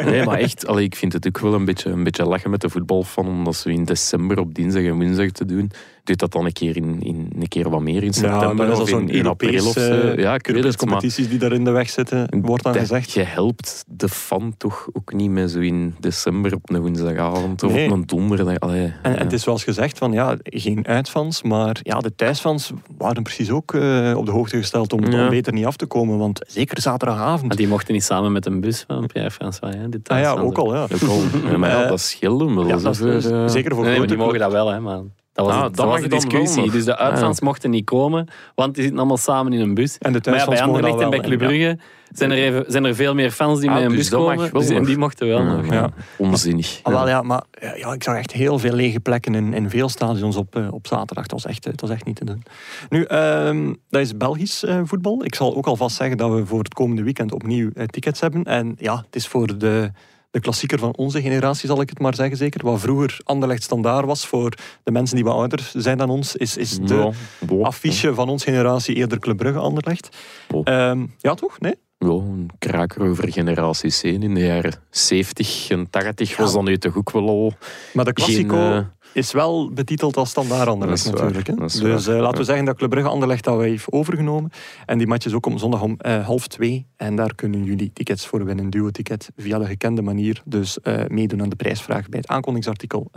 Nee, 0.04 0.24
maar 0.24 0.38
echt, 0.38 0.66
allee, 0.66 0.84
ik 0.84 0.96
vind 0.96 1.12
het 1.12 1.26
ook 1.26 1.38
wel 1.38 1.54
een 1.54 1.64
beetje, 1.64 1.90
een 1.90 2.04
beetje 2.04 2.24
lachen 2.24 2.50
met 2.50 2.60
de 2.60 2.68
voetbalfan 2.68 3.26
om 3.26 3.44
dat 3.44 3.56
zo 3.56 3.68
in 3.68 3.84
december 3.84 4.38
op 4.38 4.54
dinsdag 4.54 4.82
en 4.82 4.96
woensdag 4.96 5.30
te 5.30 5.44
doen. 5.44 5.70
Doet 6.08 6.18
dat 6.18 6.32
dan 6.32 6.44
een 6.44 6.52
keer, 6.52 6.76
in, 6.76 7.02
in, 7.02 7.30
een 7.38 7.48
keer 7.48 7.70
wat 7.70 7.80
meer 7.80 8.02
in 8.02 8.06
Ja, 8.06 8.12
september 8.12 8.80
of 8.80 8.88
zo'n 8.88 9.08
in, 9.08 9.08
in 9.08 9.26
april 9.26 9.66
of 9.66 9.72
zo. 9.72 9.80
Europese 9.80 10.20
Ja, 10.20 10.34
ik 10.34 10.46
weet 10.46 10.56
het, 10.56 10.64
maar 10.64 10.74
competities 10.76 11.28
die 11.28 11.38
daar 11.38 11.52
in 11.52 11.64
de 11.64 11.70
weg 11.70 11.90
zitten, 11.90 12.28
wordt 12.42 12.62
dan 12.62 12.72
dat- 12.72 12.80
gezegd. 12.80 13.10
Je 13.10 13.22
helpt 13.22 13.84
de 13.86 14.08
fan 14.08 14.54
toch 14.56 14.88
ook 14.92 15.12
niet 15.12 15.30
meer 15.30 15.46
zo 15.48 15.58
in 15.58 15.94
december 16.00 16.54
op 16.54 16.70
een 16.70 16.80
woensdagavond 16.80 17.62
of 17.62 17.72
Nee. 17.72 17.86
op 17.86 17.92
een 17.92 18.06
donderdag. 18.06 18.58
Allee, 18.58 18.82
En, 18.84 18.94
en 19.02 19.12
ja. 19.12 19.18
het 19.18 19.32
is 19.32 19.42
zoals 19.42 19.64
gezegd, 19.64 19.98
van, 19.98 20.12
ja, 20.12 20.36
geen 20.42 20.86
uitfans, 20.86 21.42
maar 21.42 21.76
ja, 21.82 21.98
de 22.00 22.14
thuisfans 22.14 22.72
waren 22.98 23.22
precies 23.22 23.50
ook 23.50 23.74
eh, 23.74 24.14
op 24.16 24.26
de 24.26 24.32
hoogte 24.32 24.56
gesteld 24.56 24.92
om, 24.92 25.10
Ja. 25.10 25.22
om 25.24 25.28
beter 25.30 25.52
niet 25.52 25.66
af 25.66 25.76
te 25.76 25.86
komen. 25.86 26.18
Want 26.18 26.40
zeker 26.48 26.80
zaterdagavond. 26.80 27.46
Maar 27.48 27.56
die 27.56 27.68
mochten 27.68 27.94
niet 27.94 28.04
samen 28.04 28.32
met 28.32 28.46
een 28.46 28.60
bus 28.60 28.84
van 28.86 29.06
Pierre-François. 29.06 29.74
hè, 29.74 29.88
dit 29.88 30.08
ah 30.08 30.18
ja, 30.18 30.22
thuisstander. 30.24 30.44
ook 30.46 30.58
al. 30.58 30.74
Ja. 30.74 30.82
Ook 30.82 31.08
al. 31.08 31.50
Ja, 31.50 31.56
maar 31.58 31.70
ja, 31.70 31.82
Eh, 31.82 31.88
dat 31.88 32.00
scheelde 32.00 32.54
wel. 32.54 32.66
Ja, 32.66 32.76
dat 32.76 32.92
is 32.94 32.98
dus- 32.98 33.24
eh, 33.30 33.46
zeker 33.48 33.74
voor 33.74 33.84
Nee, 33.84 33.90
maar 33.90 33.94
grote 33.94 34.06
die 34.14 34.16
mogen 34.24 34.38
dat 34.38 34.52
wel, 34.52 34.68
hè, 34.72 34.80
man. 34.80 35.10
Dat 35.38 35.46
was, 35.46 35.56
Ah, 35.56 35.62
het- 35.62 35.76
dat 35.76 35.76
dat 35.76 35.86
was 35.86 36.00
mag 36.00 36.08
de 36.10 36.16
discussie. 36.28 36.70
Dus 36.70 36.84
de 36.84 36.96
uitfans 36.96 37.38
Ah, 37.38 37.44
mochten 37.44 37.70
niet 37.70 37.84
komen, 37.84 38.26
want 38.54 38.72
die 38.74 38.82
zitten 38.82 38.98
allemaal 39.00 39.16
samen 39.18 39.52
in 39.52 39.60
een 39.60 39.74
bus. 39.74 39.98
En 39.98 40.12
de 40.12 40.20
Maar 40.24 40.38
ja, 40.38 40.44
bij 40.46 40.54
dat 40.56 40.64
Anderlecht 40.66 41.00
en 41.00 41.10
bij 41.10 41.20
Club 41.20 41.40
ja. 41.40 41.46
Brugge 41.46 41.78
zijn 42.12 42.30
er, 42.30 42.36
even, 42.36 42.64
zijn 42.68 42.84
er 42.84 42.94
veel 42.94 43.14
meer 43.14 43.30
fans 43.30 43.60
die 43.60 43.68
Ah, 43.68 43.74
met 43.74 43.84
een 43.84 43.88
dus 43.88 43.98
bus 43.98 44.08
dat 44.08 44.20
mag 44.20 44.34
komen. 44.34 44.52
Dus, 44.52 44.68
en 44.68 44.84
die 44.84 44.98
mochten 44.98 45.26
wel 45.28 45.38
ja, 45.38 45.56
nog. 45.56 45.72
ja. 45.72 45.90
Onzinnig. 46.16 46.80
Ah, 46.82 46.92
wel, 46.92 47.08
ja, 47.08 47.22
maar 47.22 47.42
ja, 47.76 47.92
ik 47.92 48.02
zag 48.02 48.16
echt 48.16 48.32
heel 48.32 48.58
veel 48.58 48.72
lege 48.74 49.00
plekken 49.00 49.34
in, 49.34 49.52
in 49.54 49.70
veel 49.70 49.88
stadions 49.88 50.36
op, 50.36 50.56
eh, 50.56 50.72
op 50.72 50.86
zaterdag. 50.86 51.22
Het 51.22 51.32
was, 51.32 51.46
echt, 51.46 51.64
eh, 51.66 51.72
het 51.72 51.80
was 51.80 51.90
echt 51.90 52.04
niet 52.04 52.16
te 52.16 52.24
doen. 52.24 52.42
Nu, 52.88 53.02
ehm, 53.04 53.72
dat 53.90 54.00
is 54.00 54.16
Belgisch 54.16 54.64
eh, 54.64 54.80
voetbal. 54.84 55.24
Ik 55.24 55.34
zal 55.34 55.56
ook 55.56 55.66
alvast 55.66 55.96
zeggen 55.96 56.16
dat 56.16 56.30
we 56.32 56.46
voor 56.46 56.58
het 56.58 56.74
komende 56.74 57.02
weekend 57.02 57.32
opnieuw 57.32 57.70
tickets 57.86 58.20
hebben. 58.20 58.44
En 58.44 58.74
ja, 58.78 58.96
het 58.96 59.16
is 59.16 59.26
voor 59.26 59.58
de, 59.58 59.90
de 60.30 60.40
klassieker 60.40 60.78
van 60.78 60.96
onze 60.96 61.22
generatie, 61.22 61.68
zal 61.68 61.80
ik 61.80 61.88
het 61.88 61.98
maar 61.98 62.14
zeggen 62.14 62.36
zeker. 62.36 62.64
Wat 62.64 62.80
vroeger 62.80 63.20
Anderlecht 63.24 63.62
standaard 63.62 64.06
was 64.06 64.26
voor 64.26 64.54
de 64.82 64.90
mensen 64.90 65.16
die 65.16 65.24
wat 65.24 65.34
ouder 65.34 65.70
zijn 65.74 65.98
dan 65.98 66.10
ons, 66.10 66.36
is, 66.36 66.56
is 66.56 66.78
de 66.78 67.10
Ja, 67.50 67.56
affiche 67.62 68.14
van 68.14 68.28
onze 68.28 68.44
generatie 68.44 68.94
eerder 68.94 69.18
Club 69.18 69.36
Brugge 69.36 69.58
Anderlecht. 69.58 70.16
Ehm, 70.64 71.06
ja, 71.18 71.34
toch? 71.34 71.60
Nee? 71.60 71.74
Ja, 71.98 72.08
een 72.08 72.50
kraker 72.58 73.02
over 73.02 73.32
generatie 73.32 73.90
C 73.90 74.02
in 74.22 74.34
de 74.34 74.40
jaren 74.40 74.74
70 74.90 75.70
en 75.70 75.90
80 75.90 76.36
was 76.36 76.52
dan 76.52 76.64
nu 76.64 76.78
toch 76.78 76.96
ook 76.96 77.10
wel 77.10 77.28
al 77.28 77.52
Maar 77.92 78.04
de 78.04 78.12
Classico 78.12 78.56
geen... 78.56 78.72
eh, 78.72 78.84
is 79.12 79.32
wel 79.32 79.70
betiteld 79.70 80.16
als 80.16 80.30
standaard 80.30 80.68
Anderlecht 80.68 81.12
natuurlijk. 81.12 81.46
Hè? 81.46 81.54
Dus 81.54 82.06
eh, 82.06 82.18
laten 82.18 82.38
we 82.38 82.44
zeggen 82.44 82.64
dat 82.64 82.76
Club 82.76 82.90
Brugge 82.90 83.08
Anderlecht 83.08 83.44
dat 83.44 83.56
wij 83.56 83.68
heeft 83.68 83.92
overgenomen. 83.92 84.50
En 84.86 84.98
die 84.98 85.06
match 85.06 85.26
is 85.26 85.32
ook 85.32 85.46
om 85.46 85.58
zondag 85.58 85.82
om 85.82 85.94
eh, 85.98 86.26
half 86.26 86.46
twee. 86.46 86.86
En 86.96 87.16
daar 87.16 87.34
kunnen 87.34 87.64
jullie 87.64 87.92
tickets 87.92 88.26
voor 88.26 88.44
winnen. 88.44 88.70
Duo-ticket 88.70 89.30
via 89.36 89.58
de 89.58 89.66
gekende 89.66 90.02
manier. 90.02 90.42
Dus 90.44 90.80
eh, 90.80 91.06
meedoen 91.06 91.42
aan 91.42 91.48
de 91.48 91.56
prijsvraag 91.56 92.08
bij 92.08 92.18
het 92.18 92.28
aankondigingsartikel 92.28 93.10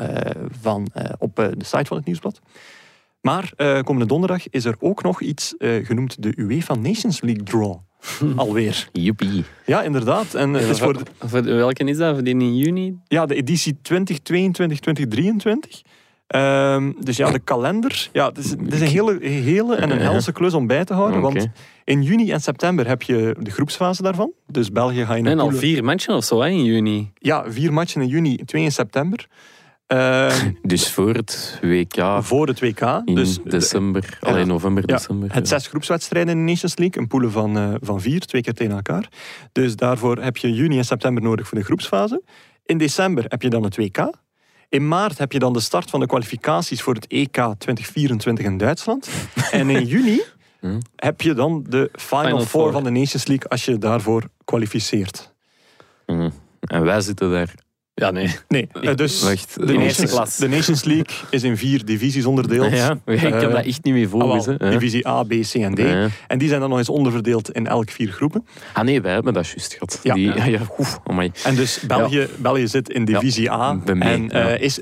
van, 0.62 0.88
op 1.18 1.36
de 1.36 1.66
site 1.66 1.86
van 1.86 1.98
het 1.98 2.06
Nieuwsblad. 2.06 2.40
Maar 3.22 3.54
komende 3.84 4.06
donderdag 4.06 4.50
is 4.50 4.66
er 4.66 4.76
ook 4.80 5.04
nog 5.04 5.22
iets 5.22 5.56
genoemd 5.58 6.24
de 6.24 6.34
UEFA 6.36 6.76
Nations 6.76 7.22
League 7.22 7.44
Draw. 7.44 7.78
Alweer. 8.36 8.88
Joepie. 8.92 9.44
Ja, 9.66 9.82
inderdaad. 9.84 10.34
En 10.34 10.54
het 10.54 10.70
is 10.70 10.80
voor 10.80 10.94
de, 10.94 11.04
Voor 11.20 11.44
de- 11.44 11.54
welke 11.54 11.84
is 11.84 11.98
dat? 11.98 12.14
Voor 12.14 12.24
die 12.24 12.34
in 12.40 12.58
juni? 12.58 12.98
ja, 13.08 13.26
de 13.26 13.36
editie 13.36 13.78
2022, 13.82 14.80
2023. 14.80 15.82
Ehm, 16.28 16.92
dus 17.00 17.18
ja, 17.18 17.32
de 17.32 17.40
kalender. 17.40 18.10
Ja, 18.14 18.28
het 18.28 18.38
is, 18.38 18.50
het 18.50 18.74
is 18.74 18.82
een 18.82 18.88
hele, 18.88 19.18
hele 19.22 19.76
en 19.76 19.92
een 19.92 20.00
helse 20.00 20.32
klus 20.32 20.54
om 20.54 20.68
bij 20.68 20.86
te 20.86 20.94
houden. 20.94 21.22
Want 21.22 21.48
in 21.84 22.04
juni 22.04 22.32
en 22.32 22.42
september 22.42 22.88
heb 22.88 23.02
je 23.02 23.36
de 23.40 23.52
groepsfase 23.52 24.02
daarvan. 24.02 24.32
Dus 24.48 24.72
België 24.72 25.06
ga 25.06 25.14
je 25.14 25.22
naar 25.24 25.32
En 25.32 25.40
al 25.40 25.52
vier 25.52 25.84
matchen 25.84 26.16
of 26.16 26.24
zo 26.24 26.42
hè, 26.42 26.48
in 26.48 26.64
juni. 26.64 27.12
Ja, 27.18 27.44
vier 27.48 27.74
matchen 27.74 28.02
in 28.02 28.08
juni, 28.08 28.36
twee 28.36 28.64
in 28.64 28.72
september. 28.72 29.28
Ehm, 29.92 30.52
Dus 30.62 30.92
voor 30.92 31.14
het 31.14 31.60
WK 31.62 32.24
voor 32.24 32.48
het 32.48 32.60
WK. 32.60 33.02
in 33.06 33.16
dus 33.16 33.36
de- 33.36 33.50
december, 33.50 34.18
alleen 34.22 34.48
november, 34.48 34.84
Ja, 34.90 34.96
december. 34.96 35.34
Het 35.34 35.48
zes 35.48 35.68
groepswedstrijden 35.68 36.32
in 36.38 36.46
de 36.46 36.52
Nations 36.52 36.78
League, 36.78 37.02
een 37.02 37.08
poelen 37.08 37.32
van, 37.32 37.58
eh, 37.58 37.74
van 37.82 38.02
vier, 38.02 38.20
twee 38.20 38.42
keer 38.42 38.54
tegen 38.54 38.76
elkaar. 38.76 39.10
Dus 39.52 39.76
daarvoor 39.76 40.18
heb 40.18 40.38
je 40.38 40.54
juni 40.54 40.78
en 40.78 40.86
september 40.86 41.24
nodig 41.24 41.48
voor 41.48 41.58
de 41.58 41.64
groepsfase. 41.64 42.22
In 42.66 42.78
december 42.78 43.26
heb 43.28 43.42
je 43.42 43.50
dan 43.50 43.64
het 43.64 43.76
WK. 43.78 44.12
In 44.70 44.88
maart 44.88 45.18
heb 45.18 45.32
je 45.32 45.40
dan 45.40 45.54
de 45.54 45.60
start 45.60 45.90
van 45.90 46.00
de 46.00 46.06
kwalificaties 46.08 46.82
voor 46.82 46.94
het 46.94 47.08
EK 47.08 47.32
2024 47.58 48.46
in 48.46 48.58
Duitsland. 48.58 49.10
en 49.52 49.70
in 49.70 49.86
juni 49.86 50.22
Hm. 50.60 50.80
heb 50.96 51.22
je 51.22 51.34
dan 51.34 51.66
de 51.70 51.90
Final, 51.94 52.24
Final 52.26 52.42
Four 52.46 52.72
van 52.72 52.84
de 52.84 52.90
Nations 52.90 53.26
League 53.28 53.50
als 53.50 53.66
je 53.66 53.78
daarvoor 53.78 54.24
kwalificeert. 54.46 55.34
Mhm. 56.06 56.30
En 56.60 56.84
wij 56.84 57.02
zitten 57.02 57.32
daar. 57.32 57.54
Ja, 57.94 58.12
nee. 58.12 58.30
Nee, 58.48 58.68
eh, 58.82 58.96
dus 58.96 59.24
Wacht, 59.24 59.56
de 59.68 59.74
in 59.74 59.80
eerste 59.80 60.02
Nations, 60.02 60.12
klas. 60.12 60.38
de 60.38 60.48
Nations 60.48 60.84
League 60.84 61.16
is 61.30 61.44
in 61.44 61.58
vier 61.58 61.86
divisies 61.86 62.26
onderdeeld. 62.26 62.72
Ja, 62.76 62.98
ik 63.06 63.20
heb 63.20 63.34
Eh, 63.34 63.52
dat 63.52 63.66
echt 63.66 63.84
niet 63.84 63.94
meer 63.94 64.10
voor. 64.10 64.24
Ah, 64.24 64.60
divisie 64.72 65.08
A, 65.08 65.24
B, 65.24 65.30
C 65.30 65.54
en 65.54 65.76
D. 65.76 65.80
Ja. 65.80 66.08
En 66.28 66.38
die 66.38 66.48
zijn 66.48 66.60
dan 66.60 66.70
nog 66.70 66.78
eens 66.78 66.90
onderverdeeld 66.90 67.52
in 67.52 67.68
elk 67.68 67.90
vier 67.90 68.12
groepen. 68.12 68.46
Ah 68.74 68.84
nee, 68.84 69.02
wij 69.02 69.14
hebben 69.14 69.34
dat 69.34 69.48
juist 69.48 69.74
gehad. 69.74 70.00
Ja. 70.04 70.14
Die, 70.14 70.34
ja, 70.36 70.46
ja, 70.46 70.60
oef. 70.80 71.00
En 71.44 71.56
dus 71.56 71.80
België, 71.88 72.28
België 72.38 72.68
zit 72.68 72.90
in 72.90 73.06
divisie 73.06 73.52
A 73.52 73.76
bij 73.76 73.96
mij, 73.96 74.14
en 74.14 74.30
eh, 74.30 74.44
ja. 74.50 74.56
is 74.58 74.80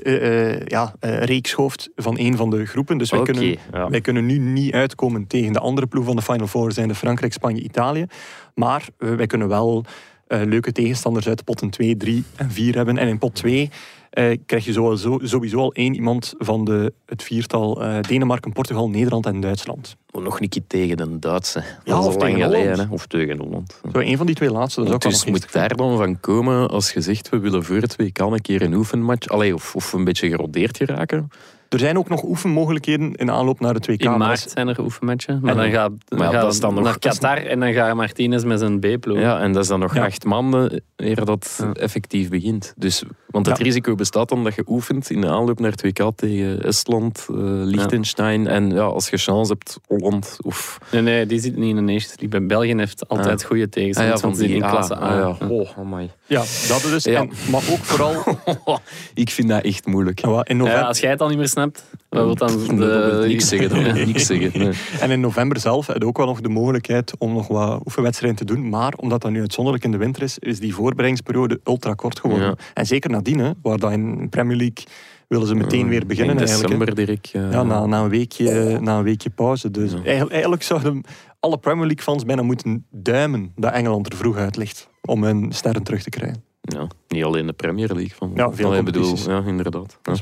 ja, 0.66 0.94
reekshoofd 1.00 1.88
van 1.96 2.18
een 2.18 2.36
van 2.36 2.50
de 2.50 2.66
groepen. 2.66 2.98
Dus 2.98 3.10
wij, 3.10 3.20
Oké, 3.20 3.32
kunnen, 3.32 3.56
ja. 3.72 3.90
wij 3.90 4.00
kunnen 4.00 4.26
nu 4.26 4.38
niet 4.38 4.72
uitkomen 4.72 5.26
tegen 5.26 5.52
de 5.52 5.60
andere 5.60 5.86
ploeg 5.86 6.04
van 6.04 6.16
de 6.16 6.22
Final 6.22 6.46
Four, 6.46 6.72
zijn 6.72 6.88
de 6.88 6.94
Frankrijk, 6.94 7.32
Spanje, 7.32 7.62
Italië. 7.62 8.06
Maar 8.54 8.88
wij 8.98 9.26
kunnen 9.26 9.48
wel 9.48 9.84
leuke 10.30 10.72
tegenstanders 10.72 11.28
uit 11.28 11.44
potten 11.44 11.70
2, 11.70 11.96
3 11.96 12.24
en 12.36 12.50
4 12.50 12.74
hebben. 12.74 12.98
En 12.98 13.08
in 13.08 13.18
pot 13.18 13.34
2 13.34 13.70
eh, 14.10 14.38
krijg 14.46 14.64
je 14.64 14.72
sowieso, 14.72 15.18
sowieso 15.22 15.58
al 15.58 15.72
één 15.72 15.94
iemand 15.94 16.34
van 16.38 16.64
de, 16.64 16.92
het 17.06 17.22
viertal 17.22 17.82
eh, 17.82 18.00
Denemarken, 18.00 18.52
Portugal, 18.52 18.88
Nederland 18.88 19.26
en 19.26 19.40
Duitsland. 19.40 19.96
Nog 20.10 20.40
een 20.40 20.48
keer 20.48 20.62
tegen 20.66 20.96
de 20.96 21.18
Duitse. 21.18 21.62
Ja, 21.84 21.98
of 21.98 22.04
lang 22.04 22.18
tegen 22.18 22.40
geleden. 22.40 22.78
Hè. 22.78 22.86
Of 22.90 23.06
tegen 23.06 23.38
Holland. 23.38 23.80
Zo, 23.92 23.98
één 23.98 24.16
van 24.16 24.26
die 24.26 24.34
twee 24.34 24.50
laatste. 24.50 24.80
Dat 24.80 24.88
is 24.88 24.94
ook 24.94 25.02
wel 25.02 25.12
Dus 25.12 25.24
nog 25.24 25.30
moet 25.30 25.52
daar 25.52 25.76
dan 25.76 25.96
van 25.96 26.20
komen 26.20 26.68
als 26.68 26.92
je 26.92 27.00
zegt 27.00 27.28
we 27.28 27.38
willen 27.38 27.64
voor 27.64 27.76
het 27.76 27.96
WK 27.96 28.18
een 28.18 28.40
keer 28.40 28.62
een 28.62 28.74
oefenmatch, 28.74 29.28
allee, 29.28 29.54
of, 29.54 29.74
of 29.74 29.92
een 29.92 30.04
beetje 30.04 30.28
gerodeerd 30.28 30.76
geraken. 30.76 31.30
Er 31.70 31.78
zijn 31.78 31.98
ook 31.98 32.08
nog 32.08 32.22
oefenmogelijkheden 32.24 33.14
in 33.14 33.30
aanloop 33.30 33.60
naar 33.60 33.74
het 33.74 33.86
WK. 33.86 34.00
In 34.02 34.08
maar 34.10 34.18
maart 34.18 34.46
is- 34.46 34.52
zijn 34.52 34.68
er 34.68 34.80
oefenmatchen. 34.80 35.38
Maar 35.42 35.50
En- 35.50 35.56
dan 35.56 35.70
gaat 35.70 35.90
Maar 36.08 36.18
ja, 36.18 36.30
gaat 36.32 36.40
dat 36.42 36.52
is 36.52 36.60
dan 36.60 36.74
nog- 36.74 36.84
naar 36.84 36.96
is 37.00 37.18
Qatar 37.18 37.36
en 37.36 37.60
dan 37.60 37.72
gaat 37.72 37.94
Martinez 37.94 38.42
met 38.44 38.58
zijn 38.58 38.78
B-ploeg. 38.78 39.18
Ja, 39.18 39.40
en 39.40 39.52
dat 39.52 39.62
is 39.62 39.68
dan 39.68 39.80
nog 39.80 39.94
Ja. 39.94 40.04
acht 40.04 40.24
maanden 40.24 40.82
eer 40.96 41.24
dat 41.24 41.58
Ja. 41.62 41.72
effectief 41.72 42.28
begint. 42.28 42.74
Dus, 42.76 43.02
want 43.26 43.46
het 43.46 43.58
Ja. 43.58 43.64
risico 43.64 43.94
bestaat 43.94 44.28
dan 44.28 44.44
dat 44.44 44.54
je 44.54 44.62
oefent 44.66 45.10
in 45.10 45.20
de 45.20 45.28
aanloop 45.28 45.60
naar 45.60 45.70
het 45.70 45.82
WK 45.82 46.10
tegen 46.16 46.62
Estland, 46.62 47.26
eh 47.30 47.36
Liechtenstein 47.74 48.46
en 48.46 48.70
ja, 48.70 48.82
als 48.82 49.10
je 49.10 49.16
chance 49.16 49.52
hebt, 49.52 49.78
Holland 49.86 50.36
of... 50.42 50.78
Nee, 50.92 51.02
nee, 51.02 51.26
die 51.26 51.40
zit 51.40 51.56
niet 51.56 51.68
in 51.68 51.74
de 51.76 51.80
Nations 51.92 52.08
League. 52.20 52.28
Bij 52.28 52.46
België 52.46 52.74
heeft 52.76 53.08
altijd 53.08 53.42
Ah. 53.42 53.46
goede 53.48 53.64
Ah, 53.64 53.70
tegenstanders. 53.70 54.20
want 54.20 54.34
die 54.38 54.48
zitten 54.48 54.64
in 54.66 54.70
klasse 54.72 54.96
A. 54.96 54.98
ah, 54.98 55.36
ja. 55.40 55.46
Oh, 55.48 55.68
amai. 55.78 56.10
Ja, 56.26 56.38
dat 56.68 56.82
dus. 56.90 57.04
Ja. 57.04 57.20
En, 57.20 57.30
maar 57.50 57.62
ook 57.70 57.78
vooral 57.84 58.22
Ik 59.14 59.30
vind 59.30 59.48
dat 59.48 59.62
echt 59.64 59.86
moeilijk. 59.86 60.20
ja, 60.20 60.80
als 60.80 60.98
jij 61.00 61.10
het 61.10 61.20
al 61.20 61.28
niet 61.28 61.38
meer 61.38 61.48
snapt, 61.48 61.58
wat 62.08 62.24
wil 62.24 62.34
dan 62.34 62.66
de... 62.76 63.24
niks 63.26 63.48
zeggen. 63.48 63.68
Dat 63.68 63.82
wil 63.94 64.06
niks 64.06 64.26
zeggen. 64.26 64.60
Nee. 64.60 64.72
En 65.00 65.10
in 65.10 65.20
november 65.20 65.60
zelf 65.60 65.86
heb 65.86 65.96
je 65.98 66.06
ook 66.06 66.16
wel 66.16 66.26
nog 66.26 66.40
de 66.40 66.48
mogelijkheid 66.48 67.12
om 67.18 67.32
nog 67.32 67.48
wat 67.48 67.80
oefenwedstrijden 67.84 68.38
te 68.38 68.54
doen. 68.54 68.68
Maar 68.68 68.92
omdat 68.96 69.22
dat 69.22 69.30
nu 69.30 69.40
uitzonderlijk 69.40 69.84
in 69.84 69.90
de 69.90 69.96
winter 69.96 70.22
is, 70.22 70.38
is 70.38 70.60
die 70.60 70.74
voorbereidingsperiode 70.74 71.60
ultra 71.64 71.94
kort 71.94 72.20
geworden. 72.20 72.46
Ja. 72.46 72.54
En 72.74 72.86
zeker 72.86 73.10
nadien, 73.10 73.38
hè, 73.38 73.50
waar 73.62 73.78
dat 73.78 73.92
in 73.92 74.18
de 74.20 74.28
Premier 74.28 74.56
League 74.56 74.84
willen 75.28 75.46
ze 75.46 75.54
meteen 75.54 75.88
weer 75.88 76.06
beginnen 76.06 76.34
In 76.38 76.44
december 76.44 76.94
direct. 76.94 77.28
Ja, 77.28 77.62
na, 77.62 77.86
na, 77.86 78.00
een 78.02 78.08
weekje, 78.08 78.78
na 78.80 78.96
een 78.98 79.04
weekje 79.04 79.30
pauze. 79.30 79.70
Dus 79.70 79.90
Ja. 79.90 79.96
eigenlijk, 80.02 80.30
eigenlijk 80.32 80.62
zouden 80.62 81.02
alle 81.40 81.58
Premier 81.58 81.86
League 81.86 82.02
fans 82.02 82.24
bijna 82.24 82.42
moeten 82.42 82.84
duimen 82.90 83.52
dat 83.56 83.72
Engeland 83.72 84.12
er 84.12 84.16
vroeg 84.18 84.36
uit 84.36 84.56
ligt. 84.56 84.88
Om 85.04 85.24
hun 85.24 85.52
sterren 85.52 85.82
terug 85.82 86.02
te 86.02 86.10
krijgen. 86.10 86.42
ja, 86.60 86.86
niet 87.08 87.24
alleen 87.24 87.46
de 87.46 87.52
Premier 87.52 87.86
League. 87.88 88.12
Van, 88.16 88.30
Ja, 88.34 88.52
veel 88.52 88.70
bedoel, 88.70 88.84
competities. 89.02 89.24
Ja, 89.26 89.42
inderdaad. 89.46 89.98
Ja. 90.02 90.14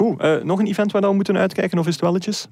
Goed, 0.00 0.20
eh, 0.20 0.42
nog 0.42 0.58
een 0.58 0.66
event 0.66 0.92
waar 0.92 1.02
we 1.02 1.12
moeten 1.12 1.36
uitkijken 1.36 1.78
of 1.78 1.86
is 1.86 1.92
het 1.92 2.02
welletjes? 2.02 2.46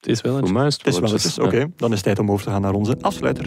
Het 0.00 0.10
is 0.10 0.20
wel 0.20 0.38
Voor 0.38 0.46
een... 0.48 0.52
mij 0.52 0.66
is 0.66 0.74
het 0.74 0.84
Het 0.84 0.94
is 0.94 1.00
welletjes. 1.00 1.36
welletjes, 1.36 1.60
oké. 1.64 1.72
Dan 1.76 1.88
is 1.88 1.94
het 1.94 2.04
tijd 2.04 2.18
om 2.18 2.30
over 2.30 2.44
te 2.44 2.50
gaan 2.50 2.60
naar 2.60 2.72
onze 2.72 2.96
afsluiter. 3.00 3.44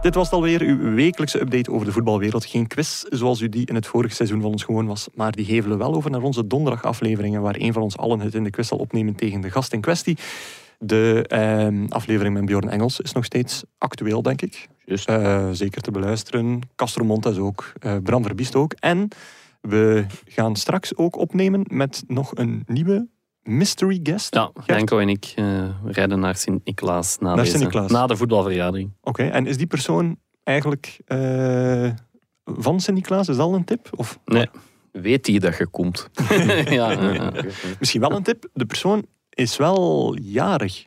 Dit 0.00 0.14
was 0.14 0.24
het 0.24 0.32
alweer, 0.34 0.60
uw 0.60 0.94
wekelijkse 0.94 1.40
update 1.40 1.70
over 1.70 1.86
de 1.86 1.92
voetbalwereld. 1.92 2.44
Geen 2.44 2.66
quiz 2.66 3.02
zoals 3.08 3.40
u 3.40 3.48
die 3.48 3.66
in 3.66 3.74
het 3.74 3.86
vorige 3.86 4.14
seizoen 4.14 4.40
van 4.40 4.50
ons 4.50 4.64
gewoon 4.64 4.86
was, 4.86 5.08
maar 5.14 5.32
die 5.32 5.44
hevelen 5.44 5.78
wel 5.78 5.94
over 5.94 6.10
naar 6.10 6.22
onze 6.22 6.46
donderdagafleveringen, 6.46 7.42
waar 7.42 7.56
een 7.58 7.72
van 7.72 7.82
ons 7.82 7.96
allen 7.96 8.20
het 8.20 8.34
in 8.34 8.44
de 8.44 8.50
quiz 8.50 8.68
zal 8.68 8.78
opnemen 8.78 9.14
tegen 9.14 9.40
de 9.40 9.50
gast 9.50 9.72
in 9.72 9.80
kwestie. 9.80 10.18
De 10.78 11.24
ehm, 11.28 11.86
aflevering 11.88 12.34
met 12.34 12.44
Bjorn 12.44 12.68
Engels 12.68 13.00
is 13.00 13.12
nog 13.12 13.24
steeds 13.24 13.62
actueel, 13.78 14.22
denk 14.22 14.42
ik. 14.42 14.68
Juist. 14.84 15.08
Eh, 15.08 15.48
zeker 15.52 15.82
te 15.82 15.90
beluisteren. 15.90 16.60
Castro 16.76 17.04
Montes 17.04 17.36
ook. 17.36 17.72
eh 17.78 17.96
Bram 18.02 18.22
Verbiest 18.22 18.54
ook. 18.54 18.72
En 18.72 19.08
we 19.60 20.06
gaan 20.24 20.56
straks 20.56 20.96
ook 20.96 21.16
opnemen 21.16 21.64
met 21.68 22.04
nog 22.06 22.30
een 22.34 22.62
nieuwe 22.66 23.08
mystery 23.42 24.00
guest. 24.02 24.34
Ja? 24.34 24.50
Janko 24.66 24.98
en 24.98 25.08
ik 25.08 25.32
eh, 25.36 25.68
rijden 25.84 26.20
naar 26.20 26.36
Sint-Niklaas 26.36 27.18
na, 27.18 27.34
Naar 27.34 27.90
na 27.90 28.06
de 28.06 28.16
voetbalvergadering. 28.16 28.92
Oké, 29.00 29.22
en 29.22 29.46
is 29.46 29.56
die 29.56 29.66
persoon 29.66 30.18
eigenlijk 30.42 31.00
eh, 31.04 31.90
van 32.44 32.80
Sint-Niklaas? 32.80 33.28
Is 33.28 33.36
dat 33.36 33.46
al 33.46 33.54
een 33.54 33.64
tip? 33.64 33.88
Of? 33.96 34.18
Nee, 34.24 34.48
weet 34.92 35.26
hij 35.26 35.38
dat 35.38 35.56
je 35.56 35.66
komt. 35.66 36.08
ja, 36.68 37.32
Misschien 37.78 38.00
wel 38.00 38.12
een 38.12 38.22
tip. 38.22 38.48
De 38.52 38.66
persoon 38.66 39.06
is 39.30 39.56
wel 39.56 40.16
jarig. 40.20 40.86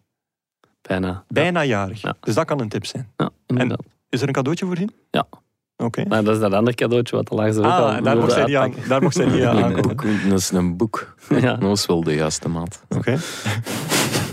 bijna. 0.81 1.25
Bijna 1.27 1.63
jarig. 1.63 2.01
Ja. 2.01 2.15
Dus 2.19 2.35
dat 2.35 2.45
kan 2.45 2.59
een 2.59 2.69
tip 2.69 2.85
zijn. 2.85 3.11
Ja, 3.17 3.29
inderdaad. 3.47 3.83
Is 4.09 4.21
er 4.21 4.27
een 4.27 4.33
cadeautje 4.33 4.65
voorzien? 4.65 4.91
Ja. 5.11 5.27
Oké. 5.77 6.03
Maar 6.07 6.23
dat 6.23 6.35
is 6.35 6.41
dat 6.41 6.53
andere 6.53 6.75
cadeautje 6.75 7.15
wat 7.15 7.27
de 7.27 7.35
laagste 7.35 7.59
ook 7.59 7.65
al 7.65 7.71
Ah, 7.91 8.03
daar 8.03 8.17
mocht 8.17 8.31
zij 8.31 8.45
niet, 8.45 8.55
aan, 8.55 8.73
daar 8.87 9.01
mocht 9.01 9.15
zij 9.15 9.25
niet 9.25 9.43
aan 9.43 9.73
boek, 9.81 10.03
dat 10.29 10.39
is 10.39 10.51
een 10.51 10.77
boek. 10.77 11.15
Ja. 11.41 11.55
Dat 11.55 11.77
is 11.77 11.85
wel 11.85 12.03
de 12.03 12.13
juiste 12.15 12.49
maat. 12.49 12.83
Oké. 12.89 13.17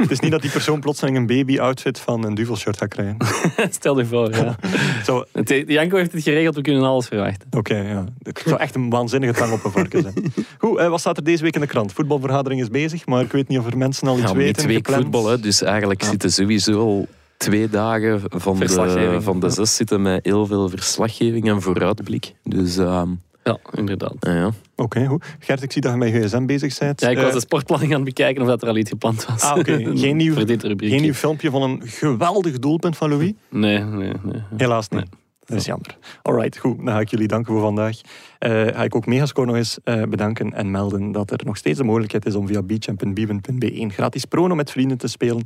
Het 0.00 0.10
is 0.10 0.20
niet 0.20 0.30
dat 0.30 0.42
die 0.42 0.50
persoon 0.50 0.80
plotseling 0.80 1.16
een 1.16 1.26
baby-outfit 1.26 1.98
van 2.00 2.24
een 2.24 2.34
duvelshirt 2.34 2.76
gaat 2.78 2.88
krijgen. 2.88 3.16
Stel 3.70 3.98
je 3.98 4.04
voor, 4.06 4.30
ja. 4.34 4.56
Zo, 5.04 5.24
Janko 5.66 5.96
heeft 5.96 6.12
het 6.12 6.22
geregeld, 6.22 6.54
we 6.54 6.60
kunnen 6.62 6.82
alles 6.82 7.06
verwachten. 7.06 7.48
Oké, 7.56 7.76
ja. 7.76 8.04
Het 8.22 8.42
zou 8.46 8.60
echt 8.60 8.74
een 8.74 8.90
waanzinnige 8.90 9.32
tang 9.32 9.52
op 9.52 9.64
een 9.64 9.70
varken 9.70 10.02
zijn. 10.02 10.32
Goed, 10.58 10.78
eh, 10.78 10.88
wat 10.88 11.00
staat 11.00 11.16
er 11.16 11.24
deze 11.24 11.42
week 11.42 11.54
in 11.54 11.60
de 11.60 11.66
krant? 11.66 11.92
Voetbalvergadering 11.92 12.60
is 12.60 12.68
bezig, 12.68 13.06
maar 13.06 13.22
ik 13.22 13.32
weet 13.32 13.48
niet 13.48 13.58
of 13.58 13.66
er 13.66 13.76
mensen 13.78 14.08
al 14.08 14.18
iets 14.18 14.30
Ja, 14.30 14.36
weten. 14.36 14.66
week 14.66 14.76
gepland. 14.76 15.02
voetbal, 15.02 15.26
hè, 15.26 15.40
dus 15.40 15.62
eigenlijk 15.62 16.02
zitten 16.02 16.32
sowieso 16.32 16.78
al 16.80 17.06
twee 17.40 17.68
dagen 17.68 18.20
van 18.30 18.52
de, 18.52 18.58
Verslaggeving. 18.58 19.22
van 19.22 19.40
de 19.40 19.50
zes 19.50 19.76
zitten 19.76 20.02
met 20.02 20.24
heel 20.24 20.46
veel 20.46 20.68
verslaggeving 20.68 21.48
en 21.48 21.62
vooruitblik. 21.62 22.34
Dus 22.42 22.76
ehm, 22.76 23.08
Ja, 23.44 23.58
inderdaad. 23.74 24.14
ja, 24.20 24.34
ja. 24.34 24.50
Oké, 24.76 25.06
goed. 25.06 25.24
Gert, 25.38 25.62
ik 25.62 25.72
zie 25.72 25.82
dat 25.82 25.92
je 25.92 25.98
met 25.98 26.12
gsm 26.12 26.46
bezig 26.46 26.78
bent. 26.78 27.00
Ja, 27.00 27.08
ik 27.08 27.16
was 27.16 27.26
Eh, 27.26 27.32
de 27.32 27.40
sportplanning 27.40 27.90
aan 27.90 27.96
het 28.00 28.14
bekijken 28.14 28.42
of 28.42 28.48
dat 28.48 28.62
er 28.62 28.68
al 28.68 28.76
iets 28.76 28.90
gepland 28.90 29.26
was. 29.26 29.42
Ah, 29.42 29.58
oké. 29.58 29.72
Geen 29.94 30.16
nieuw- 30.16 30.34
geen 30.76 31.02
nieuw 31.02 31.12
filmpje 31.14 31.50
van 31.50 31.62
een 31.62 31.80
geweldig 31.84 32.58
doelpunt 32.58 32.96
van 32.96 33.08
Louis? 33.10 33.32
Nee, 33.50 33.78
nee, 33.78 34.12
nee. 34.22 34.42
Helaas 34.56 34.88
niet. 34.88 35.00
Nee. 35.00 35.08
Dat 35.50 35.58
is 35.58 35.66
jammer. 35.66 35.96
Alright, 36.22 36.58
goed. 36.58 36.76
Dan 36.76 36.86
ga 36.86 37.00
ik 37.00 37.08
jullie 37.08 37.28
danken 37.28 37.52
voor 37.52 37.62
vandaag. 37.62 38.00
Eh, 38.38 38.50
ga 38.50 38.84
ik 38.84 38.94
ook 38.94 39.06
Megascore 39.06 39.46
nog 39.46 39.56
eens 39.56 39.78
eh, 39.84 40.02
bedanken 40.02 40.52
en 40.52 40.70
melden 40.70 41.12
dat 41.12 41.30
er 41.30 41.40
nog 41.44 41.56
steeds 41.56 41.78
de 41.78 41.84
mogelijkheid 41.84 42.26
is 42.26 42.34
om 42.34 42.46
via 42.46 42.62
beachchamp.bwin.be 42.62 43.80
een 43.80 43.92
gratis 43.92 44.24
prono 44.24 44.54
met 44.54 44.70
vrienden 44.70 44.98
te 44.98 45.08
spelen. 45.08 45.42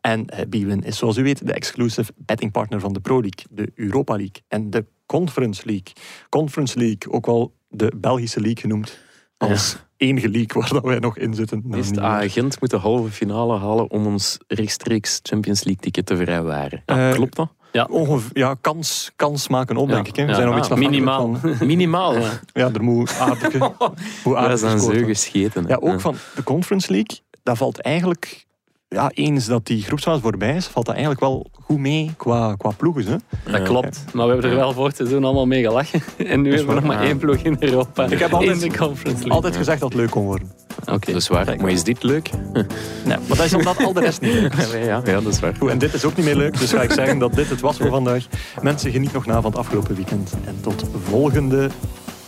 En 0.00 0.26
Bwin 0.48 0.82
is 0.82 0.96
zoals 0.96 1.16
u 1.16 1.22
weet 1.22 1.46
de 1.46 1.52
exclusive 1.52 2.12
bettingpartner 2.16 2.80
van 2.80 2.92
de 2.92 3.00
Pro 3.00 3.20
League, 3.20 3.46
de 3.50 3.72
Europa 3.74 4.16
League 4.16 4.42
en 4.48 4.70
de 4.70 4.86
Conference 5.06 5.62
League. 5.64 5.92
Conference 6.28 6.78
League, 6.78 7.12
ook 7.12 7.26
wel 7.26 7.54
de 7.68 7.92
Belgische 7.96 8.40
League 8.40 8.60
genoemd, 8.60 8.98
als 9.36 9.76
enige 9.96 10.28
league 10.28 10.60
waar 10.60 10.72
dat 10.72 10.82
wij 10.82 10.98
nog 10.98 11.18
in 11.18 11.34
zitten. 11.34 11.62
Nou, 11.64 11.80
Is 11.80 11.98
agent 11.98 12.60
moet 12.60 12.70
de 12.70 12.76
halve 12.76 13.10
finale 13.10 13.58
halen 13.58 13.90
om 13.90 14.06
ons 14.06 14.38
rechtstreeks 14.46 15.20
Champions 15.22 15.64
League 15.64 15.82
ticket 15.82 16.06
te 16.06 16.16
vrijwaren. 16.16 16.82
Klopt 17.12 17.36
dat? 17.36 17.52
Ongeveer, 17.90 18.30
ja, 18.32 18.54
kans, 18.60 19.12
kans 19.16 19.48
maken 19.48 19.76
op, 19.76 19.88
Ja. 19.88 19.94
denk 19.94 20.08
ik. 20.08 20.16
Hè. 20.16 20.22
We 20.22 20.28
Ja. 20.28 20.34
zijn 20.34 20.46
nog 20.46 20.56
Ah, 20.56 20.60
iets 20.64 20.74
minimaal. 20.88 21.34
Van, 21.36 21.56
Minimaal. 21.66 22.14
Ja. 22.14 22.30
ja, 22.52 22.70
er 22.72 22.82
moet 22.82 23.18
aardig, 23.18 23.52
hoe 24.24 24.36
aardig 24.36 24.58
zijn 24.58 24.70
gescoord 24.72 24.80
zo 24.80 24.86
worden. 25.00 25.06
gescheten. 25.16 25.62
hè. 25.64 25.68
Ja, 25.68 25.76
ook 25.80 26.00
van 26.00 26.14
de 26.34 26.42
Conference 26.42 26.90
League, 26.92 27.18
dat 27.42 27.56
valt 27.56 27.80
eigenlijk... 27.80 28.46
Ja, 28.90 29.10
eens 29.14 29.46
dat 29.46 29.66
die 29.66 29.82
groepsfase 29.82 30.20
voorbij 30.20 30.56
is, 30.56 30.66
valt 30.66 30.86
dat 30.86 30.94
eigenlijk 30.94 31.24
wel 31.24 31.46
goed 31.52 31.78
mee 31.78 32.10
qua, 32.16 32.54
qua 32.54 32.70
ploegen. 32.76 33.04
Hè? 33.06 33.16
Dat 33.52 33.62
klopt. 33.62 34.04
Maar 34.12 34.26
we 34.26 34.32
hebben 34.32 34.50
er 34.50 34.56
wel 34.56 34.72
voor 34.72 34.86
het 34.86 34.96
seizoen 34.96 35.24
allemaal 35.24 35.46
mee 35.46 35.62
gelachen. 35.62 36.02
En 36.26 36.40
nu 36.40 36.48
hebben 36.54 36.68
we 36.74 36.80
nog 36.80 36.84
maar 36.84 37.02
één 37.02 37.18
ploeg 37.18 37.36
in 37.36 37.56
Europa. 37.58 38.04
Ik 38.04 38.18
heb 38.18 38.32
altijd- 38.32 38.62
in 38.62 38.70
de 38.70 38.76
Conference 38.78 39.16
League. 39.18 39.32
Altijd 39.32 39.56
gezegd 39.56 39.80
dat 39.80 39.88
het 39.88 39.98
leuk 39.98 40.10
kon 40.10 40.24
worden. 40.24 40.50
Oké. 40.80 41.12
Dat 41.12 41.20
is 41.20 41.28
waar. 41.28 41.56
Maar 41.60 41.70
is 41.70 41.82
dit 41.84 42.02
leuk? 42.02 42.30
Nee, 42.52 42.64
maar 43.04 43.36
dat 43.36 43.44
is 43.44 43.54
omdat 43.54 43.84
al 43.84 43.92
de 43.92 44.00
rest 44.00 44.20
niet 44.20 44.32
leuk 44.32 44.54
is. 44.54 44.70
Ja, 44.72 44.78
ja, 44.92 45.00
ja, 45.04 45.20
dat 45.20 45.32
is 45.32 45.40
waar. 45.40 45.54
Goed, 45.58 45.70
en 45.70 45.78
dit 45.78 45.94
is 45.94 46.04
ook 46.04 46.16
niet 46.16 46.24
meer 46.24 46.36
leuk, 46.36 46.58
dus 46.58 46.70
ga 46.72 46.82
ik 46.82 46.92
zeggen 46.92 47.18
dat 47.18 47.34
dit 47.34 47.50
het 47.50 47.60
was 47.60 47.76
voor 47.76 47.88
vandaag. 47.90 48.26
Mensen, 48.62 48.90
geniet 48.90 49.12
nog 49.12 49.26
na 49.26 49.40
van 49.40 49.50
het 49.50 49.58
afgelopen 49.60 49.94
weekend. 49.94 50.32
En 50.44 50.56
tot 50.60 50.84
volgende 51.04 51.68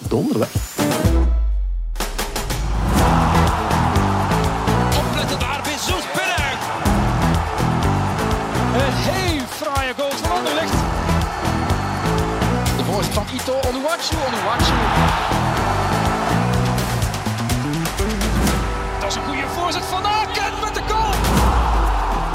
donderdag. 0.08 0.48
watch 14.00 14.12
you, 14.12 14.18
only 14.18 14.46
watch 14.46 14.69